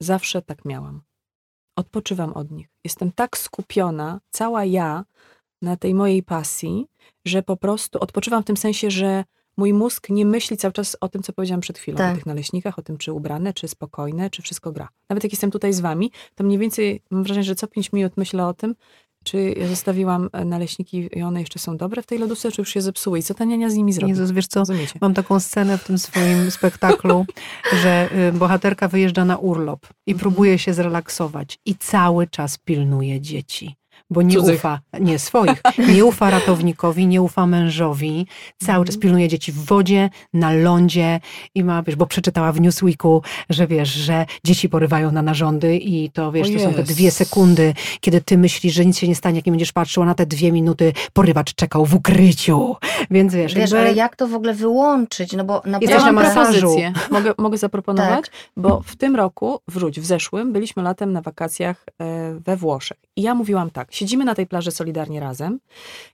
Zawsze 0.00 0.42
tak 0.42 0.64
miałam. 0.64 1.02
Odpoczywam 1.76 2.32
od 2.32 2.50
nich. 2.50 2.68
Jestem 2.84 3.12
tak 3.12 3.38
skupiona, 3.38 4.20
cała 4.30 4.64
ja, 4.64 5.04
na 5.62 5.76
tej 5.76 5.94
mojej 5.94 6.22
pasji, 6.22 6.86
że 7.24 7.42
po 7.42 7.56
prostu 7.56 7.98
odpoczywam 7.98 8.42
w 8.42 8.46
tym 8.46 8.56
sensie, 8.56 8.90
że 8.90 9.24
mój 9.56 9.72
mózg 9.72 10.08
nie 10.10 10.26
myśli 10.26 10.56
cały 10.56 10.72
czas 10.72 10.96
o 11.00 11.08
tym, 11.08 11.22
co 11.22 11.32
powiedziałam 11.32 11.60
przed 11.60 11.78
chwilą, 11.78 11.98
Tak. 11.98 12.12
o 12.12 12.14
tych 12.14 12.26
naleśnikach, 12.26 12.78
o 12.78 12.82
tym, 12.82 12.98
czy 12.98 13.12
ubrane, 13.12 13.52
czy 13.52 13.68
spokojne, 13.68 14.30
czy 14.30 14.42
wszystko 14.42 14.72
gra. 14.72 14.88
Nawet 15.08 15.24
jak 15.24 15.32
jestem 15.32 15.50
tutaj 15.50 15.72
z 15.72 15.80
wami, 15.80 16.10
to 16.34 16.44
mniej 16.44 16.58
więcej 16.58 17.02
mam 17.10 17.22
wrażenie, 17.24 17.44
że 17.44 17.54
co 17.54 17.66
pięć 17.66 17.92
minut 17.92 18.12
myślę 18.16 18.46
o 18.46 18.54
tym, 18.54 18.74
czy 19.24 19.54
ja 19.56 19.66
zostawiłam 19.68 20.28
e, 20.32 20.44
naleśniki 20.44 21.08
i 21.12 21.22
one 21.22 21.40
jeszcze 21.40 21.58
są 21.58 21.76
dobre 21.76 22.02
w 22.02 22.06
tej 22.06 22.18
lodówce, 22.18 22.52
czy 22.52 22.60
już 22.60 22.70
się 22.72 22.80
zepsuły 22.80 23.18
i 23.18 23.22
co 23.22 23.34
ta 23.34 23.44
niania 23.44 23.70
z 23.70 23.74
nimi 23.74 23.92
zrobi. 23.92 24.10
Jezus, 24.10 24.30
wiesz 24.30 24.46
co, 24.46 24.60
Rozumiecie? 24.60 24.98
Mam 25.00 25.14
taką 25.14 25.40
scenę 25.40 25.78
w 25.78 25.84
tym 25.84 25.98
swoim 25.98 26.50
spektaklu, 26.50 27.26
że 27.82 28.08
y, 28.28 28.32
bohaterka 28.32 28.88
wyjeżdża 28.88 29.24
na 29.24 29.36
urlop 29.36 29.86
i 30.06 30.12
Mhm. 30.12 30.18
próbuje 30.20 30.58
się 30.58 30.74
zrelaksować 30.74 31.58
i 31.66 31.74
cały 31.74 32.26
czas 32.26 32.58
pilnuje 32.58 33.20
dzieci. 33.20 33.74
Bo 34.10 34.22
nie 34.22 34.34
Cudzych. 34.34 34.54
ufa, 34.56 34.80
nie 35.00 35.18
swoich, 35.18 35.62
nie 35.94 36.04
ufa 36.04 36.30
ratownikowi, 36.30 37.06
nie 37.06 37.22
ufa 37.22 37.46
mężowi, 37.46 38.26
cały 38.58 38.84
czas 38.84 38.96
pilnuje 38.96 39.28
dzieci 39.28 39.52
w 39.52 39.64
wodzie, 39.64 40.10
na 40.32 40.52
lądzie 40.52 41.20
i 41.54 41.64
ma, 41.64 41.82
wiesz, 41.82 41.96
bo 41.96 42.06
przeczytała 42.06 42.52
w 42.52 42.60
Newsweeku, 42.60 43.22
że 43.50 43.66
wiesz, 43.66 43.88
że 43.88 44.26
dzieci 44.44 44.68
porywają 44.68 45.12
na 45.12 45.22
narządy 45.22 45.76
i 45.76 46.10
to, 46.10 46.32
wiesz, 46.32 46.48
O 46.48 46.52
to 46.52 46.58
są 46.58 46.74
te 46.74 46.82
dwie 46.82 47.10
sekundy, 47.10 47.74
kiedy 48.00 48.20
ty 48.20 48.38
myślisz, 48.38 48.74
że 48.74 48.84
nic 48.84 48.98
się 48.98 49.08
nie 49.08 49.14
stanie, 49.14 49.36
jak 49.36 49.46
nie 49.46 49.52
będziesz 49.52 49.72
patrzyła 49.72 50.06
na 50.06 50.14
te 50.14 50.26
dwie 50.26 50.52
minuty, 50.52 50.92
porywacz 51.12 51.54
czekał 51.54 51.86
w 51.86 51.94
ukryciu. 51.94 52.76
Więc 53.10 53.34
wiesz, 53.34 53.54
Wiesz, 53.54 53.70
jakby- 53.70 53.78
ale 53.86 53.92
jak 53.96 54.16
to 54.16 54.28
w 54.28 54.34
ogóle 54.34 54.54
wyłączyć? 54.54 55.32
No 55.32 55.44
bo 55.44 55.54
naprawdę... 55.54 55.80
Jesteś 55.86 56.00
Ja 56.00 56.06
na 56.06 56.12
mam 56.12 56.24
masażu. 56.24 56.58
propozycję. 56.60 56.92
Mogę, 57.10 57.32
mogę 57.38 57.58
zaproponować? 57.58 58.24
Tak. 58.24 58.30
Bo 58.56 58.80
w 58.86 58.96
tym 58.96 59.16
roku, 59.16 59.60
wróć, 59.68 60.00
w 60.00 60.04
zeszłym, 60.06 60.52
byliśmy 60.52 60.82
latem 60.82 61.12
na 61.12 61.20
wakacjach 61.22 61.84
e, 62.00 62.34
we 62.44 62.56
Włoszech. 62.56 62.98
I 63.16 63.22
ja 63.22 63.34
mówiłam 63.34 63.70
tak, 63.70 63.88
siedzimy 64.00 64.24
na 64.24 64.34
tej 64.34 64.46
plaży 64.46 64.70
solidarnie 64.70 65.20
razem. 65.20 65.60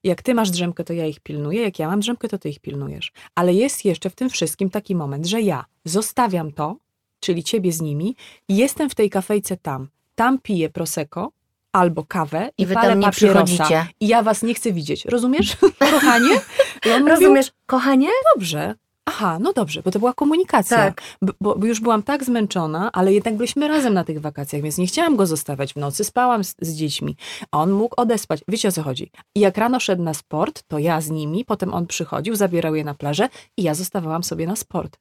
Jak 0.04 0.22
ty 0.22 0.34
masz 0.34 0.50
drzemkę, 0.50 0.84
to 0.84 0.92
ja 0.92 1.06
ich 1.06 1.20
pilnuję. 1.20 1.62
Jak 1.62 1.78
ja 1.78 1.88
mam 1.88 2.00
drzemkę, 2.00 2.28
to 2.28 2.38
ty 2.38 2.48
ich 2.48 2.58
pilnujesz. 2.58 3.12
Ale 3.34 3.54
jest 3.54 3.84
jeszcze 3.84 4.10
w 4.10 4.14
tym 4.14 4.30
wszystkim 4.30 4.70
taki 4.70 4.94
moment, 4.94 5.26
że 5.26 5.40
ja 5.40 5.64
zostawiam 5.84 6.52
to, 6.52 6.76
czyli 7.20 7.44
ciebie 7.44 7.72
z 7.72 7.80
nimi, 7.80 8.16
i 8.48 8.56
jestem 8.56 8.90
w 8.90 8.94
tej 8.94 9.10
kafejce 9.10 9.56
tam. 9.56 9.88
Tam 10.14 10.38
piję 10.38 10.70
prosecco 10.70 11.32
albo 11.72 12.04
kawę 12.04 12.50
i, 12.58 12.62
I 12.62 12.66
wy 12.66 12.74
tam 12.74 13.00
nie 13.00 13.10
przychodzicie. 13.10 13.86
I 14.00 14.08
ja 14.08 14.22
was 14.22 14.42
nie 14.42 14.54
chcę 14.54 14.72
widzieć. 14.72 15.04
Rozumiesz, 15.04 15.56
kochanie? 15.92 16.40
On 16.86 17.00
mówił, 17.00 17.08
Rozumiesz, 17.08 17.52
kochanie? 17.66 18.08
dobrze. 18.34 18.74
Aha, 19.08 19.38
no 19.40 19.52
dobrze, 19.52 19.82
bo 19.82 19.90
to 19.90 19.98
była 19.98 20.14
komunikacja. 20.14 20.76
Tak. 20.76 21.02
Bo, 21.40 21.56
bo 21.58 21.66
już 21.66 21.80
byłam 21.80 22.02
tak 22.02 22.24
zmęczona, 22.24 22.92
ale 22.92 23.12
jednak 23.12 23.36
byliśmy 23.36 23.68
razem 23.68 23.94
na 23.94 24.04
tych 24.04 24.20
wakacjach, 24.20 24.62
więc 24.62 24.78
nie 24.78 24.86
chciałam 24.86 25.16
go 25.16 25.26
zostawiać 25.26 25.72
w 25.72 25.76
nocy. 25.76 26.04
Spałam 26.04 26.44
z, 26.44 26.54
z 26.60 26.74
dziećmi. 26.74 27.16
On 27.52 27.70
mógł 27.72 27.94
odespać. 28.00 28.40
Wiecie 28.48 28.68
o 28.68 28.72
co 28.72 28.82
chodzi? 28.82 29.10
I 29.34 29.40
jak 29.40 29.58
rano 29.58 29.80
szedł 29.80 30.02
na 30.02 30.14
sport, 30.14 30.62
to 30.68 30.78
ja 30.78 31.00
z 31.00 31.10
nimi, 31.10 31.44
potem 31.44 31.74
on 31.74 31.86
przychodził, 31.86 32.36
zabierał 32.36 32.74
je 32.74 32.84
na 32.84 32.94
plażę 32.94 33.28
i 33.56 33.62
ja 33.62 33.74
zostawałam 33.74 34.24
sobie 34.24 34.46
na 34.46 34.56
sport. 34.56 34.96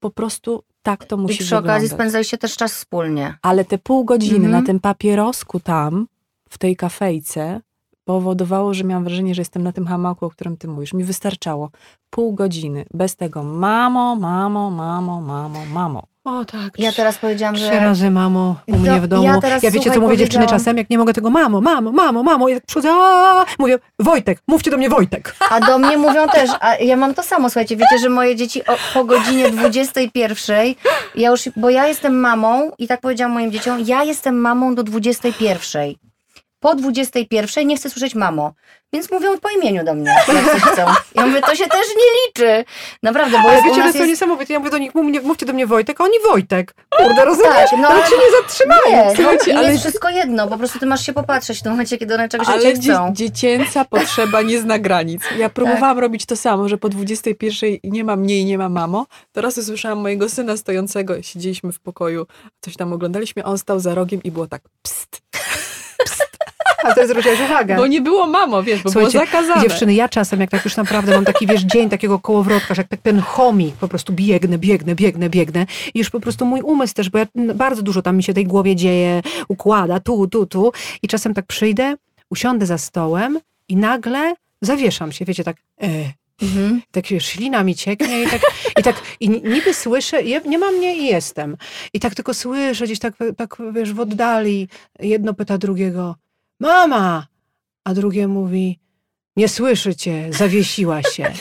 Po 0.00 0.10
prostu 0.10 0.62
tak 0.82 1.04
to 1.04 1.16
I 1.16 1.18
musi 1.18 1.34
przy 1.34 1.44
wyglądać. 1.44 1.70
okazji 1.70 1.88
spędzaliście 1.88 2.38
też 2.38 2.56
czas 2.56 2.72
wspólnie. 2.74 3.34
Ale 3.42 3.64
te 3.64 3.78
pół 3.78 4.04
godziny 4.04 4.36
Mhm. 4.46 4.52
na 4.52 4.62
tym 4.66 4.80
papierosku 4.80 5.60
tam, 5.60 6.06
w 6.48 6.58
tej 6.58 6.76
kafejce, 6.76 7.60
powodowało, 8.10 8.74
że 8.74 8.84
miałam 8.84 9.04
wrażenie, 9.04 9.34
że 9.34 9.40
jestem 9.40 9.62
na 9.62 9.72
tym 9.72 9.86
hamaku, 9.86 10.26
o 10.26 10.30
którym 10.30 10.56
ty 10.56 10.68
mówisz. 10.68 10.92
Mi 10.92 11.04
wystarczało 11.04 11.70
pół 12.10 12.32
godziny 12.34 12.84
bez 12.94 13.16
tego 13.16 13.42
mamo, 13.42 14.16
mamo, 14.16 14.70
mamo, 14.70 15.20
mamo, 15.20 15.60
mamo. 15.72 16.02
O 16.24 16.44
tak. 16.44 16.78
Ja 16.78 16.92
teraz 16.92 17.18
powiedziałam, 17.18 17.54
Trzy 17.54 17.64
że... 17.64 17.80
razy 17.80 18.10
mamo 18.10 18.56
u 18.66 18.72
To 18.72 18.78
mnie 18.78 19.00
w 19.00 19.06
domu. 19.06 19.22
ja 19.24 19.34
Ja, 19.34 19.40
teraz, 19.40 19.62
wiecie, 19.62 19.74
słuchaj, 19.74 19.94
co 19.94 20.00
mówię 20.00 20.16
dziewczyny 20.16 20.46
czasem, 20.46 20.76
jak 20.76 20.90
nie 20.90 20.98
mogę 20.98 21.12
tego 21.12 21.30
mamo, 21.30 21.60
mamo, 21.60 21.92
mamo, 21.92 22.22
mamo. 22.22 22.48
I 22.48 22.54
tak 22.54 22.66
przychodzę, 22.66 22.88
mówię, 23.58 23.78
Wojtek, 23.98 24.42
mówcie 24.46 24.70
do 24.70 24.76
mnie 24.76 24.88
Wojtek. 24.88 25.36
A 25.50 25.60
do 25.60 25.78
mnie 25.78 25.98
mówią 25.98 26.28
też, 26.28 26.50
a 26.60 26.76
ja 26.76 26.96
mam 26.96 27.14
to 27.14 27.22
samo, 27.22 27.50
słuchajcie, 27.50 27.76
wiecie, 27.76 27.98
że 27.98 28.08
moje 28.08 28.36
dzieci 28.36 28.66
o, 28.66 28.76
po 28.94 29.04
godzinie 29.04 29.50
21, 29.50 30.74
ja 31.14 31.30
już, 31.30 31.48
bo 31.56 31.70
ja 31.70 31.86
jestem 31.86 32.20
mamą 32.20 32.70
i 32.78 32.88
tak 32.88 33.00
powiedziałam 33.00 33.32
moim 33.32 33.52
dzieciom, 33.52 33.80
ja 33.86 34.04
jestem 34.04 34.40
mamą 34.40 34.74
do 34.74 34.82
21. 34.82 36.09
Po 36.60 36.74
21 36.74 37.66
nie 37.66 37.76
chcę 37.76 37.90
słyszeć 37.90 38.14
mamo, 38.14 38.52
więc 38.92 39.10
mówią 39.10 39.38
po 39.38 39.50
imieniu 39.50 39.84
do 39.84 39.94
mnie, 39.94 40.14
jak 40.28 40.62
chcą. 40.62 40.82
Ja 41.14 41.26
mówię, 41.26 41.40
to 41.40 41.54
się 41.54 41.64
też 41.64 41.86
nie 41.96 42.26
liczy. 42.26 42.64
Naprawdę, 43.02 43.38
bo 43.42 43.48
Ale 43.48 43.52
jest, 43.54 43.64
wiecie, 43.64 43.76
że 43.76 43.82
nas 43.84 43.92
to 43.92 43.98
jest... 43.98 44.08
niesamowite. 44.10 44.52
Ja 44.52 44.58
mówię 44.58 44.70
do 44.70 44.78
nich, 44.78 44.94
mówcie, 44.94 45.20
mówcie 45.20 45.46
do 45.46 45.52
mnie 45.52 45.66
Wojtek, 45.66 46.00
a 46.00 46.04
oni 46.04 46.14
Wojtek. 46.28 46.74
Kurde, 46.98 47.24
rozumiesz? 47.24 47.70
Tak, 47.70 47.78
no 47.80 47.88
ale- 47.88 48.06
się 48.06 48.16
nie 48.16 48.30
zatrzymają. 48.42 49.08
Nie, 49.08 49.16
Słuchajcie, 49.16 49.58
ale- 49.58 49.68
jest 49.68 49.80
wszystko 49.80 50.08
jedno, 50.10 50.48
po 50.48 50.58
prostu 50.58 50.78
ty 50.78 50.86
masz 50.86 51.06
się 51.06 51.12
popatrzeć 51.12 51.58
w 51.58 51.62
tym 51.62 51.72
momencie, 51.72 51.98
kiedy 51.98 52.14
one 52.14 52.28
czegoś 52.28 52.48
Ale 52.48 52.74
chcą. 52.74 53.12
dziecięca 53.12 53.84
potrzeba 53.84 54.42
nie 54.42 54.58
zna 54.60 54.78
granic. 54.78 55.22
Ja 55.38 55.50
próbowałam 55.50 55.98
robić 55.98 56.26
to 56.26 56.36
samo, 56.36 56.68
że 56.68 56.78
po 56.78 56.88
21 56.88 57.70
nie 57.84 58.04
ma 58.04 58.16
mnie 58.16 58.38
i 58.40 58.44
nie 58.44 58.58
ma 58.58 58.68
mamo. 58.68 59.06
Teraz 59.32 59.58
usłyszałam 59.58 59.98
mojego 59.98 60.28
syna 60.28 60.56
stojącego, 60.56 61.22
siedzieliśmy 61.22 61.72
w 61.72 61.80
pokoju, 61.80 62.26
coś 62.60 62.76
tam 62.76 62.92
oglądaliśmy, 62.92 63.44
on 63.44 63.58
stał 63.58 63.80
za 63.80 63.94
rogiem 63.94 64.22
i 64.24 64.30
było 64.30 64.46
tak 64.46 64.62
pst. 64.82 65.22
Ale 66.84 66.94
to 66.94 67.06
zwróciłaś 67.08 67.40
uwagę. 67.40 67.76
Bo 67.76 67.86
nie 67.86 68.00
było 68.00 68.26
mamo, 68.26 68.62
wiesz, 68.62 68.82
bo 68.82 68.90
Słuchajcie, 68.90 69.18
było 69.18 69.26
zakazane. 69.26 69.62
Dziewczyny, 69.62 69.94
ja 69.94 70.08
czasem, 70.08 70.40
jak 70.40 70.50
tak 70.50 70.64
już 70.64 70.76
naprawdę 70.76 71.14
mam 71.14 71.24
taki, 71.24 71.46
wiesz, 71.46 71.62
dzień 71.62 71.90
takiego 71.90 72.18
kołowrotka, 72.18 72.74
że 72.74 72.82
jak 72.82 72.88
tak 72.88 73.00
ten 73.00 73.20
chomik, 73.20 73.74
po 73.74 73.88
prostu 73.88 74.12
biegnę, 74.12 74.58
biegnę, 74.58 74.94
biegnę, 74.94 75.30
biegnę 75.30 75.66
i 75.94 75.98
już 75.98 76.10
po 76.10 76.20
prostu 76.20 76.44
mój 76.46 76.60
umysł 76.62 76.94
też, 76.94 77.10
bo 77.10 77.18
ja 77.18 77.26
bardzo 77.54 77.82
dużo 77.82 78.02
tam 78.02 78.16
mi 78.16 78.22
się 78.22 78.34
tej 78.34 78.44
głowie 78.46 78.76
dzieje, 78.76 79.22
układa, 79.48 80.00
tu, 80.00 80.26
tu, 80.28 80.46
tu 80.46 80.72
i 81.02 81.08
czasem 81.08 81.34
tak 81.34 81.46
przyjdę, 81.46 81.94
usiądę 82.30 82.66
za 82.66 82.78
stołem 82.78 83.38
i 83.68 83.76
nagle 83.76 84.34
zawieszam 84.62 85.12
się, 85.12 85.24
wiecie, 85.24 85.44
tak 85.44 85.56
e, 85.82 85.88
Mhm. 86.42 86.82
tak 86.90 87.06
wiesz, 87.06 87.26
ślina 87.26 87.64
mi 87.64 87.74
cieknie 87.74 88.22
i 88.22 88.26
tak, 88.26 88.40
i 88.78 88.82
tak 88.82 89.02
i 89.20 89.28
ni- 89.30 89.42
niby 89.42 89.74
słyszę, 89.74 90.22
nie 90.46 90.58
ma 90.58 90.70
mnie 90.70 90.96
i 90.96 91.06
jestem. 91.06 91.56
I 91.92 92.00
tak 92.00 92.14
tylko 92.14 92.34
słyszę 92.34 92.84
gdzieś 92.84 92.98
tak, 92.98 93.14
tak, 93.36 93.56
wiesz, 93.72 93.92
w 93.92 94.00
oddali, 94.00 94.68
jedno 95.00 95.34
pyta 95.34 95.58
drugiego, 95.58 96.14
mama, 96.60 97.26
a 97.84 97.94
drugie 97.94 98.28
mówi, 98.28 98.80
nie 99.36 99.48
słyszy 99.48 99.94
cię, 99.94 100.30
zawiesiła 100.32 101.02
się. 101.02 101.32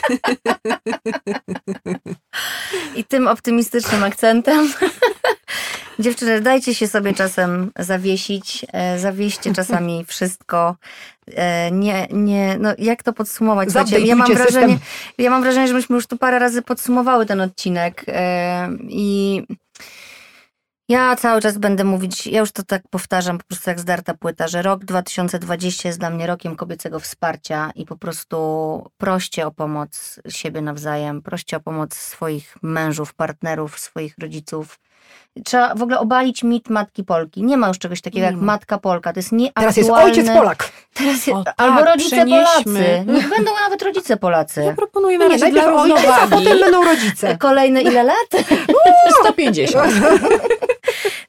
I 2.96 3.04
tym 3.04 3.28
optymistycznym 3.28 4.04
akcentem. 4.04 4.74
Dziewczyny, 6.00 6.42
dajcie 6.42 6.76
się 6.76 6.88
sobie 6.88 7.14
czasem 7.14 7.72
zawiesić. 7.80 8.66
E, 8.74 9.00
zawieście 9.00 9.54
czasami 9.54 10.06
wszystko. 10.06 10.76
E, 11.36 11.72
nie, 11.72 12.08
nie, 12.12 12.58
no 12.60 12.74
jak 12.78 13.04
to 13.04 13.14
podsumować? 13.14 13.72
Słuchajcie, 13.72 14.00
ja 14.00 14.16
mam 14.16 14.34
wrażenie, 14.34 14.78
ja 15.18 15.30
mam 15.30 15.42
wrażenie, 15.42 15.68
że 15.68 15.74
myśmy 15.74 15.96
już 15.96 16.08
tu 16.08 16.18
parę 16.18 16.40
razy 16.40 16.62
podsumowały 16.62 17.26
ten 17.26 17.42
odcinek. 17.42 18.06
E, 18.08 18.70
I 18.90 19.44
ja 20.90 21.16
cały 21.16 21.42
czas 21.42 21.58
będę 21.58 21.84
mówić, 21.84 22.28
ja 22.28 22.40
już 22.40 22.52
to 22.52 22.64
tak 22.64 22.82
powtarzam, 22.90 23.38
po 23.38 23.44
prostu 23.44 23.70
jak 23.70 23.80
zdarta 23.80 24.14
płyta, 24.14 24.48
że 24.48 24.62
rok 24.62 24.86
2020 24.86 25.90
jest 25.90 26.00
dla 26.00 26.10
mnie 26.10 26.28
rokiem 26.28 26.56
kobiecego 26.56 27.00
wsparcia 27.00 27.72
i 27.76 27.86
po 27.86 27.96
prostu 27.98 28.38
proście 28.98 29.48
o 29.48 29.52
pomoc 29.52 30.20
siebie 30.30 30.62
nawzajem, 30.62 31.22
proście 31.22 31.58
o 31.58 31.60
pomoc 31.60 31.94
swoich 31.96 32.56
mężów, 32.62 33.14
partnerów, 33.14 33.80
swoich 33.80 34.16
rodziców. 34.18 34.80
Trzeba 35.46 35.76
w 35.76 35.82
ogóle 35.82 36.00
obalić 36.00 36.44
mit 36.44 36.70
matki 36.70 37.04
Polki. 37.04 37.44
Nie 37.44 37.58
ma 37.58 37.68
już 37.68 37.78
czegoś 37.78 38.02
takiego 38.02 38.26
jak 38.26 38.36
ma. 38.36 38.42
matka 38.42 38.78
Polka. 38.78 39.14
To 39.14 39.20
jest 39.20 39.32
nieaktualne. 39.32 39.74
Teraz 39.74 39.78
jest 39.78 39.90
ojciec 39.90 40.28
Polak. 40.38 40.72
Teraz 40.94 41.28
je, 41.28 41.36
O 41.36 41.44
tak, 41.44 41.54
albo 41.58 41.86
rodzice 41.86 42.16
przenieśmy. 42.16 42.54
Polacy. 42.66 43.04
Niech 43.08 43.30
będą 43.30 43.52
nawet 43.64 43.82
rodzice 43.82 44.18
Polacy. 44.18 44.64
Ja 44.64 44.74
proponuję 44.74 45.18
na 45.18 45.26
Nie, 45.26 45.32
razie 45.32 45.52
dla 45.52 45.66
najpierw 45.66 45.80
ojciec, 45.80 46.10
a 46.10 46.26
równowagi 46.26 46.46
potem 46.46 46.60
będą 46.60 46.84
rodzice. 46.84 47.38
Kolejne 47.48 47.82
ile 47.82 48.04
lat? 48.04 48.46
150. 49.24 49.94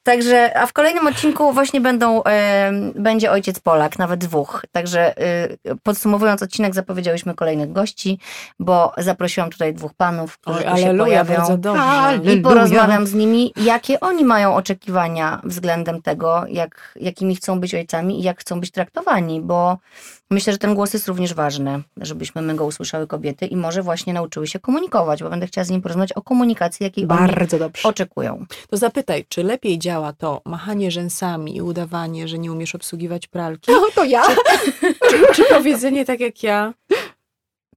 Także, 0.02 0.56
a 0.56 0.66
w 0.66 0.72
kolejnym 0.72 1.06
odcinku 1.06 1.52
właśnie 1.52 1.80
będą, 1.80 2.22
będzie 2.94 3.30
ojciec 3.30 3.60
Polak, 3.60 3.98
nawet 3.98 4.20
dwóch. 4.20 4.64
Także 4.72 5.18
e, 5.18 5.48
podsumowując 5.82 6.42
odcinek, 6.42 6.74
zapowiedziałyśmy 6.74 7.34
kolejnych 7.34 7.72
gości, 7.72 8.18
bo 8.58 8.92
zaprosiłam 8.98 9.50
tutaj 9.50 9.74
dwóch 9.74 9.94
panów, 9.94 10.38
którzy 10.38 10.70
Oj, 10.70 10.80
się 10.82 10.98
pojawią. 10.98 11.58
I 12.24 12.40
porozmawiam 12.40 13.06
z 13.06 13.14
nimi, 13.14 13.52
jakie 13.56 14.00
oni 14.00 14.24
mają 14.24 14.54
oczekiwania 14.54 15.40
względem 15.44 16.02
tego, 16.02 16.44
jak, 16.48 16.94
jakimi 17.00 17.36
chcą 17.36 17.60
być 17.60 17.74
ojcami 17.74 18.20
i 18.20 18.22
jak 18.22 18.40
chcą 18.40 18.60
być 18.60 18.70
traktowani, 18.70 19.40
bo 19.40 19.78
myślę, 20.30 20.52
że 20.52 20.58
ten 20.58 20.74
głos 20.74 20.92
jest 20.94 21.08
również 21.08 21.34
ważny, 21.34 21.82
żebyśmy 21.96 22.42
my 22.42 22.54
go 22.54 22.66
usłyszały 22.66 23.06
kobiety 23.06 23.46
i 23.46 23.56
może 23.56 23.82
właśnie 23.82 24.12
nauczyły 24.12 24.46
się 24.46 24.58
komunikować, 24.58 25.22
bo 25.22 25.30
będę 25.30 25.46
chciała 25.46 25.64
z 25.64 25.70
nimi 25.70 25.82
porozmawiać 25.82 26.12
o 26.12 26.22
komunikacji, 26.22 26.84
jakiej 26.84 27.06
Bardzo 27.06 27.58
dobrze. 27.58 27.88
oczekują. 27.88 28.46
To 28.70 28.76
zapytaj, 28.76 29.24
czy 29.28 29.42
lepiej 29.44 29.78
działa 29.78 30.12
to 30.12 30.42
machanie 30.44 30.90
rzęsami 30.90 31.56
i 31.56 31.62
udawanie, 31.62 32.28
że 32.28 32.38
nie 32.38 32.52
umiesz 32.52 32.74
obsługiwać 32.74 33.26
pralki, 33.26 33.72
No 33.72 33.82
to 33.94 34.04
ja. 34.04 34.22
czy, 35.10 35.22
czy 35.34 35.44
powiedzenie 35.44 36.04
tak 36.04 36.20
jak 36.20 36.42
ja? 36.42 36.74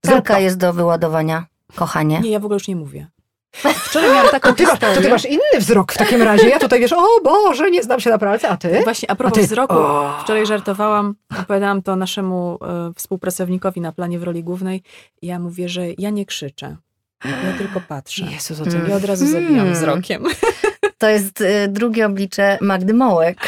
Pralka 0.00 0.38
jest 0.38 0.58
do 0.58 0.72
wyładowania, 0.72 1.46
kochanie. 1.74 2.20
Nie, 2.20 2.30
ja 2.30 2.40
w 2.40 2.44
ogóle 2.44 2.56
już 2.56 2.68
nie 2.68 2.76
mówię. 2.76 3.06
Wczoraj 3.54 4.10
miałam 4.10 4.30
taką 4.30 4.48
To 4.48 4.54
ty, 4.54 4.66
to 4.94 5.02
ty 5.02 5.08
masz 5.08 5.24
inny 5.24 5.58
wzrok 5.58 5.92
w 5.92 5.96
takim 5.98 6.22
razie. 6.22 6.48
Ja 6.48 6.58
tutaj 6.58 6.80
wiesz, 6.80 6.92
o 6.92 7.06
Boże, 7.24 7.70
nie 7.70 7.82
znam 7.82 8.00
się 8.00 8.10
na 8.10 8.18
pralce, 8.18 8.48
a 8.48 8.56
ty? 8.56 8.80
Właśnie, 8.84 9.10
a 9.10 9.14
propos 9.14 9.38
A 9.38 9.40
ty- 9.40 9.46
wzroku, 9.46 9.74
O. 9.74 10.18
wczoraj 10.22 10.46
żartowałam, 10.46 11.14
opowiadałam 11.42 11.82
to 11.82 11.96
naszemu 11.96 12.58
e, 12.62 12.92
współpracownikowi 12.96 13.80
na 13.80 13.92
planie 13.92 14.18
w 14.18 14.22
roli 14.22 14.44
głównej. 14.44 14.82
Ja 15.22 15.38
mówię, 15.38 15.68
że 15.68 15.82
ja 15.98 16.10
nie 16.10 16.26
krzyczę. 16.26 16.76
Ja 17.24 17.58
tylko 17.58 17.80
patrzę. 17.88 18.24
Jezus, 18.32 18.60
o 18.60 18.64
co 18.64 18.70
Mm. 18.76 18.90
I 18.90 18.92
od 18.92 19.04
razu 19.04 19.26
zabijam 19.26 19.54
Mm. 19.60 19.72
wzrokiem. 19.72 20.24
To 21.04 21.08
jest 21.10 21.40
y, 21.40 21.68
drugie 21.68 22.06
oblicze 22.06 22.58
Magdy 22.60 22.94
Mołek. 22.94 23.38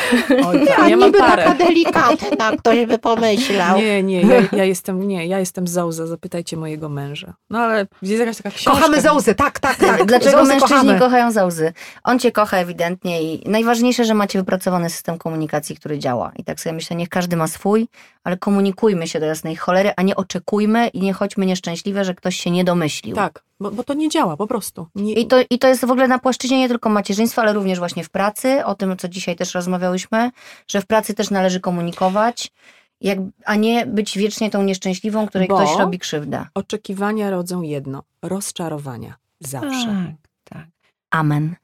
Oj, 0.47 0.67
tak, 0.67 0.89
ja 0.91 0.97
mam 0.97 1.13
parę. 1.13 1.55
delikatna, 1.59 2.57
ktoś 2.57 2.87
by 2.87 2.99
pomyślał. 2.99 3.79
Nie, 3.79 4.03
nie, 4.03 4.23
ja, 4.23 4.43
ja 4.53 4.65
jestem, 4.65 5.09
nie, 5.09 5.27
ja 5.27 5.39
jestem 5.39 5.67
Zauza, 5.67 6.07
zapytajcie 6.07 6.57
mojego 6.57 6.89
męża. 6.89 7.35
No 7.51 7.59
ale 7.59 7.87
jest 8.03 8.21
jakaś 8.21 8.37
taka 8.37 8.51
książka. 8.51 8.71
Kochamy 8.71 9.01
Zauzę, 9.01 9.35
tak, 9.35 9.59
tak, 9.61 9.77
tak. 9.77 10.05
Dlaczego 10.05 10.31
Zauzę 10.31 10.53
mężczyźni 10.53 10.77
kochamy. 10.77 10.99
kochają 10.99 11.31
Zauzy? 11.33 11.73
On 12.05 12.19
cię 12.19 12.33
kocha 12.33 12.57
ewidentnie 12.57 13.23
i 13.23 13.51
najważniejsze, 13.51 14.05
że 14.05 14.15
macie 14.15 14.39
wypracowany 14.39 14.91
system 14.91 15.19
komunikacji, 15.19 15.77
który 15.77 15.99
działa. 15.99 16.33
I 16.37 16.45
tak 16.45 16.61
sobie 16.61 16.73
myślę, 16.73 16.97
niech 16.97 17.09
każdy 17.09 17.37
ma 17.37 17.47
swój, 17.47 17.89
ale 18.25 18.37
komunikujmy 18.37 19.09
się 19.09 19.21
do 19.21 19.27
jasnej 19.27 19.57
cholery, 19.57 19.91
a 19.97 20.03
nie 20.03 20.17
oczekujmy 20.17 20.89
i 20.89 21.01
nie 21.01 21.13
chodźmy 21.13 21.47
nieszczęśliwe, 21.47 22.05
że 22.05 22.15
ktoś 22.15 22.37
się 22.37 22.51
nie 22.51 22.65
domyślił. 22.65 23.17
Tak, 23.17 23.43
bo, 23.61 23.71
bo 23.71 23.85
to 23.85 23.95
nie 23.95 24.09
działa 24.09 24.37
po 24.37 24.47
prostu. 24.47 24.87
Nie, 24.95 25.13
I 25.13 25.27
to, 25.27 25.37
I 25.51 25.59
to 25.59 25.69
jest 25.69 25.85
w 25.85 25.91
ogóle 25.91 26.09
na 26.09 26.19
płaszczyźnie 26.19 26.59
nie 26.59 26.69
tylko 26.69 26.89
macierzyństwa, 26.89 27.43
ale 27.43 27.53
również 27.53 27.79
właśnie 27.79 28.05
w 28.05 28.11
pracy, 28.11 28.65
o 28.65 28.75
tym, 28.75 28.97
co 28.97 29.09
dzisiaj 29.09 29.37
też 29.37 29.55
rozmawiałyśmy, 29.55 30.31
że 30.69 30.81
w 30.81 30.87
pracy 30.87 31.15
też 31.15 31.31
należy 31.31 31.61
komunikować, 31.61 32.53
jak, 33.01 33.19
a 33.45 33.55
nie 33.55 33.87
być 33.87 34.19
wiecznie 34.19 34.51
tą 34.51 34.63
nieszczęśliwą, 34.63 35.27
której 35.27 35.49
Bo- 35.49 35.57
ktoś 35.57 35.79
robi 35.79 35.99
krzywdę. 35.99 36.47
Oczekiwania 36.55 37.31
rodzą 37.31 37.63
jedno. 37.63 38.03
Rozczarowania. 38.23 39.15
Zawsze. 39.41 39.87
Tak, 39.87 40.31
tak. 40.45 40.67
Amen. 41.11 41.57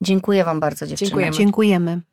Dziękuję 0.00 0.44
Wam 0.44 0.60
bardzo, 0.60 0.86
dziewczyny. 0.86 1.08
Dziękujemy. 1.08 1.36
Dziękujemy. 1.36 2.00